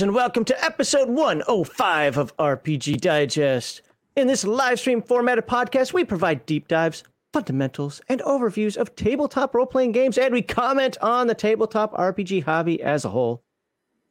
[0.00, 3.82] And welcome to episode 105 of RPG Digest.
[4.16, 7.04] In this live stream formatted podcast, we provide deep dives,
[7.34, 12.44] fundamentals, and overviews of tabletop role playing games, and we comment on the tabletop RPG
[12.44, 13.42] hobby as a whole.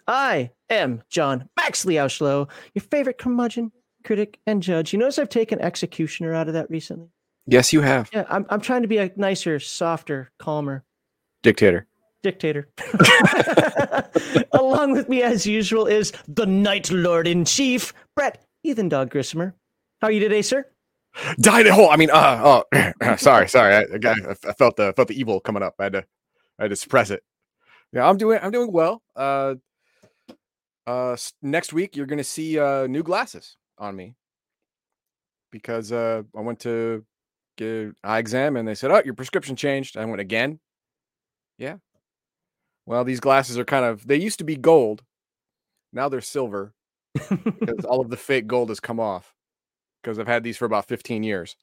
[0.08, 3.72] I am John Maxley Auschlow, your favorite curmudgeon,
[4.04, 4.94] critic, and judge.
[4.94, 7.10] You notice I've taken Executioner out of that recently?
[7.48, 8.08] Yes, you have.
[8.14, 10.84] Yeah, I'm, I'm trying to be a nicer, softer, calmer
[11.42, 11.88] Dictator.
[12.24, 12.70] Dictator.
[14.54, 19.14] Along with me, as usual, is the Night Lord in Chief, Brett Heathen Dog.
[19.14, 20.66] How are you today, sir?
[21.40, 21.90] Died at hole.
[21.90, 23.76] I mean, uh, oh, sorry, sorry.
[23.76, 24.16] I, I,
[24.48, 25.76] I felt the felt the evil coming up.
[25.80, 26.06] I had to,
[26.60, 27.24] I had to suppress it.
[27.92, 29.02] Yeah, I'm doing, I'm doing well.
[29.16, 29.56] Uh,
[30.88, 34.16] uh, next week you're gonna see uh new glasses on me
[35.52, 37.06] because uh I went to
[37.58, 39.98] get an eye exam and they said, oh, your prescription changed.
[39.98, 40.60] I went again.
[41.58, 41.78] Yeah.
[42.92, 44.06] Well, these glasses are kind of.
[44.06, 45.02] They used to be gold.
[45.94, 46.74] Now they're silver
[47.14, 49.34] because all of the fake gold has come off.
[50.04, 51.56] Because I've had these for about 15 years.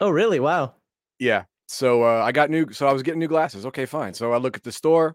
[0.00, 0.40] oh, really?
[0.40, 0.74] Wow.
[1.20, 1.44] Yeah.
[1.68, 2.72] So uh, I got new.
[2.72, 3.64] So I was getting new glasses.
[3.66, 4.14] Okay, fine.
[4.14, 5.14] So I look at the store,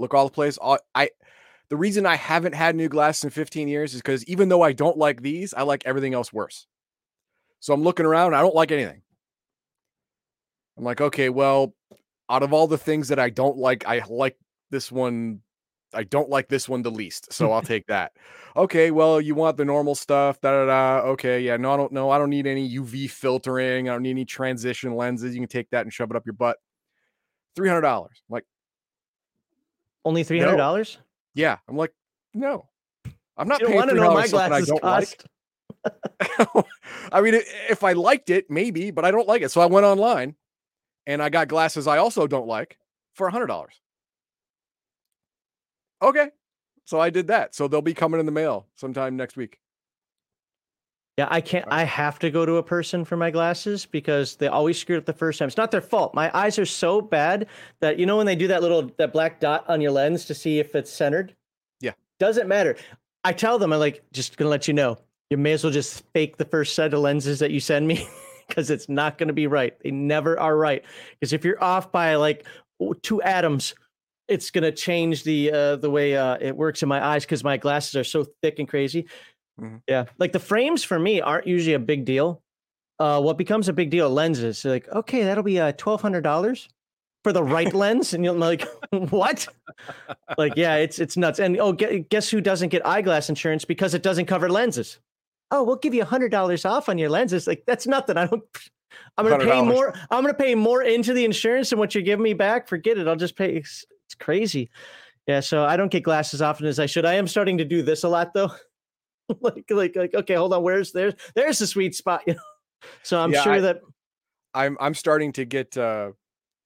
[0.00, 0.58] look all the place.
[0.58, 1.10] All, I,
[1.70, 4.72] the reason I haven't had new glasses in 15 years is because even though I
[4.72, 6.66] don't like these, I like everything else worse.
[7.60, 8.34] So I'm looking around.
[8.34, 9.02] I don't like anything.
[10.76, 11.72] I'm like, okay, well,
[12.28, 14.36] out of all the things that I don't like, I like
[14.70, 15.40] this one.
[15.94, 17.32] I don't like this one the least.
[17.32, 18.12] So I'll take that.
[18.56, 20.40] Okay, well, you want the normal stuff.
[20.40, 21.06] Da da da.
[21.10, 21.56] Okay, yeah.
[21.56, 22.10] No, I don't know.
[22.10, 23.88] I don't need any UV filtering.
[23.88, 25.34] I don't need any transition lenses.
[25.34, 26.58] You can take that and shove it up your butt.
[27.56, 28.22] Three hundred dollars.
[28.28, 28.44] Like,
[30.04, 30.98] Only three hundred dollars?
[31.34, 31.56] yeah.
[31.68, 31.92] I'm like,
[32.34, 32.68] no.
[33.36, 35.24] I'm not You paying want to know my dollars I glasses don't cost.
[35.84, 36.64] like.
[37.12, 37.34] I mean,
[37.70, 39.50] if I liked it, maybe, but I don't like it.
[39.50, 40.34] So I went online
[41.06, 42.78] and I got glasses I also don't like
[43.14, 43.80] for a hundred dollars.
[46.02, 46.30] Okay.
[46.84, 47.54] So I did that.
[47.54, 49.58] So they'll be coming in the mail sometime next week.
[51.18, 51.66] Yeah, I can't.
[51.68, 55.04] I have to go to a person for my glasses because they always screwed up
[55.04, 55.48] the first time.
[55.48, 56.14] It's not their fault.
[56.14, 57.48] My eyes are so bad
[57.80, 60.34] that you know when they do that little that black dot on your lens to
[60.34, 61.34] see if it's centered.
[61.80, 61.90] Yeah.
[62.20, 62.76] doesn't matter.
[63.24, 64.96] I tell them I'm like just gonna let you know.
[65.28, 68.08] You may as well just fake the first set of lenses that you send me
[68.46, 69.76] because it's not gonna be right.
[69.80, 70.84] They never are right.
[71.18, 72.46] Because if you're off by like
[73.02, 73.74] two atoms,
[74.28, 77.56] it's gonna change the uh, the way uh, it works in my eyes because my
[77.56, 79.06] glasses are so thick and crazy.
[79.60, 79.82] Mhm.
[79.88, 82.42] Yeah, like the frames for me aren't usually a big deal.
[82.98, 84.10] Uh, what becomes a big deal?
[84.10, 84.58] Lenses.
[84.58, 86.68] So like, okay, that'll be uh, twelve hundred dollars
[87.24, 89.48] for the right lens, and you're like, what?
[90.36, 91.38] like, yeah, it's it's nuts.
[91.38, 94.98] And oh, guess who doesn't get eyeglass insurance because it doesn't cover lenses?
[95.50, 97.46] Oh, we'll give you hundred dollars off on your lenses.
[97.46, 98.16] Like, that's nothing.
[98.16, 98.44] I don't.
[99.16, 99.66] I'm gonna pay $100.
[99.66, 99.94] more.
[100.10, 102.68] I'm gonna pay more into the insurance than what you're giving me back.
[102.68, 103.06] Forget it.
[103.08, 103.62] I'll just pay.
[104.08, 104.70] It's, crazy.
[105.26, 107.04] Yeah, so I don't get glasses often as I should.
[107.04, 108.50] I am starting to do this a lot though.
[109.40, 110.62] like, like, like, okay, hold on.
[110.62, 112.40] Where's there's there's the sweet spot, you know.
[113.02, 113.80] So I'm Yeah, sure I- that
[114.54, 116.12] I'm I'm starting to get uh,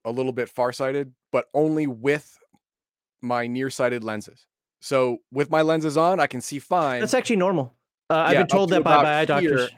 [0.04, 2.38] a little bit farsighted, but only with
[3.20, 4.46] my nearsighted lenses.
[4.80, 7.00] So with my lenses on, I can see fine.
[7.00, 7.74] that's actually normal.
[8.10, 9.70] Uh, I've been told to that by my eye doctors.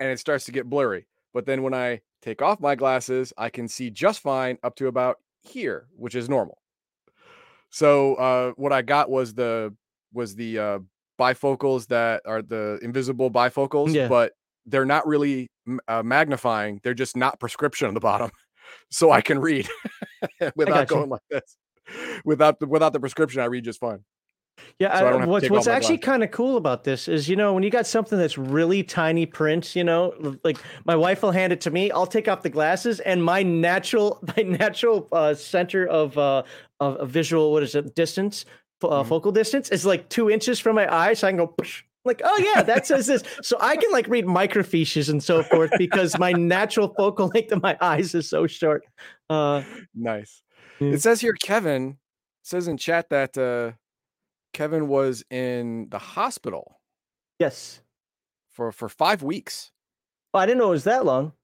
[0.00, 1.06] and it starts to get blurry.
[1.34, 4.86] But then when I take off my glasses, I can see just fine up to
[4.86, 6.61] about here, which is normal.
[7.72, 9.74] So uh, what I got was the
[10.12, 10.78] was the uh,
[11.18, 14.08] bifocals that are the invisible bifocals, Yeah.
[14.08, 14.32] but
[14.66, 15.50] they're not really
[15.88, 16.80] uh, magnifying.
[16.84, 18.30] They're just not prescription on the bottom,
[18.90, 19.68] so I can read
[20.54, 21.56] without going like this.
[22.24, 24.04] Without the without the prescription, I read just fine.
[24.78, 27.08] Yeah, so I I- don't have to what's what's actually kind of cool about this
[27.08, 30.94] is you know when you got something that's really tiny print, you know, like my
[30.94, 31.90] wife will hand it to me.
[31.90, 36.42] I'll take off the glasses, and my natural my natural uh, center of uh
[36.84, 38.44] of, of visual what is it distance
[38.84, 39.08] uh, Mhm.
[39.08, 41.54] focal distance is like two inches from my eye, so I can go.
[42.04, 43.22] Like, oh yeah, that says this.
[43.42, 47.62] So I can like read microfiches and so forth because my natural focal length of
[47.62, 48.82] my eyes is so short.
[49.30, 49.62] Uh,
[49.94, 50.42] Nice.
[50.80, 50.94] Yeah.
[50.94, 51.98] It says here, Kevin
[52.42, 53.78] says in chat that uh,
[54.52, 56.80] Kevin was in the hospital
[57.38, 57.80] yes.
[58.50, 59.70] for for five weeks.
[60.34, 61.34] Oh, I didn't know it was that long.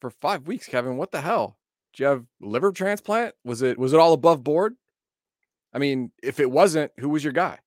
[0.00, 0.96] For five weeks, Kevin.
[0.96, 1.58] What the hell?
[1.94, 3.34] Did you have liver transplant?
[3.44, 4.74] Was it was it all above board?
[5.72, 7.58] I mean, if it wasn't, who was your guy?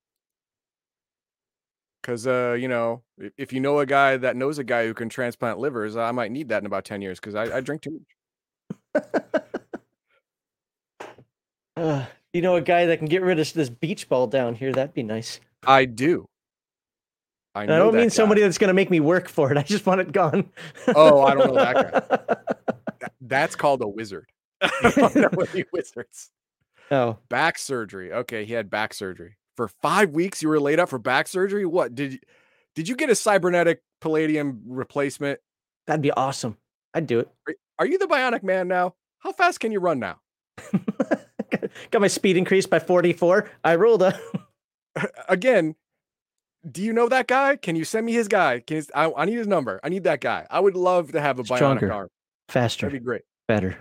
[2.02, 4.94] Because uh, you know, if, if you know a guy that knows a guy who
[4.94, 7.82] can transplant livers, I might need that in about ten years because I, I drink
[7.84, 8.02] too
[8.94, 9.04] much.
[11.78, 14.72] Uh, you know, a guy that can get rid of this beach ball down here.
[14.74, 15.40] That'd be nice.
[15.66, 16.26] I do.
[17.54, 18.10] I, I don't mean guy.
[18.10, 19.58] somebody that's going to make me work for it.
[19.58, 20.50] I just want it gone.
[20.96, 22.57] Oh, I don't know that That-
[23.28, 24.26] That's called a wizard.
[24.62, 26.32] I don't know any wizards.
[26.92, 28.12] oh, Back surgery.
[28.14, 30.42] Okay, he had back surgery for five weeks.
[30.42, 31.66] You were laid up for back surgery.
[31.66, 32.20] What did you,
[32.76, 35.40] did you get a cybernetic palladium replacement?
[35.86, 36.58] that'd be awesome.
[36.94, 37.30] I'd do it.
[37.48, 38.96] Are- Are you the bionic man now?
[39.20, 40.20] How fast can you run now?
[41.92, 43.50] Got my speed increased by 44.
[43.64, 44.20] I rolled a.
[45.30, 45.76] Again,
[46.70, 47.56] do you know that guy?
[47.56, 48.60] Can you send me his guy?
[48.66, 49.80] Can you, I, I need his number.
[49.84, 50.46] I need that guy.
[50.50, 51.94] I would love to have a bionic Stronger.
[51.94, 52.10] arm.
[52.50, 53.24] Faster, That'd be great.
[53.48, 53.78] better.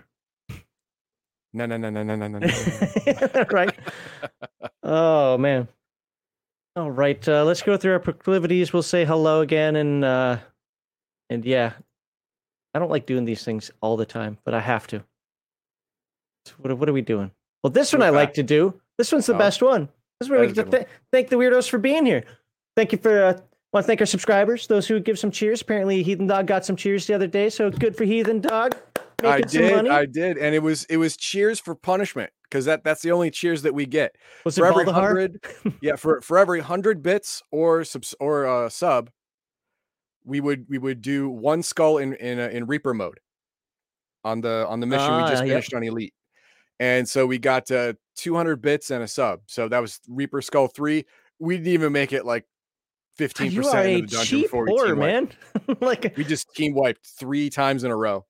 [1.52, 2.38] No, no, no, no, no, no, no.
[2.38, 3.44] no.
[3.50, 3.74] right.
[4.82, 5.68] Oh man.
[6.74, 7.26] All right.
[7.26, 8.72] Uh, let's go through our proclivities.
[8.72, 10.38] We'll say hello again, and uh,
[11.30, 11.72] and yeah,
[12.74, 15.02] I don't like doing these things all the time, but I have to.
[16.44, 17.30] So what what are we doing?
[17.62, 18.78] Well, this one I like to do.
[18.98, 19.38] This one's the Oh.
[19.38, 19.88] best one.
[20.20, 22.24] This is where we get to th- thank the weirdos for being here.
[22.76, 23.24] Thank you for.
[23.24, 23.38] Uh,
[23.76, 25.60] want to thank our subscribers, those who give some cheers.
[25.60, 28.74] Apparently, Heathen Dog got some cheers the other day, so good for Heathen Dog.
[29.22, 29.86] I did.
[29.86, 33.30] I did, and it was it was cheers for punishment because that that's the only
[33.30, 35.44] cheers that we get Was it for every hundred.
[35.82, 39.10] yeah, for for every hundred bits or subs or uh, sub,
[40.24, 43.20] we would we would do one skull in in uh, in Reaper mode
[44.24, 45.52] on the on the mission Ah, we just yep.
[45.52, 46.14] finished on Elite,
[46.80, 49.40] and so we got uh, two hundred bits and a sub.
[49.46, 51.04] So that was Reaper Skull three.
[51.38, 52.46] We didn't even make it like
[53.16, 55.28] fifteen You are percent a the dungeon before we man.
[55.80, 58.24] like, We just team wiped three times in a row.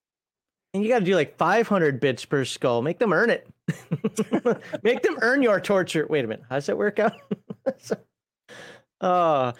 [0.74, 2.82] and you got to do like 500 bits per skull.
[2.82, 3.48] Make them earn it.
[4.82, 6.06] Make them earn your torture.
[6.08, 6.44] Wait a minute.
[6.48, 7.12] How does that work out?
[7.78, 7.96] So-
[9.00, 9.52] uh,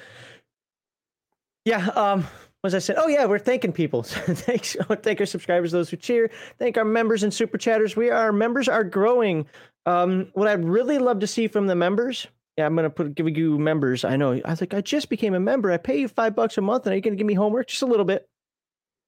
[1.64, 1.88] yeah.
[1.88, 2.26] Um,
[2.62, 2.98] was I saying?
[3.00, 4.02] Oh yeah, we're thanking people.
[4.02, 4.76] Thanks.
[5.02, 6.30] Thank our subscribers, those who cheer.
[6.58, 7.96] Thank our members and super chatters.
[7.96, 9.46] We our members are growing.
[9.86, 12.26] Um, what I'd really love to see from the members.
[12.56, 14.04] Yeah, I'm gonna put give you members.
[14.04, 14.40] I know.
[14.44, 15.70] I was like, I just became a member.
[15.70, 17.68] I pay you five bucks a month, and are you gonna give me homework?
[17.68, 18.28] Just a little bit.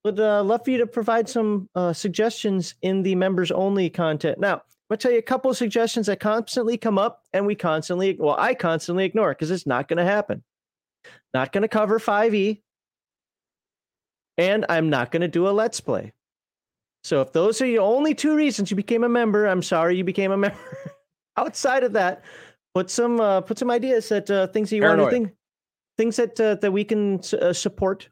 [0.05, 4.39] Would uh, love for you to provide some uh, suggestions in the members only content.
[4.39, 4.61] Now, I'm
[4.91, 8.37] gonna tell you a couple of suggestions that constantly come up, and we constantly, well,
[8.39, 10.45] I constantly ignore because it's not gonna happen.
[11.33, 12.61] Not gonna cover 5e,
[14.37, 16.12] and I'm not gonna do a let's play.
[17.03, 20.05] So if those are the only two reasons you became a member, I'm sorry you
[20.05, 20.59] became a member.
[21.37, 22.23] Outside of that,
[22.78, 25.12] put some uh, put some ideas that uh, things that you want to Paranoid.
[25.12, 25.36] think,
[25.96, 28.08] things that uh, that we can uh, support.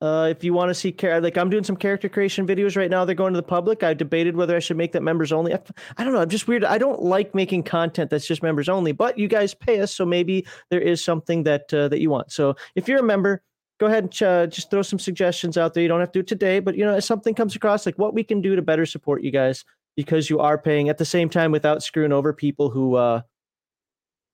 [0.00, 2.90] Uh, if you want to see char- like I'm doing some character creation videos right
[2.90, 3.82] now, they're going to the public.
[3.82, 5.52] I debated whether I should make that members only.
[5.52, 5.60] I,
[5.98, 6.22] I don't know.
[6.22, 6.64] I'm just weird.
[6.64, 8.92] I don't like making content that's just members only.
[8.92, 12.32] But you guys pay us, so maybe there is something that uh, that you want.
[12.32, 13.42] So if you're a member,
[13.78, 15.82] go ahead and uh, just throw some suggestions out there.
[15.82, 17.98] You don't have to do it today, but you know if something comes across, like
[17.98, 19.62] what we can do to better support you guys
[19.94, 23.20] because you are paying at the same time without screwing over people who, uh,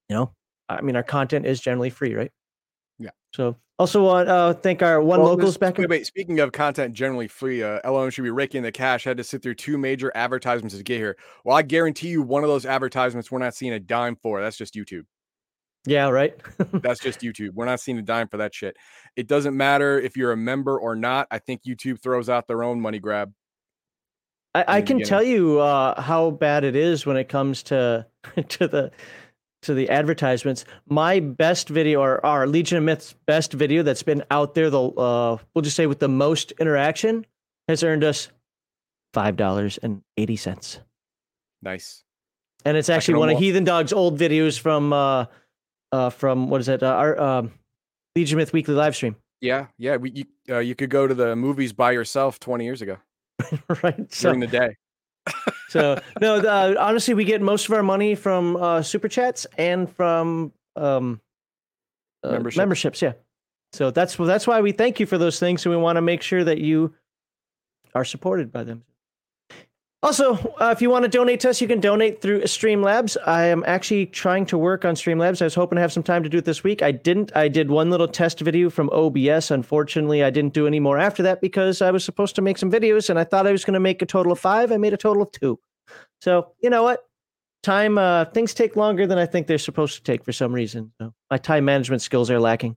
[0.09, 0.33] you know,
[0.69, 2.33] I mean, our content is generally free, right?
[2.99, 3.11] Yeah.
[3.35, 5.79] So also want uh, thank our one Well, locals this- back.
[5.79, 9.05] Wait, wait, speaking of content generally free, uh, LOM should be raking the cash.
[9.05, 11.17] Had to sit through two major advertisements to get here.
[11.45, 14.41] Well, I guarantee you, one of those advertisements we're not seeing a dime for.
[14.41, 15.03] That's just YouTube.
[15.89, 16.35] Yeah, right.
[16.73, 17.51] That's just YouTube.
[17.55, 18.77] We're not seeing a dime for that shit.
[19.15, 21.29] It doesn't matter if you're a member or not.
[21.31, 23.33] I think YouTube throws out their own money grab.
[24.53, 25.05] I, I can beginning.
[25.07, 28.07] tell you uh, how bad it is when it comes to
[28.49, 28.91] to the
[29.67, 30.65] to the advertisements.
[30.89, 34.83] My best video, or our Legion of Myths best video that's been out there, the
[34.83, 37.27] uh, we'll just say with the most interaction,
[37.69, 38.29] has earned us
[39.13, 40.81] five dollars and eighty cents.
[41.63, 42.03] Nice.
[42.65, 45.27] And it's actually one of Heathen Dog's old videos from uh,
[45.93, 46.83] uh, from what is it?
[46.83, 47.53] Uh, our um,
[48.17, 49.17] Legion of Myth weekly live stream.
[49.41, 49.97] Yeah, yeah.
[49.97, 52.97] We, you, uh, you could go to the movies by yourself 20 years ago
[53.83, 54.13] right.
[54.13, 54.77] So during the day.
[55.69, 59.47] So no, the, uh, honestly, we get most of our money from uh, super chats
[59.59, 61.21] and from um,
[62.23, 62.57] uh, Memberships.
[62.57, 63.03] memberships.
[63.03, 63.13] Yeah.
[63.73, 66.23] So that's that's why we thank you for those things, and we want to make
[66.23, 66.95] sure that you
[67.95, 68.85] are supported by them.
[70.07, 73.17] Also, uh, if you want to donate to us, you can donate through Streamlabs.
[73.27, 75.43] I am actually trying to work on Streamlabs.
[75.43, 76.81] I was hoping to have some time to do it this week.
[76.81, 77.37] I didn't.
[77.37, 79.51] I did one little test video from OBS.
[79.51, 82.71] Unfortunately, I didn't do any more after that because I was supposed to make some
[82.71, 84.71] videos and I thought I was going to make a total of five.
[84.71, 85.59] I made a total of two.
[86.21, 87.01] So, you know what?
[87.65, 90.93] Time, uh, things take longer than I think they're supposed to take for some reason.
[91.01, 92.77] So my time management skills are lacking.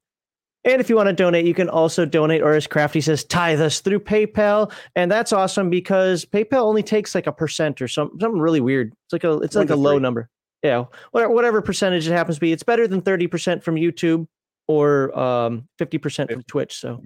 [0.65, 3.61] And if you want to donate, you can also donate, or as Crafty says, tithe
[3.61, 8.19] us through PayPal, and that's awesome because PayPal only takes like a percent or something,
[8.19, 8.93] something really weird.
[9.05, 10.29] It's like a it's like a low number.
[10.61, 14.27] Yeah, whatever, whatever percentage it happens to be, it's better than thirty percent from YouTube
[14.67, 16.75] or um, fifty percent from Twitch.
[16.75, 17.01] So,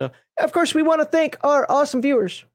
[0.00, 2.46] so, of course, we want to thank our awesome viewers.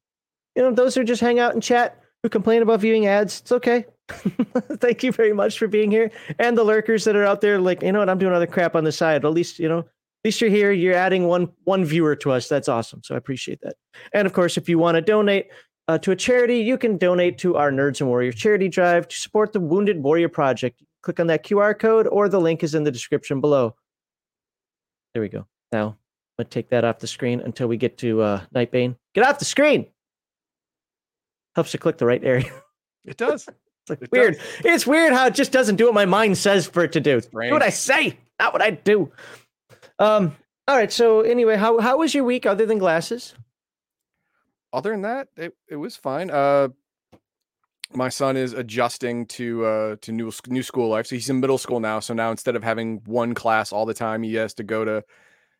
[0.56, 3.42] You know, those who just hang out and chat, who complain about viewing ads.
[3.42, 3.86] It's okay.
[4.10, 7.60] Thank you very much for being here, and the lurkers that are out there.
[7.60, 8.10] Like, you know what?
[8.10, 9.24] I'm doing other crap on the side.
[9.24, 9.86] At least, you know,
[10.26, 10.72] least you're here.
[10.72, 12.48] You're adding one one viewer to us.
[12.48, 13.02] That's awesome.
[13.04, 13.76] So I appreciate that.
[14.14, 15.48] And of course, if you want to donate
[15.88, 19.16] uh, to a charity, you can donate to our Nerds and Warriors charity drive to
[19.16, 20.84] support the Wounded Warrior Project.
[21.02, 23.76] Click on that QR code, or the link is in the description below.
[25.14, 25.48] There we go.
[25.72, 25.96] Now I'm
[26.46, 28.96] gonna take that off the screen until we get to uh, Nightbane.
[29.16, 29.88] Get off the screen.
[31.56, 32.52] Helps to click the right area.
[33.06, 33.48] It does.
[33.48, 34.36] it's like it weird.
[34.36, 34.66] Does.
[34.66, 37.18] It's weird how it just doesn't do what my mind says for it to do.
[37.18, 39.12] It's Do what I say, not what I do.
[40.00, 40.36] Um.
[40.68, 40.92] All right.
[40.92, 43.34] So anyway, how how was your week other than glasses?
[44.72, 46.30] Other than that, it, it was fine.
[46.30, 46.70] Uh,
[47.94, 51.08] my son is adjusting to uh to new new school life.
[51.08, 52.00] So he's in middle school now.
[52.00, 55.04] So now instead of having one class all the time, he has to go to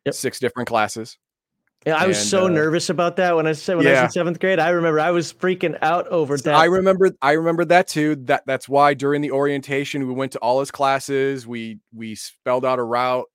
[0.04, 0.14] yep.
[0.14, 1.18] six different classes.
[1.86, 3.92] Yeah, I was and, so uh, nervous about that when I said when yeah.
[3.92, 4.58] I was in seventh grade.
[4.58, 6.54] I remember I was freaking out over that.
[6.54, 8.16] I remember I remember that too.
[8.16, 11.46] That that's why during the orientation we went to all his classes.
[11.46, 13.29] We we spelled out a route.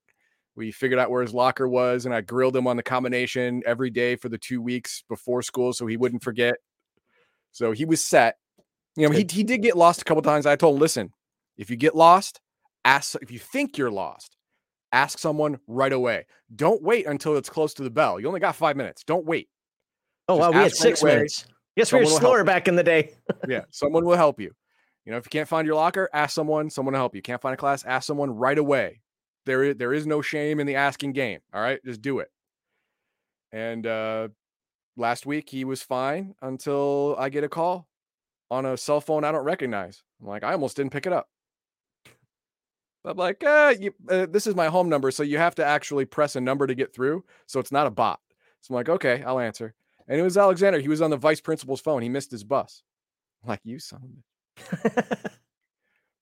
[0.55, 3.89] We figured out where his locker was, and I grilled him on the combination every
[3.89, 6.55] day for the two weeks before school, so he wouldn't forget.
[7.51, 8.37] So he was set.
[8.95, 10.45] You know, he he did get lost a couple times.
[10.45, 11.11] I told him, listen,
[11.57, 12.39] if you get lost,
[12.85, 14.37] ask if you think you're lost,
[14.91, 16.25] ask someone right away.
[16.55, 18.19] Don't wait until it's close to the bell.
[18.19, 19.03] You only got five minutes.
[19.03, 19.49] Don't wait.
[20.27, 20.57] Oh, Just wow.
[20.57, 21.45] We had six right minutes.
[21.75, 23.11] Yes, we were slower back in the day.
[23.47, 23.61] yeah.
[23.71, 24.51] Someone will help you.
[25.05, 27.21] You know, if you can't find your locker, ask someone, someone will help you.
[27.21, 29.01] Can't find a class, ask someone right away.
[29.45, 31.39] There is, there is no shame in the asking game.
[31.53, 31.79] All right.
[31.85, 32.29] Just do it.
[33.51, 34.29] And uh,
[34.97, 37.87] last week he was fine until I get a call
[38.51, 40.03] on a cell phone I don't recognize.
[40.21, 41.27] I'm like, I almost didn't pick it up.
[43.05, 46.05] I'm like, uh, you, uh, this is my home number, so you have to actually
[46.05, 47.23] press a number to get through.
[47.45, 48.19] So it's not a bot.
[48.61, 49.75] So I'm like, okay, I'll answer.
[50.07, 50.79] And it was Alexander.
[50.79, 52.01] He was on the vice principal's phone.
[52.01, 52.81] He missed his bus.
[53.43, 54.23] I'm like, you son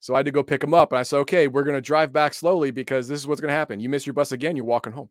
[0.03, 0.91] so I had to go pick him up.
[0.91, 3.53] And I said, okay, we're going to drive back slowly because this is what's going
[3.53, 3.79] to happen.
[3.79, 5.07] You miss your bus again, you're walking home.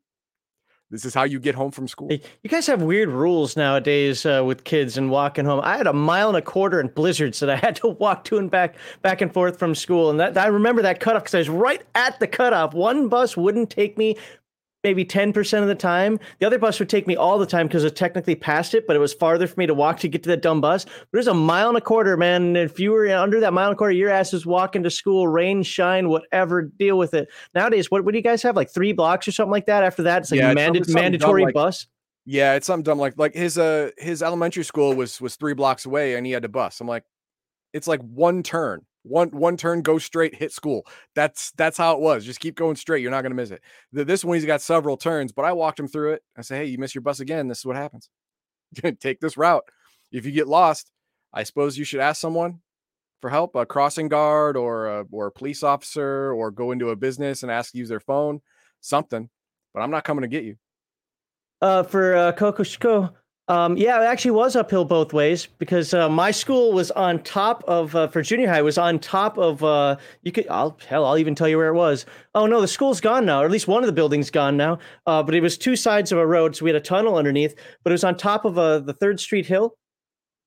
[0.90, 2.12] This is how you get home from school.
[2.12, 5.62] You guys have weird rules nowadays uh, with kids and walking home.
[5.64, 8.36] I had a mile and a quarter in blizzards that I had to walk to
[8.36, 11.38] and back, back and forth from school, and that I remember that cutoff because I
[11.38, 12.74] was right at the cutoff.
[12.74, 14.18] One bus wouldn't take me
[14.84, 16.18] maybe 10% of the time.
[16.38, 18.96] The other bus would take me all the time because it technically passed it, but
[18.96, 20.84] it was farther for me to walk to get to that dumb bus.
[20.84, 22.42] But there's a mile and a quarter, man.
[22.42, 24.90] And if you were under that mile and a quarter, your ass is walking to
[24.90, 27.28] school, rain, shine, whatever, deal with it.
[27.54, 28.56] Nowadays, what, what do you guys have?
[28.56, 30.22] Like three blocks or something like that after that?
[30.22, 31.86] It's like yeah, manda- mandatory like, bus.
[32.24, 35.86] Yeah, it's something dumb like like his uh his elementary school was was three blocks
[35.86, 36.80] away and he had to bus.
[36.80, 37.02] I'm like,
[37.72, 40.86] it's like one turn one one turn go straight hit school.
[41.14, 43.62] That's that's how it was just keep going straight you're not going to miss it.
[43.92, 46.22] The, this one he's got several turns but i walked him through it.
[46.36, 48.08] I said hey you miss your bus again this is what happens.
[49.00, 49.64] Take this route.
[50.12, 50.90] If you get lost
[51.32, 52.60] i suppose you should ask someone
[53.20, 56.96] for help a crossing guard or a, or a police officer or go into a
[56.96, 58.40] business and ask use their phone
[58.80, 59.30] something
[59.72, 60.56] but i'm not coming to get you.
[61.62, 63.14] Uh, for uh, Coco Chico,
[63.48, 67.64] um, yeah, it actually was uphill both ways because uh, my school was on top
[67.66, 71.18] of uh, for junior high was on top of uh, you could I'll hell I'll
[71.18, 72.06] even tell you where it was.
[72.36, 74.78] Oh no, the school's gone now, or at least one of the buildings gone now.
[75.06, 77.56] Uh, but it was two sides of a road, so we had a tunnel underneath.
[77.82, 79.76] But it was on top of uh, the Third Street Hill,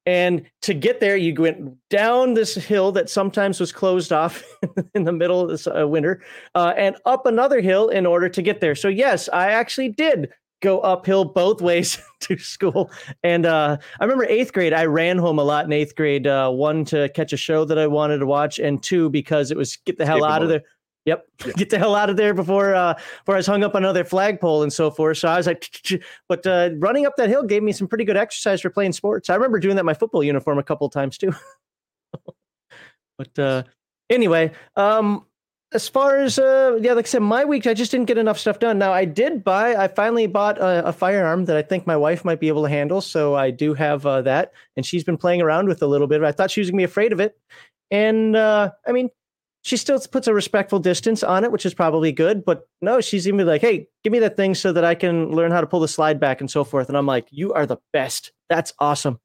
[0.06, 4.42] and to get there, you went down this hill that sometimes was closed off
[4.96, 6.24] in the middle of this uh, winter,
[6.56, 8.74] and up another hill in order to get there.
[8.74, 10.30] So yes, I actually did
[10.66, 12.92] go uphill both ways to school.
[13.24, 16.26] And uh, I remember eighth grade, I ran home a lot in eighth grade.
[16.26, 19.58] Uh, one to catch a show that I wanted to watch, and two because it
[19.58, 20.64] was get the hell out of there.
[21.06, 21.54] Yep, yeah.
[21.56, 24.04] get the hell out of there before uh, before I was hung up on another
[24.04, 25.20] flagpole and so forth.
[25.20, 25.70] So I was like,
[26.28, 29.30] but uh, running up that hill gave me some pretty good exercise for playing sports.
[29.30, 31.32] I remember doing that in my football uniform a couple times too.
[33.20, 33.64] but uh,
[34.10, 35.28] anyway, um,
[35.76, 38.40] as far as uh, yeah, like I said, my week I just didn't get enough
[38.40, 38.80] stuff done.
[38.80, 39.76] Now I did buy.
[39.76, 42.70] I finally bought a, a firearm that I think my wife might be able to
[42.70, 43.02] handle.
[43.02, 46.24] So I do have uh, that, and she's been playing around with a little bit.
[46.24, 47.38] I thought she was gonna be afraid of it,
[47.92, 49.10] and uh, I mean,
[49.64, 52.46] she still puts a respectful distance on it, which is probably good.
[52.46, 55.52] But no, she's even like, "Hey, give me that thing so that I can learn
[55.52, 57.78] how to pull the slide back and so forth." And I'm like, "You are the
[57.92, 58.32] best.
[58.50, 59.20] That's awesome."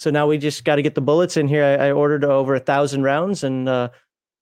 [0.00, 1.64] So now we just got to get the bullets in here.
[1.64, 3.90] I, I ordered over a thousand rounds and uh,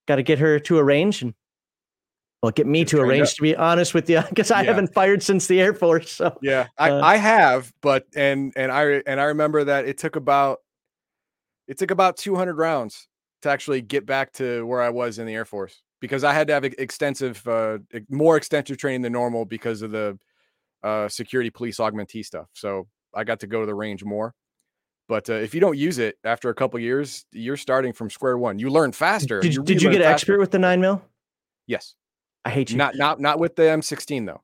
[0.07, 1.35] got to get her to a range and
[2.43, 3.35] well, get me to arrange up.
[3.35, 4.69] to be honest with you, because I Yeah.
[4.69, 6.11] haven't fired since the Air Force.
[6.13, 9.99] So Yeah, I, Uh, I have, but and and I and I remember that it
[9.99, 10.59] took about
[11.69, 13.09] it took about 200 rounds
[13.43, 16.47] to actually get back to where I was in the Air Force because I had
[16.49, 17.79] to have extensive, uh,
[18.09, 20.19] more extensive training than normal because of the
[20.83, 22.49] uh, security police augmentee stuff.
[22.55, 24.35] So I got to go to the range more.
[25.11, 28.39] But uh, if you don't use it after a couple years, you're starting from square
[28.39, 28.61] one.
[28.61, 29.41] You learn faster.
[29.41, 30.13] did, did you get faster.
[30.13, 31.03] expert with the nine mil?
[31.67, 31.97] Yes,
[32.45, 32.77] I hate you.
[32.77, 34.41] not not not with the M16 though.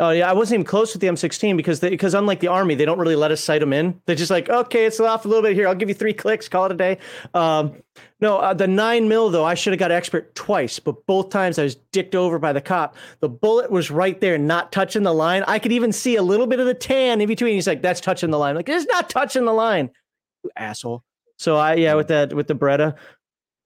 [0.00, 2.74] Oh yeah, I wasn't even close with the M16 because they, because unlike the army,
[2.74, 4.00] they don't really let us sight them in.
[4.04, 5.68] They're just like, okay, it's off a little bit here.
[5.68, 6.98] I'll give you three clicks, call it a day.
[7.34, 7.74] Um,
[8.20, 11.58] no, uh, the nine mil though, I should have got expert twice, but both times
[11.58, 12.96] I was dicked over by the cop.
[13.20, 15.44] The bullet was right there, not touching the line.
[15.46, 17.54] I could even see a little bit of the tan in between.
[17.54, 18.50] He's like, that's touching the line.
[18.50, 20.01] I'm like, it's not touching the line, you
[20.56, 21.04] asshole.
[21.36, 22.96] So I yeah, with that with the Beretta,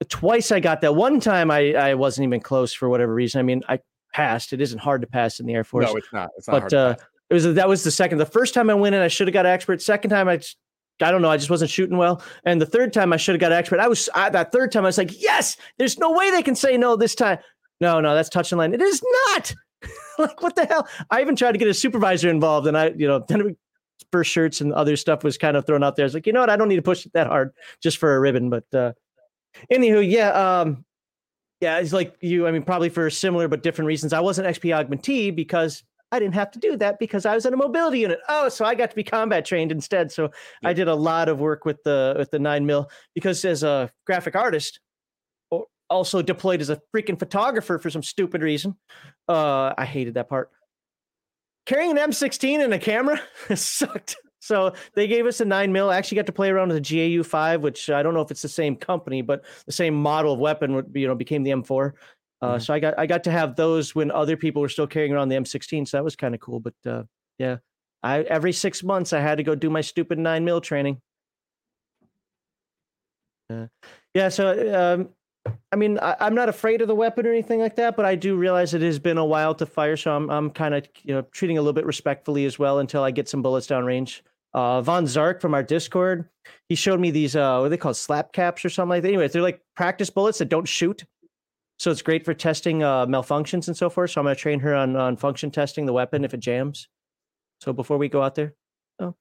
[0.09, 0.95] twice I got that.
[0.95, 3.39] One time I I wasn't even close for whatever reason.
[3.39, 3.81] I mean, I
[4.13, 4.53] passed.
[4.53, 6.31] It isn't hard to pass in the Air Force No, it's not.
[6.37, 6.97] It's not but uh,
[7.29, 8.19] it was that was the second.
[8.19, 9.83] The first time I went in, I should have got expert.
[9.83, 10.41] Second time, I
[11.03, 12.23] I don't know, I just wasn't shooting well.
[12.45, 13.81] And the third time, I should have got expert.
[13.81, 16.55] I was I, that third time, I was like, yes, there's no way they can
[16.55, 17.39] say no this time.
[17.81, 18.73] No, no, that's touching line.
[18.73, 19.55] It is not.
[20.19, 20.89] like what the hell?
[21.11, 23.57] I even tried to get a supervisor involved, and I, you know, then
[24.13, 26.05] first shirts and other stuff was kind of thrown out there.
[26.05, 26.51] I was like, you know what?
[26.51, 28.51] I don't need to push it that hard just for a ribbon.
[28.51, 28.93] But uh,
[29.73, 30.85] anywho, yeah, um,
[31.61, 32.47] yeah, it's like you.
[32.47, 34.13] I mean, probably for similar but different reasons.
[34.13, 37.55] I wasn't SP augmentee because I didn't have to do that because I was in
[37.55, 38.21] a mobility unit.
[38.29, 40.13] Oh, so I got to be combat trained instead.
[40.13, 40.31] So
[40.65, 43.91] I did a lot of work with the with the nine mil because as a
[44.07, 44.81] graphic artist,
[45.51, 48.77] or also deployed as a freaking photographer for some stupid reason.
[49.29, 50.51] Uh, I hated that part.
[51.67, 53.21] Carrying an M16 and a camera
[53.55, 54.17] sucked.
[54.41, 55.91] So they gave us a nine mil.
[55.91, 56.81] I actually got to play around with a
[57.17, 60.33] GAU five, which I don't know if it's the same company, but the same model
[60.35, 61.93] of weapon would be, you know, became the M4.
[62.41, 62.63] Uh, Mhm.
[62.63, 65.31] So I got I got to have those when other people were still carrying around
[65.31, 65.89] the M16.
[65.89, 66.61] So that was kind of cool.
[66.61, 67.03] But uh,
[67.39, 67.57] yeah,
[68.03, 71.01] I every six months I had to go do my stupid nine mil training.
[73.51, 73.67] Uh,
[74.15, 75.09] yeah, so um,
[75.73, 78.15] I mean, I, I'm not afraid of the weapon or anything like that, but I
[78.15, 81.15] do realize it has been a while to fire, so I'm I'm kind of you
[81.15, 84.23] know treating a little bit respectfully as well until I get some bullets down range.
[84.55, 86.29] Uh, Von Zark from our Discord,
[86.69, 89.09] he showed me these uh, what are they called slap caps or something like that.
[89.09, 91.05] Anyways, they're like practice bullets that don't shoot,
[91.79, 94.11] so it's great for testing uh, malfunctions and so forth.
[94.11, 96.89] So I'm gonna train her on on function testing the weapon if it jams.
[97.61, 98.55] So before we go out there,
[98.99, 99.15] oh,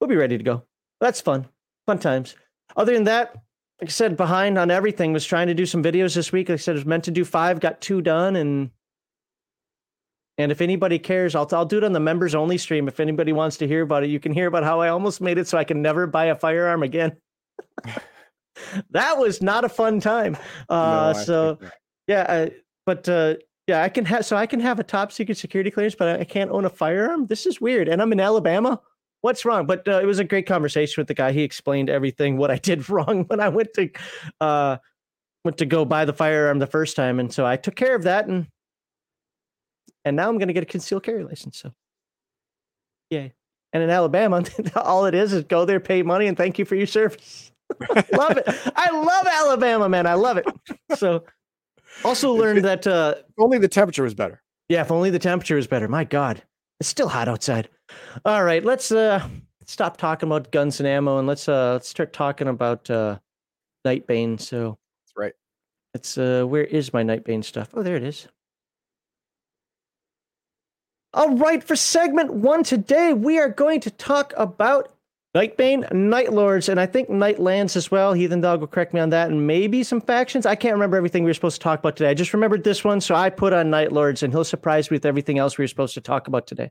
[0.00, 0.64] we'll be ready to go.
[1.00, 1.46] That's fun,
[1.86, 2.34] fun times.
[2.76, 3.43] Other than that,
[3.80, 5.12] like I said, behind on everything.
[5.12, 6.48] Was trying to do some videos this week.
[6.48, 8.70] Like I said, I was meant to do five, got two done, and
[10.38, 12.88] and if anybody cares, I'll I'll do it on the members only stream.
[12.88, 15.38] If anybody wants to hear about it, you can hear about how I almost made
[15.38, 17.16] it so I can never buy a firearm again.
[18.90, 20.36] that was not a fun time.
[20.68, 21.58] Uh, No, so
[22.06, 22.48] yeah, uh,
[22.86, 23.34] but uh,
[23.66, 26.20] yeah, I can have so I can have a top secret security clearance, but I
[26.20, 27.26] I can't own a firearm.
[27.26, 28.80] This is weird, and I'm in Alabama.
[29.24, 29.64] What's wrong?
[29.64, 31.32] But uh, it was a great conversation with the guy.
[31.32, 33.88] He explained everything what I did wrong when I went to
[34.42, 34.76] uh,
[35.46, 38.02] went to go buy the firearm the first time, and so I took care of
[38.02, 38.48] that, and
[40.04, 41.56] and now I'm going to get a concealed carry license.
[41.56, 41.72] So,
[43.08, 43.32] yay!
[43.72, 44.44] And in Alabama,
[44.76, 47.50] all it is is go there, pay money, and thank you for your service.
[48.12, 48.44] love it.
[48.76, 50.06] I love Alabama, man.
[50.06, 50.44] I love it.
[50.96, 51.24] So,
[52.04, 54.42] also learned that uh, only the temperature was better.
[54.68, 55.88] yeah, if only the temperature was better.
[55.88, 56.42] My God,
[56.84, 57.70] it's still hot outside.
[58.26, 59.26] All right, let's uh
[59.64, 63.18] stop talking about guns and ammo and let's uh let's start talking about uh
[63.86, 64.38] Nightbane.
[64.38, 65.32] So That's right.
[65.94, 67.70] it's uh where is my Nightbane stuff?
[67.72, 68.28] Oh, there it is.
[71.14, 74.93] All right, for segment one today, we are going to talk about
[75.34, 78.12] Nightbane, Night Lords, and I think Nightlands as well.
[78.12, 80.46] Heathen Dog will correct me on that, and maybe some factions.
[80.46, 82.10] I can't remember everything we were supposed to talk about today.
[82.10, 84.94] I just remembered this one, so I put on Night Lords, and he'll surprise me
[84.94, 86.70] with everything else we were supposed to talk about today.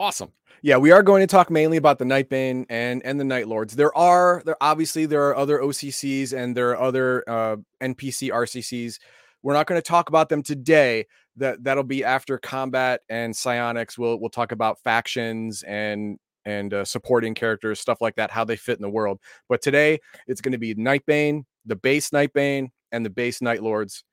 [0.00, 0.32] Awesome.
[0.62, 3.76] Yeah, we are going to talk mainly about the Nightbane and and the Night Lords.
[3.76, 8.98] There are there obviously there are other OCCs and there are other uh, NPC RCCs.
[9.42, 11.06] We're not going to talk about them today.
[11.36, 13.98] That that'll be after combat and psionics.
[13.98, 18.56] We'll we'll talk about factions and and uh, supporting characters, stuff like that, how they
[18.56, 19.18] fit in the world.
[19.48, 24.04] But today it's going to be Nightbane, the base Nightbane, and the base Night Lords.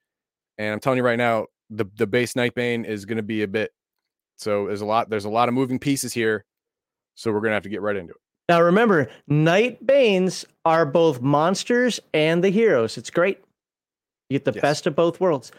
[0.58, 3.48] And I'm telling you right now, the the base Nightbane is going to be a
[3.48, 3.70] bit.
[4.38, 5.08] So there's a lot.
[5.10, 6.44] There's a lot of moving pieces here.
[7.14, 8.20] So we're gonna have to get right into it.
[8.48, 12.96] Now remember, Night Banes are both monsters and the heroes.
[12.98, 13.38] It's great.
[14.28, 14.62] You get the Yes.
[14.62, 15.52] best of both worlds.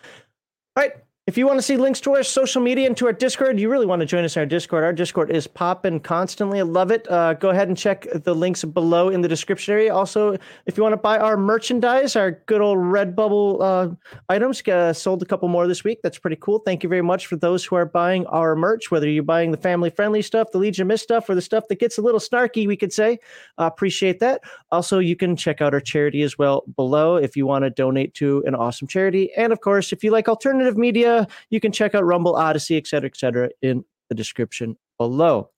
[0.76, 0.94] All right.
[1.26, 3.72] If you want to see links to our social media and to our Discord, you
[3.72, 4.84] really want to join us in our Discord.
[4.84, 6.60] Our Discord is popping constantly.
[6.60, 7.10] I love it.
[7.10, 9.96] Uh, go ahead and check the links below in the description area.
[9.96, 13.96] Also, if you want to buy our merchandise, our good old Redbubble uh,
[14.28, 16.00] items, uh, sold a couple more this week.
[16.04, 16.60] That's pretty cool.
[16.60, 19.58] Thank you very much for those who are buying our merch, whether you're buying the
[19.58, 22.68] family friendly stuff, the Legion Mist stuff, or the stuff that gets a little snarky,
[22.68, 23.18] we could say.
[23.58, 24.42] Uh, appreciate that.
[24.74, 28.14] Also, you can check out our charity as well below if you want to donate
[28.16, 29.32] to an awesome charity.
[29.38, 31.13] And of course, if you like alternative media,
[31.50, 35.50] you can check out Rumble, Odysee, et cetera, et cetera, in the description below.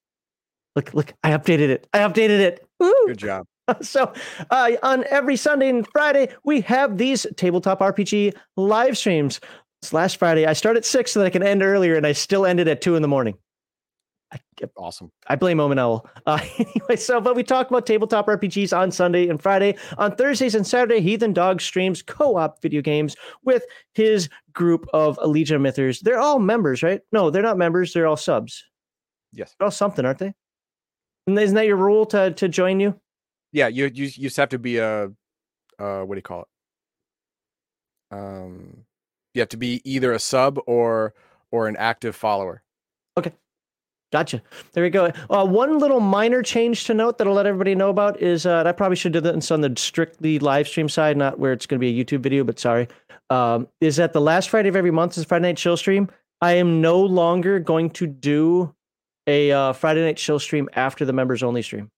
[0.76, 1.88] Look, look, I updated it.
[1.94, 2.68] I updated it.
[2.80, 2.94] Woo!
[3.08, 3.46] Good job.
[3.82, 4.14] So,
[4.52, 9.40] uh, on every Sunday and Friday, we have these tabletop RPG live streams.
[9.92, 12.46] Last Friday, I start at six so that I can end earlier, and I still
[12.46, 13.40] ended at two in the morning.
[14.36, 15.12] I, Awesome.
[15.28, 16.08] I blame Omen Owl.
[16.28, 19.78] Uh, anyway, so but we talk about tabletop RPGs on Sunday and Friday.
[20.00, 25.62] On Thursdays and Saturday, Heathen Dog streams co-op video games with his group of Legion
[25.62, 26.00] Mythers.
[26.00, 27.02] They're all members, right?
[27.12, 27.94] No, they're not members.
[27.94, 28.64] They're all subs.
[29.34, 29.54] Yes.
[29.60, 30.34] They're all something, aren't they?
[31.28, 33.00] And isn't that your rule to to join you?
[33.52, 33.68] Yeah.
[33.68, 35.12] You you you just have to be a
[35.78, 36.48] uh what do you call it?
[38.18, 38.86] Um,
[39.34, 41.14] you have to be either a sub or
[41.52, 42.64] or an active follower.
[44.12, 44.42] Gotcha.
[44.74, 45.12] There we go.
[45.30, 48.64] Uh, one little minor change to note that I'll let everybody know about is uh,
[48.66, 51.80] I probably should do this on the strictly live stream side, not where it's going
[51.80, 52.88] to be a YouTube video, but sorry.
[53.30, 56.10] Um, is that the last Friday of every month is Friday Night Chill Stream.
[56.42, 58.74] I am no longer going to do
[59.28, 61.90] a uh, Friday Night Chill Stream after the members only stream.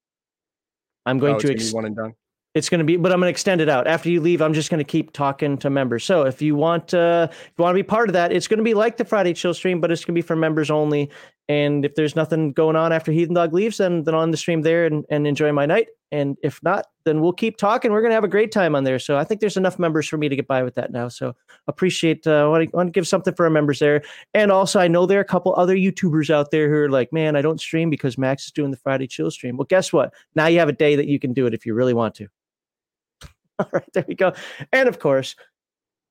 [1.06, 2.14] I'm going Oh, it's to ex- one and done.
[2.56, 3.86] it's going to be, but I'm going to extend it out.
[3.86, 6.04] After you leave, I'm just going to keep talking to members.
[6.06, 8.58] So if you want, uh, if you want to be part of that, it's going
[8.60, 11.10] to be like the Friday chill stream, but it's going to be for members only.
[11.50, 14.64] And if there's nothing going on after Heathen Dog leaves, then then on the stream
[14.64, 15.88] there and, and enjoy my night.
[16.12, 17.92] And if not, then we'll keep talking.
[17.92, 19.00] We're to have a great time on there.
[19.00, 21.10] So I think there's enough members for me to get by with that now.
[21.10, 21.36] So
[21.68, 24.02] appreciate, uh, to, want to give something for our members there.
[24.34, 27.12] And also, I know there are a couple other YouTubers out there who are like,
[27.12, 29.58] man, I don't stream because Max is doing the Friday chill stream.
[29.58, 30.14] Well, guess what?
[30.34, 32.28] Now you have a day that you can do it if you really want to.
[33.60, 34.34] All right, there we go.
[34.72, 35.36] And of course,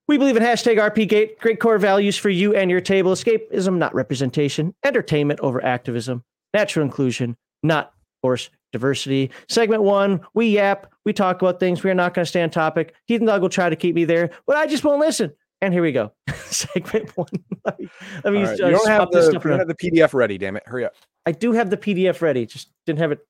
[0.09, 3.13] we believe in hashtag RPGate, great core values for you and your table.
[3.13, 4.75] Escapism, not representation.
[4.85, 6.23] Entertainment over activism.
[6.55, 7.93] Natural inclusion, not
[8.23, 9.31] force diversity.
[9.49, 11.83] Segment one, we yap, we talk about things.
[11.83, 12.95] We are not going to stay on topic.
[13.07, 15.33] Heathen Dog will try to keep me there, but I just won't listen.
[15.61, 16.13] And here we go.
[16.47, 17.29] Segment one.
[17.65, 17.89] let me,
[18.25, 20.39] let me right, uh, You don't have the, stuff you don't have the PDF ready.
[20.39, 20.63] Damn it!
[20.67, 20.95] Hurry up.
[21.25, 23.21] I do have the PDF ready, just didn't have it.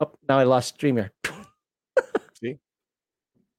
[0.00, 1.10] Oh, now I lost Streamer.
[2.40, 2.58] See?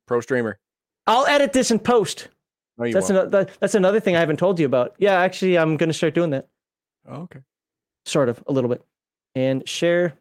[0.05, 0.59] Pro streamer.
[1.07, 2.27] I'll edit this in post.
[2.77, 3.27] No, That's won't.
[3.27, 3.47] another.
[3.59, 4.95] That's another thing I haven't told you about.
[4.97, 6.47] Yeah, actually, I'm going to start doing that.
[7.07, 7.41] Oh, okay.
[8.05, 8.81] sort of a little bit
[9.35, 10.13] and share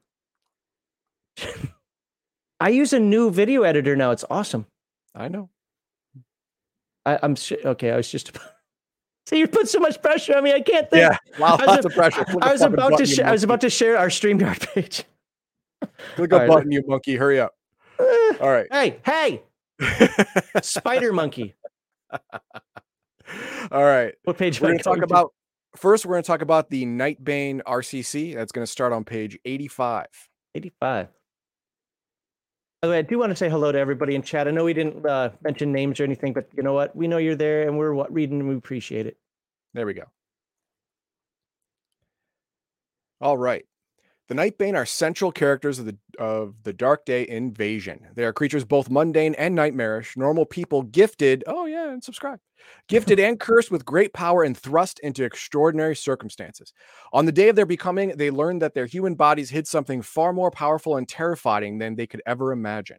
[2.60, 4.66] i use a new video editor now it's awesome
[5.14, 5.48] I know.
[7.06, 8.36] I, i'm sh- okay i was just
[9.26, 11.16] so you put so much pressure on me i can't think Yeah.
[11.38, 11.56] Wow.
[11.56, 12.24] I was Lots a- of pressure.
[12.24, 15.04] Click i was about to sh- i was about to share our streamyard page
[16.16, 16.48] click a right.
[16.48, 17.16] button, you monkey.
[17.16, 17.54] Hurry up.
[18.00, 18.66] Eh, All right.
[18.72, 19.42] hey hey
[20.62, 21.54] spider monkey
[23.72, 24.14] All right.
[24.24, 25.04] what page We're going to talk to?
[25.04, 25.32] about
[25.76, 26.04] first.
[26.04, 28.34] We're going to talk about the Nightbane RCC.
[28.34, 30.06] That's going to start on page 85.
[30.54, 31.08] 85
[32.82, 34.48] by the way, I do want to say hello to everybody in chat.
[34.48, 36.96] I know we didn't uh, mention names or anything, but you know what?
[36.96, 39.16] We know you're there, and we're what, reading, and we appreciate it.
[39.72, 40.02] There we go.
[43.20, 43.64] All right.
[44.28, 48.06] The Nightbane are central characters of the of the Dark Day Invasion.
[48.14, 52.38] They are creatures both mundane and nightmarish, normal people gifted, oh yeah, and subscribe.
[52.88, 56.72] Gifted and cursed with great power and thrust into extraordinary circumstances.
[57.12, 60.32] On the day of their becoming, they learned that their human bodies hid something far
[60.32, 62.98] more powerful and terrifying than they could ever imagine.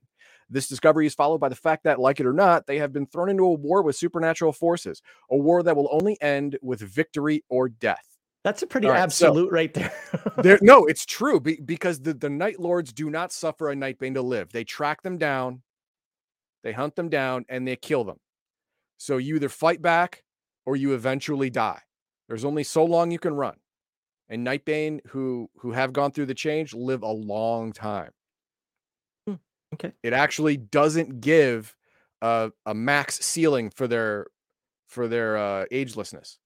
[0.49, 3.07] This discovery is followed by the fact that, like it or not, they have been
[3.07, 7.43] thrown into a war with supernatural forces, a war that will only end with victory
[7.49, 8.12] or death.
[8.43, 9.91] That's a pretty right, so- absolute right there.
[10.37, 14.15] There, no, it's true be, because the, the Night Lords do not suffer a Nightbane
[14.15, 14.51] to live.
[14.51, 15.61] They track them down,
[16.63, 18.17] they hunt them down, and they kill them.
[18.97, 20.23] So you either fight back
[20.65, 21.81] or you eventually die.
[22.27, 23.55] There's only so long you can run.
[24.29, 28.11] And Nightbane, who who have gone through the change, live a long time.
[29.27, 29.35] Hmm,
[29.73, 29.91] okay.
[30.01, 31.75] It actually doesn't give
[32.21, 34.27] a, a max ceiling for their
[34.87, 36.37] for their uh, agelessness.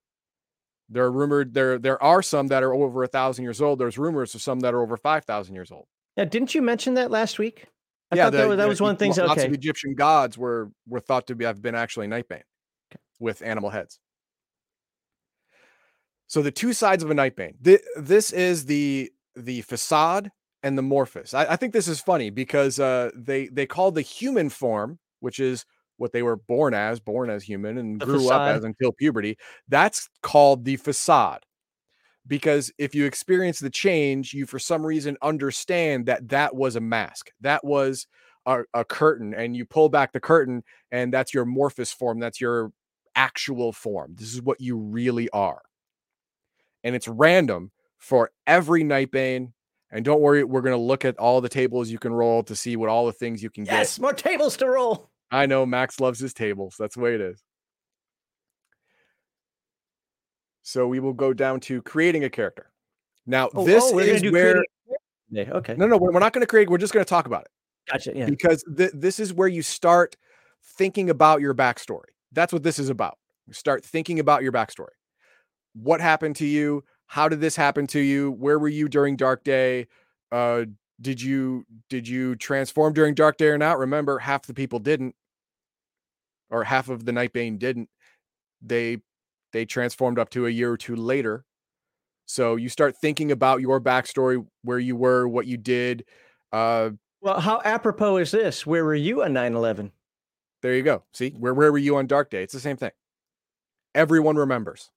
[0.89, 3.79] There are rumored there there are some that are over a thousand years old.
[3.79, 5.87] There's rumors of some that are over five thousand years old.
[6.15, 7.65] Yeah, didn't you mention that last week?
[8.11, 9.17] I thought that was, that was one of the things.
[9.17, 12.43] Lots Okay, of Egyptian gods were were thought to be have been actually Nightbane.
[13.19, 13.99] with animal heads.
[16.27, 17.55] So the two sides of a Nightbane.
[17.63, 20.31] Th- this is the the facade
[20.63, 21.33] and the Morphus.
[21.33, 25.39] I, I think this is funny because uh, they they call the human form, which
[25.39, 25.65] is
[25.97, 28.41] what they were born as, born as human, and The grew facade.
[28.41, 29.37] up as until puberty.
[29.67, 31.43] That's called the facade.
[32.25, 36.81] Because if you experience the change, you for some reason understand that that was a
[36.81, 37.31] mask.
[37.41, 38.05] That was
[38.45, 42.19] a, a curtain, and you pull back the curtain, and that's your Morphus form.
[42.19, 42.71] That's your
[43.15, 44.15] actual form.
[44.15, 45.61] This is what you really are.
[46.83, 49.53] And it's random for every Nightbane.
[49.89, 52.55] And don't worry, we're going to look at all the tables you can roll to
[52.55, 53.73] see what all the things you can get.
[53.73, 55.09] Yes, more tables to roll.
[55.31, 56.75] I know Max loves his tables.
[56.79, 57.43] That's the way it is.
[60.63, 62.71] So we will go down to creating a character.
[63.25, 64.65] Now, Oh, this oh, is where creating a character
[65.29, 65.51] today.
[65.51, 66.69] Okay, no, no, we're we're not going to create.
[66.69, 67.49] We're just going to talk about it
[67.91, 68.13] gotcha.
[68.15, 68.25] Yeah.
[68.29, 70.15] because th- this is where you start
[70.77, 72.09] thinking about your backstory.
[72.31, 73.17] That's what this is about.
[73.45, 74.95] You start thinking about your backstory.
[75.73, 76.83] What happened to you?
[77.05, 78.31] How did this happen to you?
[78.31, 79.87] Where were you during Dark Day?
[80.31, 80.65] Uh,
[80.99, 83.77] did you did you transform during Dark Day or not?
[83.79, 85.15] Remember, half the people didn't,
[86.49, 87.89] or half of the Nightbane didn't.
[88.61, 88.97] They
[89.53, 91.45] they transformed up to a year or two later.
[92.25, 96.03] So you start thinking about your backstory, where you were, what you did.
[96.51, 98.65] Uh, Well, how apropos is this?
[98.65, 99.91] Where were you on 9 11?
[100.61, 101.03] There you go.
[101.13, 102.43] See, where where were you on Dark Day?
[102.43, 102.91] It's the same thing.
[103.95, 104.91] Everyone remembers.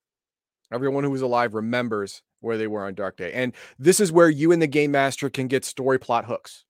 [0.73, 3.33] Everyone who was alive remembers where they were on Dark Day.
[3.33, 6.65] And this is where you and the game master can get story plot hooks.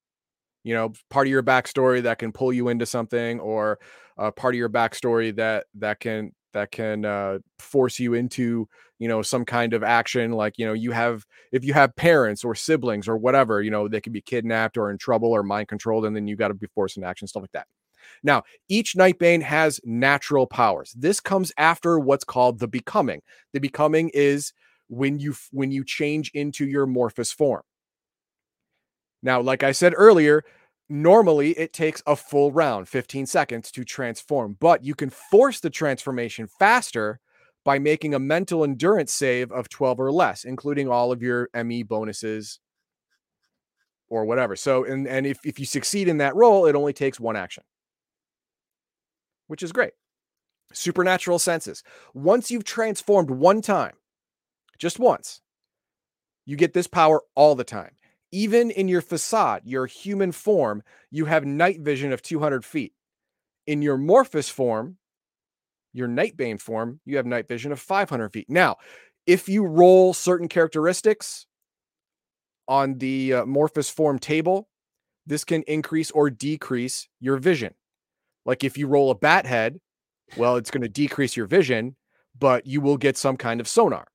[0.63, 3.79] You know, part of your backstory that can pull you into something, or
[4.19, 9.09] uh, part of your backstory that that can that can uh, force you into you
[9.09, 10.33] know some kind of action.
[10.33, 13.89] Like you know, you have if you have parents or siblings or whatever, you know,
[13.89, 16.55] they could be kidnapped or in trouble or mind controlled, and then you got to
[16.55, 17.67] be forced into action, stuff like that.
[18.23, 20.95] Now, each Nightbane has natural powers.
[20.97, 23.23] This comes after what's called the becoming.
[23.53, 24.53] The becoming is
[24.91, 27.63] when you when you change into your Morphus form.
[29.23, 30.45] Now, like I said earlier,
[30.89, 35.71] normally it takes a full round, 15 seconds to transform, but you can force the
[35.71, 37.21] transformation faster
[37.65, 41.83] by making a mental endurance save of 12 or less, including all of your ME
[41.83, 42.59] bonuses
[44.09, 44.57] or whatever.
[44.57, 47.63] So, and and if, if you succeed in that roll, it only takes one action
[49.51, 49.93] which is great.
[50.73, 51.83] Supernatural senses.
[52.15, 53.95] Once you've transformed one time,
[54.81, 55.41] just once,
[56.47, 57.93] you get this power all the time.
[58.33, 62.93] Even in your facade, your human form, you have night vision of 200 feet.
[63.67, 64.97] In your Morphus form,
[65.93, 68.47] your Nightbane form, you have night vision of 500 feet.
[68.49, 68.77] Now,
[69.27, 71.47] if you roll certain characteristics
[72.67, 74.69] on the uh, Morphus form table,
[75.27, 77.75] this can increase or decrease your vision.
[78.47, 79.81] Like if you roll a bat head,
[80.37, 81.97] well, it's going to decrease your vision,
[82.39, 84.07] but you will get some kind of sonar,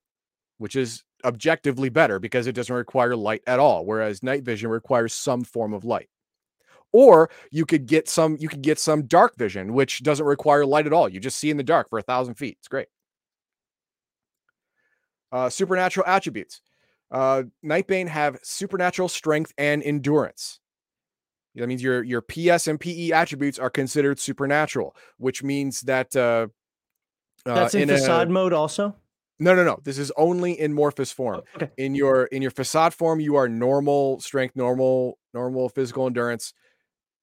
[0.58, 5.12] which is objectively better because it doesn't require light at all, whereas night vision requires
[5.12, 6.08] some form of light.
[6.92, 10.86] Or you could get some, you could get some dark vision, which doesn't require light
[10.86, 11.08] at all.
[11.08, 12.56] You just see in the dark for a thousand feet.
[12.60, 12.86] It's great.
[15.32, 16.60] Uh, supernatural attributes.
[17.10, 20.60] Uh, Nightbane have supernatural strength and endurance.
[21.54, 26.48] That means your your PS and PE attributes are considered supernatural, which means that uh,
[27.46, 28.94] uh, That's in, a- facade mode also?
[29.38, 29.78] No, no, no.
[29.84, 31.42] This is only in Morphus form.
[31.44, 31.70] Oh, okay.
[31.76, 36.54] In your in your facade form, you are normal strength, normal normal physical endurance,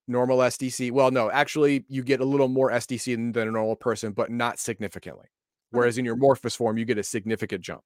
[0.08, 0.92] normal SDC.
[0.92, 4.30] Well, no, actually, you get a little more SDC than, than a normal person, but
[4.30, 5.26] not significantly.
[5.72, 5.78] Hmm.
[5.78, 7.82] Whereas in your Morphus form, you get a significant jump.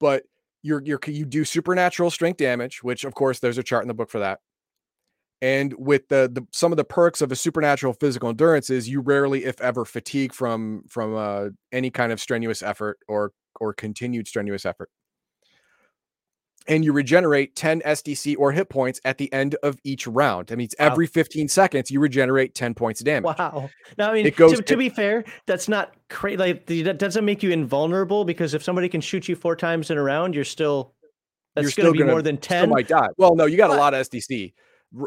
[0.00, 0.24] But
[0.62, 3.94] you're you're you do supernatural strength damage, which of course there's a chart in the
[3.94, 4.40] book for that.
[5.40, 9.00] And with the, the some of the perks of a supernatural physical endurance is you
[9.00, 14.26] rarely, if ever, fatigue from from uh, any kind of strenuous effort or or continued
[14.26, 14.90] strenuous effort.
[16.66, 20.48] And you regenerate 10 SDC or hit points at the end of each round.
[20.48, 20.86] That means Wow.
[20.88, 23.38] every 15 seconds you regenerate 10 points of damage.
[23.38, 23.70] Wow.
[23.96, 26.36] Now, I mean, It goes- to, to be fair, that's not crazy.
[26.36, 29.96] Like, that doesn't make you invulnerable because if somebody can shoot you four times in
[29.96, 30.92] a round, you're still,
[31.54, 32.68] that's You're going to still be gonna- more than Still 10.
[32.68, 33.08] might die.
[33.16, 34.52] Well, no, you got a lot of SDC.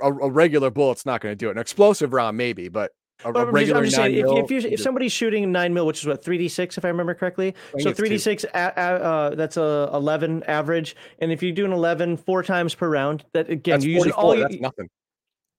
[0.02, 1.52] A, a regular bullet's not going to do it.
[1.52, 2.92] An explosive round, maybe, but
[3.24, 5.86] a, a regular just nine if, mil, if, you, you if somebody's shooting nine mil,
[5.86, 8.46] which is what three d six, if I remember correctly, think so three d six,
[8.46, 13.26] uh, that's a eleven average, and if you do an 11 four times per round,
[13.34, 14.90] that again, that's you're using 44, all you, that's nothing.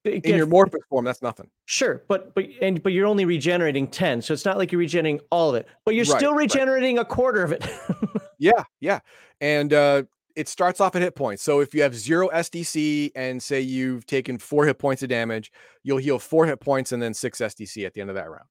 [0.05, 1.49] In your morphic form, that's nothing.
[1.67, 5.21] Sure, but but and but you're only regenerating ten, so it's not like you're regenerating
[5.31, 6.39] all of it, but you're Right, still right.
[6.41, 7.65] regenerating a quarter of it.
[8.43, 8.99] Yeah, yeah.
[9.41, 10.03] And uh
[10.37, 11.43] it starts off at hit points.
[11.43, 15.53] So if you have zero SDC and say you've taken four hit points of damage,
[15.83, 18.47] you'll heal four hit points and then six SDC at the end of that round.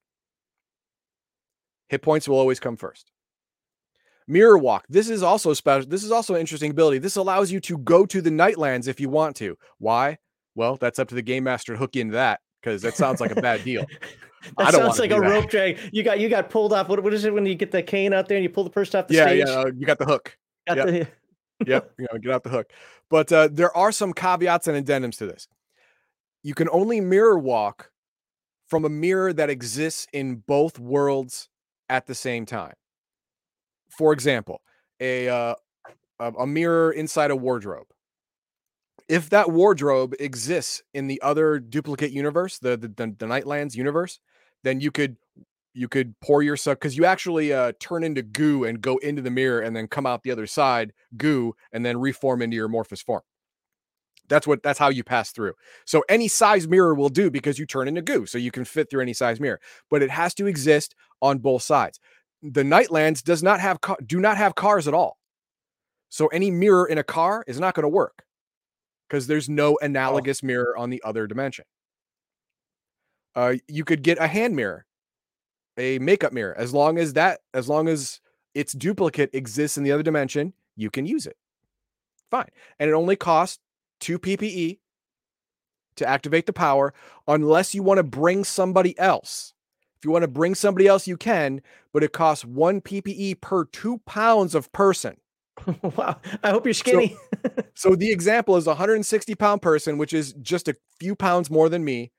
[1.90, 3.12] Hit points will always come first.
[4.28, 4.86] Mirror walk.
[4.88, 5.90] This is also special.
[5.90, 7.00] This is also an interesting ability.
[7.00, 9.58] This allows you to go to the Nightlands if you want to.
[9.78, 10.18] Why?
[10.56, 13.32] Well, that's up to the game master to hook into that because that sounds like
[13.32, 13.86] a bad deal.
[14.58, 15.30] that sounds like a that.
[15.30, 15.80] rope drag.
[15.92, 16.88] You got you got pulled off.
[16.88, 18.70] What, what is it when you get the cane out there and you pull the
[18.70, 19.44] person off the yeah, stage?
[19.48, 20.38] Yeah, uh, you got the hook.
[20.68, 20.88] Got yep.
[20.88, 21.08] the
[21.66, 22.72] yep, you know, get out the hook.
[23.10, 25.48] But uh, there are some caveats and addendums to this.
[26.44, 27.92] You can only mirror walk
[28.68, 31.50] from a mirror that exists in both worlds
[31.90, 32.74] at the same time.
[33.90, 34.62] For example,
[35.00, 35.56] a uh,
[36.20, 37.88] a mirror inside a wardrobe.
[39.10, 44.20] If that wardrobe exists in the other duplicate universe, the the, the, the Nightlands universe,
[44.64, 45.18] then you could
[45.74, 49.32] you could pour yourself because you actually uh, turn into goo and go into the
[49.32, 53.02] mirror and then come out the other side goo and then reform into your amorphous
[53.02, 53.22] form.
[54.28, 55.54] That's what that's how you pass through.
[55.86, 58.90] So any size mirror will do because you turn into goo, so you can fit
[58.90, 59.60] through any size mirror.
[59.90, 62.00] But it has to exist on both sides.
[62.42, 65.18] The Nightlands does not have do not have cars at all.
[66.10, 68.24] So any mirror in a car is not going to work
[69.10, 69.80] because there's no oh.
[69.82, 70.48] analogous oh.
[70.48, 71.66] mirror on the other dimension.
[73.36, 74.86] Uh, you could get a hand mirror
[75.78, 76.58] a makeup mirror.
[76.58, 78.20] As long as that, as long as
[78.54, 81.38] its duplicate exists in the other dimension, you can use it.
[82.30, 82.50] Fine.
[82.80, 83.60] And it only costs
[84.00, 84.80] two PPE
[85.98, 86.94] to activate the power,
[87.28, 89.54] unless you want to bring somebody else.
[89.98, 91.62] If you want to bring somebody else, you can,
[91.94, 95.18] but it costs one PPE per two pounds of person.
[95.82, 96.20] wow.
[96.44, 97.16] I hope you're skinny.
[97.44, 101.52] So, so the example is a 160 pound person, which is just a few pounds
[101.52, 102.12] more than me.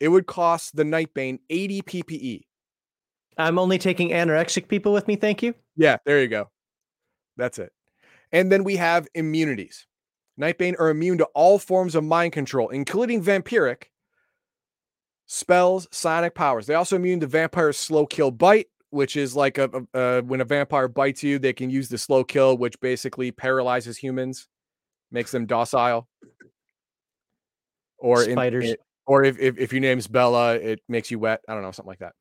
[0.00, 2.45] It would cost the Nightbane 80 PPE.
[3.36, 5.16] I'm only taking anorexic people with me.
[5.16, 5.54] Thank you.
[5.76, 6.50] Yeah, there you go.
[7.36, 7.72] That's it.
[8.32, 9.86] And then we have immunities.
[10.40, 13.84] Nightbane are immune to all forms of mind control, including vampiric
[15.26, 16.66] spells, sonic powers.
[16.66, 20.40] They're also immune to vampire's slow kill bite, which is like a, a uh, when
[20.40, 24.48] a vampire bites you, they can use the slow kill, which basically paralyzes humans,
[25.10, 26.08] makes them docile.
[27.98, 28.70] Or spiders.
[28.70, 31.40] In, or if, if if your name's Bella, it makes you wet.
[31.48, 32.12] I don't know, something like that.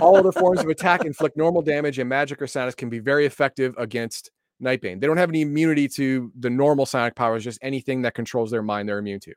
[0.00, 3.26] All other forms of attack inflict normal damage, and magic or psionics can be very
[3.26, 4.30] effective against
[4.62, 5.00] Nightbane.
[5.00, 8.62] They don't have any immunity to the normal psionic powers, just anything that controls their
[8.62, 9.34] mind they're immune to.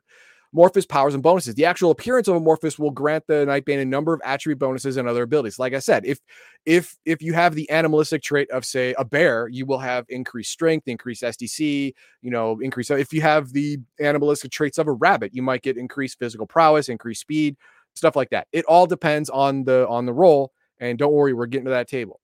[0.54, 1.54] Morphus powers and bonuses.
[1.54, 4.96] The actual appearance of a Morphus will grant the Nightbane a number of attribute bonuses
[4.96, 5.58] and other abilities.
[5.58, 6.20] Like I said, if
[6.64, 10.50] if if you have the animalistic trait of say a bear, you will have increased
[10.50, 12.90] strength, increased SDC, you know, increase.
[12.90, 16.88] If you have the animalistic traits of a rabbit, you might get increased physical prowess,
[16.88, 17.56] increased speed,
[17.98, 18.46] stuff like that.
[18.52, 20.52] It all depends on the on the role.
[20.80, 22.20] And don't worry, we're getting to that table.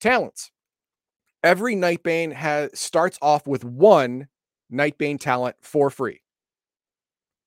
[0.00, 0.50] Talents.
[1.42, 4.28] Every Nightbane has starts off with one
[4.72, 6.22] Nightbane talent for free.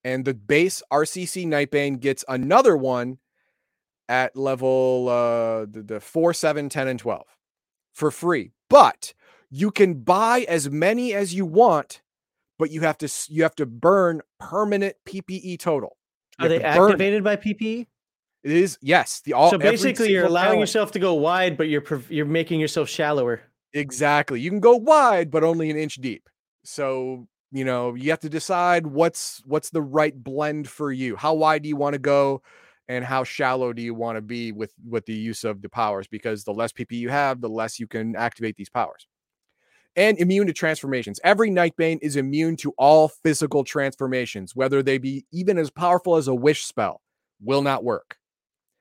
[0.04, 3.20] And the base RCC Nightbane gets another one
[4.08, 7.26] at level uh the, the 4, 7, 10, and 12
[7.94, 8.52] for free.
[8.70, 9.14] But
[9.52, 12.02] you can buy as many as you want,
[12.58, 15.98] but you have to you have to burn permanent PPE total.
[16.40, 17.88] Are they activated by PPE?
[18.44, 19.22] It is yes.
[19.22, 20.60] The all so basically you're allowing talent.
[20.62, 23.42] yourself to go wide, but you're you're making yourself shallower.
[23.74, 24.40] Exactly.
[24.40, 26.30] You can go wide, but only an inch deep.
[26.64, 31.18] So you know you have to decide what's what's the right blend for you.
[31.18, 32.42] How wide do you want to go,
[32.88, 36.08] and how shallow do you want to be with with the use of the powers?
[36.08, 39.06] Because the less PP you have, the less you can activate these powers
[40.00, 41.20] and immune to transformations.
[41.26, 46.30] Every Nightbane is immune to all physical transformations, whether they be even as powerful as
[46.30, 47.02] a wish spell,
[47.42, 48.16] will not work.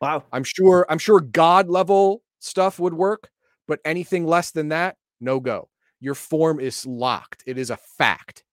[0.01, 0.23] Wow.
[0.33, 3.31] I'm sure I'm sure god level stuff would work,
[3.67, 5.69] but anything less than that, no go.
[6.01, 7.43] Your form is locked.
[7.47, 8.45] It is a fact.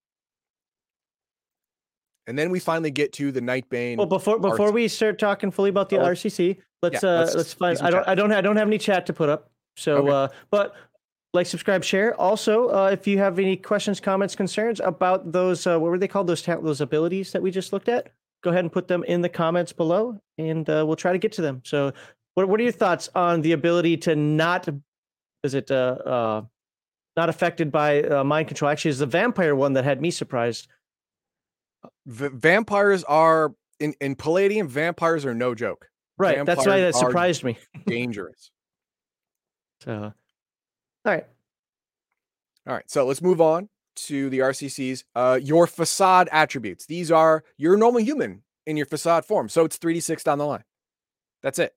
[2.25, 3.97] And then we finally get to the Nightbane.
[3.97, 7.35] Well, before before we start talking fully about the oh, RCC, let's yeah, uh let's,
[7.35, 7.77] let's find.
[7.77, 8.09] I don't chat.
[8.09, 9.51] I don't I don't have any chat to put up.
[9.77, 10.09] So, okay.
[10.09, 10.73] uh, but
[11.35, 12.19] like, subscribe, share.
[12.19, 16.07] Also, uh, if you have any questions, comments, concerns about those, uh, what were they
[16.07, 16.27] called?
[16.27, 18.11] Those ta- those abilities that we just looked at.
[18.43, 21.33] Go ahead and put them in the comments below, and uh, we'll try to get
[21.33, 21.61] to them.
[21.65, 21.91] So,
[22.35, 24.67] what what are your thoughts on the ability to not?
[25.43, 26.41] Is it uh, uh
[27.17, 28.71] not affected by uh, mind control?
[28.71, 30.67] Actually, is the vampire one that had me surprised.
[32.07, 34.67] V- vampires are in in Palladium.
[34.67, 35.89] Vampires are no joke.
[36.17, 36.37] Right.
[36.37, 37.57] Vampires that's why that surprised me.
[37.85, 38.51] dangerous.
[39.81, 40.13] So
[41.05, 41.25] all right.
[42.67, 42.89] All right.
[42.89, 45.03] So let's move on to the RCCs.
[45.15, 46.85] Uh, your facade attributes.
[46.85, 49.49] These are your normal human in your facade form.
[49.49, 50.63] So it's 3d6 down the line.
[51.43, 51.73] That's it.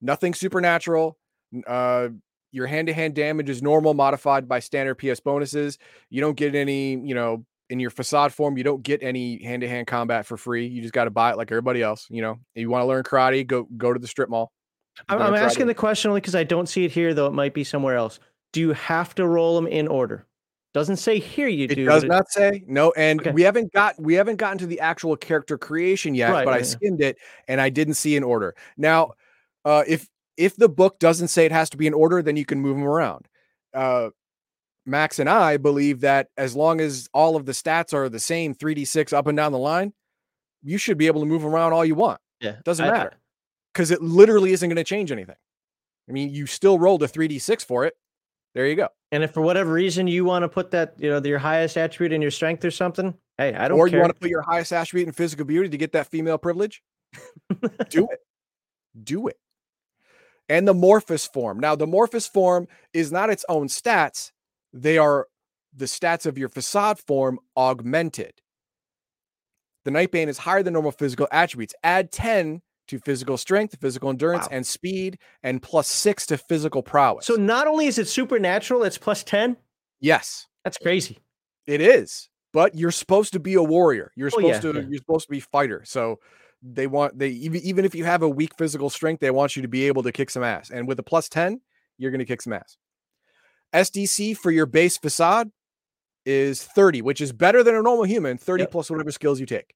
[0.00, 1.18] Nothing supernatural.
[1.66, 2.08] Uh,
[2.52, 5.78] your hand-to-hand damage is normal, modified by standard PS bonuses.
[6.08, 9.86] You don't get any, you know, in your facade form, you don't get any hand-to-hand
[9.86, 10.66] combat for free.
[10.66, 12.06] You just got to buy it like everybody else.
[12.10, 14.50] You know, if you want to learn karate, go go to the strip mall.
[15.08, 17.54] I'm, I'm asking the question only because I don't see it here, though it might
[17.54, 18.18] be somewhere else.
[18.52, 20.26] Do you have to roll them in order?
[20.72, 21.84] Doesn't say here you It do.
[21.84, 23.32] does but not say no, and Okay.
[23.32, 26.30] we haven't got we haven't gotten to the actual character creation yet.
[26.30, 26.66] Right, but I right, yeah.
[26.66, 28.54] skimmed it and I didn't see an order.
[28.76, 29.12] Now,
[29.64, 32.44] uh, if if the book doesn't say it has to be in order, then you
[32.46, 33.26] can move them around.
[33.74, 34.10] Uh,
[34.86, 38.54] Max and I believe that as long as all of the stats are the same,
[38.54, 39.92] three d six up and down the line,
[40.62, 43.12] you should be able to move around all you want yeah, doesn't I- matter.
[43.74, 45.36] because it literally isn't going to change anything.
[46.08, 47.94] I mean, you still rolled a three d six for it.
[48.54, 48.88] There you go.
[49.12, 52.12] And if for whatever reason you want to put that, you know, your highest attribute
[52.12, 53.96] in your strength or something, hey, I don't or care.
[53.96, 56.82] you want to put your highest attribute in physical beauty to get that female privilege?
[57.90, 58.20] Do it.
[59.02, 59.36] Do it.
[60.48, 61.60] And the Morphus form.
[61.60, 64.32] Now the Morphus form is not its own stats.
[64.72, 65.28] They are
[65.74, 68.32] the stats of your facade form augmented.
[69.84, 71.74] The nightbane is higher than normal physical attributes.
[71.82, 74.56] Add 10 to physical strength physical endurance Wow.
[74.56, 78.98] and speed and plus 6 to physical prowess So not only is it supernatural, it's
[78.98, 79.56] plus 10.
[80.00, 81.18] yes That's crazy.
[81.66, 84.10] It is, but you're supposed to be a warrior.
[84.16, 85.82] You're Oh, supposed yeah, to you're supposed to be fighter.
[85.84, 86.18] So
[86.62, 89.62] they want they even even if you have a weak physical strength, they want you
[89.62, 90.70] to be able to kick some ass.
[90.70, 91.60] And with a plus 10,
[91.96, 92.76] you're going to kick some ass.
[93.72, 95.50] SDC for your base facade
[96.26, 98.70] is 30, which is better than a normal human, 30 Yep.
[98.72, 99.74] plus whatever skills you take.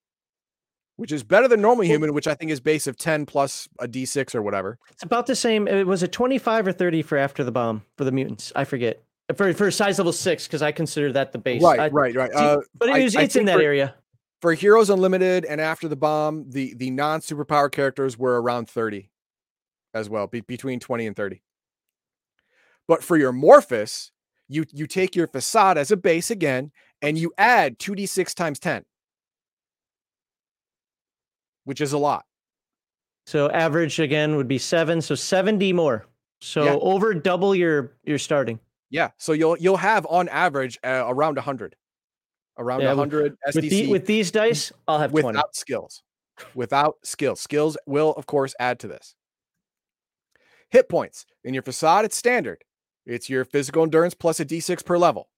[0.96, 3.88] Which is better than normal human, which I think is base of 10 plus a
[3.88, 4.78] d6 or whatever.
[4.92, 5.66] It's about the same.
[5.66, 8.52] It was a 25 or 30 for after the bomb for the mutants.
[8.54, 9.02] I forget.
[9.36, 11.62] For for size level six, because I consider that the base.
[11.62, 12.32] Right, I- right, right.
[12.32, 13.94] Uh, but it was, I it's in that for- area.
[14.42, 19.10] for Heroes Unlimited and after the bomb, the the non superpower characters were around 30
[19.94, 21.42] as well, be, between 20 and 30.
[22.86, 24.10] But for your Morphus,
[24.48, 26.70] you you take your facade as a base again
[27.02, 28.84] and you add 2d6 times 10,
[31.64, 32.24] which is a lot.
[33.26, 35.00] So average again would be seven.
[35.00, 36.06] So 70 more.
[36.40, 36.74] So Yeah.
[36.80, 38.60] over double your your starting.
[38.90, 41.74] Yeah, so you'll you'll have on average uh, around 100.
[42.58, 45.26] Around Yeah, with- 100 SDC With, the, with these dice, I'll have 20.
[45.26, 46.02] without skills.
[46.54, 47.40] Without skills.
[47.40, 49.14] Skills will, of course, add to this.
[50.70, 51.26] Hit points.
[51.44, 52.62] In your facade, it's standard.
[53.06, 55.28] It's your physical endurance plus a d6 per level.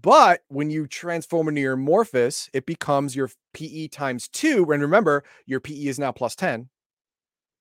[0.00, 4.70] But when you transform into your Morphus, it becomes your PE times two.
[4.70, 6.68] And remember, your PE is now plus 10.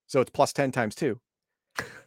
[0.08, 1.20] So it's plus 10 times two.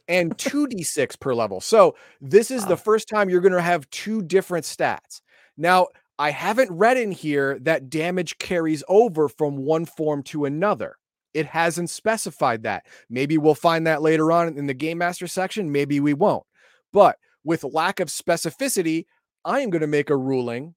[0.07, 1.61] And 2d6 per level.
[1.61, 2.69] So this is Wow.
[2.69, 2.77] the ah.
[2.77, 5.21] first time you're going to have two different stats.
[5.57, 10.97] Now, I haven't read in here that damage carries over from one form to another.
[11.33, 12.85] It hasn't specified that.
[13.09, 15.71] Maybe we'll find that later on in the Game Master section.
[15.71, 16.45] Maybe we won't.
[16.93, 19.05] But with lack of specificity,
[19.45, 20.75] I am going to make a ruling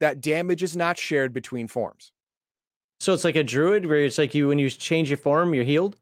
[0.00, 2.12] that damage is not shared between forms.
[3.00, 5.64] So it's like a druid where it's like you when you change your form, you're
[5.64, 5.96] healed.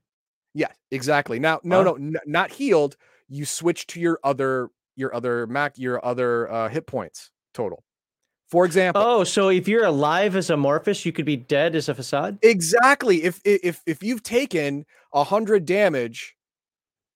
[0.54, 1.38] Yeah, exactly.
[1.38, 2.96] Now, no, no, n- not healed.
[3.28, 7.82] You switch to your other, your other Mac, your other uh, hit points total.
[8.50, 11.88] For example, Oh, so if you're alive as a Morphus, you could be dead as
[11.88, 12.38] a facade.
[12.42, 13.22] Exactly.
[13.24, 14.84] If if if you've taken
[15.14, 16.36] a hundred damage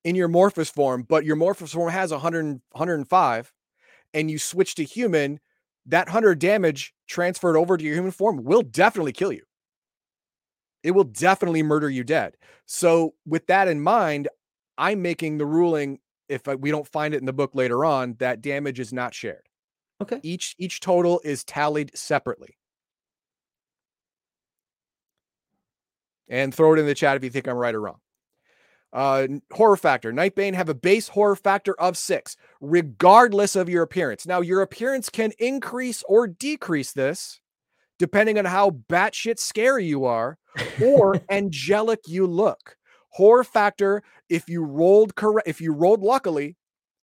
[0.05, 3.53] in your Morphus form, but your Morphus form has 100, 105,
[4.17, 5.39] and you switch to human,
[5.85, 9.43] that hundred damage transferred over to your human form will definitely kill you.
[10.83, 12.37] It will definitely murder you dead.
[12.65, 14.29] So with that in mind,
[14.79, 18.41] I'm making the ruling if we don't find it in the book later on that
[18.41, 19.43] damage is not shared.
[20.03, 20.19] Okay.
[20.23, 22.57] Each each total is tallied separately.
[26.29, 27.99] And throw it in the chat if you think I'm right or wrong.
[28.97, 30.11] Uh, horror factor.
[30.11, 34.27] Nightbane have a base horror factor of six, regardless of your appearance.
[34.27, 37.39] Now, your appearance can increase or decrease this
[37.99, 40.39] depending on how batshit scary you are
[40.83, 42.77] or angelic you look.
[43.11, 46.57] Horror factor, if you rolled correct, if you rolled luckily,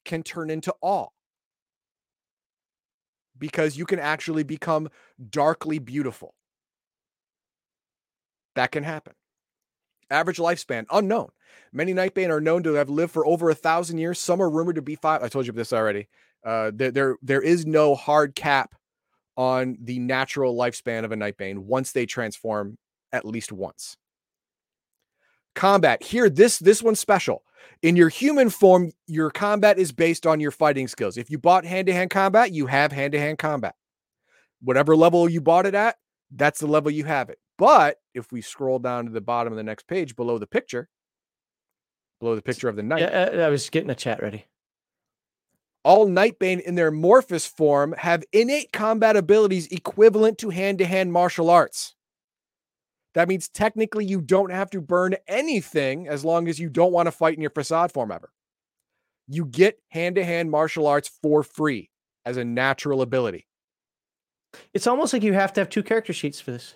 [0.03, 1.09] can turn into awe
[3.37, 4.89] because you can actually become
[5.29, 6.33] darkly beautiful.
[8.55, 9.13] That can happen.
[10.09, 11.29] Average lifespan unknown.
[11.71, 14.19] Many Nightbane are known to have lived for over a thousand years.
[14.19, 15.23] Some are rumored to be five.
[15.23, 16.07] I told you this already.
[16.45, 18.75] Uh, there, there, there is no hard cap
[19.37, 22.77] on the natural lifespan of a Nightbane once they transform
[23.11, 23.97] at least once.
[25.55, 27.43] Combat here, this this one's special.
[27.81, 31.17] In your human form, your combat is based on your fighting skills.
[31.17, 33.75] If you bought hand to hand combat, you have hand to hand combat.
[34.61, 35.97] Whatever level you bought it at,
[36.31, 37.37] that's the level you have it.
[37.57, 40.89] But if we scroll down to the bottom of the next page below the picture,
[42.19, 44.45] below the picture of the knight, Yeah, I was getting a chat ready.
[45.83, 51.11] all Nightbane in their Morphus form have innate combat abilities equivalent to hand to hand
[51.11, 51.95] martial arts.
[53.15, 57.07] That means technically you don't have to burn anything as long as you don't want
[57.07, 58.31] to fight in your facade form ever.
[59.27, 61.89] You get hand to hand martial arts for free
[62.25, 63.45] as a natural ability.
[64.73, 66.75] It's almost like you have to have two character sheets for this.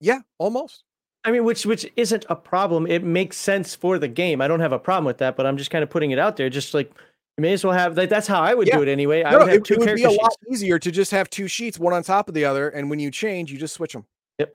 [0.00, 0.84] Yeah, almost.
[1.24, 2.86] I mean, which which isn't a problem.
[2.86, 4.40] It makes sense for the game.
[4.40, 6.36] I don't have a problem with that, but I'm just kind of putting it out
[6.36, 6.48] there.
[6.48, 6.90] Just like
[7.36, 8.76] you may as well have like that's how I would Yeah.
[8.76, 9.24] do it anyway.
[9.24, 10.52] I No, would have it, two it would be a lot sheets.
[10.62, 13.10] easier to just have two sheets, one on top of the other, and when you
[13.10, 14.06] change, you just switch them.
[14.38, 14.54] Yep.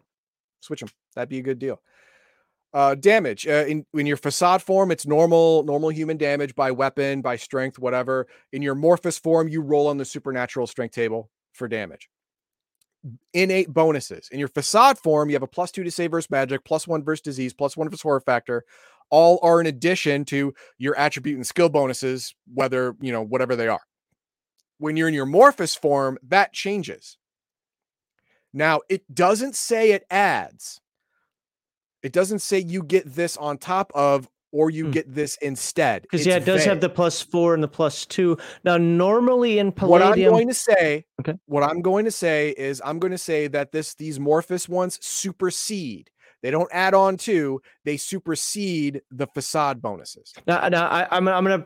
[0.62, 0.90] Switch them.
[1.16, 1.82] That'd be a good deal.
[2.74, 7.22] Uh, damage uh, in in your facade form, it's normal normal human damage by weapon,
[7.22, 8.26] by strength, whatever.
[8.52, 12.10] In your Morphus form, you roll on the supernatural strength table for damage.
[13.34, 16.64] Innate bonuses in your facade form, you have a plus two to save versus magic,
[16.64, 18.64] plus one versus disease, plus one versus horror factor.
[19.10, 23.68] All are in addition to your attribute and skill bonuses, whether you know whatever they
[23.68, 23.82] are
[24.84, 27.18] when you're in your Morphus form, that changes.
[28.52, 30.82] Now, it doesn't say it adds.
[32.02, 34.92] It doesn't say you get this on top of or you Hmm.
[34.92, 36.04] get this instead.
[36.04, 38.38] Because yeah, it does have the plus four and the plus two.
[38.64, 41.34] Now, normally in Palladium, what I'm going to say, Okay.
[41.48, 45.00] what I'm going to say is I'm going to say that this these Morphus ones
[45.02, 46.10] supersede.
[46.44, 50.34] They don't add on to, they supersede the facade bonuses.
[50.46, 51.66] now, now I, I'm I'm gonna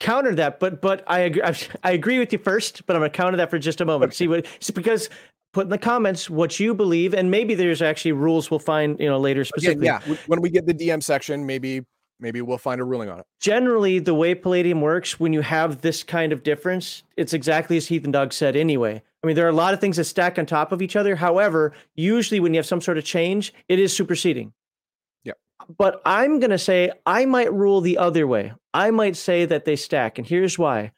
[0.00, 1.42] counter that, but but I agree.
[1.84, 4.12] I, agree with you first, but I'm gonna counter that for just a moment.
[4.14, 4.46] See what?
[4.74, 5.08] Because
[5.52, 9.08] put in the comments what you believe, and maybe there's actually rules we'll find you
[9.08, 9.86] know later specifically.
[9.86, 11.82] yeah, when we get the DM section, maybe
[12.22, 13.26] maybe we'll find a ruling on it.
[13.40, 17.88] generally the way palladium works when you have this kind of difference it's exactly as
[17.88, 19.02] Heathen Dog said anyway.
[19.22, 21.16] I mean there are a lot of things that stack on top of each other.
[21.16, 24.52] However usually when you have some sort of change it is superseding.
[25.24, 25.36] Yep.
[25.76, 28.52] but i'm going to say i might rule the other way.
[28.72, 30.92] I might say that they stack and here's why.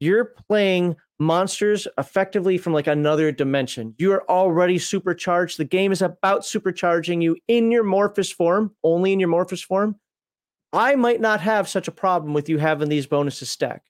[0.00, 3.94] You're playing monsters effectively from like another dimension.
[3.98, 5.58] You're already supercharged.
[5.58, 9.96] The game is about supercharging you in your Morphus form only in your Morphus form
[10.72, 13.82] I might not have such a problem with you having these bonuses stack.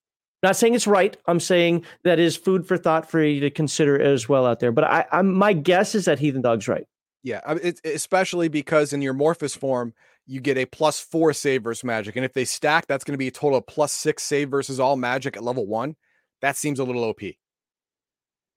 [0.43, 1.17] Not saying it's right.
[1.27, 4.73] I'm saying that is food for thought for you to consider as well out there.
[4.73, 6.87] But I, I'm my guess is that Heathen Dog's right.
[7.23, 9.93] Yeah, I mean, it's especially because in your Morphus form,
[10.27, 12.17] you get a plus four save versus magic.
[12.17, 14.81] And if they stack, that's going to be a total of plus six save versus
[14.81, 15.97] all magic at level one.
[16.41, 17.21] That seems a little OP.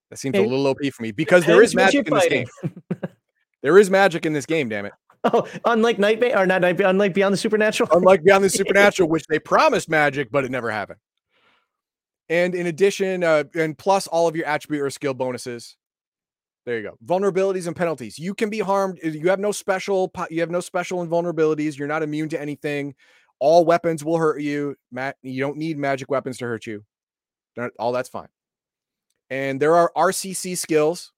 [0.09, 2.47] That seems a little OP for me because there is magic in this game.
[3.63, 4.93] There is magic in this game, damn it.
[5.25, 7.89] Oh, unlike Nightbane or not Nightbane, unlike Beyond the Supernatural.
[7.97, 10.99] Unlike Beyond the Supernatural, which they promised magic, but it never happened.
[12.29, 15.77] And in addition, uh, and plus all of your attribute or skill bonuses.
[16.65, 16.97] There you go.
[17.05, 18.17] Vulnerabilities and penalties.
[18.17, 18.99] You can be harmed.
[19.03, 20.11] uh, You have no special.
[20.29, 21.77] You have no special invulnerabilities.
[21.77, 22.95] You're not immune to anything.
[23.39, 24.75] All weapons will hurt you.
[24.91, 26.85] Matt, you don't need magic weapons to hurt you.
[27.77, 28.29] All that's fine.
[29.29, 31.11] And there are RCC skills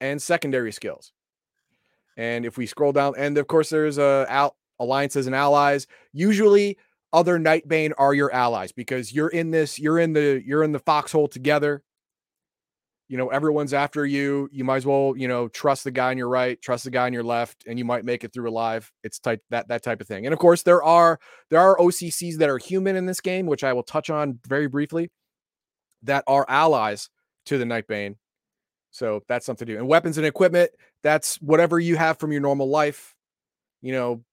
[0.00, 1.12] and secondary skills.
[2.18, 5.86] And if we scroll down, and of course there's uh, al- alliances and allies.
[6.12, 6.76] Usually,
[7.12, 9.78] other Nightbane are your allies because you're in this.
[9.78, 10.42] You're in the.
[10.44, 11.82] You're in the foxhole together.
[13.08, 14.50] You know, everyone's after you.
[14.52, 17.06] You might as well, you know, trust the guy on your right, trust the guy
[17.06, 18.92] on your left, and you might make it through alive.
[19.02, 20.26] It's type that that type of thing.
[20.26, 21.18] And of course, there are
[21.50, 24.66] there are OCCs that are human in this game, which I will touch on very
[24.66, 25.10] briefly,
[26.02, 27.08] that are allies
[27.46, 28.16] to the Nightbane.
[28.90, 29.78] So that's something to do.
[29.78, 30.70] And weapons and equipment,
[31.02, 33.14] that's whatever you have from your normal life.
[33.80, 34.24] You know,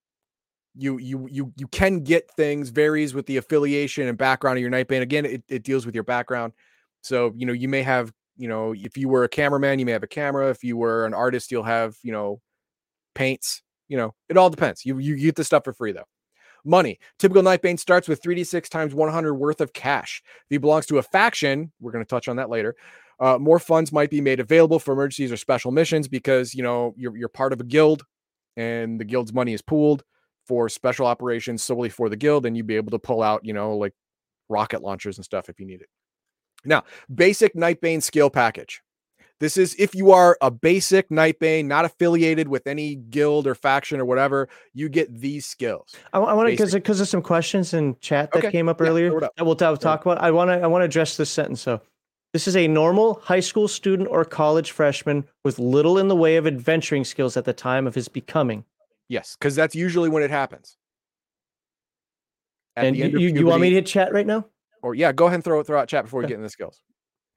[0.75, 4.71] you you you you can get things varies with the affiliation and background of your
[4.71, 5.01] Nightbane.
[5.01, 6.53] Again, it, it deals with your background.
[7.01, 9.91] So, you know, you may have, you know, if you were a cameraman, you may
[9.91, 10.49] have a camera.
[10.49, 12.41] If you were an artist, you'll have, you know,
[13.13, 13.61] paints.
[13.87, 14.85] You know, it all depends.
[14.85, 16.07] You you get the stuff for free though.
[16.65, 16.99] Money.
[17.19, 20.23] Typical Nightbane starts with 3d6 times 100 worth of cash.
[20.25, 22.75] If he belongs to a faction, we're going to touch on that later.
[23.19, 26.93] Uh, more funds might be made available for emergencies or special missions because you know
[26.97, 28.03] you're you're part of a guild,
[28.57, 30.03] and the guild's money is pooled
[30.45, 33.53] for special operations solely for the guild, and you'd be able to pull out you
[33.53, 33.93] know like
[34.49, 35.89] rocket launchers and stuff if you need it.
[36.65, 38.81] Now, basic Nightbane skill package.
[39.39, 43.99] This is if you are a basic Nightbane, not affiliated with any guild or faction
[43.99, 45.93] or whatever, you get these skills.
[46.13, 48.87] I, want to because because of some questions in chat that Okay, came up yeah,
[48.87, 49.33] earlier up.
[49.35, 50.19] that we'll talk, talk about.
[50.19, 51.61] I want to I want to address this sentence.
[51.61, 51.81] So,
[52.35, 56.35] this is a normal high school student or college freshman with little in the way
[56.35, 58.65] of adventuring skills at the time of his becoming.
[59.07, 60.77] Yes, because that's usually when it happens.
[62.75, 64.45] At and you, of you, want me to hit chat right now?
[64.85, 66.81] or yeah, go ahead and throw throw out chat before we get into the skills.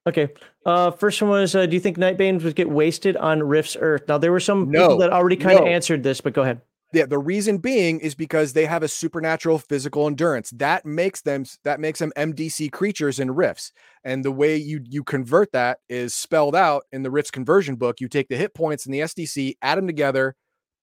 [0.05, 0.29] Okay.
[0.65, 4.03] Uh, first one was, uh, do you think Nightbanes would get wasted on Rifts Earth?
[4.07, 5.71] Now there were some people that already kind of no.
[5.71, 6.61] answered this, but go ahead.
[6.91, 10.49] Yeah, the reason being is because they have a supernatural physical endurance.
[10.51, 13.71] That makes them that makes them MDC creatures in Rifts.
[14.03, 18.01] And the way you you convert that is spelled out in the Rifts conversion book.
[18.01, 20.35] You take the hit points and the SDC, add them together,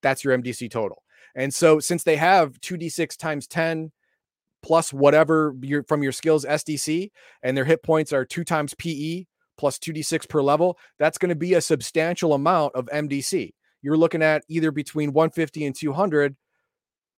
[0.03, 1.03] That's your MDC total.
[1.35, 3.93] And so since they have 2d6 times 10
[4.63, 7.11] plus whatever your from your skills SDC
[7.43, 9.25] and their hit points are 2 times PE
[9.59, 13.53] plus 2d6 per level, that's going to be a substantial amount of MDC.
[13.87, 16.35] You're looking at either between 150 and 200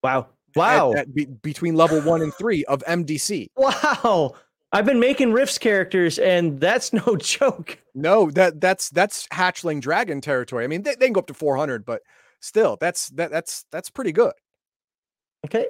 [0.03, 0.27] Wow.
[0.55, 0.93] Wow.
[0.93, 3.49] at- at be- between level 1 and 3 of MDC.
[3.57, 4.35] wow.
[4.71, 7.79] I've been making Rifts characters, and that's no joke.
[7.95, 10.65] No, that that's that's hatchling dragon territory.
[10.65, 12.03] I mean, they, they can go up to 400, but
[12.41, 14.35] still, that's that that's that's pretty good.
[15.47, 15.69] Okay.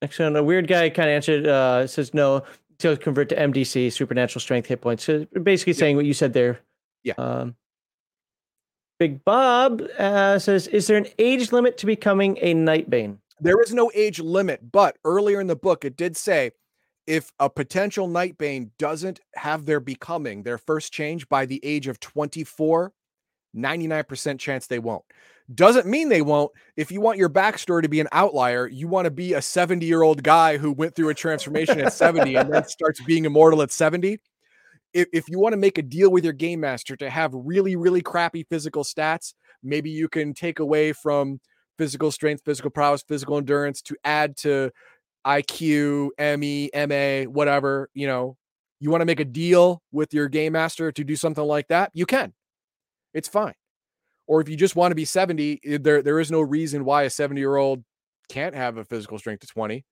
[0.00, 2.44] Next one, a weird guy kind of answered, uh, says no
[2.78, 5.02] to convert to MDC, supernatural strength hit points.
[5.04, 6.60] So basically saying what you said there.
[7.02, 7.14] Yeah.
[7.18, 7.56] Um,
[9.02, 13.18] Big Bob uh, says, is there an age limit to becoming a Nightbane?
[13.40, 16.52] There is no age limit, but earlier in the book, it did say
[17.08, 21.98] if a potential Nightbane doesn't have their becoming, their first change by the age of
[21.98, 22.92] 24,
[23.56, 25.02] 99% chance they won't.
[25.52, 26.52] Doesn't mean they won't.
[26.76, 29.84] If you want your backstory to be an outlier, you want to be a 70
[29.84, 33.62] year old guy who went through a transformation at 70 and then starts being immortal
[33.62, 34.20] at 70.
[34.94, 37.76] If, if you want to make a deal with your game master to have really,
[37.76, 41.40] really crappy physical stats, maybe you can take away from
[41.78, 44.70] physical strength, physical prowess, physical endurance to add to
[45.26, 48.36] IQ, ME, MA, whatever, you know,
[48.80, 51.90] you want to make a deal with your game master to do something like that,
[51.94, 52.32] you can.
[53.14, 53.54] It's fine.
[54.26, 57.04] Or if you just want to be 70, eh, there there is no reason why
[57.04, 57.84] a 70-year-old
[58.28, 59.84] can't have a physical strength of 20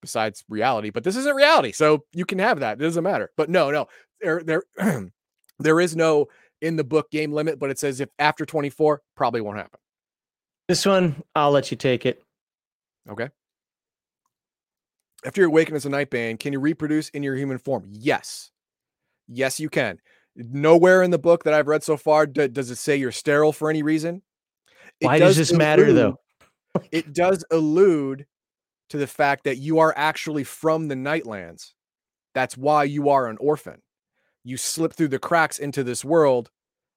[0.00, 1.72] besides reality, but this isn't reality.
[1.72, 2.80] So you can have that.
[2.80, 3.30] It doesn't matter.
[3.36, 3.86] But no, no.
[4.20, 4.62] There there
[5.58, 6.26] there is no
[6.60, 9.78] in the book game limit, but it says if after 24 probably won't happen.
[10.66, 12.22] This one, I'll let you take it.
[13.08, 13.28] Okay.
[15.24, 17.86] After you awaken as a Nightbane, can you reproduce in your human form?
[17.90, 18.50] Yes.
[19.26, 19.98] Yes, you can.
[20.36, 23.52] Nowhere in the book that I've read so far d- does it say you're sterile
[23.52, 24.22] for any reason.
[25.00, 26.18] It Why does this matter, though?
[26.92, 28.26] it does allude
[28.90, 31.72] to the fact that you are actually from the Nightlands.
[32.34, 33.82] That's why you are an orphan.
[34.44, 36.50] You slipped through the cracks into this world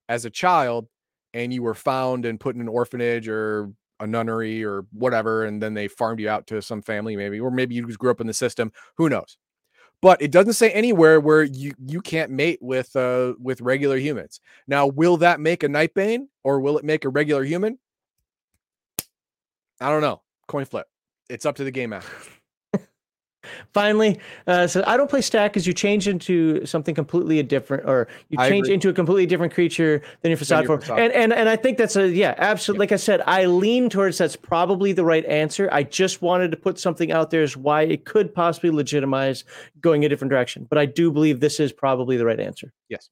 [0.10, 0.88] as a child
[1.34, 5.62] and you were found and put in an orphanage or a nunnery or whatever and
[5.62, 8.22] then they farmed you out to some family maybe or maybe you just grew up
[8.22, 9.38] in the system who knows?
[10.02, 14.40] But it doesn't say anywhere where you you can't mate with uh with regular humans.
[14.68, 17.78] Now will that make a nightbane or will it make a regular human?
[19.80, 20.22] I don't know.
[20.48, 20.88] Coin flip.
[21.30, 22.12] It's up to the game master
[23.74, 28.08] Finally, uh, so I don't play stack because you change into something completely different, or
[28.30, 30.82] you change into a completely different creature than your facade form.
[30.90, 32.84] And and and I think that's a yeah, absolutely.
[32.84, 35.70] Like I said, I lean towards that's probably the right answer.
[35.72, 39.44] I just wanted to put something out there as why it could possibly legitimize
[39.80, 42.72] going a different direction, but I do believe this is probably the right answer.
[42.90, 43.10] yes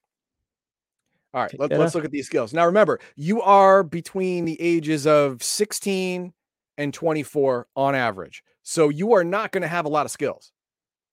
[1.34, 5.06] all right let, let's look at these skills now remember you are between the ages
[5.06, 6.34] of 16
[6.78, 10.52] and 24 on average so you are not going to have a lot of skills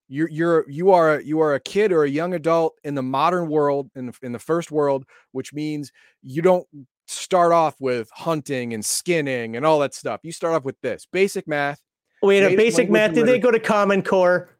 [0.09, 3.49] you're you're you are you are a kid or a young adult in the modern
[3.49, 5.91] world in the, in the first world which means
[6.23, 6.67] you don't
[7.09, 11.07] start off with hunting and skinning and all that stuff you start off with this
[11.13, 11.81] basic math
[12.23, 13.15] Wait, a basic math.
[13.15, 14.51] Did they go to Common Core?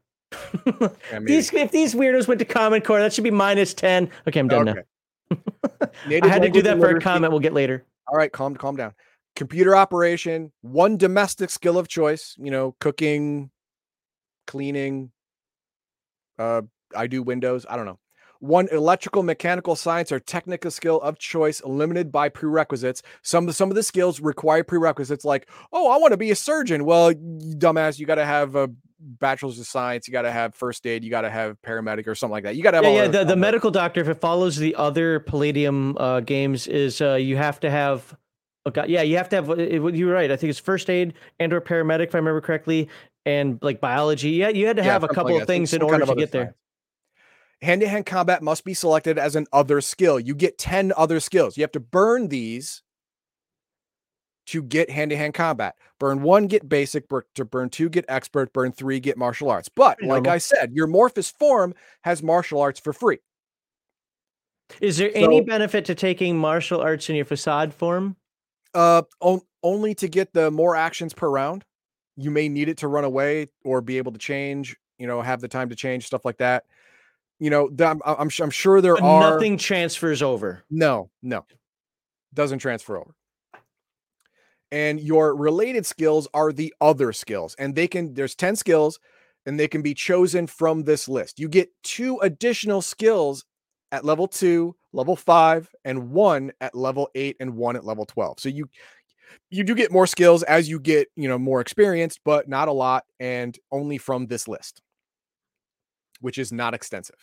[0.65, 0.89] Yeah,
[1.21, 4.09] these if these weirdos went to Common Core, that should be minus ten.
[4.27, 4.75] Okay, I'm done now.
[6.07, 7.83] I had to do that for a comment we'll get later.
[8.07, 8.93] all right calm calm down
[9.37, 13.51] computer operation one domestic skill of choice you know cooking
[14.47, 15.11] cleaning
[16.39, 16.63] uh
[16.95, 17.99] i do windows i don't know
[18.39, 23.69] one electrical mechanical science or technical skill of choice limited by prerequisites some of some
[23.69, 27.55] of the skills require prerequisites like oh i want to be a surgeon well you
[27.55, 28.67] dumbass you got to have a
[28.99, 32.15] bachelor's of science you got to have first aid you got to have paramedic or
[32.15, 33.07] something like that you got to have Yeah, all yeah.
[33.07, 37.37] The, the medical doctor, if it follows the other Palladium uh, games, is uh, you
[37.37, 38.17] have to have.
[38.67, 39.49] Oh God, yeah, you have to have.
[39.51, 40.29] It, it- you're right.
[40.29, 42.89] I think it's first aid and or paramedic, if I remember correctly,
[43.25, 44.31] and like biology.
[44.31, 46.11] Yeah, you had to Yeah, have a couple like of things in some kind order
[46.11, 46.55] of to get there.
[47.61, 50.19] Hand-to-hand combat must be selected as an other skill.
[50.19, 51.55] You get 10 other skills.
[51.55, 52.83] You have to burn these
[54.47, 55.75] to get hand-to-hand combat.
[55.97, 57.05] Burn one, get basic.
[57.35, 58.51] To burn two, get expert.
[58.51, 59.69] Burn three, get martial arts.
[59.69, 60.31] But like normal.
[60.33, 63.19] I said, your Morphus form has martial arts for free.
[64.81, 68.17] Is there any benefit to taking martial arts in your facade form?
[68.73, 71.65] Uh, on- only to get the more actions per round.
[72.15, 74.75] You may need it to run away or be able to change.
[74.97, 76.63] You know, have the time to change stuff like that.
[77.39, 80.63] You know, I'm, I'm, I'm sure there But are nothing transfers over.
[80.71, 81.45] No, no.
[82.33, 83.13] Doesn't transfer over.
[84.71, 87.55] And your related skills are the other skills.
[87.59, 88.99] And they can, there's 10 skills
[89.45, 91.39] and they can be chosen from this list.
[91.39, 93.45] You get two additional skills
[93.91, 98.39] at level two, level five, and one at level eight, and one at level 12.
[98.41, 98.69] So you,
[99.49, 102.71] You do get more skills as you get, you know, more experienced, but not a
[102.73, 104.81] lot, and only from this list,
[106.21, 107.17] which is not extensive.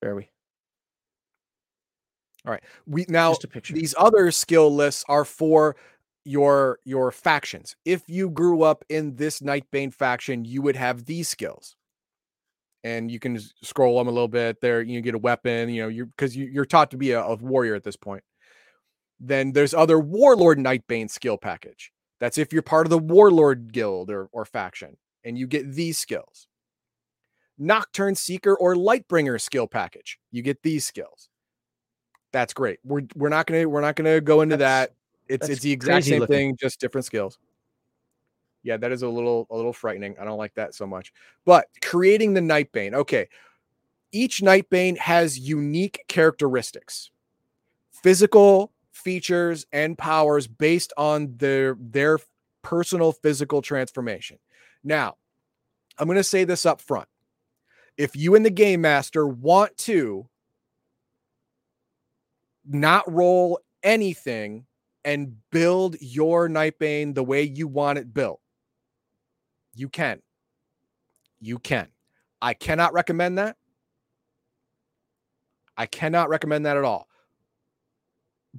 [0.00, 0.30] Where are we?
[2.46, 2.62] All right.
[2.86, 3.74] We now Just a picture.
[3.74, 5.76] these other skill lists are for
[6.24, 7.76] your your factions.
[7.84, 11.76] If you grew up in this Nightbane faction, you would have these skills.
[12.82, 14.60] And you can scroll them a little bit.
[14.60, 15.68] There, you get a weapon.
[15.68, 18.24] You know, you're because you, you're taught to be a, a warrior at this point.
[19.18, 21.92] Then there's other Warlord Nightbane skill package.
[22.20, 25.98] That's if you're part of the Warlord guild or or faction, and you get these
[25.98, 26.46] skills.
[27.58, 30.18] Nocturne Seeker or Lightbringer skill package.
[30.30, 31.28] You get these skills.
[32.32, 32.78] That's great.
[32.84, 34.94] We're we're not gonna we're not gonna go into That's- that.
[35.28, 36.34] It's it's the exact same looking.
[36.34, 37.38] thing, just different skills.
[38.62, 40.16] Yeah, that is a little a little frightening.
[40.20, 41.12] I don't like that so much.
[41.44, 43.28] But creating the Nightbane, okay.
[44.12, 47.10] Each Nightbane has unique characteristics,
[48.02, 52.18] physical features and powers based on their their
[52.62, 54.38] personal physical transformation.
[54.84, 55.16] Now,
[55.98, 57.08] I'm going to say this up front.
[57.96, 60.28] If you and the game master want to
[62.66, 64.66] not roll anything
[65.04, 68.40] and build your Nightbane the way you want it built,
[69.80, 70.20] you can.
[71.40, 71.88] You can.
[72.42, 73.56] I cannot recommend that.
[75.76, 77.08] I cannot recommend that at all.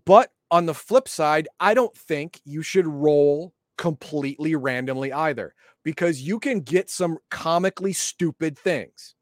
[0.06, 5.54] But on the flip side, I don't think you should roll completely randomly either
[5.84, 9.14] because you can get some comically stupid things.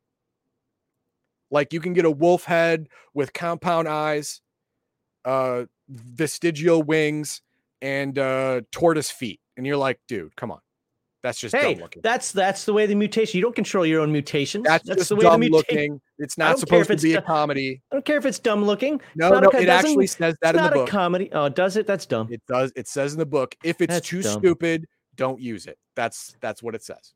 [1.51, 4.41] Like you can get a wolf head with compound eyes,
[5.25, 7.41] uh vestigial wings,
[7.81, 9.41] and uh tortoise feet.
[9.57, 10.59] And you're like, dude, come on.
[11.21, 12.01] That's just Hey, dumb looking.
[12.01, 13.37] that's that's the way the mutation.
[13.37, 14.63] You don't control your own mutations.
[14.65, 15.75] That's, just the way dumb the mutation.
[15.75, 16.01] looking.
[16.17, 17.81] It's not don't care if supposed to be a comedy.
[17.91, 19.01] I don't care if it's dumb looking.
[19.15, 20.75] No, no, a it actually says that it's in the book.
[20.77, 21.29] not a comedy.
[21.33, 21.85] Oh, does it?
[21.87, 22.29] That's dumb.
[22.31, 22.71] It does.
[22.77, 24.39] It says in the book, if it's That's too dumb.
[24.39, 25.77] stupid, don't use it.
[25.95, 27.13] That's that's what it says.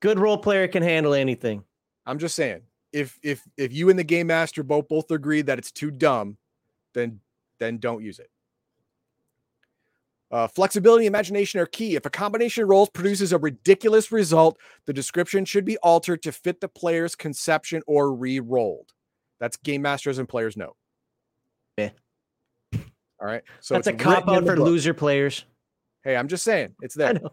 [0.00, 1.64] Good role player can handle anything.
[2.06, 5.58] I'm just saying, if if if you and the game master both both agree that
[5.58, 6.38] it's too dumb,
[6.94, 7.18] then
[7.58, 8.30] then don't use it.
[10.30, 11.96] Uh, flexibility and imagination are key.
[11.96, 16.30] If a combination of roles produces a ridiculous result, the description should be altered to
[16.30, 18.92] fit the player's conception or re-rolled.
[19.40, 20.76] That's game masters and players note.
[21.76, 21.90] Yeah.
[22.74, 23.42] All right.
[23.60, 25.44] So that's a cop out for loser players.
[26.04, 27.22] Hey, I'm just saying it's I there.
[27.22, 27.32] know.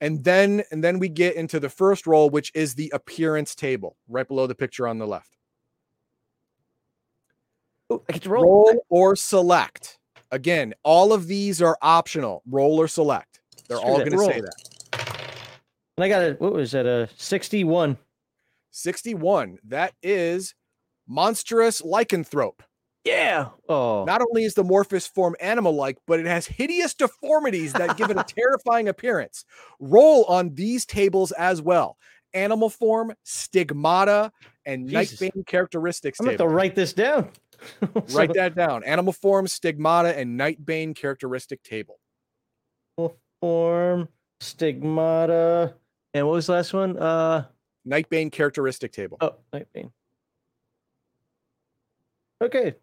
[0.00, 3.96] And then and then we get into the first role, which is the appearance table,
[4.08, 5.36] right below the picture on the left.
[7.90, 8.44] Oh, I get to roll.
[8.44, 9.98] Roll or select.
[10.32, 12.42] Again, all of these are optional.
[12.48, 13.40] Roll or select.
[13.68, 14.42] They're Screw all going to say Roll.
[14.42, 15.16] that.
[15.96, 16.86] And I got a what was that?
[16.86, 17.98] A sixty-one.
[18.72, 19.58] 61.
[19.64, 20.54] That is
[21.08, 22.60] monstrous lycanthrope.
[23.04, 23.48] Yeah.
[23.68, 24.04] Oh.
[24.04, 28.10] Not only is the Morphus form animal like, but it has hideous deformities that give
[28.10, 29.44] it a terrifying appearance.
[29.80, 31.96] Roll on these tables as well.
[32.34, 34.30] Animal form, stigmata,
[34.64, 35.18] and Jesus.
[35.20, 37.30] Nightbane characteristics I'm gonna have to write this down.
[37.80, 38.84] So, Write that down.
[38.84, 41.98] Animal form, stigmata, and Nightbane characteristic table.
[43.40, 44.08] form,
[44.40, 45.74] stigmata,
[46.14, 46.96] and what was the last one?
[46.98, 47.44] Uh
[47.86, 49.16] Nightbane characteristic table.
[49.20, 49.90] oh, Nightbane.
[52.42, 52.74] Okay.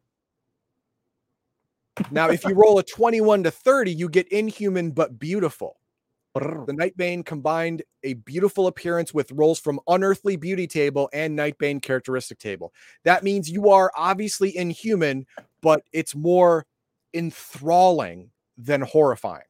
[2.11, 5.79] Now, if you roll a 21 to 30, you get inhuman but beautiful.
[6.39, 12.39] The Nightbane combined a beautiful appearance with rolls from Unearthly Beauty Table and Nightbane Characteristic
[12.39, 12.73] Table.
[13.03, 15.25] That means you are obviously inhuman,
[15.61, 16.65] but it's more
[17.13, 19.43] enthralling than horrifying.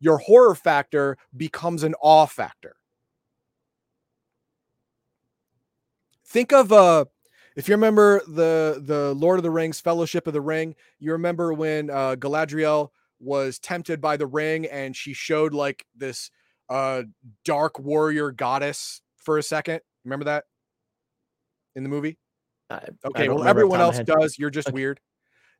[0.00, 2.76] Your horror factor becomes an awe factor.
[6.26, 7.04] Think of uh
[7.56, 11.52] if you remember the the Lord of the Rings Fellowship of the Ring, you remember
[11.52, 12.90] when uh Galadriel
[13.22, 16.30] was tempted by the ring and she showed like this
[16.68, 17.02] uh
[17.44, 19.80] dark warrior goddess for a second.
[20.04, 20.44] Remember that
[21.76, 22.18] in the movie?
[22.68, 24.38] I- I Okay, don't well everyone else does.
[24.38, 24.74] You're just Okay.
[24.74, 25.00] weird.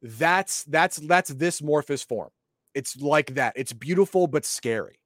[0.02, 2.30] That's that's that's this Morphus form.
[2.74, 3.52] It's like that.
[3.56, 4.98] It's beautiful but scary.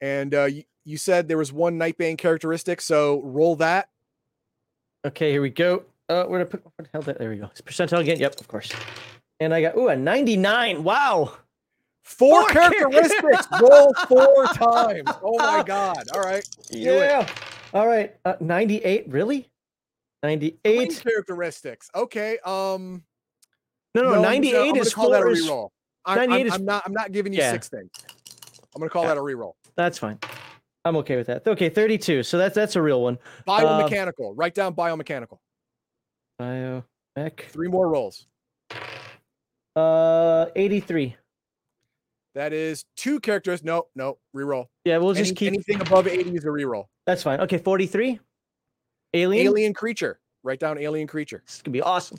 [0.00, 3.88] And uh you, you said there was one Nightbane characteristic, so roll that.
[5.06, 5.84] Okay, here we go.
[6.08, 7.02] Uh, where to put what the hell?
[7.02, 7.46] That there we go.
[7.46, 8.18] It's percentile again.
[8.18, 8.70] Yep, of course.
[9.40, 10.84] And I got ooh a ninety-nine.
[10.84, 11.36] Wow.
[12.04, 13.46] Four, Four characteristics.
[13.60, 15.08] roll four times.
[15.22, 16.04] Oh my god.
[16.14, 16.46] All right.
[16.70, 17.28] Yeah.
[17.72, 18.14] All right.
[18.24, 19.08] Uh, ninety-eight.
[19.08, 19.40] Really?
[19.42, 21.02] Three Ninety-eight.
[21.02, 21.90] characteristics.
[21.94, 22.38] Okay.
[22.44, 23.02] Um
[23.94, 24.10] No, no.
[24.10, 25.32] Gonna- Ninety-eight I'm gonna is call that a four.
[25.34, 25.68] reroll.
[26.06, 27.52] I'm, 98 I'm, is- I'm not I'm not giving you Yeah.
[27.52, 27.90] six things.
[28.74, 29.08] I'm gonna call Yeah.
[29.14, 29.54] that a reroll.
[29.76, 30.18] That's fine.
[30.84, 31.46] I'm okay with that.
[31.46, 32.22] Okay, thirty-two.
[32.22, 33.18] So that's that's a real one.
[33.48, 34.34] Biomechanical.
[34.36, 35.38] Write down biomechanical.
[36.38, 36.84] Bio
[37.16, 37.46] mech.
[37.50, 38.26] Three more rolls.
[39.76, 41.16] Uh, 83.
[42.34, 43.62] That is two characters.
[43.62, 44.66] No, no, reroll.
[44.84, 45.48] Yeah, we'll just Any- keep.
[45.52, 46.86] anything above 80 is a reroll.
[47.06, 47.40] That's fine.
[47.40, 48.18] Okay, 43.
[49.14, 49.46] Alien.
[49.46, 50.18] Alien creature.
[50.42, 51.42] Write down alien creature.
[51.46, 52.18] This is gonna be awesome.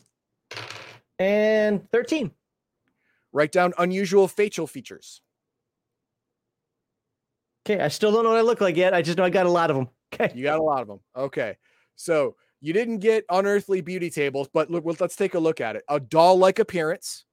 [1.19, 2.31] And 13.
[3.33, 5.21] Write down unusual facial features.
[7.67, 8.93] Okay, I still don't know what I look like yet.
[8.93, 9.89] I just know I got a lot of them.
[10.13, 10.31] Okay.
[10.33, 10.99] You got a lot of them.
[11.17, 11.57] Okay.
[11.97, 15.83] So you didn't get unearthly beauty tables, but look, let's take a look at it.
[15.89, 17.24] A doll like appearance.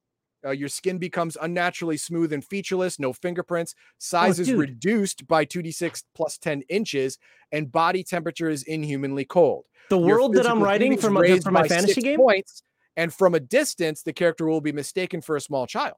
[0.45, 3.75] Uh, your skin becomes unnaturally smooth and featureless, no fingerprints.
[3.99, 7.19] Size is reduced by 2d6 plus 10 inches,
[7.53, 9.65] and body temperature is inhumanly cold.
[9.91, 12.19] The Your world that I'm writing from, for my, raised for my by fantasy game,
[12.19, 12.63] Points,
[12.97, 15.97] and from a distance, the character will be mistaken for a small child.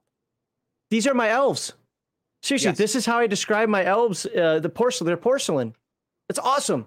[0.91, 1.73] these are my elves.
[2.43, 2.77] Seriously, Yes.
[2.77, 4.25] this is how I describe my elves.
[4.27, 5.73] Uh, the porcelain, they're porcelain.
[6.29, 6.85] It's awesome.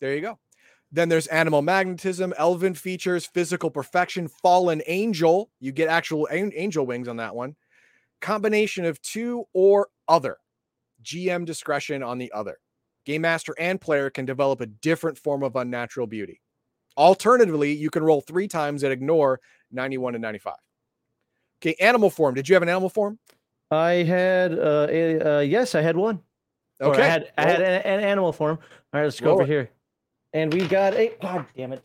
[0.00, 0.38] There you go.
[0.94, 5.50] Then there's animal magnetism, elven features, physical perfection, fallen angel.
[5.58, 7.56] You get actual an- angel wings on that one.
[8.20, 10.36] Combination of two or other.
[11.02, 12.58] GM discretion on the other.
[13.06, 16.40] Game master and player can develop a different form of unnatural beauty.
[16.96, 19.40] Alternatively, you can roll three times and ignore
[19.72, 20.54] 91 and 95.
[21.60, 22.34] Okay, animal form.
[22.34, 23.18] Did you have an animal form?
[23.70, 26.20] I had, uh, a, uh, yes, I had one.
[26.80, 27.02] Or Okay.
[27.02, 28.58] I had, I had an, an animal form.
[28.92, 29.48] All right, let's go Roll over it.
[29.48, 29.70] here.
[30.32, 31.82] And we got a, god damn it.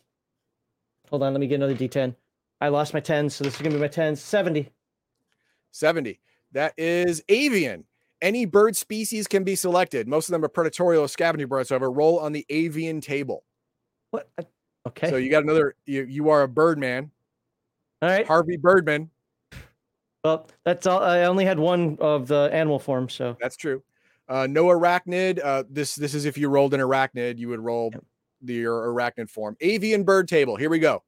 [1.10, 2.16] Hold on, let me get another D10.
[2.60, 4.16] I lost my 10, so this is gonna be my 10.
[4.16, 4.70] 70.
[5.72, 6.20] 70.
[6.54, 7.86] That is avian.
[8.22, 10.08] Any bird species can be selected.
[10.08, 11.70] Most of them are predatorial or scavenging birds.
[11.70, 13.44] However, roll on the avian table.
[14.10, 14.30] What?
[14.88, 15.10] Okay.
[15.10, 15.76] So you got another.
[15.86, 17.12] You you are a birdman,
[18.02, 18.26] All right.
[18.26, 19.10] Harvey Birdman.
[20.24, 21.04] Well, that's all.
[21.04, 23.84] I only had one of the animal form, so That's true.
[24.28, 25.40] Uh, no arachnid.
[25.44, 28.04] Uh, this this is if you rolled an arachnid, you would roll Yep.
[28.42, 29.56] The your arachnid form.
[29.62, 30.56] Avian bird table.
[30.56, 31.04] Here we go.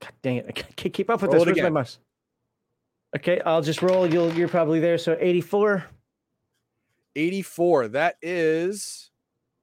[0.00, 1.54] God dang it, I can't keep up with Roll this.
[1.54, 1.98] Where's my mouse?
[3.16, 4.06] Okay, I'll just roll.
[4.06, 4.98] You'll you're probably there.
[4.98, 5.84] So 84
[7.16, 7.88] 84.
[7.88, 9.10] That is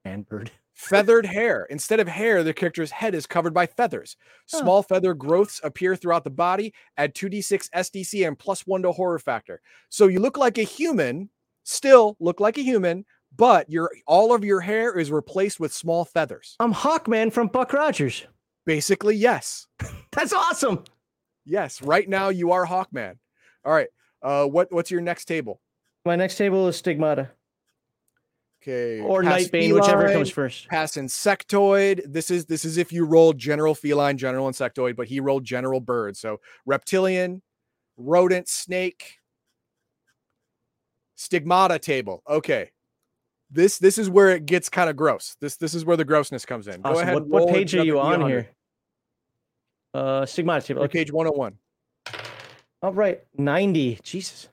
[0.05, 0.51] and bird.
[0.73, 1.67] feathered hair.
[1.69, 4.17] Instead of hair, the character's head is covered by feathers.
[4.47, 6.73] Small feather growths appear throughout the body.
[6.97, 9.61] Add 2d6 SDC and plus one to horror factor.
[9.89, 11.29] So you look like a human,
[11.63, 16.05] still look like a human, but your all of your hair is replaced with small
[16.05, 16.55] feathers.
[16.59, 18.25] I'm Hawkman from Buck Rogers.
[18.65, 19.67] Basically, yes.
[20.11, 20.83] That's awesome.
[21.45, 21.81] Yes.
[21.81, 23.15] Right now you are Hawkman.
[23.65, 23.87] All right.
[24.21, 25.61] Uh what what's your next table?
[26.05, 27.31] My next table is Stigmata
[28.63, 28.99] Okay.
[28.99, 30.67] or pass Nightbane, whichever comes first.
[30.67, 32.01] Pass insectoid.
[32.05, 35.79] This is this is if you rolled general feline, general insectoid, but he rolled general
[35.79, 36.15] bird.
[36.15, 37.41] So reptilian,
[37.97, 39.17] rodent, snake,
[41.15, 42.21] stigmata table.
[42.29, 42.69] Okay.
[43.51, 45.35] This this is where it gets kind of gross.
[45.41, 46.81] This this is where the grossness comes in.
[46.81, 47.13] Go ahead.
[47.13, 48.27] What, what page are you on D100.
[48.27, 48.49] here?
[49.93, 50.83] Uh, Stigmata table.
[50.83, 50.99] Okay.
[50.99, 51.57] Page 101.
[52.81, 53.99] All right, 90.
[54.03, 54.47] Jesus.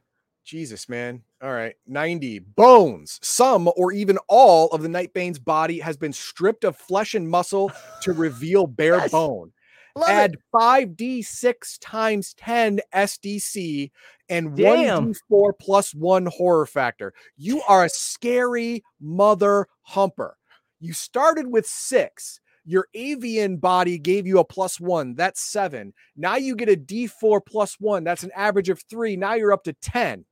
[0.44, 1.22] Jesus, man.
[1.42, 1.74] All right.
[1.86, 2.38] 90.
[2.40, 3.18] Bones.
[3.22, 7.70] Some or even all of the Nightbane's body has been stripped of flesh and muscle
[8.02, 9.12] to reveal bare Yes.
[9.12, 9.52] bone.
[9.98, 10.40] Love Add it.
[10.54, 13.90] 5d6 times 10 SDC
[14.28, 15.14] and Damn.
[15.14, 17.12] 1d4 plus 1 horror factor.
[17.36, 20.36] You are a scary mother humper.
[20.80, 22.40] You started with 6.
[22.64, 25.14] Your avian body gave you a plus 1.
[25.14, 25.94] That's 7.
[26.16, 28.04] Now you get a d4 plus 1.
[28.04, 29.16] That's an average of 3.
[29.16, 30.24] Now you're up to 10.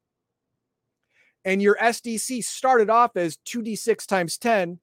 [1.44, 4.80] And your SDC started off as 2d6 times 10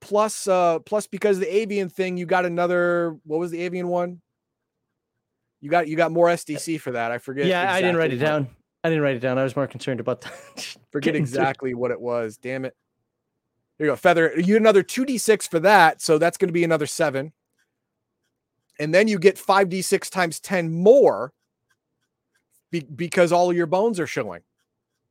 [0.00, 4.20] plus uh plus because the avian thing you got another what was the avian one
[5.60, 8.14] you got you got more sdc for that i forget Yeah, I didn't write it
[8.14, 8.56] exactly down.
[8.84, 9.36] I didn't write it down.
[9.36, 10.32] I was more concerned about that
[10.92, 11.20] forget through.
[11.20, 12.74] exactly what it was damn it
[13.78, 16.62] here you go feather you get another 2d6 for that so that's going to be
[16.64, 17.32] another seven
[18.78, 21.32] and then you get 5d6 times 10 more
[22.70, 24.42] be- because all of your bones are showing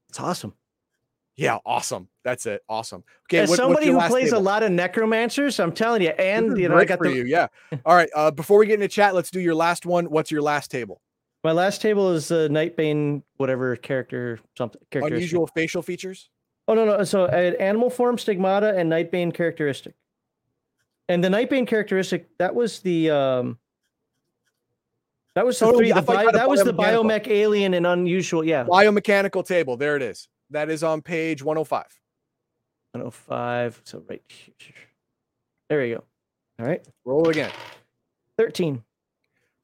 [0.10, 0.54] It's awesome.
[1.36, 5.58] yeah awesome that's it awesome okay As what- somebody who plays a lot of necromancers,
[5.62, 7.48] I'm telling you, and you know, I got for the you yeah
[7.86, 10.42] all right uh before we get into chat let's do your last one what's your
[10.42, 11.00] last table
[11.44, 16.28] my last table is the Nightbane, whatever character, something unusual facial features
[16.68, 17.04] Oh no, no.
[17.04, 19.94] So I had animal form, stigmata, and Nightbane characteristic.
[21.08, 23.60] And the Nightbane characteristic that was the um.
[25.36, 25.92] That was the Oh, three.
[25.92, 28.44] the bio, that was the biomech alien and unusual.
[28.44, 31.84] Yeah, biomechanical table there it is that is on page 105
[32.96, 33.82] 105.
[33.84, 34.76] So right here.
[35.70, 36.04] There you go.
[36.60, 37.52] All right, roll again
[38.38, 38.82] 13.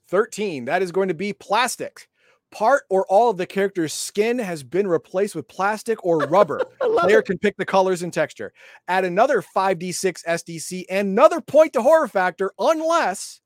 [0.08, 2.10] 13 that is going to be plastic
[2.52, 7.20] part or all of the character's skin has been replaced with plastic or rubber player
[7.20, 7.26] it.
[7.26, 8.52] can pick the colors and texture
[8.90, 13.40] add another 5d6 sdc and another point to horror factor unless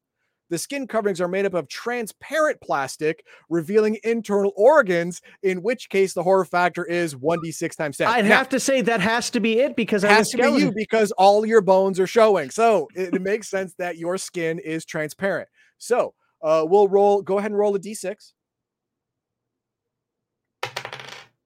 [0.50, 6.14] The skin coverings are made up of transparent plastic, revealing internal organs, in which case
[6.14, 8.08] the horror factor is 1d6 times 10.
[8.08, 10.60] I'd Now, have to say that has to be it because it has to be
[10.60, 12.50] you because all your bones are showing.
[12.52, 15.50] So it, it makes sense that your skin is transparent.
[15.78, 18.34] So uh, we'll roll, go ahead and roll a d6.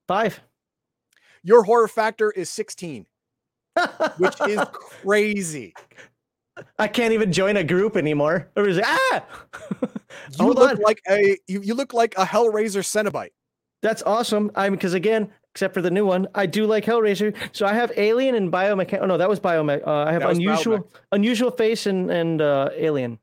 [0.08, 0.42] Five.
[1.44, 3.06] Your horror factor is 16,
[4.18, 5.74] which is crazy.
[6.78, 8.50] I can't even join a group anymore.
[8.56, 9.26] It, ah?
[10.38, 10.78] You Hold look on.
[10.80, 13.30] like a you, you look like a Hellraiser Cenobite.
[13.82, 14.52] That's awesome.
[14.56, 17.36] I'm because again, except for the new one, I do like Hellraiser.
[17.52, 18.98] So I have Alien and Biomech.
[19.02, 19.86] Oh no, that was Biomech.
[19.88, 20.86] Uh, I have unusual, Biomech.
[21.12, 23.20] unusual face and and uh, Alien.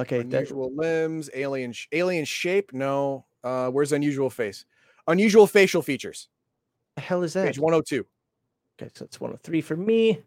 [0.00, 2.72] Okay, that, Unusual limbs, alien sh- alien shape.
[2.72, 3.26] No.
[3.44, 4.64] Uh, where's unusual face?
[5.06, 6.28] Unusual facial features.
[6.96, 7.46] the hell is that?
[7.46, 8.06] Page 102.
[8.80, 10.22] Okay, so it's 103 for me.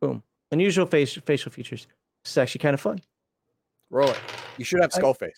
[0.00, 0.22] Boom.
[0.50, 1.86] Unusual face facial features.
[2.24, 3.00] This is actually kind of fun.
[3.90, 4.18] Roll it.
[4.56, 5.36] You should have skull face.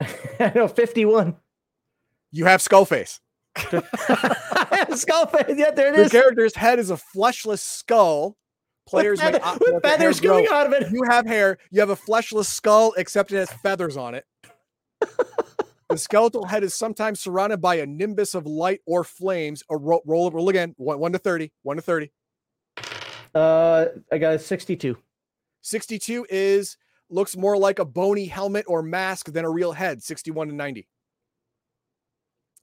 [0.40, 1.36] I know 51.
[2.32, 3.20] You have skull face.
[4.94, 5.56] Skull face.
[5.56, 6.12] Yeah, there it Your is.
[6.12, 8.36] character's head is a fleshless skull.
[8.86, 10.90] Players with, feather- with let their hair feathers coming out of it.
[10.92, 11.58] You have hair.
[11.70, 14.24] You have a fleshless skull, except it has feathers on it.
[15.88, 19.62] the skeletal head is sometimes surrounded by a nimbus of light or flames.
[19.70, 20.74] A roll, roll, roll again.
[20.76, 21.52] One, one to thirty.
[21.62, 22.12] One to thirty.
[23.34, 24.96] Uh, I got a 62.
[25.62, 26.76] 62 is
[27.10, 30.86] looks more like a bony helmet or mask than a real head 61 to 90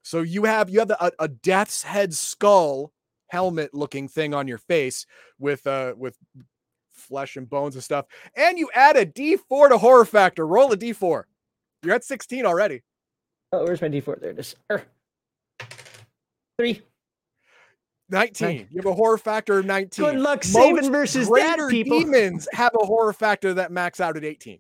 [0.02, 2.94] so you have you have the, a, a death's head skull
[3.28, 5.06] helmet looking thing on your face
[5.40, 6.18] with uh with
[6.94, 8.06] flesh and bones and stuff
[8.36, 11.24] and you add a d4 to horror factor roll a d4
[11.84, 12.82] you're at 16 already
[13.52, 14.20] Oh, where's my D4?
[14.20, 14.56] There it is.
[14.72, 14.84] Er.
[16.58, 16.82] Three.
[18.10, 22.00] 19 you have a horror factor of 19 Good luck saving Most versus that, people.
[22.00, 24.60] demons have a horror factor that max out at 18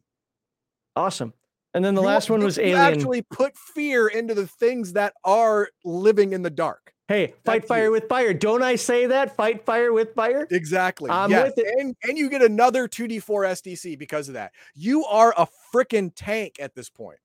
[0.96, 1.32] Awesome.
[1.76, 2.80] And then the You- last one was you Alien.
[2.80, 6.94] actually put fear into the things that are living in the dark.
[7.08, 7.92] hey, fight fire you.
[7.92, 8.34] with fire.
[8.34, 9.36] Don't I say that?
[9.36, 10.48] Fight fire with fire?
[10.50, 11.12] Exactly.
[11.12, 11.50] I'm yes.
[11.50, 11.76] with it.
[11.78, 14.54] And and you get another 2d4 SDC because of that.
[14.74, 17.20] You are a freaking tank at this point.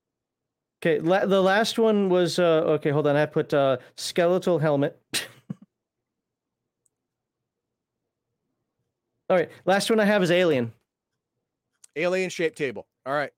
[0.82, 3.14] Okay, la- the last one was uh okay, hold on.
[3.16, 4.98] I put uh skeletal helmet.
[9.28, 10.72] All right, last one I have is alien.
[11.96, 12.86] Alien shaped table.
[13.04, 13.30] All right.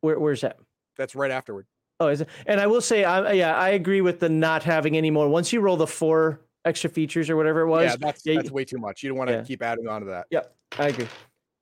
[0.00, 0.58] Where where's that?
[0.96, 1.66] That's right afterward.
[2.00, 2.28] Oh, is it?
[2.46, 5.28] And I will say, I yeah, I agree with the not having any more.
[5.28, 8.50] Once you roll the four extra features or whatever it was, yeah, that's yeah, that's
[8.50, 9.02] way too much.
[9.02, 9.42] You don't want to yeah.
[9.42, 10.26] keep adding on to that.
[10.30, 11.08] Yep, I agree.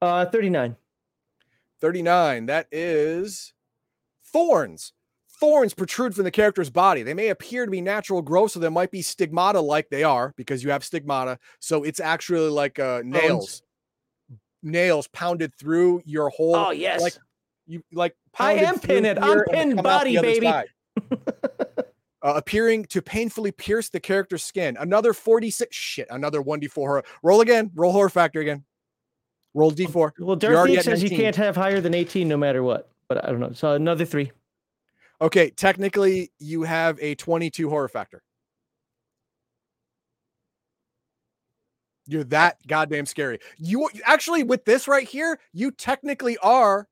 [0.00, 0.76] Uh, thirty-nine.
[1.80, 2.46] 39.
[2.46, 3.53] That is
[4.34, 4.92] thorns.
[5.40, 7.02] Thorns protrude from the character's body.
[7.02, 10.32] They may appear to be natural growth, so there might be stigmata like they are
[10.36, 11.38] because you have stigmata.
[11.60, 13.62] So it's actually like uh, nails,
[14.62, 16.54] nails pounded through your whole.
[16.54, 17.00] Oh yes.
[17.00, 17.14] like
[17.66, 18.14] you like.
[18.38, 19.18] I am pinned.
[19.18, 20.46] I'm pinned body, baby.
[20.46, 20.62] uh,
[22.22, 24.76] appearing to painfully pierce the character's skin.
[24.78, 25.74] Another 46.
[25.74, 26.08] Shit.
[26.10, 27.04] Another 1d4 horror.
[27.22, 27.70] Roll again.
[27.74, 28.64] Roll horror factor again.
[29.52, 30.12] Roll d4.
[30.18, 32.90] well, Darth says you can't have higher than eighteen no matter what.
[33.08, 33.52] But I don't know.
[33.52, 34.32] So another three.
[35.20, 38.22] Okay, technically you have a 22 horror factor.
[42.06, 43.38] You're that goddamn scary.
[43.56, 46.88] You actually with this right here, you technically are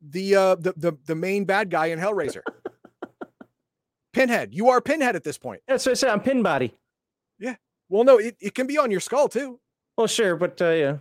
[0.00, 2.42] the uh the the, the main bad guy in Hellraiser.
[4.12, 4.54] Pinhead.
[4.54, 5.60] You are Pinhead at this point.
[5.68, 6.10] That's what I said.
[6.10, 6.74] I'm pin body.
[7.90, 9.58] Well, no, it, it can be on your skull too.
[9.98, 10.96] Well, sure, but uh, yeah.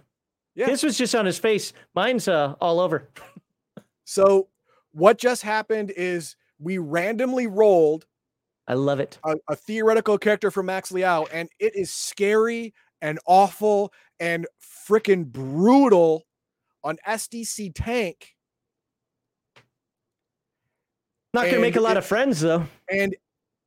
[0.55, 0.67] Yeah.
[0.67, 1.71] His was just on his face.
[1.95, 3.07] Mine's uh, all over.
[4.09, 4.47] So
[4.91, 8.07] what just happened is we randomly rolled
[8.67, 9.19] I love it.
[9.23, 14.47] a, a theoretical character from Max Liao, and it is scary and awful and
[14.89, 16.25] freaking brutal
[16.83, 18.33] on SDC Tank.
[21.35, 22.65] Not gonna make a lot it- of friends though.
[22.91, 23.15] And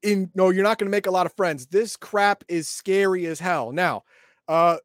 [0.02, 1.66] in no, you're not going to make a lot of friends.
[1.66, 3.70] This crap is scary as hell.
[3.70, 4.02] Now,
[4.48, 4.78] uh,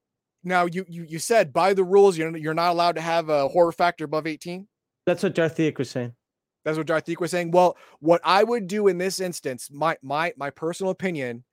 [0.44, 3.48] now you you you said by the rules you're you're not allowed to have a
[3.48, 4.68] horror factor above 18.
[5.08, 6.14] That's what Darth Theik was saying.
[6.66, 7.52] That's what Darthik was saying.
[7.52, 11.46] Well, what I would do in this instance, my my my personal opinion,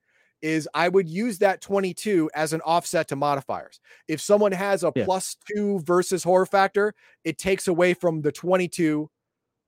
[0.43, 3.79] is I would use that 22 as an offset to modifiers.
[4.09, 5.05] If someone has a Yeah.
[5.05, 9.09] plus two versus horror factor, it takes away from the 22,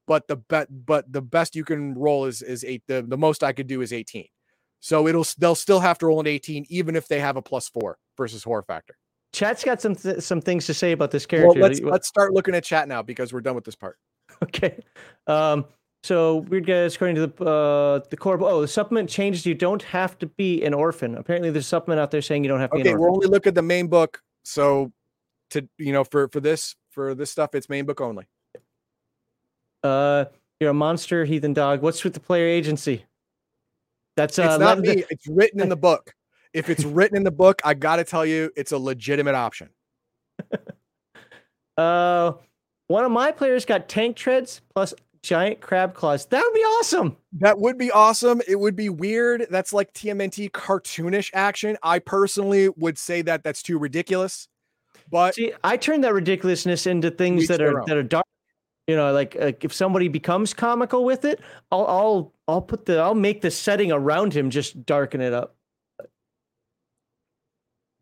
[0.08, 2.82] but the bet but the best you can roll is is eight.
[2.88, 4.26] The, the most I could do is 18.
[4.80, 7.68] So it'll they'll still have to roll an 18, even if they have a plus
[7.68, 8.96] four versus horror factor.
[9.32, 11.60] Chat's got some th- some things to say about this Well, character.
[11.60, 13.98] let's let's start looking at chat now because we're done with this part.
[14.42, 14.82] Okay.
[15.26, 15.64] Um,
[16.04, 18.38] so weird guys, according to the uh, the core.
[18.42, 19.46] Oh, the supplement changes.
[19.46, 21.16] You don't have to be an orphan.
[21.16, 23.26] Apparently, there's a supplement out there saying you don't have to be Okay, we're only
[23.28, 24.22] looking at the main book.
[24.44, 24.92] So
[25.50, 28.26] to you know for for this for this stuff it's main book only.
[29.82, 30.26] Uh,
[30.60, 31.82] you're a monster, heathen dog.
[31.82, 33.04] What's with the player agency?
[34.16, 35.04] That's uh, It's not me.
[35.10, 36.14] It's written in the book.
[36.56, 39.68] If it's written in the book, I got to tell you, it's a legitimate option.
[41.76, 42.32] Uh,
[42.86, 46.24] one of my players got tank treads plus giant crab claws.
[46.24, 47.16] That would be awesome.
[47.40, 48.40] That would be awesome.
[48.48, 49.46] It would be weird.
[49.50, 51.76] That's like TMNT cartoonish action.
[51.82, 54.48] I personally would say that that's too ridiculous.
[55.10, 57.86] But See, I turn that ridiculousness into things that are own.
[57.88, 58.24] that are dark.
[58.86, 61.40] You know, like, like if somebody becomes comical with it,
[61.70, 65.55] I'll I'll I'll put the I'll make the setting around him just darken it up.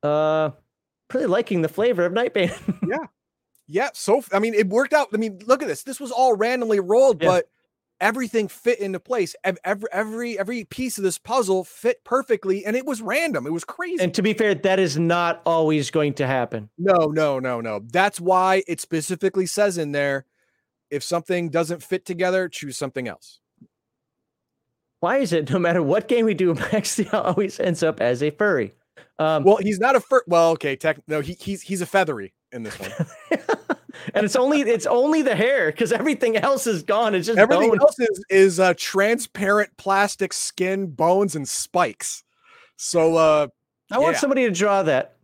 [0.04, 0.50] Uh,
[1.12, 2.52] really liking the flavor of Nightbane.
[2.88, 3.06] yeah,
[3.66, 3.88] Yeah.
[3.94, 5.08] so I mean, it worked out.
[5.12, 5.82] I mean, look at this.
[5.82, 7.28] This was all randomly rolled, Yeah.
[7.28, 7.48] but
[8.00, 9.34] everything fit into place.
[9.44, 13.46] Every every every piece of this puzzle fit perfectly, and it was random.
[13.46, 14.02] It was crazy.
[14.02, 16.68] and to be fair, that is not always going to happen.
[16.76, 17.80] No, no, no, no.
[17.90, 20.26] That's why it specifically says in there
[20.90, 23.40] if something doesn't fit together, choose something else.
[25.00, 28.22] Why is it no matter what game we do, Max Steel always ends up as
[28.22, 28.74] a furry?
[29.18, 30.22] Um, Well, he's not a fur.
[30.26, 30.98] Well, okay, tech.
[31.06, 32.90] No, he, he's he's a feathery in this one.
[34.14, 37.14] and it's only it's only the hair because everything else is gone.
[37.14, 42.22] It's just Everything else is is uh, transparent plastic skin, bones, and spikes.
[42.76, 43.48] So uh,
[43.90, 44.20] I want yeah.
[44.20, 45.16] somebody to draw that.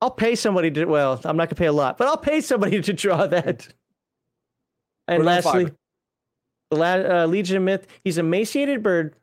[0.00, 0.86] I'll pay somebody to.
[0.86, 3.68] Well, I'm not gonna pay a lot, but I'll pay somebody to draw that.
[5.06, 5.70] And lastly,
[6.70, 7.86] the la- uh, Legion of Myth.
[8.04, 9.14] He's a emaciated bird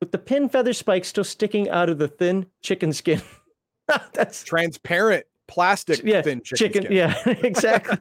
[0.00, 3.22] with the pin feather spike still sticking out of the thin chicken skin.
[4.12, 6.82] That's transparent plastic yeah, thin chicken.
[6.82, 6.92] chicken.
[6.92, 7.98] Yeah, exactly.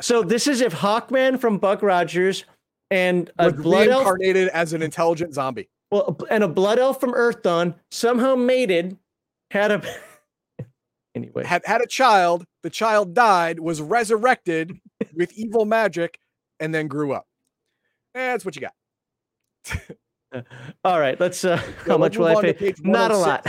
[0.00, 2.44] so this is if Hawkman from Buck Rogers
[2.90, 4.16] and a Was blood elf
[4.52, 5.68] as an intelligent zombie.
[5.90, 8.96] Well, and a blood elf from Earthdawn somehow mated,
[9.50, 9.82] had a.
[11.14, 12.44] anyway, Had had a child.
[12.62, 13.60] The child died.
[13.60, 14.72] Was resurrected
[15.14, 16.18] with evil magic,
[16.60, 17.26] and then grew up.
[18.14, 20.42] That's what you got.
[20.84, 21.18] all right.
[21.20, 21.44] Let's.
[21.44, 22.74] uh How let's much will I pay?
[22.80, 23.46] Not a lot.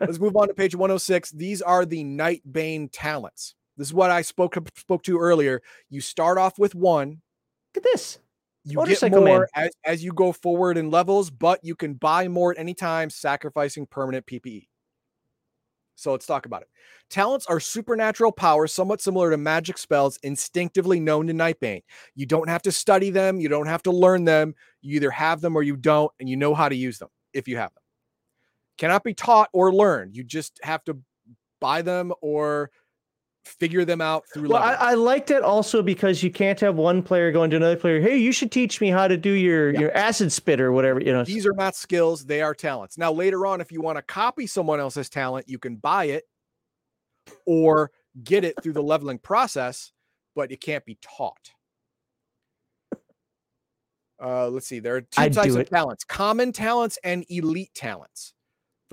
[0.00, 1.30] Let's move on to page 106.
[1.32, 3.54] These are the Nightbane talents.
[3.76, 5.62] This is what I spoke spoke to earlier.
[5.90, 7.20] You start off with one.
[7.74, 8.18] Look at this.
[8.64, 12.52] You get more as, as you go forward in levels, but you can buy more
[12.52, 14.68] at any time, sacrificing permanent PPE.
[15.96, 16.68] So let's talk about it.
[17.10, 21.82] Talents are supernatural powers, somewhat similar to magic spells, instinctively known to Nightbane.
[22.14, 24.54] You don't have to study them, you don't have to learn them.
[24.80, 27.48] You either have them or you don't, and you know how to use them if
[27.48, 27.81] you have them.
[28.78, 30.16] Cannot be taught or learned.
[30.16, 30.98] You just have to
[31.60, 32.70] buy them or
[33.44, 34.74] figure them out through Well, I.
[34.74, 38.00] I liked it also because you can't have one player going to another player.
[38.00, 39.80] Hey, you should teach me how to do your Yeah.
[39.80, 41.00] your acid spit or whatever.
[41.00, 41.24] You know.
[41.24, 42.96] These are not skills, they are talents.
[42.98, 46.24] Now, later on, if you want to copy someone else's talent, you can buy it
[47.46, 47.90] or
[48.22, 49.92] get it through the leveling process,
[50.34, 51.50] but it can't be taught.
[54.22, 54.78] Uh, let's see.
[54.78, 58.34] There are 2 I'd types of talents common talents and elite talents.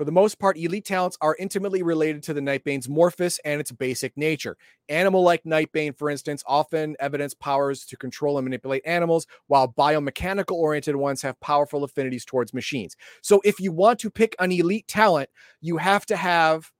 [0.00, 3.70] For the most part, elite talents are intimately related to the Nightbane's morphus and its
[3.70, 4.56] basic nature.
[4.88, 10.54] Animal like Nightbane, for instance, often evidence powers to control and manipulate animals, while biomechanical
[10.54, 12.96] oriented ones have powerful affinities towards machines.
[13.20, 15.28] So, if you want to pick an elite talent,
[15.60, 16.72] you have to have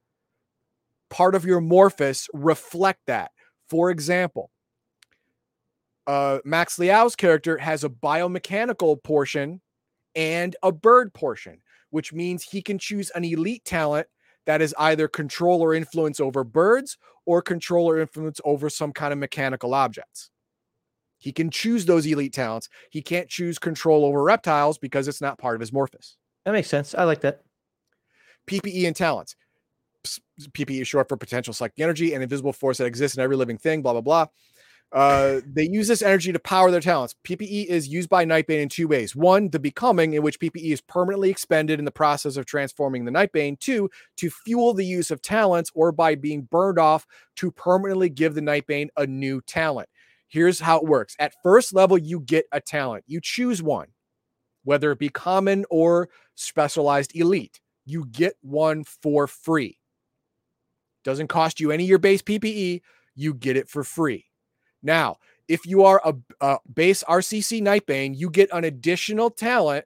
[1.10, 3.32] part of your morphus reflect that.
[3.68, 4.50] For example,
[6.06, 9.60] uh, Max Liao's character has a biomechanical portion
[10.14, 11.60] and a bird portion,
[11.90, 14.06] which means he can choose an elite talent
[14.46, 16.96] that is either control or influence over birds
[17.26, 20.30] or control or influence over some kind of mechanical objects.
[21.18, 22.68] He can choose those elite talents.
[22.90, 26.16] He can't choose control over reptiles because it's not part of his morphus.
[26.44, 26.94] that makes sense.
[26.94, 27.42] I like that.
[28.46, 29.36] PPE and talents.
[30.40, 33.58] PPE is short for potential psychic energy and invisible force that exists in every living
[33.58, 34.26] thing, blah, blah, blah.
[34.92, 37.14] Uh, they use this energy to power their talents.
[37.24, 39.14] PPE is used by Nightbane in two ways.
[39.14, 43.12] One, the becoming, in which PPE is permanently expended in the process of transforming the
[43.12, 43.58] Nightbane.
[43.60, 47.06] Two, to fuel the use of talents or by being burned off
[47.36, 49.88] to permanently give the Nightbane a new talent.
[50.26, 51.14] Here's how it works.
[51.20, 53.04] At first level, you get a talent.
[53.06, 53.88] You choose one,
[54.64, 57.60] whether it be common or specialized elite.
[57.84, 59.78] You get one for free.
[61.04, 62.80] Doesn't cost you any of your base PPE.
[63.14, 64.29] You get it for free.
[64.82, 69.84] Now, if you are a, a base RCC Nightbane, you get an additional talent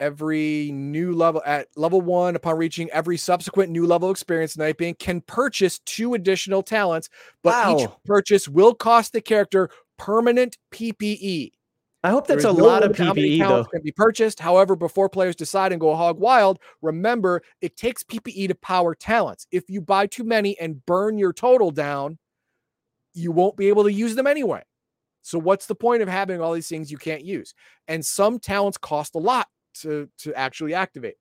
[0.00, 5.20] every new level at level one upon reaching every subsequent new level experience nightbane can
[5.20, 7.08] purchase two additional talents
[7.42, 11.50] but each purchase will cost the character permanent ppe
[12.04, 13.48] I hope that's a no lot of limit to how many PPE though.
[13.48, 14.38] talents Can be purchased.
[14.38, 19.46] However, before players decide and go hog wild, remember it takes PPE to power talents.
[19.50, 22.18] If you buy too many and burn your total down,
[23.14, 24.62] you won't be able to use them anyway.
[25.22, 27.54] So what's the point of having all these things you can't use?
[27.88, 29.48] And some talents cost a lot
[29.80, 31.16] to to actually activate.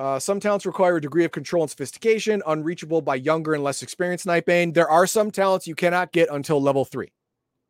[0.00, 3.82] Uh, some talents require a degree of control and sophistication, unreachable by younger and less
[3.82, 4.72] experienced Nightbane.
[4.72, 7.12] There are some talents you cannot get until level three.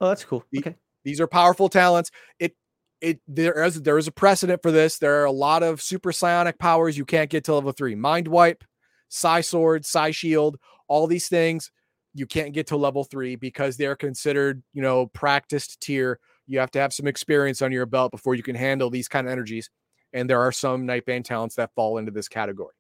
[0.01, 0.45] Oh, that's cool.
[0.53, 0.77] The- Okay.
[1.05, 2.11] These are powerful talents.
[2.39, 2.55] It
[3.01, 4.99] it there is there is a precedent for this.
[4.99, 7.97] There are a lot of super psionic powers you can't get to level three.
[7.97, 8.63] Mind wipe,
[9.09, 11.73] Psi sword, Psi shield, all these things
[12.15, 16.21] you can't get to level three because they're considered, you know, practiced tier.
[16.47, 19.27] You have to have some experience on your belt before you can handle these kind
[19.27, 19.69] of energies.
[20.13, 22.75] And there are some Nightbane talents that fall into this category.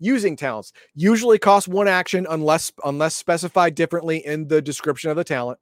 [0.00, 5.24] Using talents usually cost one action unless unless specified differently in the description of the
[5.24, 5.58] talent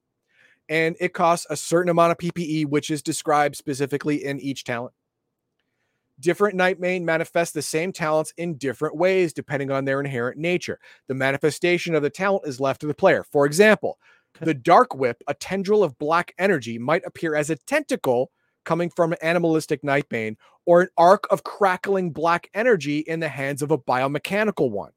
[0.68, 4.94] and it costs a certain amount of PPE, which is described specifically in each talent.
[6.18, 10.80] Different Nightbane manifest the same talents in different ways depending on their inherent nature.
[11.08, 13.24] The manifestation of the talent is left to the player.
[13.30, 13.98] For example,
[14.40, 18.30] the Dark Whip, a tendril of black energy, might appear as a tentacle
[18.66, 20.36] coming from an animalistic Nightbane,
[20.66, 24.92] or an arc of crackling black energy in the hands of a biomechanical one.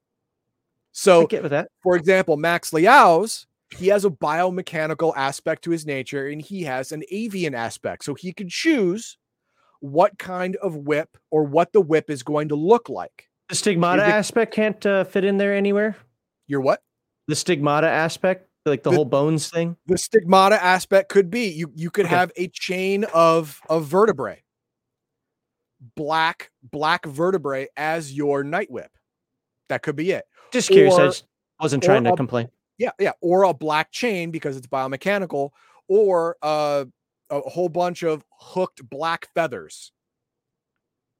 [0.91, 1.69] So, get with that.
[1.81, 3.45] for example, Max Liao's,
[3.77, 8.03] he has a biomechanical aspect to his nature and he has an avian aspect.
[8.03, 9.17] So he can choose
[9.79, 13.29] what kind of whip or what the whip is going to look like.
[13.49, 15.95] The stigmata it- aspect can't uh, fit in there anywhere.
[16.47, 16.81] Your what?
[17.27, 19.75] The stigmata aspect, like the, The- whole bones thing.
[19.87, 22.15] The stigmata aspect could be you you could Okay.
[22.15, 24.43] have a chain of of vertebrae.
[25.95, 28.91] Black black vertebrae as your night whip.
[29.69, 30.25] That could be it.
[30.51, 30.95] Just curious.
[30.97, 31.25] I just
[31.61, 32.49] wasn't trying to a- complain.
[32.77, 35.49] Yeah, yeah, or a black chain because it's biomechanical,
[35.89, 36.85] or uh,
[37.29, 39.91] a whole bunch of hooked black feathers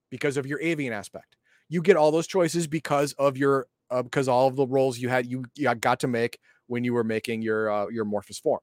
[0.10, 1.36] because of your avian aspect.
[1.68, 5.10] You get all those choices because of your uh, because all of the roles you
[5.10, 6.38] had you, you got to make
[6.70, 8.62] when you were making your uh, your morphus form.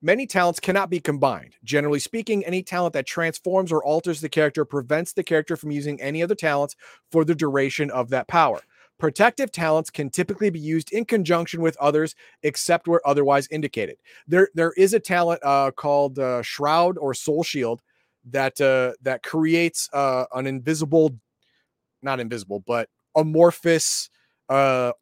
[0.00, 1.56] Many talents cannot be combined.
[1.64, 6.00] Generally speaking, any talent that transforms or alters the character prevents the character from using
[6.00, 6.76] any other talents
[7.10, 8.60] for the duration of that power.
[8.98, 13.96] Protective talents can typically be used in conjunction with others, except where otherwise indicated.
[14.26, 17.80] There, there is a talent uh, called uh, Shroud or Soul Shield
[18.30, 21.16] that uh, that creates uh, an invisible,
[22.02, 24.10] not invisible, but amorphous,
[24.48, 24.92] uh,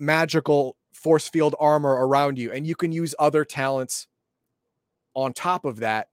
[0.00, 4.06] magical force field armor around you, and you can use other talents
[5.14, 6.08] on top of that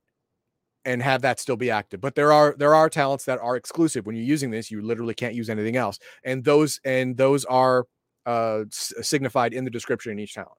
[0.85, 1.99] and have that still be active.
[1.99, 4.05] But there are there are talents that are exclusive.
[4.05, 5.99] When you're using this, you literally can't use anything else.
[6.23, 7.85] And those and those are
[8.25, 10.57] uh, signified in the description in each talent.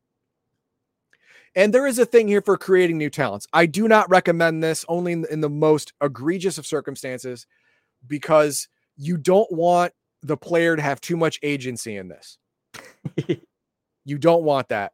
[1.55, 3.46] And there is a thing here for creating new talents.
[3.52, 7.46] I do not recommend this only in, in the most egregious of circumstances
[8.06, 9.92] because you don't want
[10.22, 12.38] the player to have too much agency in this.
[14.05, 14.93] you don't want that.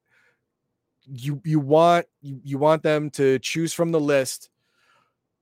[1.06, 4.48] You you want you, you want them to choose from the list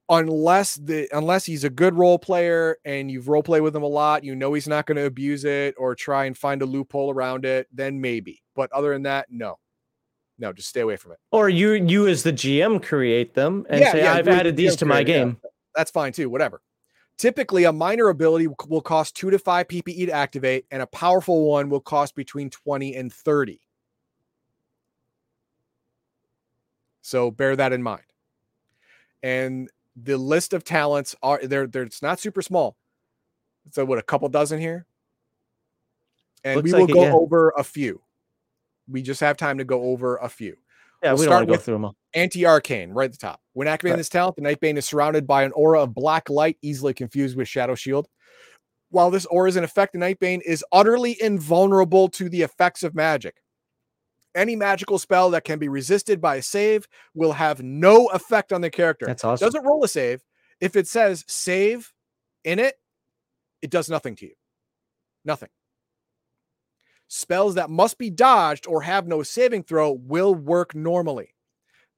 [0.08, 3.88] unless the unless he's a good role player and you've role played with him a
[3.88, 7.10] lot, you know he's not going to abuse it or try and find a loophole
[7.12, 8.42] around it, then maybe.
[8.54, 9.58] But other than that, no.
[10.38, 11.18] No, just stay away from it.
[11.30, 14.64] Or you, you as the GM, create them and Yeah, say, yeah, "I've added the
[14.64, 15.14] these GM to my it, yeah.
[15.18, 15.40] game."
[15.74, 16.60] That's fine too, whatever.
[17.18, 21.48] Typically, a minor ability will- cost 2 to 5 PPE to activate and a powerful
[21.48, 23.60] one will cost between 20 and 30.
[27.02, 28.02] So bear that in mind.
[29.22, 32.76] And the list of talents are there there it's not super small.
[33.70, 34.86] So what a couple dozen here?
[36.44, 37.12] And Looks we will like it, go yeah.
[37.12, 38.00] over a few.
[38.88, 40.56] We just have time to go over a few.
[41.02, 41.96] Yeah, We'll we don't want to go through them all.
[42.14, 43.40] Anti arcane, right at the top.
[43.54, 43.98] When activating Right.
[43.98, 47.48] this talent, the Nightbane is surrounded by an aura of black light, easily confused with
[47.48, 48.06] Shadow Shield.
[48.90, 52.94] While this aura is in effect, the Nightbane is utterly invulnerable to the effects of
[52.94, 53.36] magic.
[54.34, 58.60] Any magical spell that can be resisted by a save will have no effect on
[58.60, 59.06] the character.
[59.06, 59.44] That's awesome.
[59.46, 60.22] Doesn't roll a save.
[60.60, 61.92] If it says save
[62.44, 62.76] in it,
[63.60, 64.34] it does nothing to you.
[65.24, 65.48] Nothing.
[67.14, 71.34] Spells that must be dodged or have no saving throw will work normally.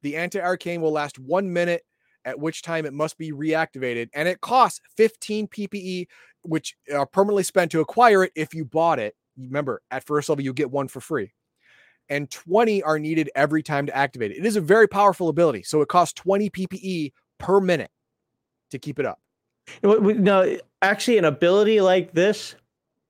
[0.02, 1.82] The anti arcane will last one minute,
[2.24, 6.08] at which time it must be reactivated, and it costs 15 PPE,
[6.42, 9.14] which are permanently spent to acquire it if you bought it.
[9.38, 11.32] Remember, at first level, you get one for free.
[12.08, 14.38] And 20 are needed every time to activate it.
[14.38, 15.62] It is a very powerful ability.
[15.62, 17.92] So it costs 20 PPE per minute
[18.72, 19.20] to keep it up.
[19.84, 22.56] No, actually, an ability like this,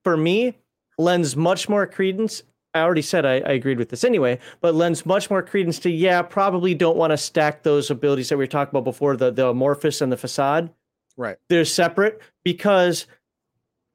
[0.03, 0.59] for me,
[0.99, 2.43] lends much more credence
[2.75, 5.91] I already said I, I agreed with this anyway, but lends much more credence to
[5.91, 9.31] yeah, probably don't want to stack those abilities that we were talking about before the
[9.31, 10.71] the amorphous and the facade.
[11.17, 11.37] Right.
[11.49, 13.07] They're separate because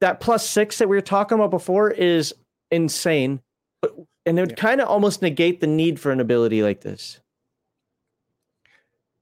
[0.00, 2.34] that plus six that we were talking about before is
[2.70, 3.42] insane,
[3.82, 3.94] but,
[4.24, 4.56] and it would Yeah.
[4.56, 7.20] kind of almost negate the need for an ability like this.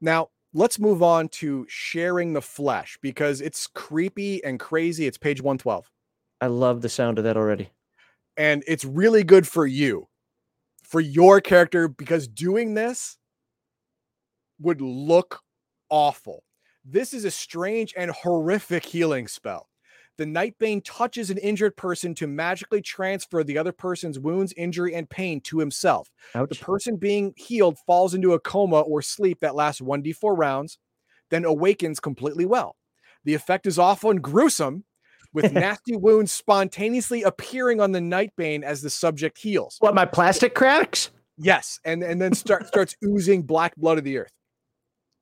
[0.01, 5.07] Now, let's move on to sharing the flesh because it's creepy and crazy.
[5.09, 5.91] It's page 112.
[6.41, 7.71] I love the sound of that already.
[8.37, 10.09] And it's really good for you,
[10.85, 13.19] for your character, because doing this
[14.61, 15.41] would look
[15.91, 16.45] awful.
[16.85, 19.69] This is a strange and horrific healing spell.
[20.17, 25.09] The Nightbane touches an injured person to magically transfer the other person's wounds, injury, and
[25.09, 26.11] pain to himself.
[26.35, 30.79] The person being healed falls into a coma or sleep that lasts 1d4 rounds,
[31.31, 32.75] then awakens completely well.
[33.25, 34.85] The effect is often gruesome,
[35.43, 39.77] with nasty wounds spontaneously appearing on the Nightbane as the subject heals.
[39.79, 41.11] What my plastic cracks?
[41.37, 44.33] Yes, and, and then start, starts oozing black blood of the earth.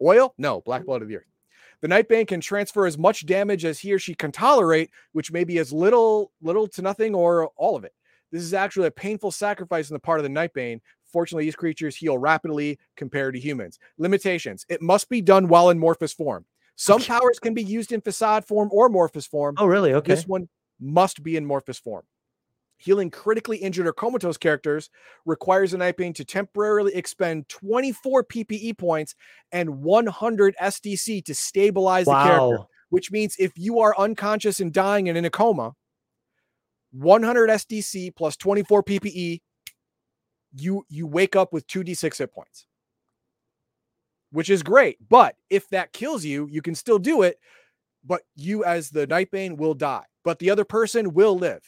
[0.02, 0.34] Oil?
[0.38, 1.26] No, black blood of the earth.
[1.82, 5.44] The Nightbane can transfer as much damage as he or she can tolerate, which may
[5.44, 7.92] be as little, little to nothing, or all of it.
[8.32, 10.80] This is actually a painful sacrifice on the part of the Nightbane.
[11.04, 13.78] Fortunately, these creatures heal rapidly compared to humans.
[13.98, 16.46] Limitations: It must be done while in Morphus form.
[16.76, 19.54] Some powers can be used in facade form or Morphus form.
[19.58, 19.92] Oh, really?
[19.94, 20.14] Okay.
[20.14, 20.48] This one
[20.78, 22.04] must be in Morphus form.
[22.78, 24.90] Healing critically injured or comatose characters
[25.24, 29.14] requires a Nightbane to temporarily expend 24 PPE points
[29.50, 32.58] and 100 SDC to stabilize the character.
[32.58, 32.68] wow.
[32.90, 35.74] Which means if you are unconscious and dying and in a coma,
[36.92, 39.40] 100 SDC plus 24 PPE,
[40.54, 42.66] you you wake up with 2d6 hit points,
[44.36, 44.98] which is great.
[45.08, 47.38] But if that kills you, you can still do it.
[48.04, 50.04] But you, as the Nightbane, will die.
[50.24, 51.62] But the other person will live.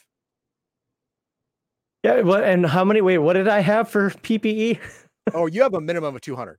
[2.04, 2.20] Yeah.
[2.20, 2.44] What?
[2.44, 3.00] And how many?
[3.00, 3.16] Wait.
[3.18, 4.78] What did I have for PPE?
[5.32, 6.58] Oh, you have a minimum of 200.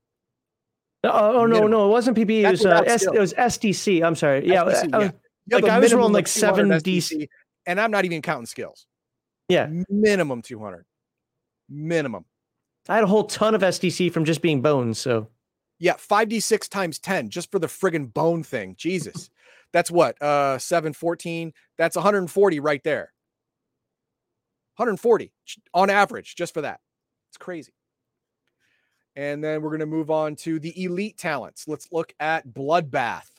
[1.03, 2.43] Oh, oh no, no, it wasn't PPE.
[2.43, 4.03] It was, uh, S- it was SDC.
[4.03, 4.47] I'm sorry.
[4.47, 4.63] Yeah.
[4.63, 5.11] SDC, I- yeah.
[5.51, 7.27] Like, I was rolling, like, 200 seven DC.
[7.67, 8.85] And I'm not even counting skills.
[9.47, 9.69] Yeah.
[9.89, 10.85] Minimum 200.
[11.69, 12.25] Minimum.
[12.87, 14.99] I had a whole ton of SDC from just being bones.
[14.99, 15.29] So
[15.79, 18.75] Yeah, 5d6 times 10 just for the friggin' bone thing.
[18.77, 19.29] Jesus.
[19.71, 20.21] That's what?
[20.21, 21.53] Uh 714.
[21.77, 23.13] That's 140 right there.
[24.75, 25.31] 140
[25.73, 26.79] on average just for that.
[27.29, 27.73] It's crazy.
[29.15, 31.67] And then we're going to move on to the elite talents.
[31.67, 33.29] Let's look at Bloodbath.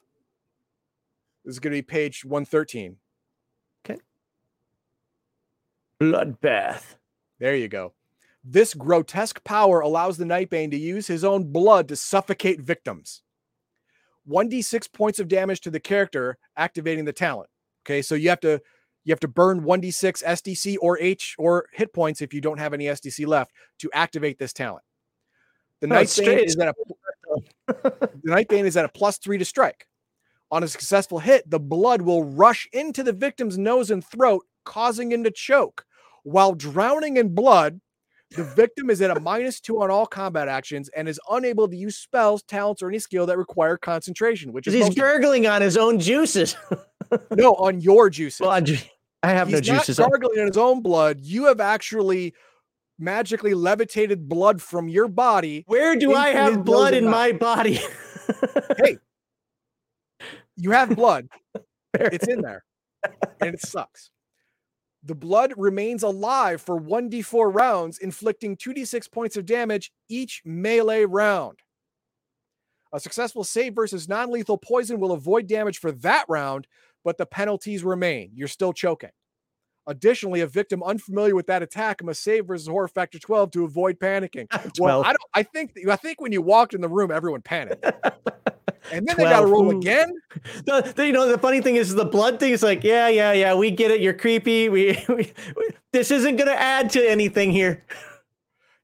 [1.44, 2.96] This is going to be page 113.
[3.86, 3.98] Okay.
[5.98, 6.96] bloodbath.
[7.38, 7.94] There you go.
[8.42, 13.22] This grotesque power allows the Nightbane to use his own blood to suffocate victims.
[14.28, 17.50] 1d6 points of damage to the character activating the talent.
[17.84, 18.60] Okay, so you have to
[19.04, 22.74] you have to burn 1d6 SDC or H or hit points if you don't have
[22.74, 24.84] any SDC left to activate this talent.
[25.80, 26.74] The it's Nightbane is at a
[27.66, 29.86] the Nightbane is at a plus three to strike.
[30.50, 35.12] On a successful hit, the blood will rush into the victim's nose and throat, causing
[35.12, 35.84] him to choke.
[36.24, 37.80] While drowning in blood,
[38.36, 41.76] the victim is at a minus two on all combat actions and is unable to
[41.76, 45.76] use spells, talents, or any skill that require concentration, which is He's gurgling on his
[45.76, 46.56] own juices.
[47.32, 48.40] no on your juices.
[48.40, 49.66] well, I, have no juices.
[49.66, 49.98] He's not juices.
[49.98, 51.20] gargling in his own blood.
[51.20, 52.34] You have actually
[52.98, 55.64] magically levitated blood from your body.
[55.66, 57.80] Where do I have blood in my body?
[58.78, 58.96] Hey,
[60.56, 61.26] you have blood.
[61.96, 62.62] Fair it's in there
[63.40, 64.10] and it sucks.
[65.02, 71.58] The blood remains alive for 1d4 rounds, inflicting 2d6 points of damage each melee round.
[72.92, 76.66] A successful save versus non lethal poison will avoid damage for that round,
[77.04, 78.30] but the penalties remain.
[78.34, 79.10] You're still choking.
[79.90, 83.98] Additionally, a victim unfamiliar with that attack must save versus horror factor 12 to avoid
[83.98, 84.46] panicking.
[84.78, 87.84] Well, I don't I think I think when you walked in the room, everyone panicked.
[88.92, 90.10] And then they gotta roll again.
[90.64, 93.32] The, the- you know, the funny thing is the blood thing is like, yeah, yeah,
[93.32, 94.00] yeah, we get it.
[94.00, 94.68] You're creepy.
[94.68, 97.84] We, we, we this isn't gonna add to anything here.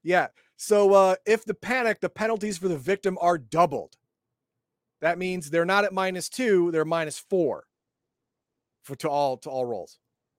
[0.03, 0.27] Yeah.
[0.57, 3.95] So uh, if the panic, the penalties for the victim are doubled.
[5.01, 7.63] That means they're not at minus two; they're minus four
[8.83, 9.97] for to all to all rolls,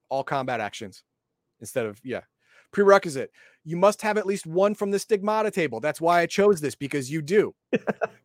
[0.09, 1.03] all combat actions,
[1.61, 2.23] instead of yeah.
[2.71, 3.31] Prerequisite:
[3.65, 5.81] you must have at least one from the stigmata table.
[5.81, 7.55] That's why I chose this because you do.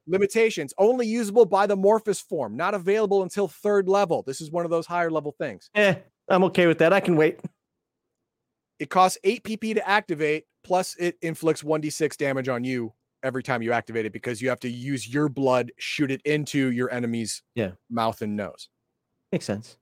[0.07, 4.21] Limitations: only usable by the Morphus form, not available until third level.
[4.23, 5.69] This is one of those higher level things.
[5.75, 5.95] Eh,
[6.27, 6.91] I'm okay with that.
[6.91, 7.39] I can wait.
[8.79, 12.91] It costs 8 PP to activate, plus it inflicts 1d6 damage on you
[13.21, 16.71] every time you activate it because you have to use your blood, shoot it into
[16.71, 17.71] your enemy's Yeah.
[17.89, 18.67] mouth and nose.
[19.31, 19.77] Makes sense.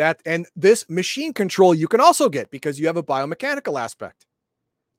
[0.00, 4.24] That and this machine control you can also get because you have a biomechanical aspect.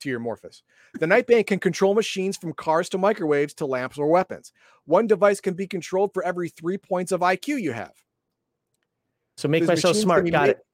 [0.02, 0.62] to your Morphus.
[1.00, 4.52] The Nightbane can control machines from cars to microwaves to lamps or weapons.
[4.86, 7.94] One device can be controlled for every three points of IQ you have.
[9.38, 10.30] So make These myself smart.
[10.30, 10.66] Got made- it.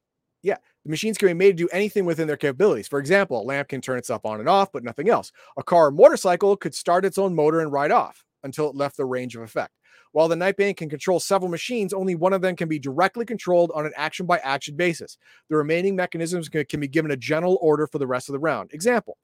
[0.44, 0.58] Yeah.
[0.84, 2.90] The machines can be made to do anything within their capabilities.
[2.90, 5.32] For example, a lamp can turn itself on and off, but nothing else.
[5.58, 8.98] A car or motorcycle could start its own motor and ride off until it left
[8.98, 9.72] the range of effect.
[10.12, 13.72] While the Nightbane can control several machines, only one of them can be directly controlled
[13.74, 15.18] on an action by action basis.
[15.50, 18.40] The remaining mechanisms can, can be given a general order for the rest of the
[18.40, 18.72] round.
[18.74, 19.18] Example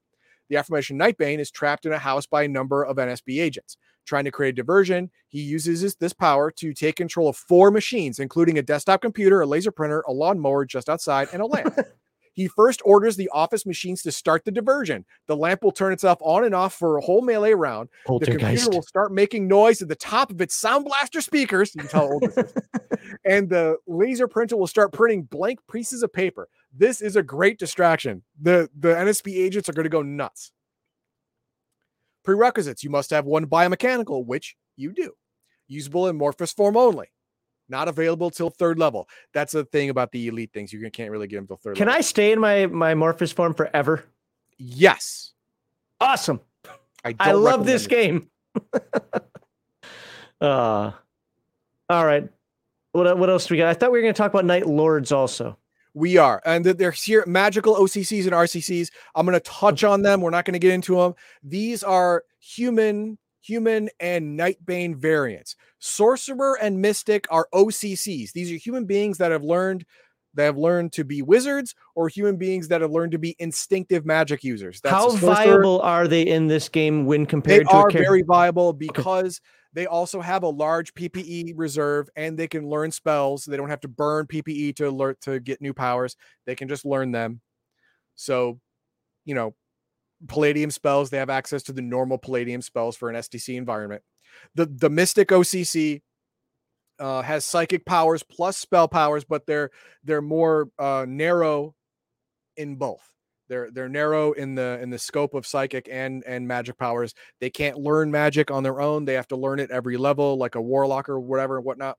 [0.48, 3.76] The aforementioned Nightbane is trapped in a house by a number of NSB agents.
[4.06, 7.70] Trying to create a diversion, he uses this, this power to take control of four
[7.70, 11.74] machines, including a desktop computer, a laser printer, a lawnmower just outside, and a lamp.
[12.34, 15.04] He first orders the office machines to start the diversion.
[15.28, 17.88] The lamp will turn itself on and off for a whole melee round.
[18.06, 21.74] The computer will start making noise at the top of its sound blaster speakers.
[21.74, 22.24] You can tell old.
[23.24, 26.48] And the laser printer will start printing blank pieces of paper.
[26.72, 28.22] This is a great distraction.
[28.40, 30.52] The the NSB agents are going to go nuts.
[32.24, 35.12] Prerequisites: You must have one biomechanical, which you do.
[35.68, 37.08] Usable in Morphus form only.
[37.68, 39.08] Not available till third level.
[39.32, 40.72] That's the thing about the elite things.
[40.72, 41.98] You can't really get them till third Can level.
[41.98, 44.04] I stay in my my Morphus form forever?
[44.58, 45.32] Yes.
[46.00, 46.40] Awesome.
[47.04, 47.90] I, I love this it.
[47.90, 48.30] game.
[50.40, 50.92] uh,
[51.88, 52.28] all right.
[52.92, 53.68] What what else do we got?
[53.68, 55.58] I thought we were going to talk about Night Lords also.
[55.96, 58.90] We are, and th- there's here magical OCCs and RCCs.
[59.14, 60.20] I'm going to touch on them.
[60.20, 61.14] We're not going to get into them.
[61.42, 65.56] These are human, human, and Nightbane variants.
[65.78, 68.32] Sorcerer and Mystic are OCCs.
[68.32, 69.84] These are human beings that have learned
[70.34, 74.04] that have learned to be wizards, or human beings that have learned to be instinctive
[74.04, 74.80] magic users.
[74.80, 78.72] That's How viable are they in this game when They compared to are very viable
[78.72, 79.40] because
[79.74, 83.44] they also have a large PPE reserve and they can learn spells.
[83.44, 86.16] They don't have to burn PPE to alert to get new powers.
[86.46, 87.40] They can just learn them.
[88.14, 88.60] So,
[89.24, 89.54] you know,
[90.28, 94.02] Palladium spells, they have access to the normal Palladium spells for an SDC environment.
[94.54, 96.02] The the Mystic OCC
[96.98, 99.70] uh, has psychic powers plus spell powers, but they're
[100.04, 101.74] they're more uh, narrow
[102.56, 103.02] in both.
[103.48, 107.14] They're they're narrow in the in the scope of psychic and and magic powers.
[107.40, 109.04] They can't learn magic on their own.
[109.04, 111.98] They have to learn it every level, like a warlock or whatever, and whatnot.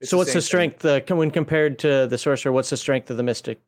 [0.00, 2.52] It's so what's the strength uh, when compared to the sorcerer?
[2.52, 3.60] What's the strength of the mystic?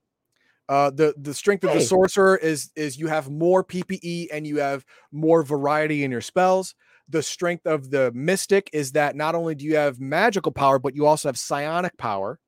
[0.68, 4.58] Uh, the the strength of the sorcerer is is you have more PPE and you
[4.58, 6.74] have more variety in your spells.
[7.08, 10.94] The strength of the mystic is that not only do you have magical power, but
[10.94, 12.38] you also have psionic power.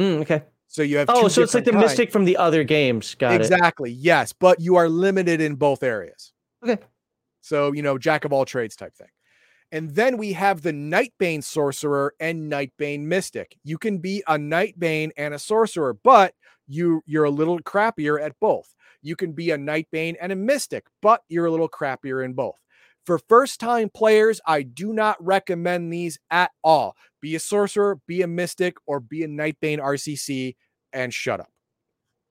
[0.00, 0.44] Mm, okay.
[0.68, 1.82] So you have Oh, so it's like the kinds.
[1.86, 3.16] mystic from the other games.
[3.16, 3.40] Got it.
[3.40, 6.32] exactly yes, but you are limited in both areas.
[6.64, 6.80] Okay.
[7.40, 9.08] So you know, jack of all trades type thing.
[9.72, 13.56] And then we have the Nightbane sorcerer and Nightbane mystic.
[13.64, 16.34] You can be a Nightbane and a sorcerer, but
[16.70, 18.74] you you're a little crappier at both.
[19.02, 22.56] You can be a Nightbane and a mystic, but you're a little crappier in both.
[23.04, 26.96] For first time players, I do not recommend these at all.
[27.20, 30.54] Be a sorcerer, be a mystic, or be a Nightbane RCC
[30.92, 31.50] and shut up.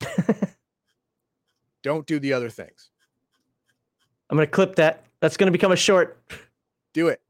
[1.84, 2.92] Don't do the other things.
[4.30, 5.06] I'm gonna clip that.
[5.22, 6.22] That's gonna become a short.
[6.94, 7.22] Do it.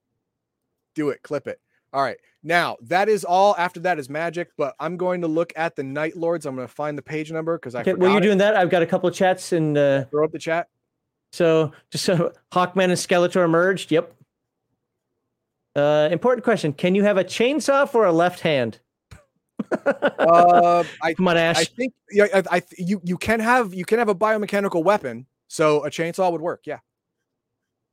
[0.96, 1.22] Do it.
[1.24, 1.60] Clip it.
[1.92, 2.18] All right.
[2.44, 3.56] Now, that is all.
[3.58, 6.46] After that is magic, but I'm going to look at the Night Lords.
[6.46, 8.24] I'm going to find the page number because I Okay, while you're it.
[8.24, 10.68] doing that, I've got a couple of chats and uh, Throw up the chat.
[11.34, 13.92] so just so Hawkman and Skeletor merged.
[13.92, 14.14] Yep.
[15.76, 18.80] Uh, important question: Can you have a chainsaw for a left hand?
[19.72, 21.58] Uh, I Come on, Ash.
[21.58, 25.26] I think yeah, I, I you you can have you can have a biomechanical weapon,
[25.48, 26.62] so a chainsaw would work.
[26.66, 26.80] Yeah.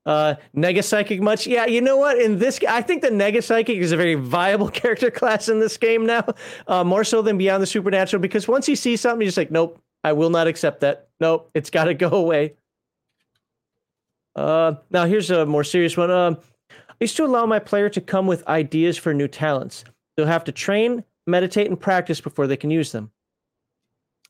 [0.06, 1.48] Uh, Nega Psychic much?
[1.48, 2.18] Yeah, you know what?
[2.18, 5.76] In this, I think the Nega Psychic is a very viable character class in this
[5.76, 6.24] game now,
[6.68, 8.22] uh, more so than Beyond the Supernatural.
[8.22, 11.08] Because once you see something, you're just like, nope, I will not accept that.
[11.20, 12.54] Nope, it's got to go away.
[14.36, 16.10] Uh, now here's a more serious one.
[16.10, 16.38] Um,
[16.70, 19.84] I used to allow my player to come with ideas for new talents.
[20.16, 23.10] They'll have to train, meditate, and practice before they can use them.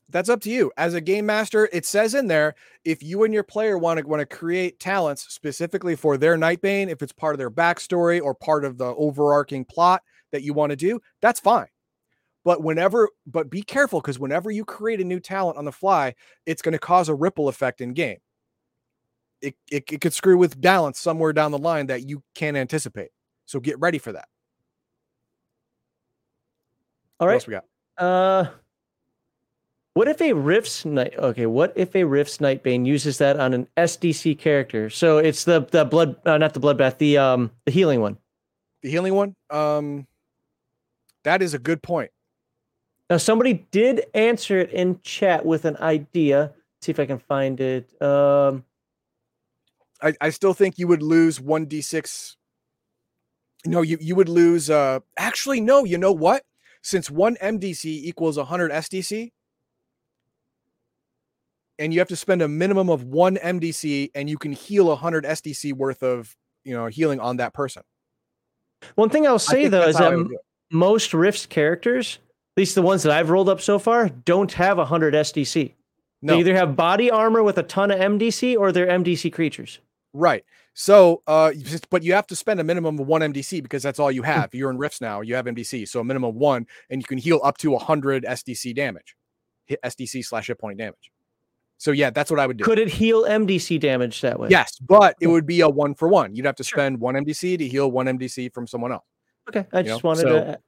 [0.09, 0.71] That's up to you.
[0.77, 2.55] As a game master, it says in there
[2.85, 6.89] if you and your player want to want to create talents specifically for their Nightbane,
[6.89, 10.01] if it's part of their backstory or part of the overarching plot
[10.31, 11.67] that you want to do, that's fine.
[12.45, 16.15] But whenever, but be careful because whenever you create a new talent on the fly,
[16.45, 18.19] it's going to cause a ripple effect in game.
[19.41, 23.09] It, it, it could screw with balance somewhere down the line that you can't anticipate.
[23.45, 24.29] So get ready for that.
[27.19, 27.65] all right What else we got?
[27.97, 28.49] Uh,
[29.97, 31.15] what if a Rift's night?
[31.17, 34.91] Okay, what if a Rift's Nightbane uses that on an SDC character?
[34.91, 38.19] So it's the the blood, uh, not the bloodbath, the um the healing one.
[38.83, 39.35] The healing one?
[39.49, 40.05] Um,
[41.23, 42.11] that is a good point.
[43.09, 46.53] Now somebody did answer it in chat with an idea.
[46.83, 47.99] see if I can find it.
[47.99, 48.65] Um,
[49.99, 52.35] I, I still think you would lose one d6.
[53.65, 54.69] No, you you would lose.
[54.69, 55.85] Uh, actually, no.
[55.85, 56.43] You know what?
[56.83, 59.31] Since one MDC equals 100 SDC,
[61.79, 65.25] and you have to spend a minimum of one MDC, and you can heal 100
[65.25, 67.83] SDC worth of you know healing on that person.
[68.95, 70.27] One thing I'll say though is that
[70.71, 72.19] most Rifts characters,
[72.55, 75.73] at least the ones that I've rolled up so far, don't have 100 SDC.
[76.21, 76.33] No.
[76.33, 79.79] They either have body armor with a ton of MDC or they're MDC creatures.
[80.13, 80.43] Right.
[80.73, 81.53] So, uh,
[81.89, 84.27] but you have to spend a minimum of one MDC because that's all you hmm.
[84.27, 84.53] have.
[84.53, 85.21] You're in Rifts now.
[85.21, 88.23] You have MDC, so a minimum of one, and you can heal up to 100
[88.23, 89.15] SDC damage,
[89.65, 91.11] hit SDC slash hit point damage.
[91.77, 92.63] So yeah, that's what I would do.
[92.63, 94.49] Could it heal MDC damage that way?
[94.49, 96.35] Yes, but it would be a one for one.
[96.35, 99.05] You'd have to spend one MDC to heal one MDC from someone else.
[99.49, 100.07] Okay, I just know?
[100.07, 100.59] wanted so, to.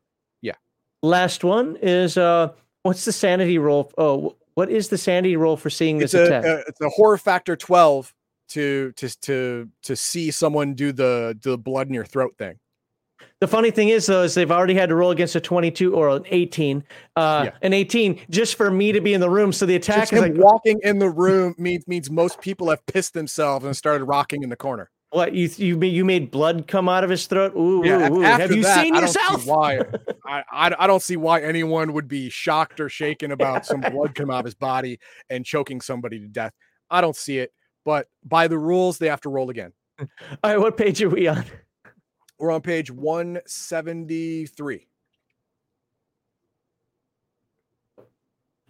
[0.42, 0.54] Yeah.
[1.02, 2.50] Last one is uh,
[2.84, 3.92] what's the sanity roll?
[3.98, 6.46] Oh, what is the sanity roll for seeing this it's attack?
[6.46, 8.14] A, it's a horror factor twelve
[8.50, 12.60] to to to to see someone do the the blood in your throat thing.
[13.40, 16.10] The funny thing is, though, is they've already had to roll against a 22 or
[16.10, 16.84] an 18.
[17.16, 17.52] Uh, yeah.
[17.62, 19.54] An 18 just for me to be in the room.
[19.54, 22.86] So the attack just is like walking in the room means means most people have
[22.86, 24.90] pissed themselves and started rocking in the corner.
[25.12, 27.56] What you you made you made blood come out of his throat?
[27.56, 28.22] Ooh, yeah, ooh, ooh.
[28.22, 29.46] have you that, seen I yourself?
[29.46, 29.80] why
[30.26, 34.14] I, I I don't see why anyone would be shocked or shaken about some blood
[34.14, 36.54] come out of his body and choking somebody to death.
[36.92, 37.52] I don't see it,
[37.86, 39.74] but by the rules, they have to roll again.
[40.00, 40.08] All
[40.44, 41.46] right, what page are we on?
[42.40, 44.88] We're on page 173.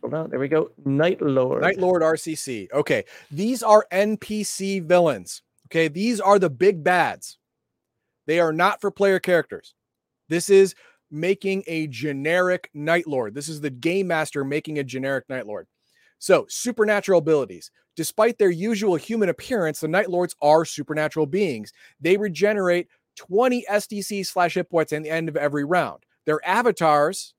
[0.02, 0.72] Well, there we go.
[0.86, 1.62] Night Lord.
[1.62, 2.72] Night Lord RCC.
[2.74, 3.04] Okay.
[3.30, 5.44] These are NPC villains.
[5.68, 5.88] Okay.
[5.88, 7.38] These are the big bads.
[8.26, 9.76] They are not for player characters.
[10.30, 10.74] This is
[11.12, 13.36] making a generic Night Lord.
[13.36, 15.68] This is the game master making a generic Night Lord.
[16.20, 17.72] So, supernatural abilities.
[17.96, 21.74] Despite their usual human appearance, the Night Lords are supernatural beings.
[22.00, 22.88] They regenerate
[23.20, 26.06] 20 SDC slash hit points at the end of every round.
[26.26, 27.34] Their avatars,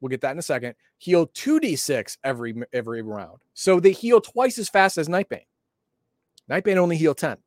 [0.00, 3.38] we'll get that in a second, heal 2d6 every every round.
[3.54, 5.46] So they heal twice as fast as Nightbane.
[6.48, 7.38] Nightbane only heal 10.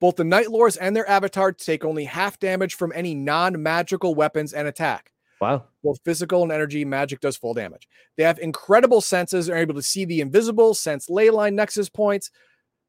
[0.00, 4.52] Both the Night Lords and their avatars take only half damage from any non-magical weapons
[4.52, 5.12] and attack.
[5.40, 5.64] Wow.
[5.82, 7.88] Both physical and energy magic does full damage.
[8.16, 12.30] They have incredible senses, are able to see the invisible, sense ley line nexus points,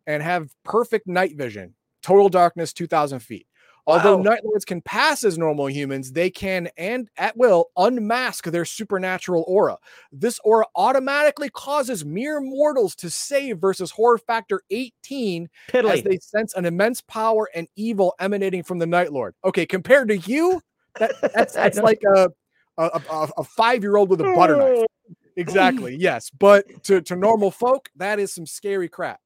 [0.08, 1.76] and have perfect night vision.
[2.02, 3.46] Total darkness, 2,000 feet.
[3.90, 4.24] Although wow.
[4.24, 9.44] Night Lords can pass as normal humans, they can and at will unmask their supernatural
[9.48, 9.78] aura.
[10.12, 15.92] This aura automatically causes mere mortals to save versus horror factor 18 Piddly.
[15.92, 19.34] as they sense an immense power and evil emanating from the Night Lord.
[19.44, 20.62] Okay, compared to you,
[21.00, 22.30] that, that's that's like a
[22.78, 24.86] a, a, a five year old with a butter knife.
[25.36, 25.96] Exactly.
[25.96, 29.22] Yes, but to to normal folk, that is some scary crap.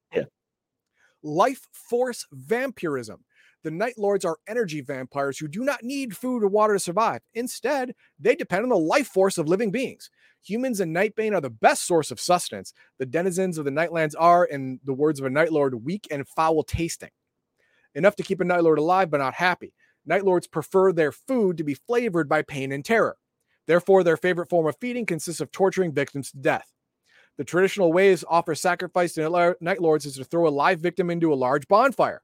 [1.24, 3.24] Life force vampirism.
[3.64, 7.22] The Night Lords are energy vampires who do not need food or water to survive.
[7.32, 10.10] Instead, they depend on the life force of living beings.
[10.42, 12.74] Humans and Nightbane are the best source of sustenance.
[12.98, 16.28] The denizens of the Nightlands are, in the words of a Night Lord, weak and
[16.28, 17.08] foul tasting.
[17.94, 19.72] Enough to keep a Night Lord alive, but not happy.
[20.04, 23.16] Night Lords prefer their food to be flavored by pain and terror.
[23.66, 26.70] Therefore, their favorite form of feeding consists of torturing victims to death.
[27.36, 31.32] The traditional ways offer sacrifice to night lords is to throw a live victim into
[31.32, 32.22] a large bonfire.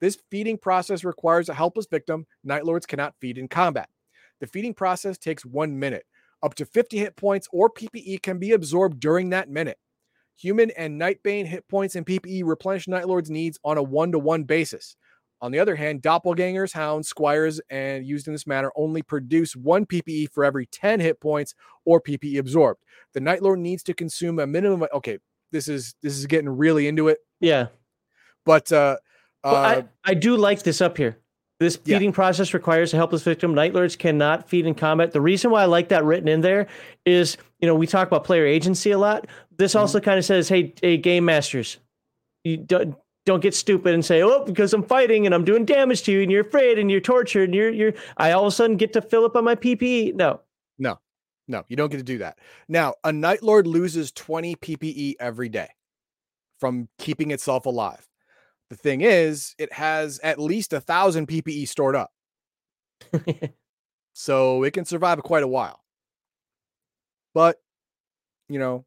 [0.00, 2.26] This feeding process requires a helpless victim.
[2.44, 3.88] Night lords cannot feed in combat.
[4.40, 6.06] The feeding process takes one minute.
[6.42, 9.78] Up to 50 hit points or PPE can be absorbed during that minute.
[10.36, 14.20] Human and Nightbane hit points and PPE replenish Night Lord's needs on a one to
[14.20, 14.96] one basis.
[15.40, 19.86] On the other hand, doppelgangers, hounds, squires, and used in this manner only produce one
[19.86, 21.54] PPE for every 10 hit points
[21.84, 22.80] or PPE absorbed.
[23.14, 24.82] The Night Lord needs to consume a minimum.
[24.82, 25.18] Of, okay,
[25.52, 27.18] this is this is getting really into it.
[27.40, 27.68] Yeah,
[28.44, 28.96] but uh,
[29.44, 31.18] well, I, uh, I do like this up here.
[31.60, 32.14] This feeding yeah.
[32.14, 33.52] process requires a helpless victim.
[33.52, 35.12] Night Lords cannot feed in combat.
[35.12, 36.68] The reason why I like that written in there
[37.04, 39.26] is, you know, we talk about player agency a lot.
[39.56, 39.80] This mm-hmm.
[39.80, 41.78] also kind of says, hey, hey, game masters,
[42.44, 42.96] you don't
[43.28, 46.22] don't get stupid and say, "Oh, because I'm fighting and I'm doing damage to you,
[46.22, 48.94] and you're afraid and you're tortured, and you're you're." I all of a sudden get
[48.94, 50.14] to fill up on my PPE.
[50.14, 50.40] No,
[50.78, 50.98] no,
[51.46, 52.38] no, you don't get to do that.
[52.68, 55.68] Now, a Night Lord loses 20 PPE every day
[56.58, 58.08] from keeping itself alive.
[58.70, 62.10] The thing is, it has at least a thousand PPE stored up,
[64.14, 65.80] so it can survive quite a while.
[67.34, 67.58] But
[68.48, 68.86] you know,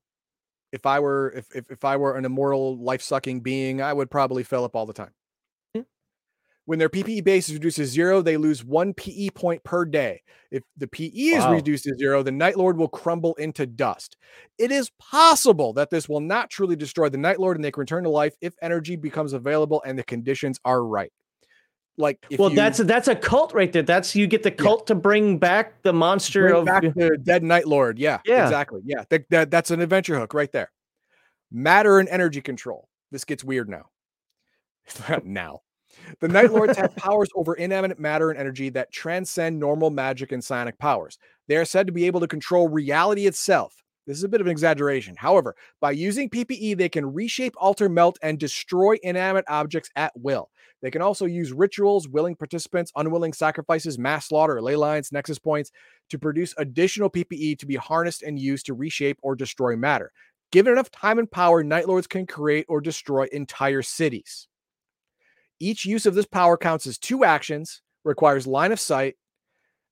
[0.71, 4.09] if I were if if, if I were an immortal life sucking being, I would
[4.09, 5.11] probably fill up all the time.
[5.75, 5.81] Hmm.
[6.65, 10.21] When their PPE base is reduced to zero, they lose one PE point per day.
[10.51, 11.53] If the PE is Wow.
[11.53, 14.17] reduced to zero, the Night Lord will crumble into dust.
[14.57, 17.81] It is possible that this will not truly destroy the Night Lord and they can
[17.81, 21.11] return to life if energy becomes available and the conditions are right.
[22.01, 23.83] Like, if well, you that's that's a cult right there.
[23.83, 27.43] That's you get the cult to bring back the monster bring of back the dead
[27.43, 27.97] Night Lord.
[27.99, 28.43] Yeah, Yeah.
[28.43, 28.81] exactly.
[28.83, 30.71] Yeah, that, that, that's an adventure hook right there.
[31.51, 32.87] Matter and energy control.
[33.11, 33.85] This gets weird now.
[35.23, 35.61] now.
[36.19, 40.43] The Night Lords have powers over inanimate matter and energy that transcend normal magic and
[40.43, 41.17] psionic powers.
[41.47, 43.75] They are said to be able to control reality itself.
[44.07, 45.15] This is a bit of an exaggeration.
[45.15, 50.49] However, by using PPE, they can reshape, alter, melt, and destroy inanimate objects at will.
[50.81, 55.71] They can also use rituals, willing participants, unwilling sacrifices, mass slaughter, ley lines, nexus points
[56.09, 60.11] to produce additional PPE to be harnessed and used to reshape or destroy matter.
[60.51, 64.47] Given enough time and power, Night Lords can create or destroy entire cities.
[65.59, 69.15] Each use of this power counts as two actions, requires line of sight,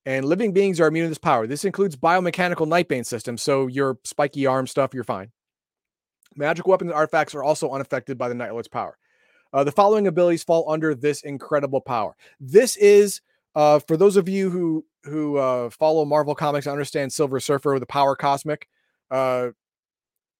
[0.05, 1.45] and living beings are immune to this power.
[1.45, 5.31] This includes biomechanical Nightbane systems, so your spiky arm stuff, you're fine.
[6.35, 8.97] Magical weapons and artifacts are also unaffected by the Night Lord's power.
[9.53, 12.15] Uh, the following abilities fall under this incredible power.
[12.39, 13.21] This is
[13.55, 17.85] uh, for those of you who who uh, follow Marvel comics, understand Silver Surfer, the
[17.85, 18.67] power cosmic.
[19.09, 19.49] Uh,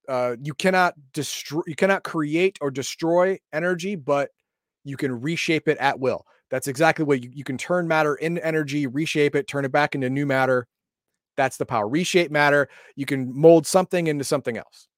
[0.08, 4.32] uh, you cannot destroy, you cannot create or destroy energy, but
[4.84, 6.26] you can reshape it at will.
[6.50, 9.96] That's exactly what you, you can turn matter into energy, reshape it, turn it back
[9.96, 10.68] into new matter.
[11.38, 11.88] That's the power.
[11.88, 12.68] Reshape matter.
[12.96, 14.89] You can mold something into something else.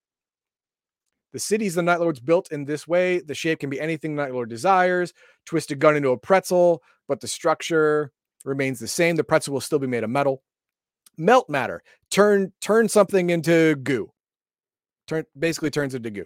[1.34, 4.24] The cities the Night Lords built in this way, the shape can be anything the
[4.24, 5.14] Night Lord desires.
[5.46, 8.12] Twist a gun into a pretzel, but the structure
[8.44, 9.16] remains the same.
[9.16, 10.44] The pretzel will still be made of metal.
[11.18, 11.84] Melt matter.
[12.10, 14.12] Turn turn something into goo.
[15.08, 16.26] Turn basically turns into goo.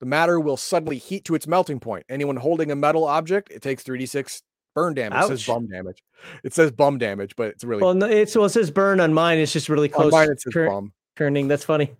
[0.00, 2.04] The matter will suddenly heat to its melting point.
[2.08, 4.42] Anyone holding a metal object, it takes 3d6
[4.74, 5.24] burn damage.
[5.24, 6.02] It says bum damage.
[6.44, 9.14] It says bum damage, but it's really Well, no, it's well, it says burn on
[9.14, 9.38] mine.
[9.38, 10.12] It's just really on close.
[10.12, 10.92] mine it says bum.
[11.16, 11.48] turning.
[11.48, 11.96] That's funny.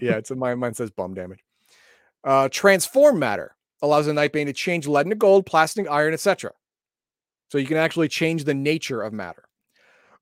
[0.00, 0.58] Yeah, it's in mine.
[0.58, 1.40] Mine says bum damage.
[2.24, 6.52] Uh, transform matter allows a Nightbane to change lead into gold, plastic, iron, etc.
[7.50, 9.44] So you can actually change the nature of matter.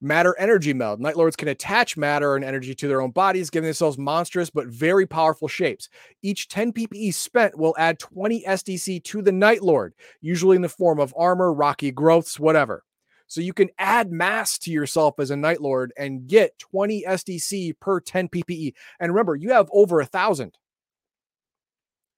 [0.01, 1.01] Matter energy meld.
[1.01, 4.67] Night Lords can attach matter and energy to their own bodies, giving themselves monstrous but
[4.67, 5.89] very powerful shapes.
[6.23, 10.69] Each 10 PPE spent will add 20 SDC to the Night Lord, usually in the
[10.69, 12.85] form of armor, rocky growths, whatever.
[13.27, 17.79] So you can add mass to yourself as a Night Lord and get 20 SDC
[17.81, 18.75] per 10 PPE.
[19.01, 20.57] And remember, you have over a thousand.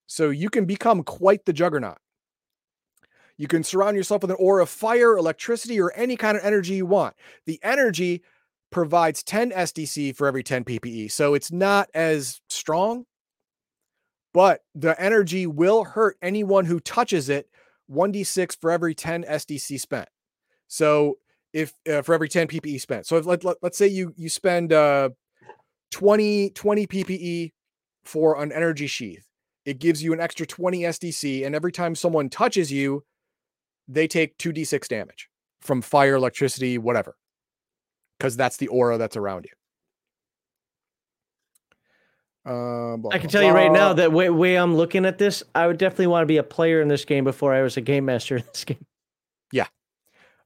[0.07, 1.99] So you can become quite the juggernaut.
[3.39, 6.75] You can surround yourself with an aura of fire, electricity, or any kind of energy
[6.75, 7.15] you want.
[7.45, 8.23] The energy
[8.71, 11.11] provides 10 SDC for every 10 PPE.
[11.13, 13.05] So it's not as strong,
[14.33, 17.49] but the energy will hurt anyone who touches it
[17.91, 20.09] 1d6 for every 10 SDC spent.
[20.69, 21.19] So
[21.53, 23.07] if uh, for every 10 PPE spent.
[23.07, 25.11] So if let, let, us say you you spend uh
[25.91, 27.53] 20 20 PPE
[28.05, 29.27] for an energy sheath.
[29.65, 33.05] It gives you an extra 20 SDC and every time someone touches you
[33.89, 35.29] they take 2d6 damage
[35.61, 37.17] from fire, electricity, whatever.
[38.21, 39.53] Cuz that's the aura that's around you.
[42.45, 45.19] Uh, blah, I can blah, tell you right now that way, way I'm looking at
[45.19, 47.77] this, I would definitely want to be a player in this game before I was
[47.77, 48.87] a game master in this game.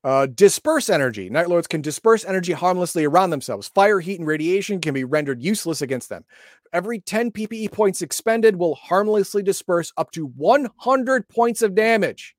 [0.02, 1.28] Uh, disperse energy.
[1.28, 3.68] Night Lords can disperse energy harmlessly around themselves.
[3.68, 6.24] Fire, heat, and radiation can be rendered useless against them.
[6.72, 12.34] Every 10 PPE points expended will harmlessly disperse up to 100 points of damage.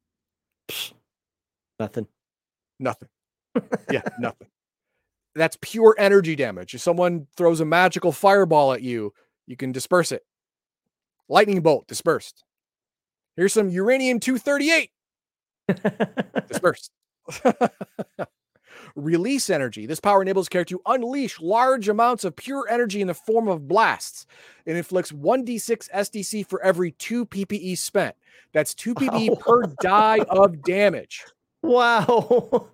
[1.79, 2.07] Nothing.
[2.79, 3.09] Nothing.
[3.91, 4.47] Yeah, nothing.
[5.35, 6.73] That's pure energy damage.
[6.73, 9.13] If someone throws a magical fireball at you,
[9.45, 10.23] you can disperse it.
[11.29, 12.43] Lightning bolt dispersed.
[13.37, 14.89] Here's some uranium 238
[16.47, 16.91] dispersed.
[18.95, 19.85] Release energy.
[19.85, 23.67] This power enables character to unleash large amounts of pure energy in the form of
[23.67, 24.25] blasts.
[24.65, 28.15] It inflicts 1d6 SDC for every 2 PPE spent.
[28.53, 29.35] That's 2 PPE Wow.
[29.39, 31.23] per die of damage.
[31.61, 32.69] wow.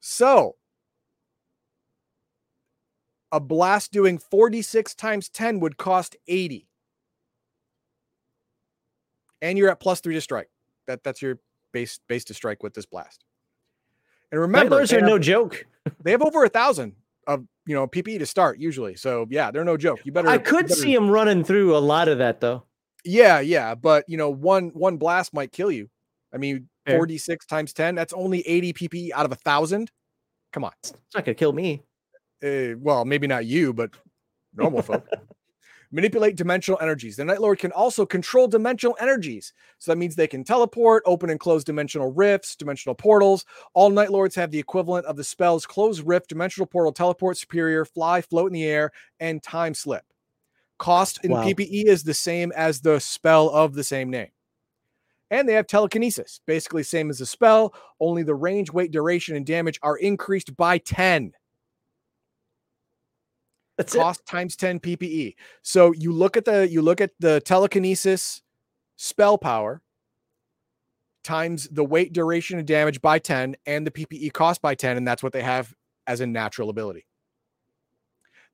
[0.00, 0.54] So,
[3.32, 6.66] a blast doing 46 times 10 would cost 80.
[9.42, 10.48] And you're at plus 3 to strike.
[10.86, 11.38] That that's your
[11.78, 13.24] base base to strike with this blast.
[14.30, 15.64] And remember, Numbers they are have- no joke.
[16.02, 16.94] they have over a thousand
[17.26, 18.96] of you know PPE to start usually.
[18.96, 20.00] So yeah, they're no joke.
[20.04, 20.28] You better.
[20.28, 22.64] I could better- see him running through a lot of that though.
[23.04, 25.88] Yeah, yeah, but you know, one one blast might kill you.
[26.34, 27.94] I mean, forty six times ten.
[27.94, 29.90] That's only eighty PPE out of a thousand.
[30.52, 30.72] Come on.
[30.82, 31.82] It's not gonna kill me.
[32.42, 33.90] Uh, well, maybe not you, but
[34.54, 35.06] normal folk.
[35.90, 37.16] manipulate dimensional energies.
[37.16, 39.52] The Night Lord can also control dimensional energies.
[39.78, 43.44] So that means they can teleport, open and close dimensional rifts, dimensional portals.
[43.74, 47.84] All Night Lords have the equivalent of the spells Close Rift, Dimensional Portal, Teleport, Superior,
[47.84, 48.90] Fly, Float in the Air,
[49.20, 50.04] and Time Slip.
[50.78, 51.44] Cost in Wow.
[51.44, 54.28] PPE is the same as the spell of the same name.
[55.30, 59.44] And they have telekinesis, basically same as the spell, only the range, weight, duration, and
[59.44, 61.32] damage are increased by 10
[63.78, 63.98] That's it.
[63.98, 68.42] cost times 10 ppe so you look at the you look at the telekinesis
[68.96, 69.80] spell power
[71.24, 75.06] times the weight duration and damage by 10 and the ppe cost by 10 and
[75.06, 75.74] that's what they have
[76.08, 77.04] as a natural ability.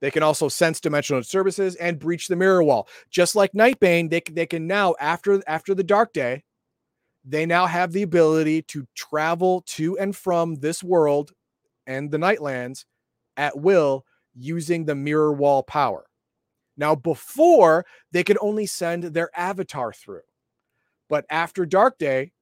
[0.01, 2.89] They can also sense dimensional disturbances and breach the mirror wall.
[3.11, 6.43] Just like nightbane they, they can now after after the dark day
[7.25, 11.33] they now have the ability to travel to and from this world
[11.87, 12.85] and the nightlands
[13.37, 16.05] at will using the mirror wall power.
[16.77, 20.23] Now, before they could only send their avatar through,
[21.09, 22.33] but after Dark Day,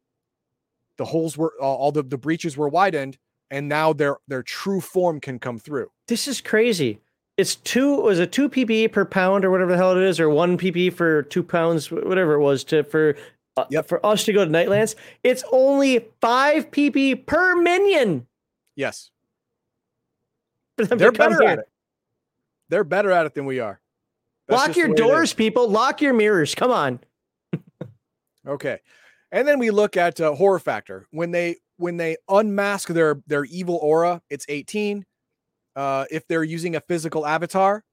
[0.97, 3.19] the holes were all the, the breaches were widened,
[3.51, 5.90] and now their their true form can come through.
[6.09, 7.01] This is crazy.
[7.36, 10.31] It's two was it two PPE per pound or whatever the hell it is, or
[10.31, 13.16] one PPE for two pounds, whatever it was to for
[13.56, 13.89] uh, Yep.
[13.89, 14.94] for us to go to Nightlands.
[15.23, 18.27] It's only five PP per minion
[18.74, 19.10] Yes,
[20.77, 21.69] they're better at it.
[22.73, 23.82] They're better at it than we are.
[24.49, 25.11] That's Lock your the way it is.
[25.11, 25.69] doors, people.
[25.69, 26.55] Lock your mirrors.
[26.55, 27.01] Come on.
[28.49, 28.78] Okay,
[29.31, 33.44] and then we look at uh, horror factor when they when they unmask their their
[33.44, 34.23] evil aura.
[34.31, 35.05] It's eighteen.
[35.77, 37.85] Uh, if they're using a physical avatar,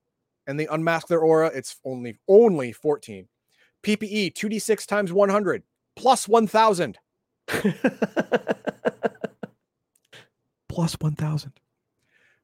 [0.48, 3.28] and they unmask their aura, it's only only fourteen.
[3.84, 5.64] PPE two d six times one hundred
[5.98, 6.98] plus one thousand
[10.70, 11.52] plus one thousand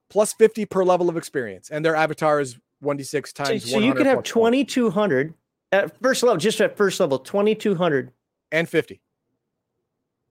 [0.10, 3.70] plus fifty per level of experience, and their avatar is one d six so, times.
[3.70, 5.34] so you could have plus twenty two hundred
[5.72, 8.12] at first level, just at first level, twenty two hundred.
[8.52, 9.02] and fifty.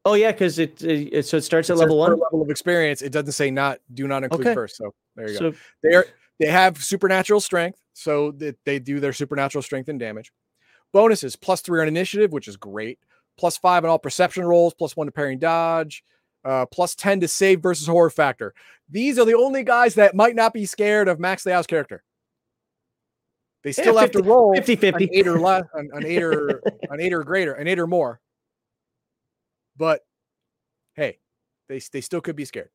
[0.06, 2.18] Oh yeah, because it, it so it starts at It level one.
[2.18, 3.00] level of experience.
[3.02, 4.54] It doesn't say not do not include Okay.
[4.54, 4.76] first.
[4.76, 5.52] So there you go.
[5.82, 6.06] They're
[6.38, 10.32] they have supernatural strength, so that they do their supernatural strength and damage.
[10.92, 12.98] Bonuses plus three on initiative, which is great.
[13.36, 16.04] Plus five on all perception rolls, plus one to parrying dodge,
[16.44, 18.54] uh, plus 10 to save versus horror factor.
[18.88, 22.02] These are the only guys that might not be scared of Max Leo's character.
[23.62, 25.08] They Yeah, still have to roll 50 an 50.
[25.12, 26.60] eight or less, an, an eight or
[26.90, 28.20] an eight or greater, an eight or more.
[29.76, 30.02] But
[30.94, 31.18] hey,
[31.68, 32.70] they they still could be scared.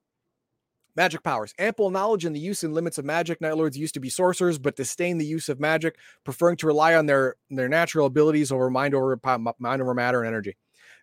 [0.95, 1.53] Magic powers.
[1.59, 3.39] Ample knowledge in the use and limits of magic.
[3.39, 6.95] Night Lords used to be sorcerers, but disdain the use of magic, preferring to rely
[6.95, 9.17] on their their natural abilities over mind over
[9.59, 10.57] mind over matter and energy.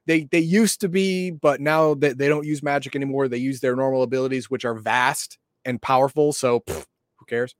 [0.06, 3.28] They they used to be, but now they, they don't use magic anymore.
[3.28, 6.32] They use their normal abilities, which are vast and powerful.
[6.32, 7.54] So pff, who cares?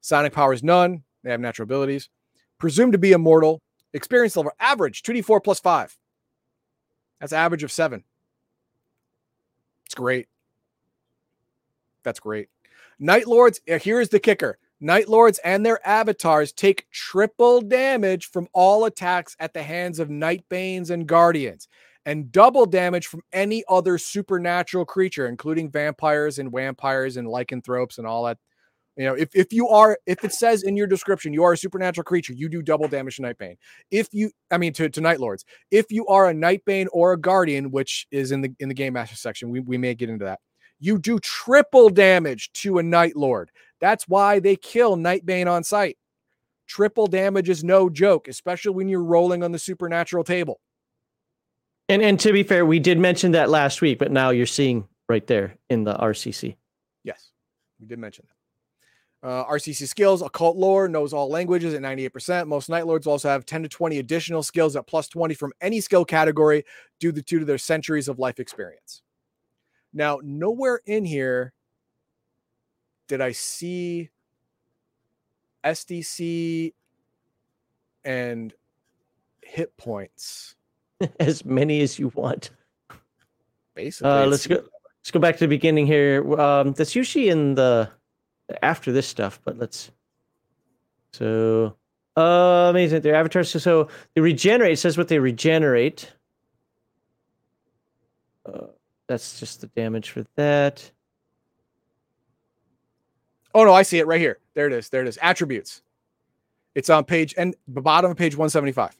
[0.00, 1.02] Sonic powers none.
[1.22, 2.08] They have natural abilities.
[2.58, 3.60] Presumed to be immortal.
[3.92, 5.96] Experience level average 2d4 plus 5.
[7.20, 8.02] That's average of 7.
[9.86, 10.28] It's great.
[12.02, 12.48] That's great.
[12.98, 14.58] Night Lords, uh, here's the kicker.
[14.84, 20.10] Night Lords and their avatars take triple damage from all attacks at the hands of
[20.10, 21.68] Nightbanes and Guardians,
[22.04, 28.06] and double damage from any other supernatural creature, including vampires and vampires and lycanthropes and
[28.06, 28.36] all that.
[28.98, 31.56] You know, if, if you are, if it says in your description you are a
[31.56, 33.56] supernatural creature, you do double damage to Nightbane.
[33.90, 37.18] If you, I mean, to, to Night Lords, if you are a Nightbane or a
[37.18, 40.26] Guardian, which is in the in the Game Master section, we, we may get into
[40.26, 40.40] that.
[40.78, 43.50] You do triple damage to a Night Lord.
[43.80, 45.96] That's why they kill Nightbane on sight.
[46.66, 50.60] Triple damage is no joke, especially when you're rolling on the supernatural table.
[51.88, 54.88] And and to be fair, we did mention that last week, but now you're seeing
[55.08, 56.56] right there in the RCC.
[57.02, 57.30] Yes,
[57.78, 58.34] we did mention that.
[59.24, 62.46] Uh, RCC skills, occult lore, knows all languages at 98%.
[62.46, 65.80] Most Night Lords also have 10 to 20 additional skills at plus 20 from any
[65.80, 66.62] skill category
[67.00, 69.00] due to, due to their centuries of life experience.
[69.94, 71.54] Now, nowhere in here
[73.08, 74.10] did I see
[75.64, 76.72] SDC
[78.04, 78.52] and
[79.42, 80.54] hit points.
[81.20, 82.50] as many as you want.
[83.74, 84.56] Basically, Uh, let's go.
[84.56, 86.40] Let's go back to the beginning here.
[86.40, 87.90] Um, that's usually in the
[88.62, 89.90] after this stuff, but let's.
[91.12, 91.76] So,
[92.16, 93.02] uh, amazing.
[93.02, 93.50] Their avatars.
[93.50, 94.72] So, so they regenerate.
[94.72, 96.10] It says what they regenerate.
[98.46, 98.68] Uh,
[99.06, 100.90] that's just the damage for that.
[103.54, 104.38] Oh no, I see it right here.
[104.54, 104.88] There it is.
[104.88, 105.18] There it is.
[105.22, 105.82] Attributes.
[106.74, 108.96] It's on page and the bottom of page 175.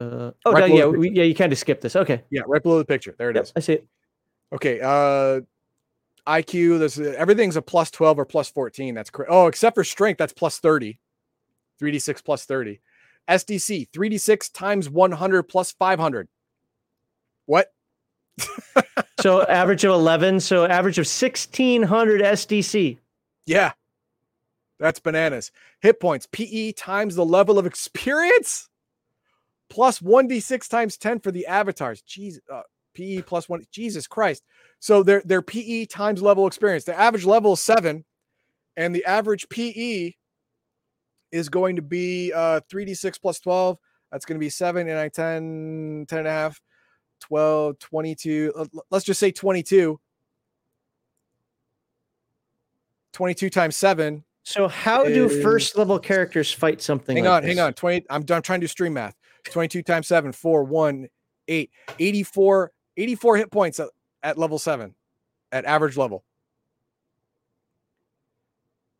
[0.00, 1.24] Uh, oh, Right no, yeah, we, yeah.
[1.24, 1.96] You kind of skipped this.
[1.96, 3.14] Okay, Yeah, right below the picture.
[3.18, 3.48] There it is.
[3.48, 3.86] Yep, I see it.
[4.52, 4.80] Okay.
[4.82, 5.40] Uh
[6.26, 8.94] IQ, this everything's a plus 12 or plus 14.
[8.94, 9.30] That's correct.
[9.32, 10.98] Oh, except for strength, that's plus 30.
[11.80, 12.80] 3d6 plus 30.
[13.28, 16.28] SDC 3d6 times 100 plus 500.
[17.46, 17.72] What?
[19.20, 20.40] so average of 11.
[20.40, 22.98] So average of 1600 SDC.
[23.46, 23.72] Yeah.
[24.78, 25.50] That's bananas.
[25.80, 28.68] Hit points PE times the level of experience
[29.70, 32.02] plus 1d6 times 10 for the avatars.
[32.02, 32.62] Jesus, uh,
[32.94, 33.64] PE plus one.
[33.70, 34.42] Jesus Christ.
[34.80, 36.84] So their their PE times level experience.
[36.84, 38.04] The average level is seven,
[38.76, 40.12] and the average PE
[41.30, 43.78] is going to be uh 3d6 plus 12.
[44.10, 46.60] That's going to be 7 and I 10, 10 and a half,
[47.20, 48.52] 12, 22.
[48.90, 50.00] Let's just say 22.
[53.12, 54.24] 22 times 7.
[54.44, 57.56] So how is, do first level characters fight something Hang like on, this?
[57.56, 57.74] hang on.
[57.74, 59.14] 20 I'm, I'm trying to do stream math.
[59.50, 61.08] 22 times 7, 4, 1,
[61.48, 63.88] 8, 84, 84 hit points at,
[64.22, 64.94] at level 7
[65.52, 66.24] at average level.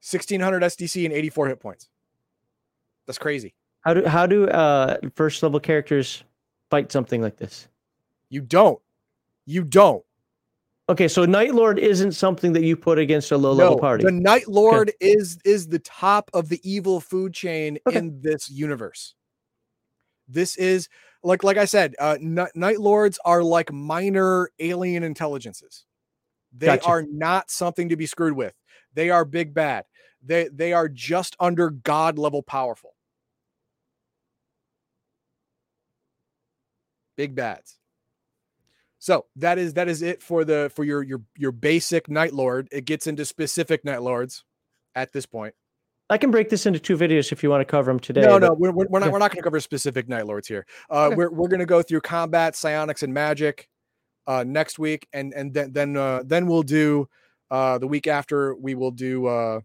[0.00, 1.88] 1600 SDC and 84 hit points.
[3.06, 3.54] That's crazy.
[3.80, 6.24] How do how do uh first level characters
[6.70, 7.68] fight something like this?
[8.30, 8.80] You don't.
[9.46, 10.04] You don't.
[10.90, 14.04] Okay, so Night Lord isn't something that you put against a low level no, party.
[14.04, 14.96] The Night Lord okay.
[15.00, 17.98] is is the top of the evil food chain okay.
[17.98, 19.14] in this universe.
[20.28, 20.88] This is
[21.22, 25.84] like like I said, uh, N- Night Lords are like minor alien intelligences.
[26.56, 26.86] They gotcha.
[26.86, 28.54] are not something to be screwed with.
[28.94, 29.84] They are big bad.
[30.24, 32.94] They they are just under god level powerful.
[37.16, 37.77] Big bads.
[38.98, 42.68] So that is that is it for the for your your your basic Night Lord.
[42.72, 44.44] It gets into specific Night Lords
[44.94, 45.54] at this point.
[46.10, 48.22] I can break this into two videos if you want to cover them today.
[48.22, 48.46] No, but...
[48.46, 49.12] no, we're, we're not.
[49.12, 50.66] We're not going to cover specific Night Lords here.
[50.90, 51.16] Uh, okay.
[51.16, 53.68] We're we're going to go through combat, psionics, and magic
[54.26, 57.08] uh, next week, and and then then uh, then we'll do
[57.50, 58.54] uh, the week after.
[58.54, 59.60] We will do uh,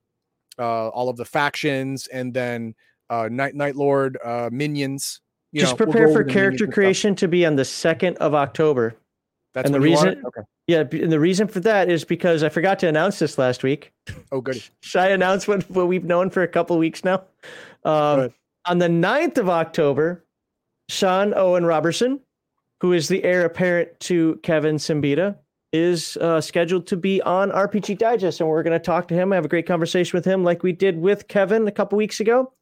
[0.59, 2.75] uh, all of the factions, and then
[3.09, 5.21] uh, Night Night Lord uh, minions.
[5.53, 8.95] You Just know, prepare we'll for character creation to be on the second of October.
[9.53, 10.21] That's and the reason.
[10.25, 10.41] Okay.
[10.67, 13.93] Yeah, and the reason for that is because I forgot to announce this last week.
[14.31, 14.61] Oh, good.
[14.81, 17.23] Should I announce what, what we've known for a couple weeks now?
[17.85, 18.33] Um,
[18.65, 20.25] on the 9th of October,
[20.89, 22.19] Sean Owen Robertson,
[22.81, 25.37] who is the heir apparent to Kevin Siembieda,
[25.71, 29.33] is uh, scheduled to be on RPG Digest, and we're going to talk to him.
[29.33, 32.19] I have a great conversation with him, like we did with Kevin a couple weeks
[32.19, 32.53] ago.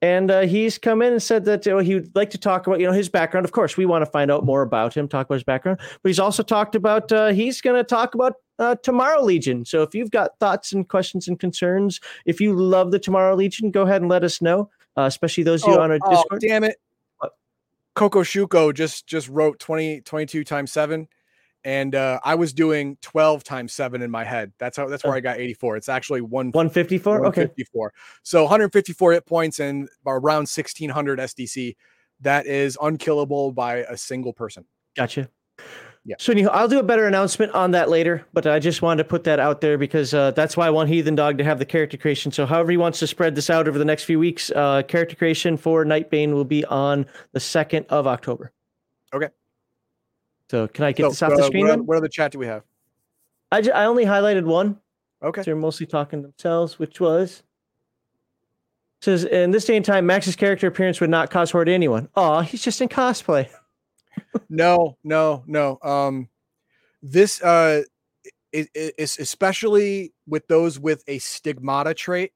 [0.00, 2.78] And uh, he's come in and said that uh, he would like to talk about,
[2.78, 3.44] you know, his background.
[3.44, 5.78] Of course, we want to find out more about him, talk about his background.
[6.02, 9.64] But he's also talked about uh, he's going to talk about uh, Tomorrow Legion.
[9.64, 13.72] So if you've got thoughts and questions and concerns, if you love the Tomorrow Legion,
[13.72, 14.70] go ahead and let us know.
[14.96, 16.40] Uh, especially those of you oh, on our oh, Discord.
[16.42, 16.76] Damn it!
[17.94, 21.08] Coco Shuko just just wrote 20, 22 times seven
[21.64, 24.52] and uh, I was doing 12 times seven in my head.
[24.58, 25.76] That's how that's where I got 84.
[25.76, 27.20] It's actually one 154.
[27.20, 27.86] 154.
[27.88, 27.94] Okay.
[28.22, 31.76] So 154 hit points and around 1600 SDC.
[32.20, 34.64] That is unkillable by a single person.
[34.96, 35.28] Gotcha.
[36.04, 36.16] Yeah.
[36.18, 39.24] So I'll do a better announcement on that later, but I just wanted to put
[39.24, 41.98] that out there because uh, that's why I want Heathen Dog to have the character
[41.98, 42.32] creation.
[42.32, 45.16] So however he wants to spread this out over the next few weeks, uh, character
[45.16, 48.52] creation for Nightbane will be on the second of October.
[49.12, 49.28] Okay.
[50.50, 51.66] So can I get so, this off uh, the screen?
[51.66, 51.86] What, then?
[51.86, 52.62] what other chat do we have?
[53.50, 54.78] I, I only highlighted one.
[55.22, 55.42] Okay.
[55.42, 57.42] So they're mostly talking themselves, which was
[59.00, 62.08] says in this day and time, Max's character appearance would not cause horror to anyone.
[62.14, 63.48] Oh, he's just in cosplay.
[64.48, 65.78] no, no, no.
[65.82, 66.28] Um,
[67.02, 67.82] this uh,
[68.52, 72.32] it, it, especially with those with a stigmata trait,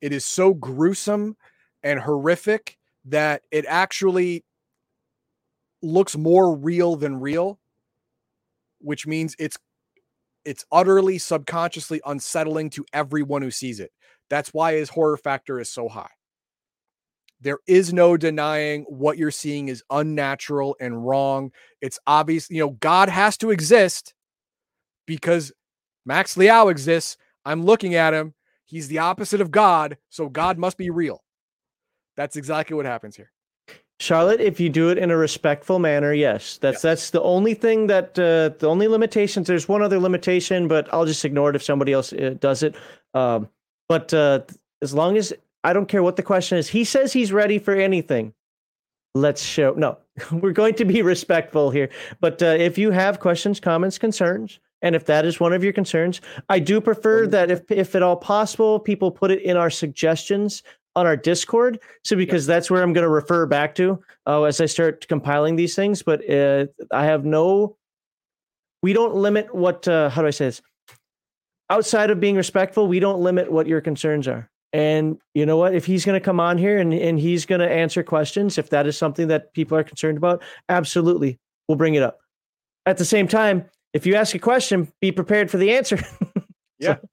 [0.00, 1.36] it is so gruesome
[1.82, 4.44] and horrific that it actually
[5.82, 7.58] looks more real than real,
[8.80, 9.56] which means it's
[10.44, 13.92] it's utterly subconsciously unsettling to everyone who sees it.
[14.30, 16.10] That's why his horror factor is so high.
[17.40, 21.52] There is no denying what you're seeing is unnatural and wrong.
[21.80, 24.14] It's obvious, you know, God has to exist
[25.06, 25.52] because
[26.04, 27.16] Max Liao exists.
[27.44, 28.34] I'm looking at him.
[28.64, 31.22] He's the opposite of God, so God must be real.
[32.16, 33.30] That's exactly what happens here.
[34.00, 36.82] Charlotte, if you do it in a respectful manner, yes, that's yes.
[36.82, 39.48] that's the only thing that uh, the only limitations.
[39.48, 42.76] There's one other limitation, but I'll just ignore it if somebody else uh, does it.
[43.14, 43.48] Um,
[43.88, 44.40] but uh,
[44.82, 45.32] as long as
[45.64, 48.34] I don't care what the question is, he says he's ready for anything.
[49.16, 49.74] Let's show.
[49.76, 49.98] No,
[50.30, 51.88] we're going to be respectful here.
[52.20, 55.72] But uh, if you have questions, comments, concerns, and if that is one of your
[55.72, 59.70] concerns, I do prefer that if if at all possible, people put it in our
[59.70, 60.62] suggestions
[60.98, 61.80] on our Discord.
[62.04, 65.56] So because that's where I'm going to refer back to uh, as I start compiling
[65.56, 66.02] these things.
[66.02, 67.76] But uh, I have no,
[68.82, 69.86] we don't limit what.
[69.86, 70.62] Uh, how do I say this?
[71.70, 74.50] Outside of being respectful, we don't limit what your concerns are.
[74.72, 75.74] And you know what?
[75.74, 78.70] If he's going to come on here and, and he's going to answer questions, if
[78.70, 81.38] that is something that people are concerned about, absolutely,
[81.68, 82.18] we'll bring it up.
[82.84, 85.98] At the same time, if you ask a question, be prepared for the answer.
[86.80, 86.94] Yeah.
[86.94, 87.08] So,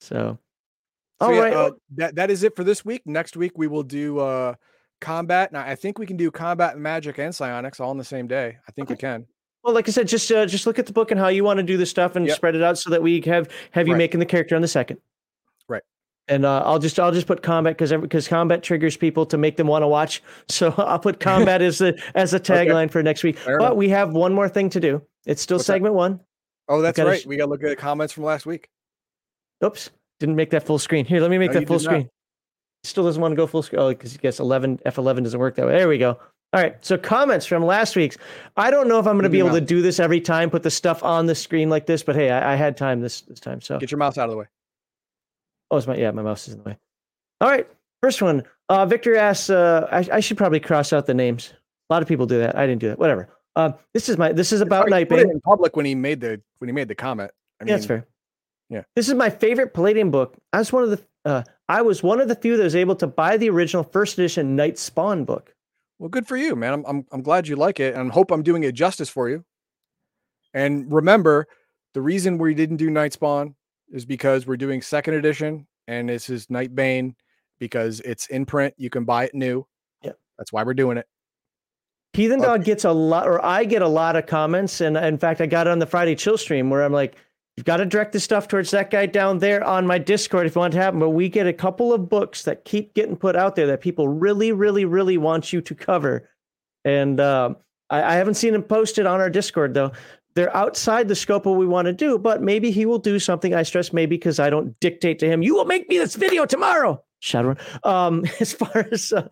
[0.00, 0.38] So
[1.20, 1.52] all yeah, right.
[1.52, 3.02] uh, that that is it for this week.
[3.06, 4.54] Next week we will do uh
[5.00, 5.52] combat.
[5.52, 8.58] Now I think we can do combat, magic, and psionics all in the same day.
[8.68, 9.26] I think we can.
[9.64, 11.58] well, like I said, just uh, just look at the book and how you want
[11.58, 12.36] to do this stuff and Yep.
[12.36, 13.98] spread it out so that we have have you Right.
[13.98, 14.98] making the character on the second.
[15.68, 15.82] Right.
[16.28, 19.56] And uh, I'll just I'll just put combat because because combat triggers people to make
[19.56, 20.22] them want to watch.
[20.48, 23.38] So I'll put combat as the as a tagline for next week.
[23.38, 23.76] Fair but enough.
[23.76, 25.02] we have one more thing to do.
[25.26, 25.74] It's still What's that?
[25.74, 26.20] segment one.
[26.68, 27.20] Oh, that's gotta right.
[27.22, 28.68] sh- we got to look at the comments from last week.
[29.64, 29.90] Oops,
[30.20, 31.04] didn't make that full screen.
[31.04, 31.90] Here, let me make No, that full did not.
[31.90, 32.10] screen.
[32.84, 33.80] Still doesn't want to go full screen.
[33.80, 35.72] Oh, because he guess 11 F11 doesn't work that way.
[35.72, 36.10] There we go.
[36.52, 36.76] All right.
[36.84, 38.16] So comments from last week's.
[38.56, 40.48] I don't know if I'm going to be able to do this every time.
[40.50, 43.22] Put the stuff on the screen like this, but hey, I, I had time this
[43.22, 43.60] this time.
[43.60, 44.46] So Get your mouse out of the way.
[45.70, 46.78] oh, it's my yeah, my mouse is in the way.
[47.40, 47.68] All right.
[48.02, 48.44] First one.
[48.68, 49.50] Uh, Victor asks.
[49.50, 51.52] Uh, I, I should probably cross out the names.
[51.90, 52.56] A lot of people do that.
[52.56, 52.98] I didn't do that.
[52.98, 53.28] Whatever.
[53.56, 54.32] Uh, this is my.
[54.32, 55.32] This is about Sorry, he put it Nightbane.
[55.32, 57.30] in public when he made the when he made the comment.
[57.60, 58.06] I mean, Yeah, that's fair.
[58.70, 58.82] Yeah.
[58.94, 60.36] This is my favorite Palladium book.
[60.52, 62.96] I was one of the uh, I was one of the few that was able
[62.96, 65.54] to buy the original first edition Night Spawn book.
[65.98, 66.72] Well, good for you, man.
[66.74, 69.44] I'm I'm I'm glad you like it, and hope I'm doing it justice for you.
[70.54, 71.46] And remember,
[71.94, 73.54] the reason we didn't do Night Spawn
[73.90, 77.14] is because we're doing second edition, and this is Night Bane
[77.58, 78.74] because it's in print.
[78.76, 79.66] You can buy it new.
[80.02, 80.12] Yeah.
[80.38, 81.06] that's why we're doing it.
[82.12, 82.48] Heathen Okay.
[82.48, 85.46] Dog gets a lot, or I get a lot of comments, and in fact, I
[85.46, 87.16] got it on the Friday chill stream where I'm like,
[87.58, 90.54] "You've got to direct this stuff towards that guy down there on my Discord if
[90.54, 93.16] you want it to happen." But we get a couple of books that keep getting
[93.16, 96.30] put out there that people really, really, really want you to cover,
[96.84, 97.56] and um,
[97.90, 99.90] I, I haven't seen him posted on our Discord though.
[100.34, 103.18] They're outside the scope of what we want to do, but maybe he will do
[103.18, 103.54] something.
[103.54, 105.42] I stress maybe because I don't dictate to him.
[105.42, 107.58] You will make me this video tomorrow, Shadowrun.
[107.84, 109.26] Um, as far as uh,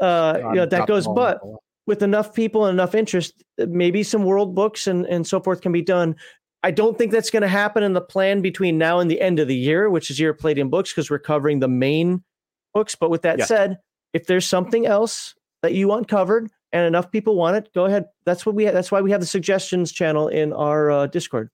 [0.00, 1.40] uh, you know, that goes, but
[1.86, 5.60] with enough people and enough interest, uh, maybe some world books and, and so forth
[5.60, 6.16] can be done.
[6.64, 9.38] I don't think that's going to happen in the plan between now and the end
[9.38, 12.24] of the year, which is year Palladium books, because we're covering the main
[12.72, 12.94] books.
[12.94, 13.78] But with that said,
[14.14, 18.06] if there's something else that you want covered and enough people want it, go ahead.
[18.24, 18.64] That's what we.
[18.64, 21.50] That's why we have the suggestions channel in our uh, Discord.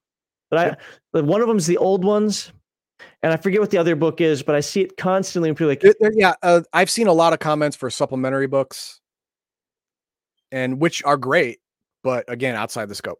[0.49, 0.79] But
[1.15, 2.53] I, one of them is the old ones,
[3.23, 5.49] and I forget what the other book is, but I see it constantly.
[5.49, 8.47] And people like, There- there- yeah, uh, I've seen a lot of comments for supplementary
[8.47, 9.01] books,
[10.53, 11.59] and which are great,
[12.05, 13.19] but again, outside the scope.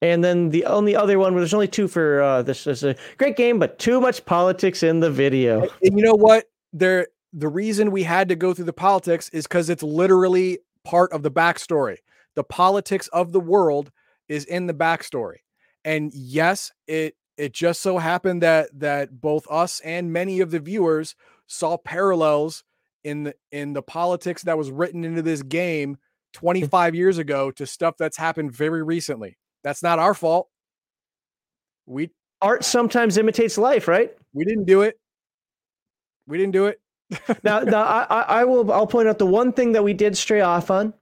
[0.00, 2.94] And then the only other one, where there's only two for uh, this is a
[3.16, 5.62] great game, but too much politics in the video.
[5.62, 6.44] And and you know what?
[6.72, 11.12] There, the reason we had to go through the politics is because it's literally part
[11.12, 11.96] of the backstory.
[12.36, 13.90] The politics of the world
[14.28, 15.38] is in the backstory,
[15.84, 20.60] and yes, it it just so happened that that both us and many of the
[20.60, 21.16] viewers
[21.48, 22.62] saw parallels
[23.02, 25.96] in the in the politics that was written into this game
[26.34, 29.36] 25 years ago to stuff that's happened very recently.
[29.64, 30.48] That's not our fault.
[31.86, 32.10] We
[32.40, 34.14] Art sometimes imitates life, right?
[34.32, 34.98] we didn't do it.
[36.26, 36.80] We didn't do it.
[37.42, 38.70] Now, now I, I will.
[38.70, 40.92] I'll point out the one thing that we did stray off on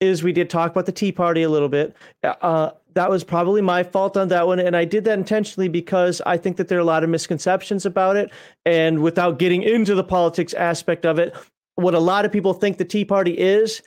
[0.00, 1.96] is we did talk about the Tea Party a little bit.
[2.24, 6.20] Uh, that was probably my fault on that one, and I did that intentionally because
[6.26, 8.30] I think that there are a lot of misconceptions about it,
[8.66, 11.34] and without getting into the politics aspect of it,
[11.76, 13.80] what a lot of people think the Tea Party is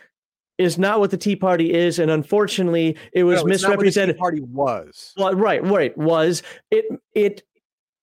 [0.58, 3.80] is not what the Tea Party is, and unfortunately, it was No, it's not what
[3.80, 4.18] the Tea misrepresented.
[4.18, 5.14] Party was.
[5.18, 7.44] Well, right, right, was it it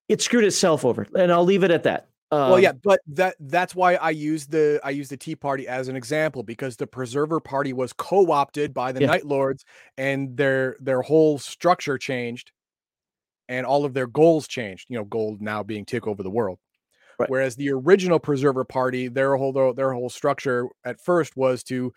[0.08, 2.08] it screwed itself over, and I'll leave it at that.
[2.30, 5.66] well, Um, yeah, but that that's why I use the I use the Tea Party
[5.68, 9.06] as an example because the Preserver Party was co-opted by the Yeah.
[9.08, 9.64] Night Lords
[9.98, 12.52] and their their whole structure changed
[13.48, 14.86] and all of their goals changed.
[14.88, 16.58] You know, gold now being take over the world.
[17.18, 17.30] Right.
[17.30, 21.92] Whereas the original Preserver Party, their whole their whole structure at first was to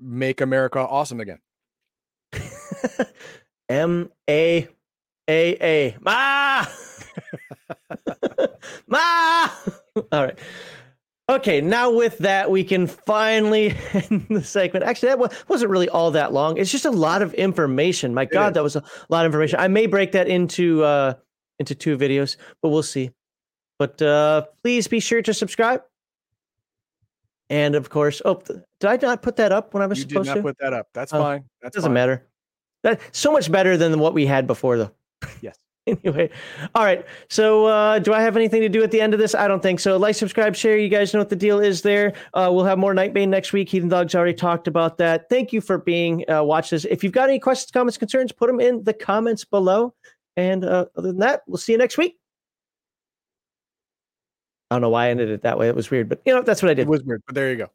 [0.00, 1.38] make America awesome again.
[3.68, 4.68] M A
[5.28, 5.96] A A.
[6.00, 6.66] Ma!
[8.86, 9.48] Ma!
[10.12, 10.38] All right.
[11.30, 14.84] Okay, now with that, we can finally end the segment.
[14.84, 16.56] Actually, that wasn't really all that long.
[16.56, 18.14] It's just a lot of information.
[18.14, 19.60] My God, that was a lot of information.
[19.60, 21.14] I may break that into uh,
[21.58, 23.10] into two videos, but we'll see.
[23.78, 25.82] But uh, please be sure to subscribe.
[27.50, 28.42] And of course, oh,
[28.80, 30.42] did I not put that up when I was You did supposed not to?
[30.42, 30.88] put that up.
[30.92, 31.44] That's Oh, fine.
[31.62, 31.94] That Doesn't fine.
[31.94, 32.26] matter.
[32.82, 34.90] That so much better than what we had before, though.
[35.40, 35.56] Yes.
[35.86, 36.28] anyway,
[36.74, 37.04] all right.
[37.30, 39.34] So, uh, do I have anything to do at the end of this?
[39.34, 39.96] I don't think so.
[39.96, 40.76] Like, subscribe, share.
[40.76, 42.12] You guys know what the deal is there.
[42.34, 43.70] Uh, we'll have more Nightbane next week.
[43.70, 45.30] Heathen Dogs already talked about that.
[45.30, 46.84] Thank you for being uh, watch this.
[46.84, 49.94] If you've got any questions, comments, concerns, put them in the comments below.
[50.36, 52.18] And uh, other than that, we'll see you next week.
[54.70, 55.68] I don't know why I ended it that way.
[55.68, 56.82] It was weird, but you know that's what I did.
[56.82, 57.70] It was weird, but there you go.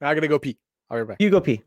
[0.00, 0.56] Now I gotta go pee.
[0.90, 1.16] I'll be right back.
[1.20, 1.62] You go pee.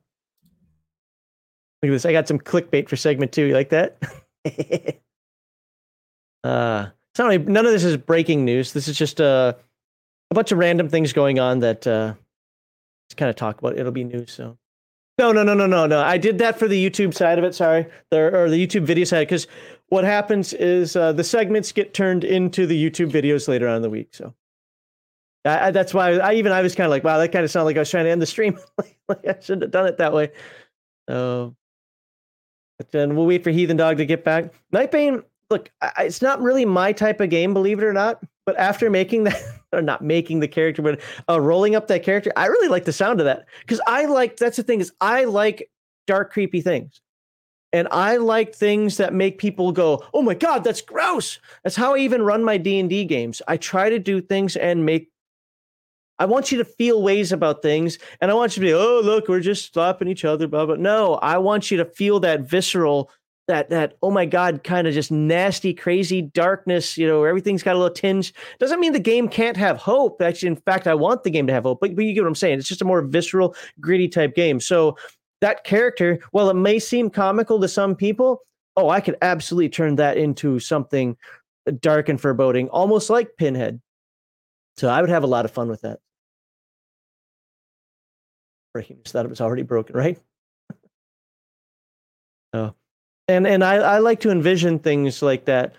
[1.82, 2.06] Look at this.
[2.06, 3.44] I got some clickbait for segment two.
[3.44, 3.98] You like that?
[6.44, 8.74] uh, it's not really, none of this is breaking news.
[8.74, 9.54] This is just uh,
[10.32, 12.14] a bunch of random things going on that uh,
[13.10, 13.78] just kind of talk about.
[13.78, 14.32] It'll be news.
[14.32, 14.58] So
[15.18, 16.02] no, no, no, no, no, no.
[16.02, 17.56] I did that for the YouTube side of it.
[17.56, 19.48] Sorry, the, or the YouTube video side, because
[19.90, 23.82] what happens is uh, the segments get turned into the YouTube videos later on in
[23.82, 24.10] the week.
[24.14, 24.34] So
[25.46, 27.52] I, I, that's why I even I was kind of like, wow, that kind of
[27.52, 28.60] sounded like I was trying to end the stream.
[29.08, 30.32] like I shouldn't have done it that way.
[31.10, 31.56] So,
[32.78, 34.52] but then we'll wait for Heathen Dog to get back.
[34.74, 38.24] Nightbane, look, I, it's not really my type of game, believe it or not.
[38.46, 39.42] But after making that,
[39.74, 41.00] or not making the character, but
[41.30, 44.38] uh, rolling up that character, I really like the sound of that because I like.
[44.38, 45.70] That's the thing is, I like
[46.08, 47.02] dark, creepy things,
[47.74, 51.96] and I like things that make people go, "Oh my god, that's gross." That's how
[51.96, 53.42] I even run my D and D games.
[53.48, 55.10] I try to do things and make
[56.18, 59.02] I want you to feel ways about things, and I want you to be, oh,
[59.04, 60.76] look, we're just slapping each other, blah blah.
[60.76, 63.12] No, I want you to feel that visceral,
[63.48, 66.98] that that oh my god, kind of just nasty, crazy darkness.
[66.98, 68.34] You know, everything's got a little tinge.
[68.60, 70.22] Doesn't mean the game can't have hope.
[70.22, 71.80] Actually, in fact, I want the game to have hope.
[71.82, 72.60] But, but you get what I'm saying.
[72.60, 74.60] It's just a more visceral, gritty type game.
[74.60, 74.98] So
[75.42, 78.42] that character, while it may seem comical to some people,
[78.78, 81.18] oh, I could absolutely turn that into something
[81.80, 83.82] dark and foreboding, almost like Pinhead.
[84.78, 86.00] So I would have a lot of fun with that.
[88.76, 90.20] Breaking just thought it was already broken, right?
[92.54, 92.76] so,
[93.30, 95.76] and and I I like to envision things like that,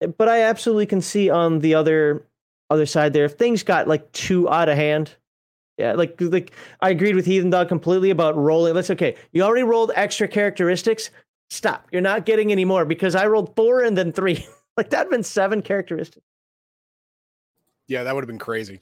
[0.00, 2.26] eh, but I absolutely can see on the other
[2.68, 5.14] other side there if things got like too out of hand.
[5.78, 6.50] Yeah, like like
[6.80, 8.74] I agreed with Heathen Dog completely about rolling.
[8.74, 9.14] That's okay.
[9.30, 11.10] You already rolled extra characteristics.
[11.48, 11.86] Stop.
[11.92, 14.44] You're not getting any more because I rolled four and then three.
[14.76, 16.26] like that'd been seven characteristics.
[17.86, 18.80] Yeah, that would have been crazy.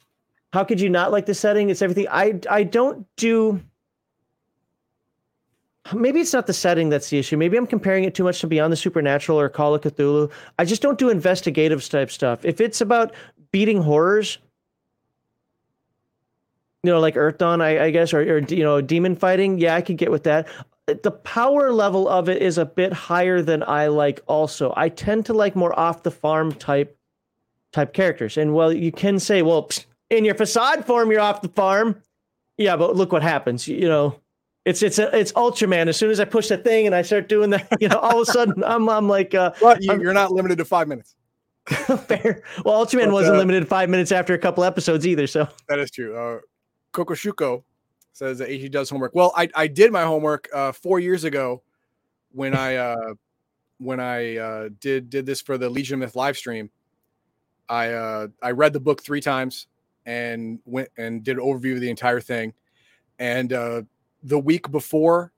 [0.55, 1.69] How could you not like the setting?
[1.69, 2.07] It's everything.
[2.13, 3.61] I I don't do.
[5.93, 7.37] Maybe it's not the setting that's the issue.
[7.37, 10.31] Maybe I'm comparing it too much to Beyond the Supernatural or Call of Cthulhu.
[10.57, 12.45] I just don't do investigative type stuff.
[12.45, 13.15] If it's about
[13.51, 14.39] beating horrors,
[16.85, 19.75] you know, like Earth Dawn, I, I guess, or, or you know, demon fighting, yeah,
[19.75, 20.47] I could get with that.
[20.87, 24.21] The power level of it is a bit higher than I like.
[24.29, 26.97] Also, I tend to like more off the farm type
[27.73, 28.37] type characters.
[28.37, 29.69] And well, you can say, well,
[30.17, 32.03] in your facade form, you're off the farm.
[32.57, 33.67] Yeah, but look what happens.
[33.67, 34.21] You, know,
[34.65, 35.89] it's it's a, it's Ultraman.
[35.89, 38.21] As soon as I push the thing and I start doing that, you know, all
[38.21, 41.15] of a sudden I'm I'm like, uh, But you, you're not limited to five minutes.
[41.67, 42.43] fair.
[42.65, 45.27] Well, Ultraman But, wasn't uh, limited to five minutes after a couple episodes either.
[45.27, 46.17] So That is true.
[46.17, 46.41] Uh,
[46.93, 47.65] Kokoshuko
[48.13, 49.15] says that he does homework.
[49.15, 51.63] Well, I, I did my homework uh, four years ago
[52.33, 53.15] when I uh,
[53.79, 56.71] when I uh, did did this for the Legion of Myth live stream.
[57.69, 59.67] I uh, I read the book three times
[60.07, 62.53] and went and did an overview of the entire thing.
[63.19, 63.83] And uh,
[64.23, 65.33] the week before,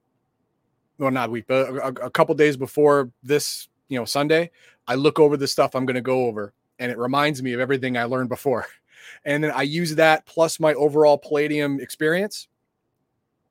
[0.97, 4.51] well, not week, but a, a couple days before this, you know, Sunday,
[4.87, 7.59] I look over the stuff I'm going to go over, and it reminds me of
[7.59, 8.65] everything I learned before.
[9.23, 12.47] And then I use that plus my overall Palladium experience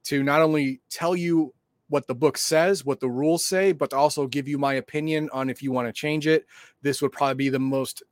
[0.05, 1.55] to not only tell you
[1.89, 5.31] what the book says, what the rules say, but to also give you my opinion
[5.33, 6.47] on if you want to change it.
[6.83, 8.03] This would probably be the most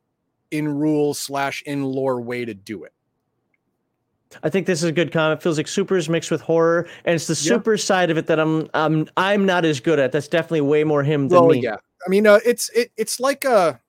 [0.51, 2.93] in rule slash in lore way to do it.
[4.43, 5.39] I think this is a good comment.
[5.39, 7.55] It feels like supers mixed with horror, and it's the Yeah.
[7.55, 10.11] super side of it that I'm I'm I'm not as good at.
[10.11, 11.59] That's definitely way more him than Well, me.
[11.61, 11.77] yeah.
[12.05, 13.79] I mean, uh, it's it, it's like a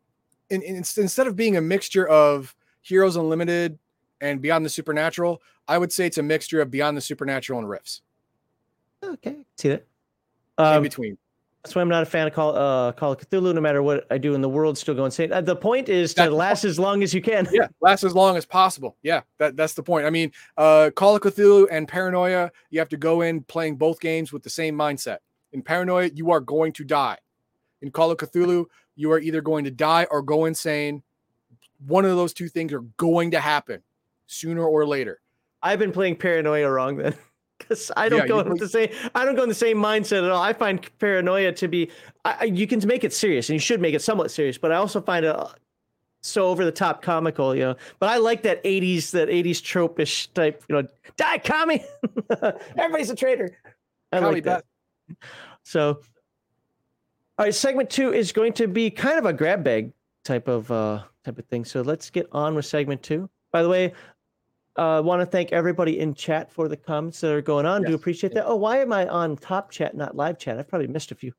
[0.51, 3.79] in, in, instead of being a mixture of Heroes Unlimited
[4.21, 7.69] and Beyond the Supernatural, I would say it's a mixture of Beyond the Supernatural and
[7.69, 8.03] Rifts.
[9.03, 9.87] Okay, see that.
[10.59, 11.19] in Um, between.
[11.67, 13.53] That's why I'm not a fan of Call, uh, Call of Cthulhu.
[13.53, 15.33] No matter what I do in the world, still go insane.
[15.33, 17.49] Uh, the point is to That's last as long as you can.
[17.51, 18.97] Yeah, last as long as possible.
[19.03, 20.07] Yeah, that, that's the point.
[20.07, 23.99] I mean, uh, Call of Cthulhu and Paranoia, you have to go in playing both
[23.99, 25.19] games with the same mindset.
[25.53, 27.19] In Paranoia, you are going to die.
[27.83, 31.03] In Call of Cthulhu, you are either going to die or go insane.
[31.85, 33.83] One of those two things are going to happen
[34.29, 35.21] sooner or later.
[35.61, 37.17] I've been playing Paranoia wrong then,
[37.69, 38.91] because I don't Yeah, go in with the same.
[39.15, 40.43] I don't go in the same mindset at all.
[40.43, 41.91] I find Paranoia to be.
[42.25, 44.59] I, you can make it serious, and you should make it somewhat serious.
[44.59, 45.49] But I also find it uh,
[46.23, 47.77] so over the top comical, you know.
[47.99, 51.85] But I like that '80s, that '80s tropish type, you know, die commie.
[52.77, 53.57] Everybody's a traitor.
[54.13, 54.65] I like that.
[55.63, 56.01] So,
[57.39, 59.93] all right, segment two is going to be kind of a grab bag
[60.25, 61.65] type of uh, type of thing.
[61.65, 63.29] So let's get on with segment two.
[63.53, 63.93] By the way,
[64.77, 67.83] I uh, want to thank everybody in chat for the comments that are going on.
[67.83, 68.47] Do Yes, appreciate that.
[68.47, 70.59] Oh, why am I on top chat, not live chat?
[70.59, 71.33] I've probably missed a few.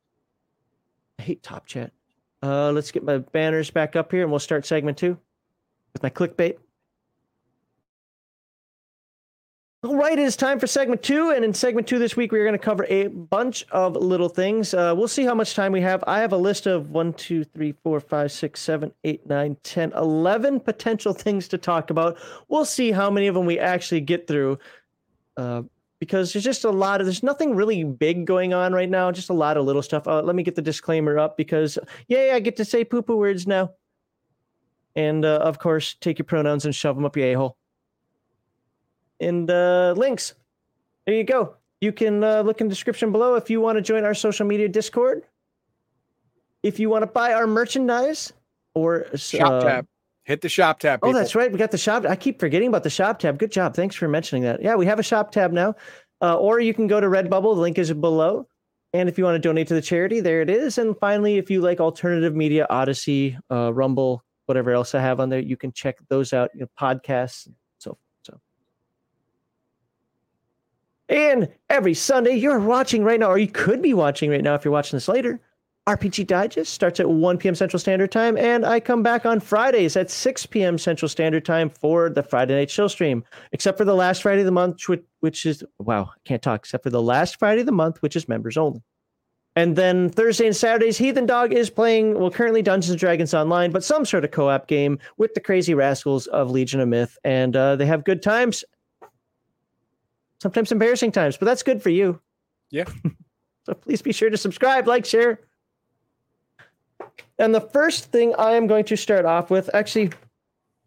[1.19, 1.91] I hate top chat.
[2.41, 5.17] Uh, let's get my banners back up here, and we'll start segment two
[5.93, 6.57] with my clickbait.
[9.87, 11.29] All right, it is time for segment two.
[11.29, 14.73] And in segment two this week, we're going to cover a bunch of little things.
[14.73, 16.03] Uh, we'll see how much time we have.
[16.05, 19.93] I have a list of one, two, three, four, five, six, seven, eight, nine, 10,
[19.93, 22.17] 11 potential things to talk about.
[22.49, 24.59] We'll see how many of them we actually get through.
[25.37, 25.61] Uh,
[25.99, 29.29] because there's just a lot of there's nothing really big going on right now just
[29.29, 32.39] a lot of little stuff uh, let me get the disclaimer up because yay i
[32.39, 33.71] get to say poo poo words now
[34.95, 37.57] and uh, of course take your pronouns and shove them up your a-hole
[39.19, 40.35] and uh, links
[41.05, 43.81] there you go you can uh, look in the description below if you want to
[43.81, 45.23] join our social media discord
[46.63, 48.33] if you want to buy our merchandise
[48.73, 49.87] or shop uh, tab
[50.27, 51.49] hit the shop tab Oh, that's right.
[51.49, 52.05] We got the shop.
[52.05, 53.39] I keep forgetting about the shop tab.
[53.39, 53.73] Good job.
[53.73, 54.61] Thanks for mentioning that.
[54.61, 55.73] Yeah, we have a shop tab now.
[56.21, 57.55] Uh, or you can go to Redbubble.
[57.55, 58.45] The link is below.
[58.93, 60.77] And if you want to donate to the charity, there it is.
[60.77, 65.29] And finally, if you like alternative media, Odysee, uh, Rumble, whatever else I have on
[65.29, 66.49] there, you can check those out.
[66.53, 68.39] You know, podcasts, so so.
[71.09, 74.65] And every Sunday, you're watching right now, or you could be watching right now if
[74.65, 75.39] you're watching this later.
[75.87, 77.55] RPG Digest starts at 1 p.m.
[77.55, 80.77] Central Standard Time, and I come back on Fridays at 6 p.m.
[80.77, 83.23] Central Standard Time for the Friday Night Chill stream,
[83.53, 86.59] except for the last Friday of the month, which, which is, wow, I can't talk,
[86.59, 88.83] except for the last Friday of the month, which is members only.
[89.55, 93.71] And then Thursday and Saturdays, Heathen Dog is playing, well, currently Dungeons and Dragons Online,
[93.71, 97.17] but some sort of co op game with the crazy rascals of Legion of Myth.
[97.23, 98.63] And uh, they have good times,
[100.41, 102.19] sometimes embarrassing times, but that's good for you.
[102.69, 102.85] Yeah.
[103.65, 105.41] so please be sure to subscribe, like, share.
[107.39, 110.11] And the first thing I am going to start off with, actually,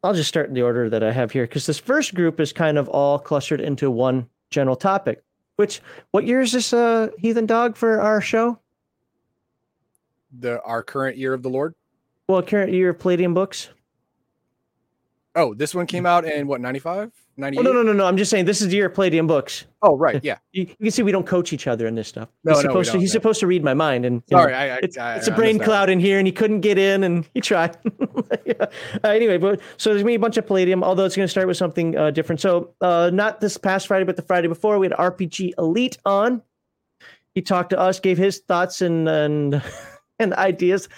[0.02, 2.52] I'll just start in the order that I have here because this first group is
[2.52, 5.22] kind of all clustered into one general topic.
[5.56, 8.58] Which, what year is this uh, Heathen Dog for our show?
[10.32, 11.74] the our current year of the Lord.
[12.28, 13.68] Well, current year of Palladium books.
[15.34, 17.12] Oh, this one came out in what 95?
[17.40, 17.60] 98?
[17.60, 18.06] Oh, no, no, no, no.
[18.06, 19.64] I'm just saying this is the year of Palladium books.
[19.82, 20.20] Oh, right.
[20.22, 20.38] Yeah.
[20.52, 22.28] You, you can see we don't coach each other in this stuff.
[22.42, 22.98] No, he's no, supposed to.
[22.98, 25.28] He's supposed to read my mind, and you know, Sorry, I, I, it's, I, it's
[25.28, 27.76] a brain cloud in here, and he couldn't get in, and he tried.
[28.44, 28.54] yeah.
[29.04, 31.46] uh, anyway, but so there's gonna be a bunch of Palladium, although it's gonna start
[31.46, 32.40] with something uh, different.
[32.40, 36.42] So uh, not this past Friday, but the Friday before, we had RPG Elite on.
[37.36, 39.62] He talked to us, gave his thoughts and and
[40.18, 40.88] and ideas.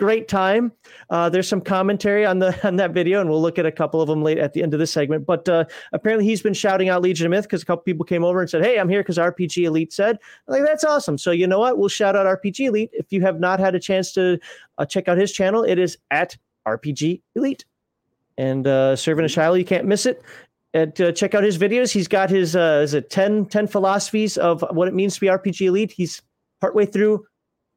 [0.00, 0.72] Great time.
[1.10, 4.00] Uh, there's some commentary on the on that video, and we'll look at a couple
[4.00, 5.26] of them late at the end of this segment.
[5.26, 8.24] But uh, apparently, he's been shouting out Legion of Myth because a couple people came
[8.24, 10.16] over and said, "Hey, I'm here because RPG Elite said."
[10.48, 11.18] I'm like that's awesome.
[11.18, 11.76] So you know what?
[11.76, 12.88] We'll shout out RPG Elite.
[12.94, 14.38] If you have not had a chance to
[14.78, 16.34] uh, check out his channel, it is at
[16.66, 17.66] RPG Elite.
[18.38, 20.22] And uh, serving a Shiloh, you can't miss it.
[20.72, 21.92] And uh, check out his videos.
[21.92, 25.26] He's got his uh, is it 10, 10 philosophies of what it means to be
[25.26, 25.92] RPG Elite.
[25.92, 26.22] He's
[26.58, 27.26] partway through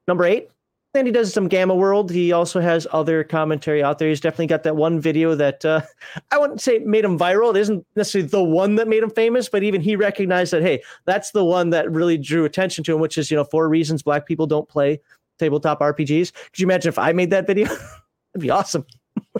[0.08, 0.53] number eight.
[0.94, 2.11] Then he does some Gamma World.
[2.11, 4.10] He also has other commentary out there.
[4.10, 5.82] He's definitely got that one video that uh,
[6.32, 7.56] I wouldn't say made him viral.
[7.56, 10.84] It isn't necessarily the one that made him famous, but even he recognized that hey,
[11.06, 14.03] that's the one that really drew attention to him, which is you know four reasons
[14.03, 15.02] black people don't play
[15.40, 16.32] tabletop RPGs.
[16.32, 17.65] Could you imagine if I made that video?
[18.34, 18.86] That'd be awesome.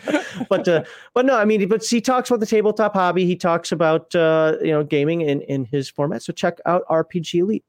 [0.50, 3.26] but uh, but no, I mean, but he talks about the tabletop hobby.
[3.26, 6.24] He talks about uh, you know gaming in in his format.
[6.24, 7.66] So check out RPG Elite.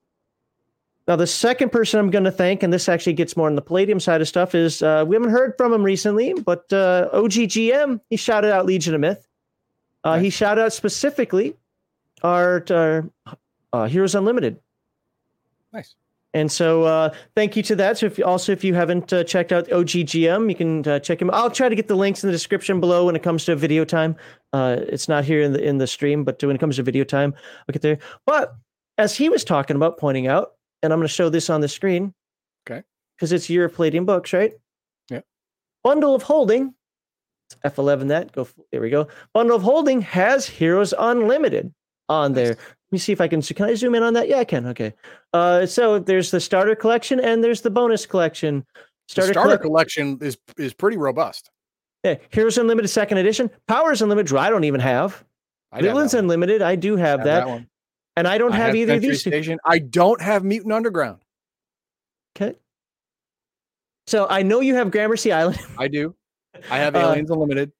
[1.06, 3.62] Now, the second person I'm going to thank, and this actually gets more on the
[3.62, 8.01] Palladium side of stuff, is uh, we haven't heard from him recently, but uh, OGGM,
[8.09, 9.28] he shouted out Legion of Myth.
[10.02, 11.56] Uh, He shouted out specifically
[12.22, 13.10] our, our
[13.72, 14.59] uh, Heroes Unlimited.
[15.72, 15.94] Nice.
[16.32, 17.98] And so, uh, thank you to that.
[17.98, 21.22] So, if you, also if you haven't uh, checked out OGGM, you can uh, check
[21.22, 21.31] him.
[21.32, 23.85] I'll try to get the links in the description below when it comes to video
[23.85, 24.16] time.
[24.52, 27.05] Uh, it's not here in the in the stream, but when it comes to video
[27.05, 27.35] time,
[27.68, 27.98] I'll get there.
[28.26, 28.56] But
[28.98, 30.55] as he was talking about, pointing out,
[30.85, 32.12] and I'm going to show this on the screen.
[32.69, 32.82] Okay.
[33.16, 34.52] Because it's your Palladium books, right?
[35.11, 35.20] Yeah.
[35.82, 36.74] Bundle of Holding.
[37.51, 38.32] It's F11 that.
[38.32, 38.47] Go.
[38.70, 39.09] There we go.
[39.32, 41.73] Bundle of Holding has Heroes Unlimited
[42.09, 42.36] on Nice.
[42.36, 42.48] there.
[42.51, 43.40] Let me see if I can.
[43.43, 44.28] Can I zoom in on that?
[44.28, 44.66] Yeah, I can.
[44.66, 44.93] Okay.
[45.32, 48.65] Uh, so there's the starter collection and there's the bonus collection.
[49.15, 51.51] The starter collec- collection is is pretty robust.
[52.05, 55.24] yeah, Heroes Unlimited Second Edition, Powers Unlimited, I don't even have.
[55.73, 56.15] Have that Villains.
[56.15, 57.69] Unlimited, I do have, I that, one.
[58.16, 59.47] And I don't I have, either of Century these.
[59.47, 59.59] two.
[59.65, 61.23] I don't have Mutant Underground.
[62.36, 62.57] Okay.
[64.07, 65.59] So I know you have Gramercy Island.
[65.78, 66.15] I do.
[66.70, 67.73] I have Uh, Aliens Unlimited.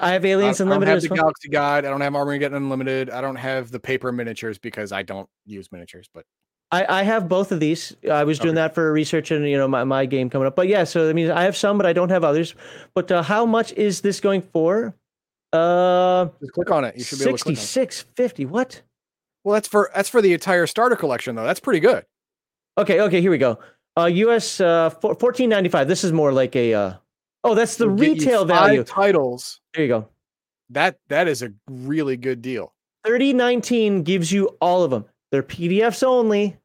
[0.00, 0.60] I have I, Unlimited.
[0.60, 1.08] I don't have the.
[1.08, 1.84] Galaxy Guide.
[1.84, 3.10] I don't have Armageddon Unlimited.
[3.10, 6.08] I don't have the paper miniatures because I don't use miniatures.
[6.14, 6.24] But
[6.70, 7.94] I, I have both of these.
[8.10, 8.62] I was doing Okay.
[8.62, 10.56] that for research and you know my, my game coming up.
[10.56, 12.54] But yeah, so I mean I have some, but I don't have others.
[12.94, 14.94] But uh, how much is this going for?
[15.52, 16.96] Uh, just click on it.
[16.96, 17.56] You should be able to click on it.
[17.56, 18.46] sixty-six fifty.
[18.46, 18.80] What?
[19.44, 21.44] Well, that's for that's for the entire starter collection though.
[21.44, 22.04] That's pretty good.
[22.78, 23.58] Okay, okay, here we go.
[23.98, 25.88] Uh, US uh, fourteen ninety five.
[25.88, 26.74] This is more like a.
[26.74, 26.94] Uh,
[27.44, 28.84] oh, that's the It'll get you retail value.
[28.84, 29.60] titles.
[29.74, 30.08] There you go.
[30.70, 32.72] That that is a really good deal.
[33.04, 35.04] 3019 gives you all of them.
[35.32, 36.56] They're PDFs only,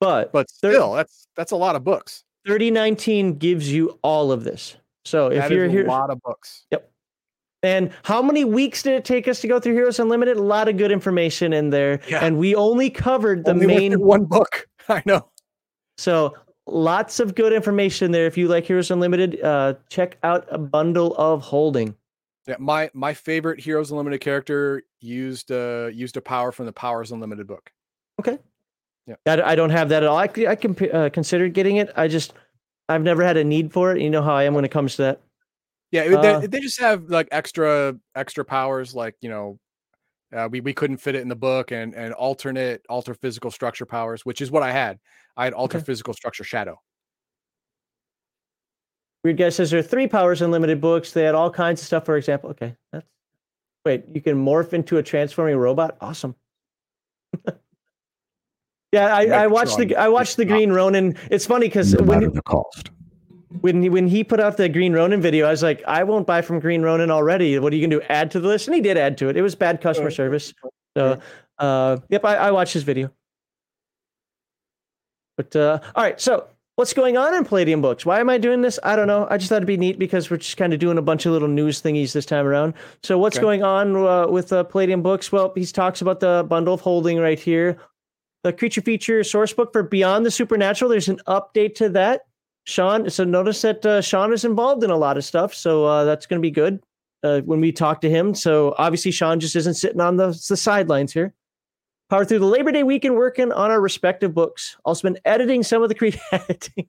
[0.00, 2.24] but But still, that's that's a lot of books.
[2.46, 4.76] 3019 gives you all of this.
[5.04, 6.64] So if That you're here a lot of books.
[7.62, 10.36] And how many weeks did it take us to go through Heroes Unlimited?
[10.36, 12.24] A lot of good information in there, Yeah.
[12.24, 14.00] and we only covered the Only main.
[14.00, 14.68] one book.
[14.88, 15.28] I know.
[15.98, 16.34] So
[16.66, 18.26] lots of good information there.
[18.26, 21.94] If you like Heroes Unlimited, uh, check out a bundle of holding.
[22.48, 27.12] Yeah, my my favorite Heroes Unlimited character used uh used a power from the Powers
[27.12, 27.70] Unlimited book.
[28.18, 28.38] Okay.
[29.06, 29.14] Yeah.
[29.26, 30.16] I, I don't have that at all.
[30.18, 31.90] I can uh, consider getting it.
[31.96, 32.32] I just
[32.88, 34.02] I've never had a need for it.
[34.02, 35.20] You know how I am when it comes to that.
[35.92, 39.58] Yeah, Uh, they, they just have like extra extra powers, like you know,
[40.34, 43.84] uh, we we couldn't fit it in the book, and and alternate alter physical structure
[43.86, 44.98] powers, which is what I had.
[45.36, 45.84] I had alter Okay.
[45.84, 46.80] physical structure shadow.
[49.22, 51.12] Weird guy says there are three powers in limited books.
[51.12, 52.06] They had all kinds of stuff.
[52.06, 53.06] For example, okay, that's
[53.84, 54.04] wait.
[54.12, 55.98] You can morph into a transforming robot.
[56.00, 56.34] Awesome.
[58.92, 61.16] yeah, I, I watched the I watched the Green Ronin.
[61.30, 62.90] It's funny because no when the cost.
[63.60, 66.26] When he, when he put out the Green Ronin video, I was like, I won't
[66.26, 67.58] buy from Green Ronin already.
[67.58, 68.06] What are you gonna do?
[68.08, 68.66] Add to the list?
[68.68, 69.36] And he did add to it.
[69.36, 70.14] It was bad customer Right.
[70.16, 70.52] service.
[70.96, 71.20] So,
[71.58, 73.10] uh, yep, I, I watched his video.
[75.36, 76.46] But uh, all right, so
[76.76, 78.04] what's going on in Palladium Books?
[78.04, 78.78] Why am I doing this?
[78.82, 79.26] I don't know.
[79.30, 81.32] I just thought it'd be neat because we're just kind of doing a bunch of
[81.32, 82.74] little news thingies this time around.
[83.02, 83.42] So what's Okay.
[83.42, 85.32] going on uh, with uh, Palladium Books?
[85.32, 87.78] Well, he talks about the bundle of holding right here.
[88.44, 90.90] The creature feature source book for Beyond the Supernatural.
[90.90, 92.22] There's an update to that.
[92.64, 96.04] Sean, so notice that uh, Sean is involved in a lot of stuff, so uh,
[96.04, 96.82] that's going to be good
[97.22, 98.34] uh, when we talk to him.
[98.34, 101.34] So obviously, Sean just isn't sitting on the, the sidelines here.
[102.08, 104.76] Power through the Labor Day weekend working on our respective books.
[104.84, 106.88] Also been editing some of the creative editing.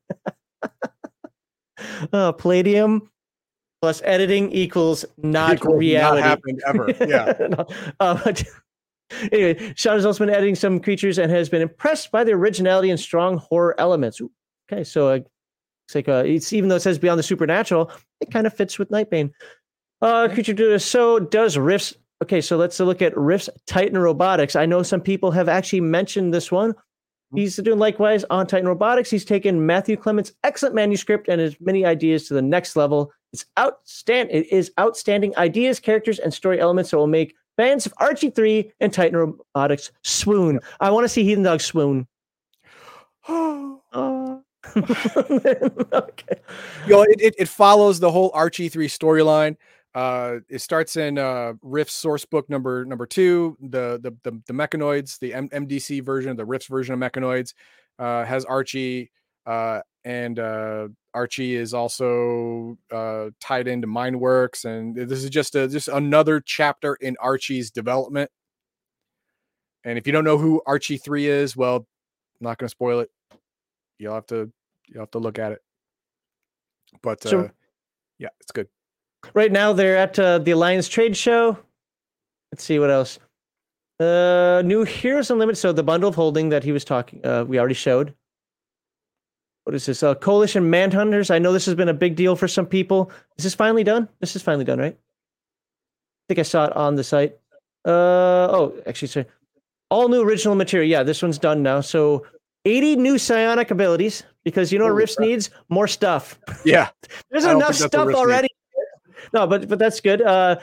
[2.14, 3.10] uh, Palladium
[3.82, 6.22] plus editing equals not Equals reality.
[6.22, 7.06] Not happened ever.
[7.10, 7.48] Yeah.
[7.50, 7.68] No,
[8.00, 8.34] uh,
[9.32, 12.92] anyway, Sean has also been editing some creatures and has been impressed by the originality
[12.92, 14.22] and strong horror elements.
[14.22, 14.32] Ooh,
[14.72, 15.20] Okay, so uh,
[15.86, 17.92] it's like uh, it's even though it says beyond the supernatural,
[18.22, 19.32] it kind of fits with Nightbane.
[20.02, 20.86] Uh, creature do this.
[20.86, 21.94] so does Rifts.
[22.22, 24.56] Okay, so let's look at Rifts Titan Robotics.
[24.56, 26.74] I know some people have actually mentioned this one.
[27.36, 29.10] He's doing likewise on Titan Robotics.
[29.10, 33.12] He's taken Matthew Clement's excellent manuscript and his many ideas to the next level.
[33.34, 34.36] It's outstanding.
[34.36, 38.72] It is outstanding ideas, characters, and story elements that will make fans of Archie 3
[38.80, 40.60] and Titan Robotics swoon.
[40.80, 42.08] I want to see Heathen Dog swoon.
[43.28, 44.44] Oh.
[44.78, 46.40] okay.
[46.86, 49.58] you know, it, it, it follows the whole Archie three storyline.
[49.96, 53.58] Uh, it starts in uh, Rifts source book number number two.
[53.62, 57.54] The the the, the mechanoids, the M- MDC version, the Rifts version of mechanoids,
[58.00, 59.12] uh, has Archie,
[59.46, 65.68] uh, and uh, Archie is also uh, tied into Mindworks, and this is just a
[65.68, 68.32] just another chapter in Archie's development.
[69.84, 71.86] And if you don't know who Archie three is, well, I'm
[72.42, 73.12] not going to spoil it.
[74.04, 74.52] You'll have to
[74.88, 75.64] you'll have to look at it.
[77.02, 77.48] But uh,
[78.20, 78.68] yeah, it's good.
[79.34, 81.58] Right now, they're at uh, the Alliance Trade Show.
[82.52, 83.18] Let's see what else.
[84.00, 85.58] Uh, new Heroes Unlimited.
[85.58, 88.14] So the bundle of holding that he was talking, uh, we already showed.
[89.64, 90.04] What is this?
[90.04, 91.32] Uh, Coalition Manhunters.
[91.32, 93.10] I know this has been a big deal for some people.
[93.38, 94.10] Is this finally done?
[94.20, 94.94] This is finally done, right?
[94.94, 97.38] I think I saw it on the site.
[97.86, 99.26] Uh, oh, actually, sorry.
[99.90, 100.90] All new original material.
[100.90, 101.80] Yeah, this one's done now.
[101.80, 102.26] So
[102.66, 105.50] 80 new psionic abilities because you know what Rifts needs?
[105.70, 106.40] More stuff.
[106.66, 106.90] Yeah,
[107.32, 108.20] There's enough think that's what stuff Rift needs.
[108.20, 108.48] already.
[109.34, 110.22] No, but but that's good.
[110.22, 110.58] Uh,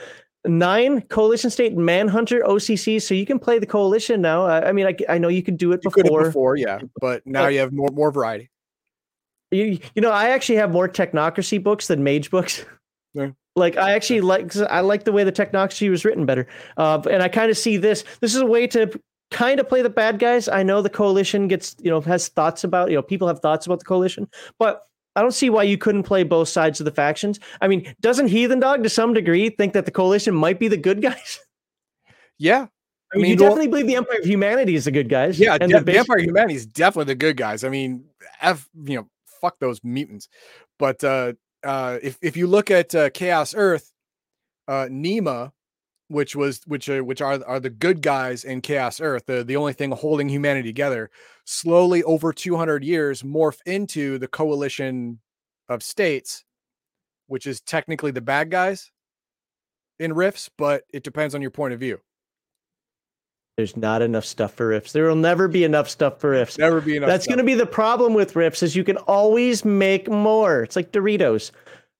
[0.45, 4.45] nine coalition state manhunter OCC, so you can play the coalition now.
[4.45, 6.25] I, I mean, I, I know you could do it you before.
[6.25, 8.49] before, yeah, but now But- you have more more variety.
[9.53, 12.63] You, you know, I actually have more technocracy books than mage books.
[13.13, 13.31] Yeah.
[13.57, 16.47] Like I actually like I like the way the technocracy was written better,
[16.77, 18.05] uh, and I kind of see this.
[18.21, 18.97] This is a way to
[19.31, 20.47] kind of play the bad guys.
[20.47, 23.65] I know the coalition gets you know has thoughts about you know people have thoughts
[23.65, 24.27] about the coalition,
[24.59, 24.85] but
[25.15, 27.39] I don't see why you couldn't play both sides of the factions.
[27.59, 30.77] I mean, doesn't Heathen Dog to some degree think that the coalition might be the
[30.77, 31.39] good guys?
[32.37, 32.65] Yeah,
[33.13, 35.39] I mean, mean, you well- definitely believe the Empire of Humanity is the good guys.
[35.39, 35.57] yeah.
[35.61, 37.63] and de- the base- Vampire Humanity is definitely the good guys.
[37.63, 38.05] I mean,
[38.41, 39.07] f you know,
[39.39, 40.27] fuck those mutants.
[40.79, 41.33] But uh,
[41.63, 43.91] uh, if if you look at uh, Chaos Earth,
[44.67, 45.51] uh, Nema,
[46.11, 49.55] which was which are which are are the good guys in Chaos Earth, the the
[49.55, 51.09] only thing holding humanity together,
[51.45, 55.19] slowly over 200 years morph into the coalition
[55.69, 56.43] of states,
[57.27, 58.91] which is technically the bad guys
[59.99, 61.99] in Rifts but it depends on your point of view.
[63.57, 64.91] There's not enough stuff for Rifts.
[64.91, 66.57] There will never be enough stuff for Rifts.
[66.57, 67.07] Never be enough.
[67.07, 70.63] That's going to be the problem with Rifts is you can always make more.
[70.63, 71.51] It's like Doritos.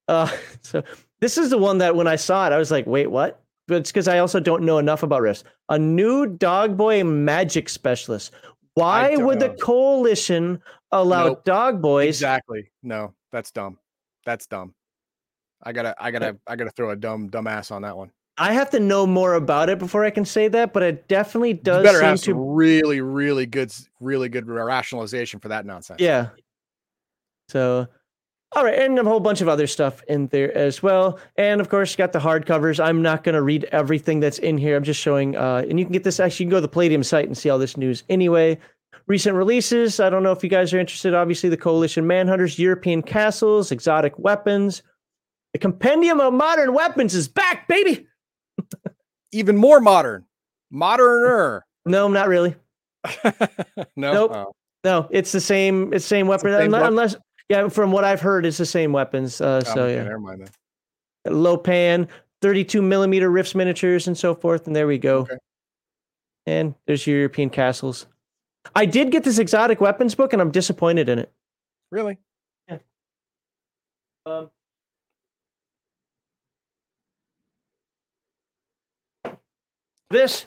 [0.08, 0.30] Uh,
[0.62, 0.84] so
[1.20, 3.42] this is the one that when I saw it, I was like, wait, what?
[3.72, 5.46] But it's because I also don't know enough about Rifts.
[5.70, 8.34] A new Dog Boy magic specialist.
[8.74, 10.62] Why would the coalition
[10.92, 11.46] allow Nope.
[11.46, 12.10] Dog Boys?
[12.10, 12.70] Exactly.
[12.84, 13.80] No, that's dumb.
[14.26, 14.74] That's dumb.
[15.64, 18.12] I gotta, I gotta, I gotta throw a dumb, dumb ass on that one.
[18.38, 21.52] I have to know more about it before I can say that, but it definitely
[21.52, 22.24] You does better seem have to.
[22.32, 23.72] some really, really good,
[24.02, 26.02] really good rationalization for that nonsense.
[26.02, 26.30] Yeah.
[27.48, 27.88] So,
[28.54, 31.20] all right, and a whole bunch of other stuff in there as well.
[31.38, 32.84] And of course, you got the hardcovers.
[32.84, 34.76] I'm not going to read everything that's in here.
[34.76, 36.20] I'm just showing, uh, and you can get this.
[36.20, 38.58] Actually, you can go to the Palladium site and see all this news anyway.
[39.08, 40.00] Recent releases.
[40.00, 41.14] I don't know if you guys are interested.
[41.14, 44.84] Obviously, the Coalition Manhunters, European Castles, Exotic Weapons.
[45.54, 48.08] The Compendium of Modern Weapons is back, baby.
[49.32, 50.26] Even more modern,
[50.74, 51.62] moderner.
[51.86, 52.56] No, not really.
[53.96, 54.14] no.
[54.14, 54.32] Nope.
[54.34, 54.52] Oh,
[54.84, 55.94] No, it's the same.
[55.94, 56.52] It's the same weapon.
[56.52, 56.94] same unless, weapon?
[56.94, 57.16] unless,
[57.52, 59.42] yeah, from what I've heard, it's the same weapons.
[59.42, 60.04] Uh, oh, so okay, yeah.
[60.04, 60.48] never mind
[61.26, 61.34] then.
[61.34, 62.08] Lopan,
[62.42, 64.68] 32 millimeter rifts miniatures and so forth.
[64.68, 65.18] And there we go.
[65.18, 65.36] Okay.
[66.46, 68.06] And there's your European castles.
[68.74, 71.30] I did get this exotic weapons book and I'm disappointed in it.
[71.92, 72.20] Really?
[72.70, 72.78] Yeah.
[74.26, 74.50] Um,
[80.10, 80.46] this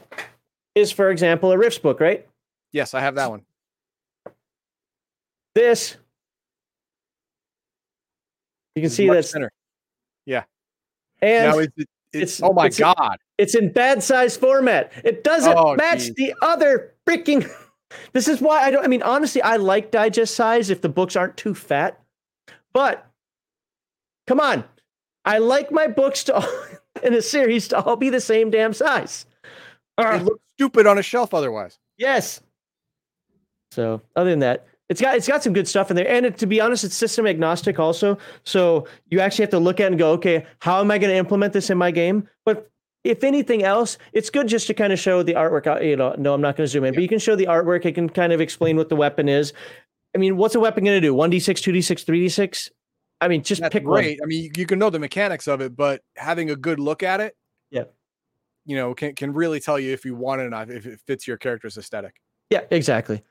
[0.74, 2.26] is, for example, a rifts book, right?
[2.72, 3.42] Yes, I have that one.
[5.54, 5.98] This,
[8.74, 9.50] you can see much center.
[10.26, 10.44] Yeah.
[11.22, 13.18] and now is it, it's, it's- oh my it's- god.
[13.36, 14.92] It's in bad size format.
[15.04, 16.14] It doesn't Oh, match geez.
[16.14, 17.48] the other freaking.
[18.12, 18.84] This is why I don't.
[18.84, 22.00] I mean, honestly, I like digest size if the books aren't too fat.
[22.72, 23.06] But
[24.26, 24.64] come on,
[25.24, 26.48] I like my books to all,
[27.04, 29.26] in a series to all be the same damn size.
[29.44, 29.50] It
[29.98, 31.78] Ugh, looks stupid on a shelf otherwise.
[31.96, 32.40] yes.
[33.70, 36.36] So other than that, it's got it's got some good stuff in there, and it,
[36.38, 38.18] to be honest, it's system agnostic also.
[38.44, 41.10] So you actually have to look at it and go, okay, how am I going
[41.10, 42.28] to implement this in my game?
[42.44, 42.70] But
[43.02, 45.82] if anything else, it's good just to kind of show the artwork.
[45.84, 47.84] You know, no, I'm not going to zoom in, but you can show the artwork.
[47.84, 49.52] It can kind of explain what the weapon is.
[50.14, 51.12] I mean, what's a weapon going to do?
[51.14, 52.70] One d six, two d six, three d six.
[53.20, 54.02] I mean, just That's pick one.
[54.02, 54.20] great.
[54.22, 57.02] I mean, you, you can know the mechanics of it, but having a good look
[57.02, 57.36] at it,
[57.70, 57.84] Yeah.
[58.66, 61.00] you know, can can really tell you if you want it or not, if it
[61.06, 62.20] fits your character's aesthetic.
[62.50, 63.22] Yeah, exactly.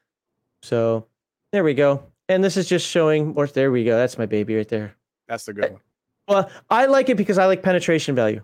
[0.64, 1.06] So
[1.54, 2.04] there we go.
[2.28, 3.34] And this is just showing.
[3.38, 3.96] Or there we go.
[3.96, 4.96] That's my baby right there.
[5.30, 5.82] That's the good one.
[6.28, 8.42] Well, I like it because I like penetration value.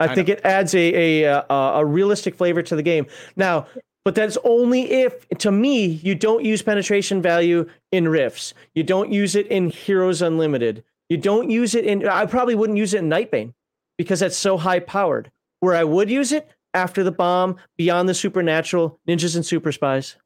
[0.00, 3.06] I, I think it adds a, a uh, a a realistic flavor to the game.
[3.36, 3.66] Now,
[4.04, 8.54] but that's only if, to me, you don't use penetration value in Rifts.
[8.74, 10.84] You don't use it in Heroes Unlimited.
[11.08, 12.06] You don't use it in.
[12.08, 13.54] I probably wouldn't use it in Nightbane
[13.96, 15.30] because that's so high powered.
[15.60, 20.16] Where I would use it after the bomb, Beyond the Supernatural, Ninjas and Super Spies,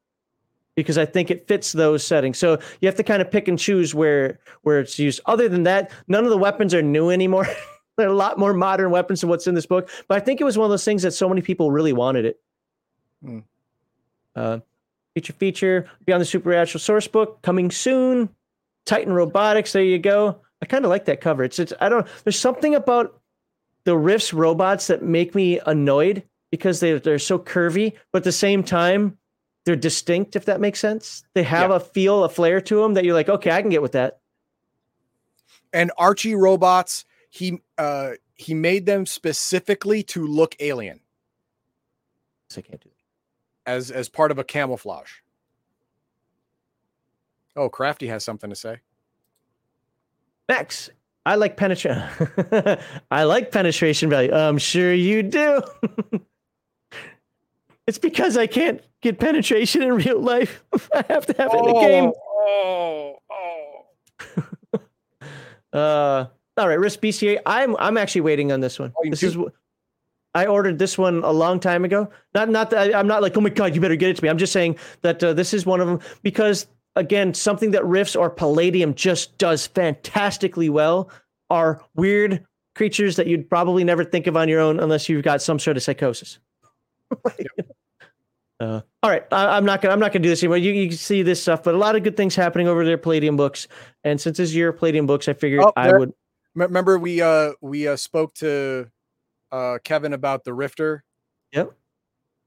[0.74, 2.38] because I think it fits those settings.
[2.38, 5.20] So you have to kind of pick and choose where where it's used.
[5.26, 7.46] Other than that, none of the weapons are new anymore.
[7.96, 9.90] They're a lot more modern weapons than what's in this book.
[10.08, 12.24] But I think it was one of those things that so many people really wanted
[12.24, 12.40] it.
[13.22, 13.38] Hmm.
[14.34, 14.58] Uh,
[15.14, 18.30] feature feature beyond the supernatural source book coming soon.
[18.86, 19.72] Titan Robotics.
[19.72, 20.40] There you go.
[20.62, 21.44] I kind of like that cover.
[21.44, 22.06] It's, it's I don't.
[22.24, 23.20] There's something about
[23.84, 28.32] the Rifts robots that make me annoyed because they they're so curvy, but at the
[28.32, 29.18] same time
[29.64, 30.34] they're distinct.
[30.36, 31.76] If that makes sense, they have Yeah.
[31.76, 34.20] a feel, a flair to them that you're like, okay, I can get with that.
[35.72, 41.00] And Archie robots, he uh he made them specifically to look alien
[42.50, 42.90] So I can't do
[43.64, 45.12] as as part of a camouflage.
[47.54, 48.78] Oh, Crafty has something to say.
[50.48, 50.90] Max,
[51.24, 52.02] I like penetration.
[53.10, 54.32] I like penetration value.
[54.32, 55.62] I'm sure you do.
[57.86, 60.64] it's because I can't get penetration in real life.
[60.94, 62.12] I have to have it in the game.
[62.16, 64.78] Oh, oh.
[65.72, 66.26] Uh,
[66.58, 67.38] all right, Risk BCA.
[67.46, 68.90] I'm I'm actually waiting on this one.
[68.90, 69.46] Volume This two.
[69.46, 69.52] is
[70.34, 72.10] I ordered this one a long time ago.
[72.34, 74.22] Not not that I, am not like oh my god, you better get it to
[74.22, 74.28] me.
[74.28, 78.14] I'm just saying that uh, this is one of them because again, something that Rifts
[78.14, 81.10] or Palladium just does fantastically well
[81.48, 82.44] are weird
[82.74, 85.76] creatures that you'd probably never think of on your own unless you've got some sort
[85.76, 86.38] of psychosis.
[88.60, 90.58] Uh, all right, I, I'm not gonna I'm not gonna do this anymore.
[90.58, 92.96] You, you can see this stuff, but a lot of good things happening over there,
[92.96, 93.66] Palladium books.
[94.04, 96.12] And since this is your Palladium books, I figured Oh, I there- would.
[96.54, 98.86] Remember we uh we uh spoke to
[99.50, 101.02] uh Kevin about the Rifter
[101.52, 101.72] Yep.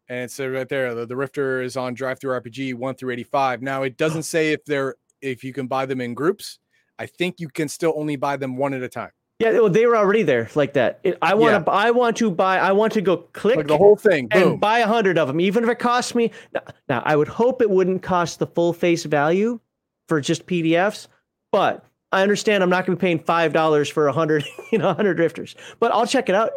[0.07, 3.61] and it said right there the, the Rifter is on DriveThruRPG 1 through 85.
[3.63, 6.59] Now it doesn't say if they're if you can buy them in groups.
[6.99, 9.11] I think you can still only buy them one at a time.
[9.39, 11.01] Yeah, well, they were already there like that.
[11.03, 11.71] It, I want to.
[11.71, 12.57] I want to buy.
[12.57, 14.29] I want to go click Like the whole thing.
[14.31, 14.59] and Boom.
[14.59, 16.31] buy a hundred of them, even if it costs me.
[16.53, 19.59] Now, now, I would hope it wouldn't cost the full face value
[20.07, 21.07] for just PDFs,
[21.51, 21.83] but
[22.13, 24.93] I understand I'm not going to be paying five dollars for a hundred, you know,
[24.93, 25.55] hundred Rifters.
[25.81, 26.51] But I'll check it out.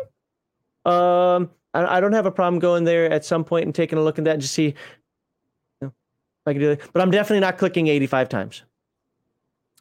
[0.84, 4.02] Um, I, I don't have a problem going there at some point and taking a
[4.02, 4.74] look at that and just see you
[5.82, 6.80] know, if I can do it.
[6.92, 8.62] But I'm definitely not clicking 85 times.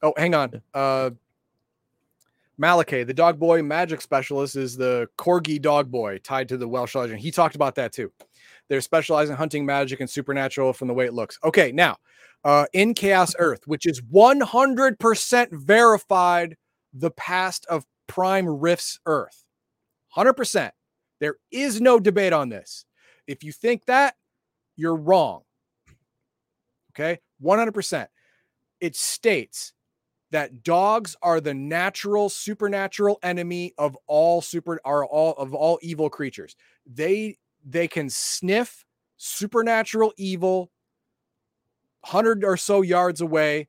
[0.02, 0.62] Oh, hang on.
[0.74, 1.12] Uh,
[2.58, 6.96] Malachi, the dog boy magic specialist, is the corgi dog boy tied to the Welsh
[6.96, 7.20] legend.
[7.20, 8.12] He talked about that too.
[8.68, 11.40] They're specialized in hunting magic and supernatural from the way it looks.
[11.44, 11.98] Okay, now
[12.44, 16.56] uh, in Chaos Earth, which is 100% verified
[16.94, 19.44] the past of Prime Rifts Earth.
[20.16, 20.72] 100%.
[21.20, 22.86] There is no debate on this.
[23.28, 24.16] If you think that,
[24.76, 25.42] you're wrong.
[26.92, 28.08] Okay, 100%.
[28.80, 29.74] It states
[30.32, 36.10] that dogs are the natural supernatural enemy of all super are all of all evil
[36.10, 36.56] creatures.
[36.86, 38.86] They they can sniff
[39.18, 40.70] supernatural evil
[42.02, 43.68] 100 or so yards away.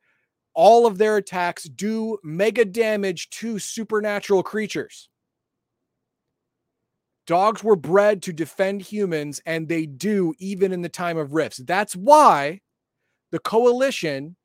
[0.55, 5.09] All of their attacks do mega damage to supernatural creatures.
[7.27, 11.59] Dogs were bred to defend humans, and they do even in the time of rifts.
[11.59, 12.61] That's why
[13.31, 14.37] the coalition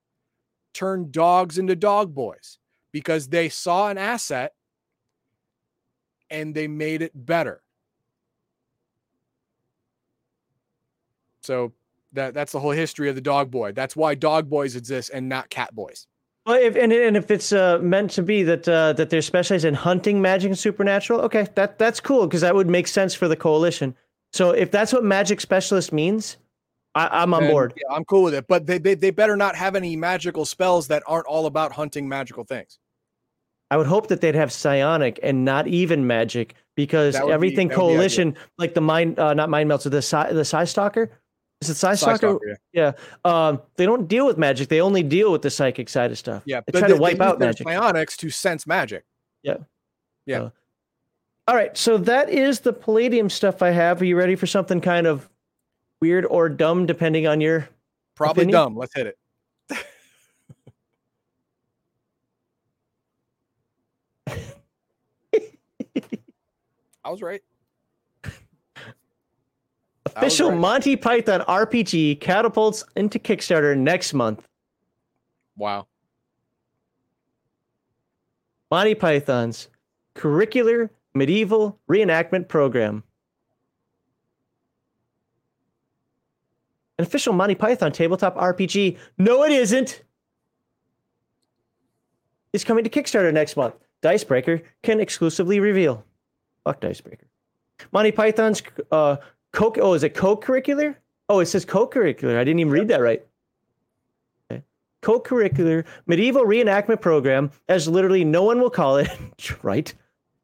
[0.73, 2.57] turned dogs into dog boys
[2.91, 4.53] because they saw an asset
[6.29, 7.61] and they made it better.
[11.41, 11.73] So
[12.13, 13.73] that that's the whole history of the dog boy.
[13.73, 16.07] That's why dog boys exist and not cat boys.
[16.45, 19.65] Well, if and, and if it's uh, meant to be that uh, that they're specialized
[19.65, 23.27] in hunting magic and supernatural, okay, that that's cool because that would make sense for
[23.27, 23.95] the coalition.
[24.31, 26.37] So if that's what magic specialist means,
[26.95, 27.73] I, am on And, board.
[27.75, 28.45] Yeah, I'm cool with it.
[28.47, 32.07] But they, they they better not have any magical spells that aren't all about hunting
[32.07, 32.77] magical things.
[33.71, 37.75] I would hope that they'd have psionic and not even magic because be- everything be
[37.75, 41.09] coalition, like the mind, uh, not mind melts, the Psy, the Psi-Stalker.
[41.61, 42.39] Is it Psi Psi-Stalker?
[42.73, 42.91] Yeah.
[43.25, 43.47] Yeah.
[43.47, 44.67] Um, they don't deal with magic.
[44.67, 46.43] They only deal with the psychic side of stuff.
[46.45, 47.67] Yeah, They try they, to wipe out magic.
[47.67, 49.05] psionics to sense magic.
[49.41, 49.57] Yeah,
[50.25, 50.37] yeah.
[50.37, 50.51] So.
[51.47, 51.75] all right.
[51.75, 54.01] So that is the Palladium stuff I have.
[54.01, 55.29] Are you ready for something kind of
[56.03, 57.69] weird or dumb, depending on your
[58.15, 58.61] Probably Opinion?
[58.61, 58.75] dumb.
[58.75, 59.17] Let's hit it.
[67.05, 67.41] I was right.
[70.05, 70.59] official right.
[70.59, 74.45] Monty Python RPG catapults into Kickstarter next month?
[75.55, 75.87] Wow.
[78.69, 79.69] Monty Python's
[80.15, 83.03] curricular medieval reenactment program.
[86.97, 88.97] An official Monty Python tabletop RPG.
[89.17, 90.03] No, it isn't.
[92.53, 93.73] Is coming to Kickstarter next month.
[94.01, 96.05] Dicebreaker can exclusively reveal.
[96.65, 97.27] Fuck Dicebreaker.
[97.91, 98.61] Monty Python's
[98.91, 99.17] uh,
[99.51, 100.95] co Oh, is it co-curricular?
[101.29, 102.37] Oh, it says co-curricular.
[102.37, 103.25] I didn't even read that right.
[105.01, 109.09] Co-curricular medieval reenactment program, as literally no one will call it,
[109.61, 109.93] right?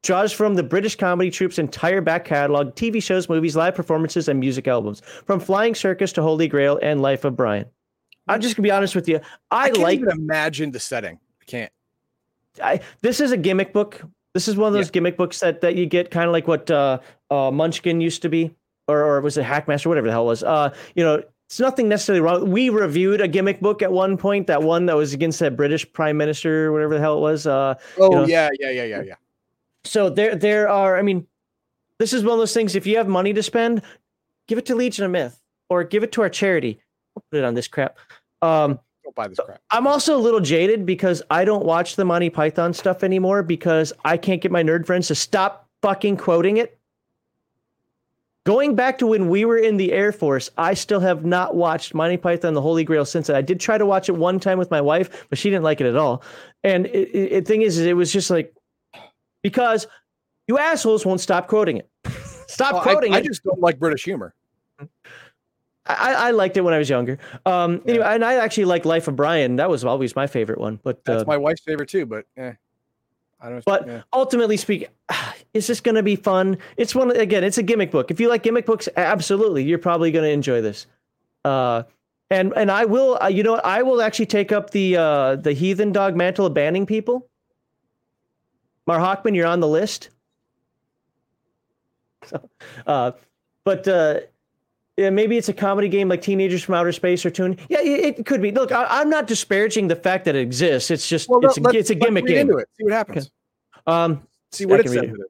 [0.02, 4.40] Draws from the British comedy troupe's entire back catalog, TV shows, movies, live performances, and
[4.40, 7.66] music albums, from Flying Circus to Holy Grail and Life of Brian.
[8.26, 9.20] I'm just gonna be honest with you.
[9.50, 11.18] I, I, can't like even imagine the setting.
[11.42, 11.72] I can't.
[12.62, 14.02] I, this is a gimmick book.
[14.32, 14.92] This is one of those Yeah.
[14.92, 17.00] gimmick books that, that you get kind of like what uh,
[17.30, 18.54] uh, Munchkin used to be,
[18.88, 20.42] or, or was it Hackmaster, whatever the hell it was.
[20.42, 22.50] Uh, you know, it's nothing necessarily wrong.
[22.50, 25.90] We reviewed a gimmick book at one point, that one that was against that British
[25.92, 27.46] Prime Minister, or whatever the hell it was.
[27.46, 28.26] Uh, Oh know.
[28.26, 29.14] yeah, yeah, yeah, yeah, yeah.
[29.84, 30.98] So there, there are.
[30.98, 31.26] I mean,
[31.98, 32.74] this is one of those things.
[32.74, 33.82] If you have money to spend,
[34.46, 36.80] give it to Legion of Myth, or give it to our charity.
[37.16, 37.98] I'll put it on this crap.
[38.42, 39.60] Um, Don't buy this crap.
[39.70, 43.92] I'm also a little jaded because I don't watch the Monty Python stuff anymore because
[44.04, 46.78] I can't get my nerd friends to stop fucking quoting it.
[48.44, 51.92] Going back to when we were in the Air Force, I still have not watched
[51.94, 53.36] Monty Python the Holy Grail since then.
[53.36, 55.80] I did try to watch it one time with my wife, but she didn't like
[55.80, 56.22] it at all.
[56.64, 58.54] And it- thing is, is, it was just like
[59.42, 59.86] because
[60.46, 61.88] you assholes won't stop quoting it.
[62.46, 63.24] stop Well, quoting I, it.
[63.24, 64.34] just don't like British humor.
[65.86, 67.18] I, I liked it when I was younger.
[67.46, 69.56] Um, anyway, and I actually like Life of Brian.
[69.56, 70.78] That was always my favorite one.
[70.82, 72.06] But That's uh, my wife's favorite too.
[72.06, 72.52] But eh,
[73.40, 73.64] I don't.
[73.64, 74.02] But yeah.
[74.12, 74.88] ultimately speaking,
[75.54, 76.58] is this going to be fun?
[76.76, 77.44] It's one again.
[77.44, 78.10] It's a gimmick book.
[78.10, 80.86] If you like gimmick books, absolutely, you're probably going to enjoy this.
[81.44, 81.84] Uh,
[82.30, 83.18] and and I will.
[83.20, 83.64] Uh, you know, what?
[83.64, 87.29] I will actually take up the uh, the heathen dog mantle of banning people.
[88.86, 90.10] Mar Hockman, you're on the list.
[92.26, 92.48] So,
[92.86, 93.12] uh,
[93.64, 94.20] but uh,
[94.96, 97.56] yeah, maybe it's a comedy game like Teenagers from Outer Space or Toon.
[97.68, 98.52] Yeah, it, it could be.
[98.52, 100.90] Look, I, I'm not disparaging the fact that it exists.
[100.90, 102.38] It's just well, it's a, let's- it's a let's gimmick game.
[102.50, 102.68] Into it.
[102.78, 103.30] See what happens.
[103.86, 105.00] Um, See what it can says.
[105.02, 105.14] read it.
[105.14, 105.26] it is.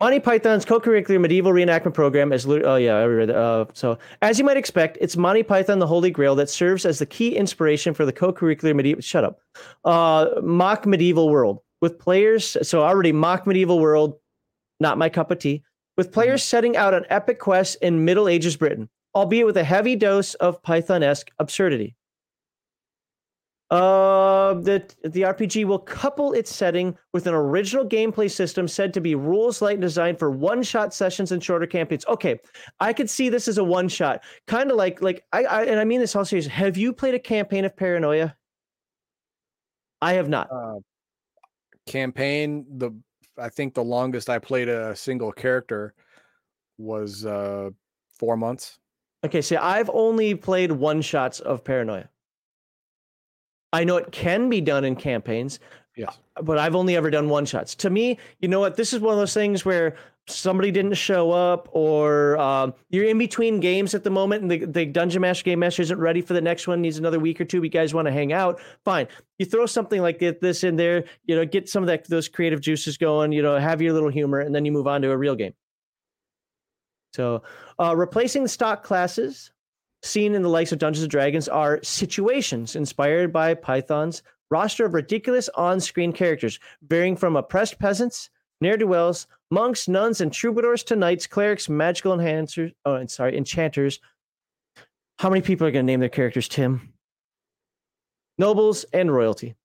[0.00, 2.46] Monty Python's co-curricular medieval reenactment program is.
[2.46, 3.30] Oh yeah, I read.
[3.30, 6.98] Uh, so as you might expect, it's Monty Python: The Holy Grail that serves as
[6.98, 9.00] the key inspiration for the co-curricular medieval.
[9.02, 9.40] Shut up.
[9.84, 12.56] Uh, mock medieval world with players.
[12.62, 14.18] So already mock medieval world,
[14.80, 15.62] not my cup of tea.
[15.96, 19.94] with players setting out on epic quests in Middle Ages Britain, albeit with a heavy
[19.94, 21.94] dose of Python esque absurdity.
[23.70, 29.00] Uh, the, the RPG will couple its setting with an original gameplay system said to
[29.00, 32.04] be rules light and designed for one shot sessions and shorter campaigns.
[32.06, 32.38] Okay,
[32.78, 35.80] I could see this as a one shot, kind of like like I, I and
[35.80, 36.46] I mean this all serious.
[36.46, 38.36] Have you played a campaign of Paranoia?
[40.02, 40.48] I have not.
[40.52, 40.80] Uh,
[41.86, 42.90] campaign the
[43.38, 45.94] I think the longest I played a single character
[46.78, 47.70] was uh
[48.18, 48.78] four months.
[49.24, 52.08] Okay, see, I've only played one shots of Paranoia.
[53.72, 55.58] I know it can be done in campaigns.
[55.96, 56.18] Yes.
[56.42, 57.74] But I've only ever done one shots.
[57.76, 58.76] To me, you know what?
[58.76, 59.96] This is one of those things where
[60.26, 64.64] somebody didn't show up or um, you're in between games at the moment and the,
[64.64, 67.44] the Dungeon Master Game Master isn't ready for the next one, needs another week or
[67.44, 67.62] two.
[67.62, 68.60] You guys want to hang out?
[68.84, 69.06] Fine.
[69.38, 72.60] You throw something like this in there, you know, get some of that those creative
[72.60, 75.16] juices going, you know, have your little humor, and then you move on to a
[75.16, 75.54] real game.
[77.12, 77.42] So,
[77.78, 79.52] uh, replacing the stock classes
[80.02, 84.22] seen in the likes of Dungeons and Dragons are situations inspired by Python's
[84.54, 90.94] roster of ridiculous on-screen characters, varying from oppressed peasants, ne'er-do-wells, monks, nuns, and troubadours to
[90.94, 92.72] knights, clerics, magical enhancers.
[92.84, 93.98] Oh, and sorry, enchanters.
[95.18, 96.92] How many people are going to name their characters Tim?
[98.38, 99.56] Nobles and royalty.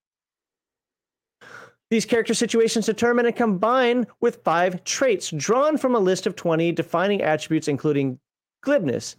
[1.91, 6.71] These character situations determine and combine with five traits drawn from a list of 20
[6.71, 8.19] defining attributes, including
[8.65, 9.15] glibness,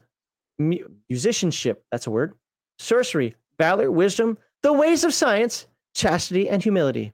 [0.59, 2.35] mu- musicianship, that's a word,
[2.81, 7.13] sorcery, valor, wisdom, the ways of science, chastity, and humility.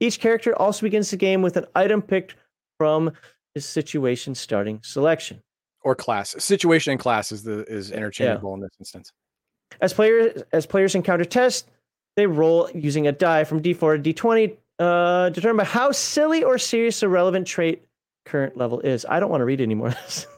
[0.00, 2.34] Each character also begins the game with an item picked
[2.78, 3.12] from
[3.54, 5.42] his situation starting selection.
[5.82, 6.34] Or class.
[6.38, 8.54] Situation and class is the is interchangeable yeah.
[8.54, 9.12] in this instance.
[9.80, 11.68] As players as players encounter tests,
[12.16, 16.58] they roll using a die from D4 to D20, uh, determine by how silly or
[16.58, 17.84] serious a relevant trait
[18.24, 19.04] current level is.
[19.08, 20.26] I don't want to read anymore of this.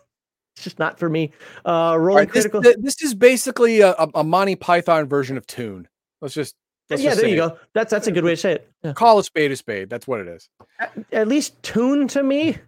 [0.57, 1.33] It's just not for me.
[1.67, 2.61] Uh, rolling right, this, critical.
[2.81, 5.89] This, is basically a, a, Monty Python version of Toon.
[6.20, 6.55] Let's just.
[6.91, 7.49] Let's yeah, just there you it.
[7.49, 7.59] go.
[7.73, 8.70] That's that's a good way to say it.
[8.82, 8.93] Yeah.
[8.93, 9.89] Call a spade a spade.
[9.89, 10.51] That's what it is.
[10.78, 12.59] At, at, least Toon to me.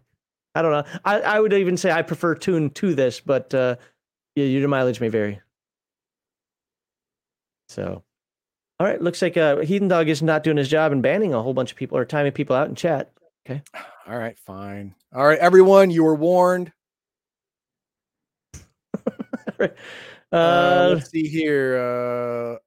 [0.54, 0.84] I don't know.
[1.04, 3.76] I, I would even say I prefer Toon to this, but uh,
[4.34, 5.40] your mileage may vary.
[7.68, 8.02] So,
[8.80, 9.00] all right.
[9.02, 11.72] Looks like uh, Heathen Dog is not doing his job and banning a whole bunch
[11.72, 13.12] of people or timing people out in chat.
[13.46, 13.62] Okay.
[14.06, 14.38] All right.
[14.38, 14.94] Fine.
[15.14, 15.90] All right, everyone.
[15.90, 16.72] You were warned.
[19.60, 19.68] uh,
[20.32, 22.58] uh, let's see here.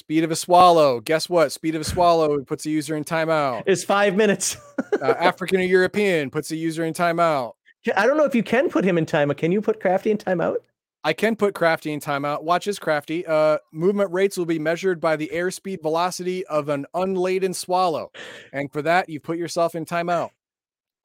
[0.00, 0.98] Speed of a swallow.
[0.98, 1.52] Guess what?
[1.52, 3.64] Speed of a swallow puts a user in timeout.
[3.66, 4.56] It's five minutes.
[4.98, 7.52] uh, African or European puts a user in timeout.
[7.94, 9.36] I don't know if you can put him in timeout.
[9.36, 10.56] Can you put Crafty in timeout?
[11.04, 12.42] I can put Crafty in timeout.
[12.42, 13.26] Watch this, Crafty.
[13.26, 18.10] Uh, movement rates will be measured by the airspeed velocity of an unladen swallow,
[18.54, 20.30] and for that, you put yourself in timeout.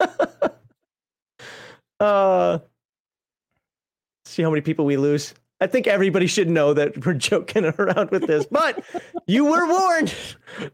[2.00, 2.60] uh,
[4.24, 5.34] see how many people we lose.
[5.60, 8.84] I think everybody should know that we're joking around with this, but
[9.26, 10.14] you were warned.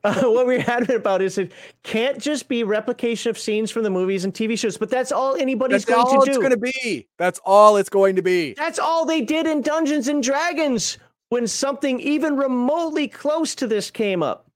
[0.05, 1.51] Uh, what we're adamant about is it
[1.83, 5.35] can't just be replication of scenes from the movies and TV shows, but that's all
[5.37, 7.09] anybody's that's going all to it's going to be.
[7.19, 8.53] That's all it's going to be.
[8.55, 10.99] That's all they did in Dungeons and Dragons
[11.31, 14.47] when something even remotely close to this came up.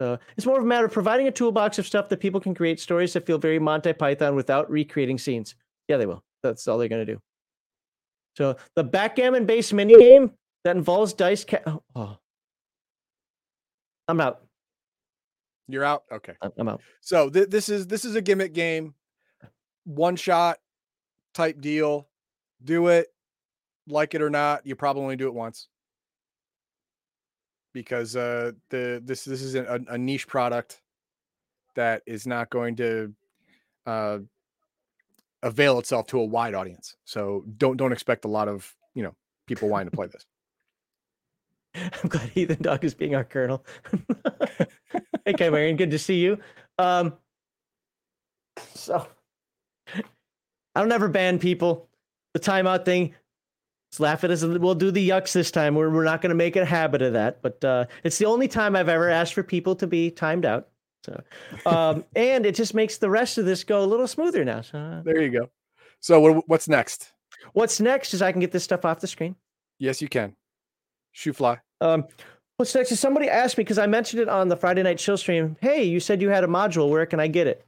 [0.00, 2.54] So it's more of a matter of providing a toolbox of stuff that people can
[2.54, 5.54] create stories that feel very Monty Python without recreating scenes.
[5.88, 6.24] Yeah, they will.
[6.42, 7.20] That's all they're going to do.
[8.36, 10.32] So the backgammon based mini game
[10.64, 11.44] that involves dice.
[11.44, 12.18] Ca- oh, oh.
[14.08, 14.42] I'm out.
[15.68, 16.04] You're out.
[16.12, 16.80] Okay, I'm out.
[17.00, 18.94] So th- this is this is a gimmick game,
[19.84, 20.58] one shot
[21.34, 22.08] type deal.
[22.62, 23.08] Do it,
[23.88, 24.66] like it or not.
[24.66, 25.68] You probably only do it once
[27.72, 30.80] because uh, the this this is a, a niche product
[31.74, 33.12] that is not going to
[33.86, 34.18] uh,
[35.46, 36.96] avail itself to a wide audience.
[37.04, 39.14] So don't don't expect a lot of you know
[39.46, 40.26] people wanting to play this.
[42.02, 43.64] I'm glad Heathen Dog is being our colonel.
[45.24, 46.38] hey, Chimerian, good to see you.
[46.78, 47.14] Um,
[48.74, 49.06] so
[49.94, 51.88] I don't ever ban people.
[52.34, 53.14] The timeout thing,
[53.88, 54.44] let's laugh at us.
[54.44, 55.74] We'll do the yucks this time.
[55.74, 58.48] We're, we're not going to make a habit of that, but uh, it's the only
[58.48, 60.68] time I've ever asked for people to be timed out.
[61.06, 61.22] So,
[61.64, 64.60] um, and it just makes the rest of this go a little smoother now.
[64.60, 65.50] So uh, there you go.
[66.00, 67.12] So what, what's next?
[67.52, 69.36] What's next is I can get this stuff off the screen.
[69.78, 70.34] Yes, you can.
[71.12, 71.60] Shoe fly.
[71.80, 72.04] Um,
[72.56, 75.16] what's next is somebody asked me because I mentioned it on the Friday night chill
[75.16, 75.56] stream.
[75.60, 76.90] Hey, you said you had a module.
[76.90, 77.64] Where can I get it?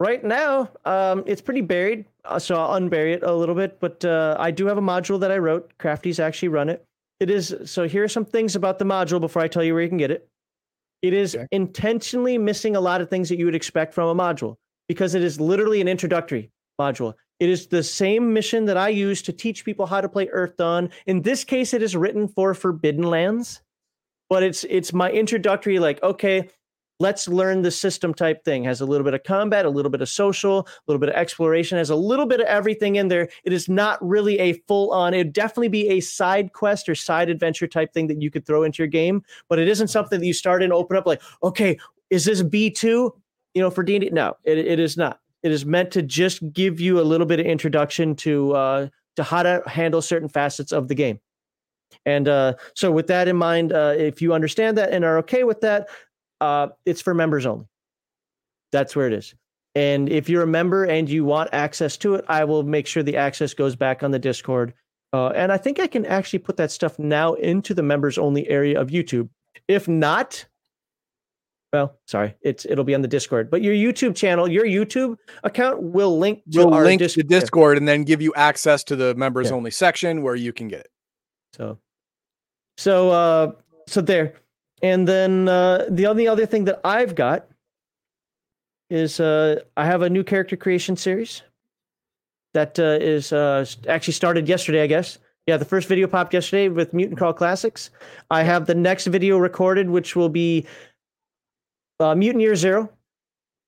[0.00, 3.78] Right now, um, it's pretty buried, uh, so I'll unbury it a little bit.
[3.78, 5.72] But uh, I do have a module that I wrote.
[5.78, 6.84] Crafty's actually run it.
[7.20, 7.86] It is so.
[7.86, 10.10] Here are some things about the module before I tell you where you can get
[10.10, 10.28] it.
[11.02, 11.46] It is okay.
[11.52, 14.56] intentionally missing a lot of things that you would expect from a module.
[14.88, 16.50] because it is literally an introductory
[16.80, 17.14] module.
[17.40, 20.90] It is the same mission that I use to teach people how to play Earthdawn.
[21.06, 23.62] In this case, it is written for Forbidden Lands,
[24.28, 25.78] but it's it's my introductory.
[25.78, 26.48] Like, okay,
[27.00, 28.64] let's learn the system type thing.
[28.64, 31.14] Has a little bit of combat, a little bit of social, a little bit of
[31.14, 31.78] exploration.
[31.78, 33.28] Has a little bit of everything in there.
[33.44, 35.14] It is not really a full on.
[35.14, 38.62] It'd definitely be a side quest or side adventure type thing that you could throw
[38.62, 41.78] into your game, but it isn't something that you start and open up like, okay,
[42.10, 43.12] is this B two?
[43.54, 44.10] You know, for D and D?
[44.10, 45.20] No, it, it is not.
[45.42, 49.22] It is meant to just give you a little bit of introduction to uh, to
[49.22, 51.20] how to handle certain facets of the game.
[52.06, 55.44] And uh, so, with that in mind, uh, if you understand that and are okay
[55.44, 55.88] with that,
[56.44, 57.66] uh, it's for members only.
[58.72, 59.34] That's where it is.
[59.74, 63.02] And if you're a member and you want access to it, I will make sure
[63.02, 64.74] the access goes back on the Discord.
[65.12, 68.48] Uh, and I think I can actually put that stuff now into the members only
[68.48, 69.28] area of YouTube.
[69.68, 70.46] If not,
[71.72, 73.50] well, sorry, it's it'll be on the Discord.
[73.50, 77.28] But your YouTube channel, your YouTube account will link to we'll link Discord.
[77.28, 79.56] to Discord and then give you access to the members yeah.
[79.56, 80.90] only section where you can get it.
[81.54, 81.78] So,
[82.76, 83.52] so, uh,
[83.88, 84.34] so there,
[84.84, 87.48] and then uh, the only other thing that I've got
[88.90, 91.42] is uh, I have a new character creation series
[92.52, 95.18] that uh, is uh, actually started yesterday, I guess.
[95.46, 97.88] Yeah, the first video popped yesterday with Mutant Call Classics.
[98.30, 100.66] I have the next video recorded, which will be
[101.98, 102.90] uh, Mutant Year Zero.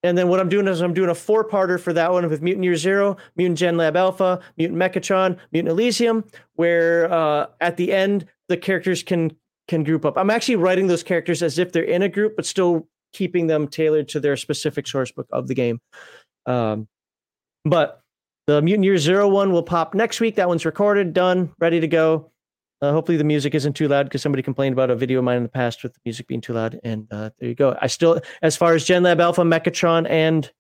[0.03, 2.43] And then what I'm doing is I'm doing a four parter for that one with
[2.43, 6.25] Mutant Year Zero, Mutant Gen Lab Alpha, Mutant Mechatron, Mutant Elysium,
[6.57, 9.35] where uh, at the end the characters can
[9.69, 10.17] can group up.
[10.17, 13.69] I'm actually writing those characters as if they're in a group, but still keeping them
[13.69, 15.81] tailored to their specific source book of the game.
[16.45, 16.89] Um,
[17.65, 18.03] but
[18.47, 20.37] the Mutant Year Zero one will pop next week.
[20.37, 22.31] That one's recorded, done, ready to go.
[22.83, 25.39] Uh, hopefully the music isn't too loud because somebody complained about a video of mine
[25.39, 26.79] in the past with the music being too loud.
[26.85, 27.77] And uh, there you go.
[27.81, 30.51] I still, as far as Gen Lab Alpha, Mechatron, and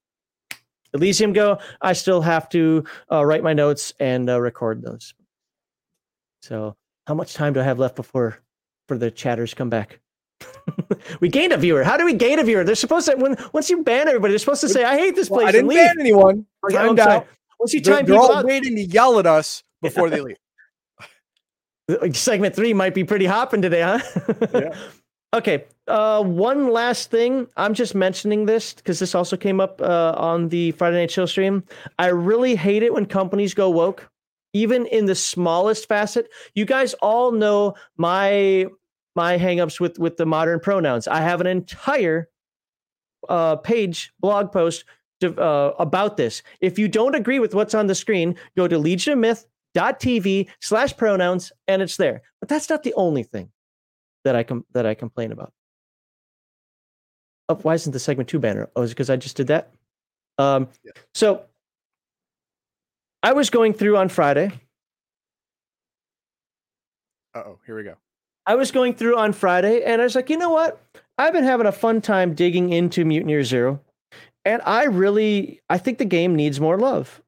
[0.94, 5.14] Elysium go, I still have to uh, write my notes and uh, record those.
[6.40, 6.76] So,
[7.06, 8.38] how much time do I have left before
[8.88, 10.00] for the chatters come back?
[11.20, 11.82] we gained a viewer.
[11.84, 12.64] How do we gain a viewer?
[12.64, 15.28] They're supposed to when once you ban everybody, they're supposed to say, "I hate this
[15.28, 16.46] place." Well, I didn't ban anyone.
[16.64, 17.26] Okay, I'm sorry.
[17.58, 20.36] Once you time they're, they're all out, waiting to yell at us before they leave.
[22.12, 23.98] segment three might be pretty hopping today, huh?
[24.54, 24.76] yeah.
[25.34, 25.64] Okay.
[25.86, 27.46] Uh, one last thing.
[27.56, 31.26] I'm just mentioning this because this also came up uh, on the Friday Night Chill
[31.26, 31.62] stream.
[31.98, 34.08] I really hate it when companies go woke,
[34.56, 36.28] even in the smallest facet.
[36.54, 38.66] You guys all know my
[39.14, 41.06] my hangups with with the modern pronouns.
[41.06, 42.28] I have an entire
[43.28, 44.84] uh, page blog post
[45.20, 46.42] to, uh, about this.
[46.60, 50.48] If you don't agree with what's on the screen, go to Legion of Myth tv
[50.60, 53.50] slash pronouns and it's there but that's not the only thing
[54.24, 55.52] that i com- that i complain about
[57.48, 59.72] oh, why isn't the segment two banner oh is it because i just did that
[60.38, 60.92] um yeah.
[61.14, 61.42] so
[63.22, 64.50] i was going through on friday
[67.34, 67.94] oh here we go
[68.46, 70.80] i was going through on friday and i was like you know what
[71.18, 73.80] i've been having a fun time digging into mutant year zero
[74.44, 77.20] and i really i think the game needs more love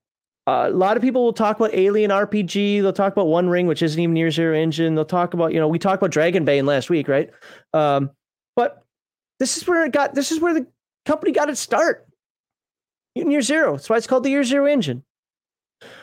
[0.49, 2.81] uh, a lot of people will talk about Alien RPG.
[2.81, 4.95] They'll talk about One Ring, which isn't even Year Zero Engine.
[4.95, 7.29] They'll talk about, you know, we talked about Dragon Dragonbane last week, right?
[7.75, 8.13] Um,
[8.57, 8.83] but
[9.39, 10.15] this is where it got.
[10.15, 10.67] This is where the
[11.05, 12.07] company got its start.
[13.15, 13.73] Year Zero.
[13.73, 15.05] That's why it's called the Year Zero Engine.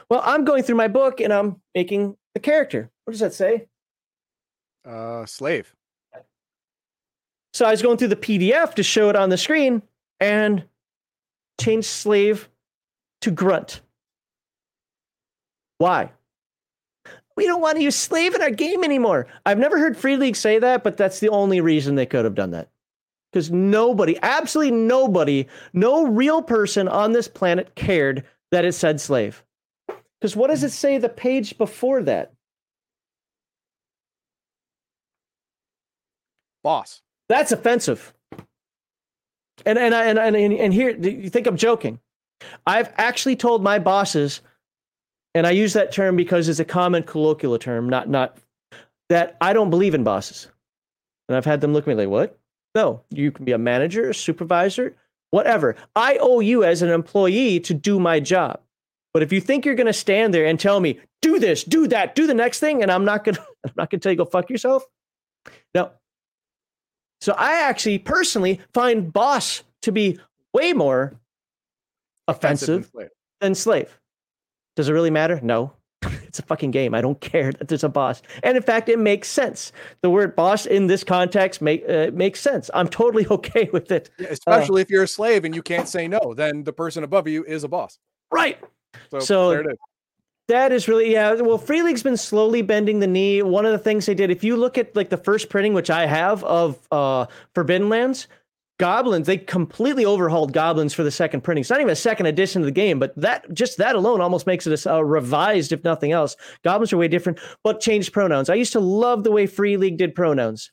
[0.09, 2.91] Well, I'm going through my book and I'm making the character.
[3.05, 3.67] What does that say?
[4.87, 5.73] Uh, slave.
[7.53, 9.81] So I was going through the PDF to show it on the screen
[10.19, 10.65] and
[11.59, 12.49] change slave
[13.21, 13.81] to grunt.
[15.77, 16.11] Why?
[17.35, 19.27] We don't want to use slave in our game anymore.
[19.45, 22.35] I've never heard Free League say that, but that's the only reason they could have
[22.35, 22.69] done that.
[23.31, 29.43] Because nobody, absolutely nobody, no real person on this planet cared that it said slave.
[30.25, 32.33] Because what does it say the page before that?
[36.63, 37.03] Boss.
[37.29, 38.11] That's offensive.
[39.67, 41.99] And and and and, and here you think I'm joking.
[42.65, 44.41] I've actually told my bosses
[45.35, 48.39] and I use that term because it's a common colloquial term, not not
[49.09, 50.47] that I don't believe in bosses.
[51.29, 52.39] And I've had them look at me like, "What?
[52.73, 54.95] No, you can be a manager, a supervisor,
[55.29, 55.75] whatever.
[55.95, 58.59] I owe you as an employee to do my job.
[59.15, 61.87] But if you think you're going to stand there and tell me, "Do this, do
[61.87, 64.11] that, do the next thing," and I'm not going to I'm not going to tell
[64.11, 64.83] you go fuck yourself.
[65.73, 65.91] No.
[67.21, 70.19] So I actually personally find boss to be
[70.53, 71.17] way more
[72.27, 73.97] offensive, offensive than slave.
[74.75, 75.39] Does it really matter?
[75.41, 75.71] No.
[76.27, 76.93] It's a fucking game.
[76.93, 78.21] I don't care that there's a boss.
[78.43, 79.71] And in fact, it makes sense.
[80.01, 82.69] The word boss in this context make, uh, makes sense.
[82.73, 84.09] I'm totally okay with it.
[84.19, 87.05] Yeah, especially uh, if you're a slave and you can't say no, then the person
[87.05, 87.97] above you is a boss.
[88.29, 88.59] Right.
[89.11, 89.77] So, so there it is.
[90.47, 91.33] That is really yeah.
[91.33, 93.41] Well, Free League's been slowly bending the knee.
[93.41, 95.89] One of the things they did, if you look at like the first printing, which
[95.89, 97.25] I have of uh,
[97.55, 98.27] Forbidden Lands,
[98.77, 101.61] Goblins, they completely overhauled Goblins for the second printing.
[101.61, 104.45] It's not even a second edition of the game, but that just that alone almost
[104.45, 106.35] makes it a, a, revised, if nothing else.
[106.63, 108.49] Goblins are way different, but changed pronouns.
[108.49, 110.71] I used to love the way Free League did pronouns.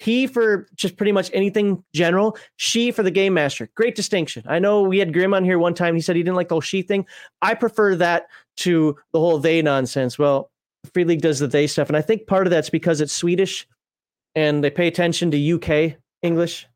[0.00, 2.36] He for just pretty much anything general.
[2.56, 3.70] She for the game master.
[3.74, 4.42] Great distinction.
[4.48, 5.94] I know we had Grim on here one time.
[5.94, 7.06] He said he didn't like the whole she thing.
[7.42, 8.26] I prefer that
[8.58, 10.18] to the whole they nonsense.
[10.18, 10.50] Well,
[10.92, 13.68] Free League does the they stuff, and I think part of that's because it's Swedish,
[14.34, 16.66] and they pay attention to UK English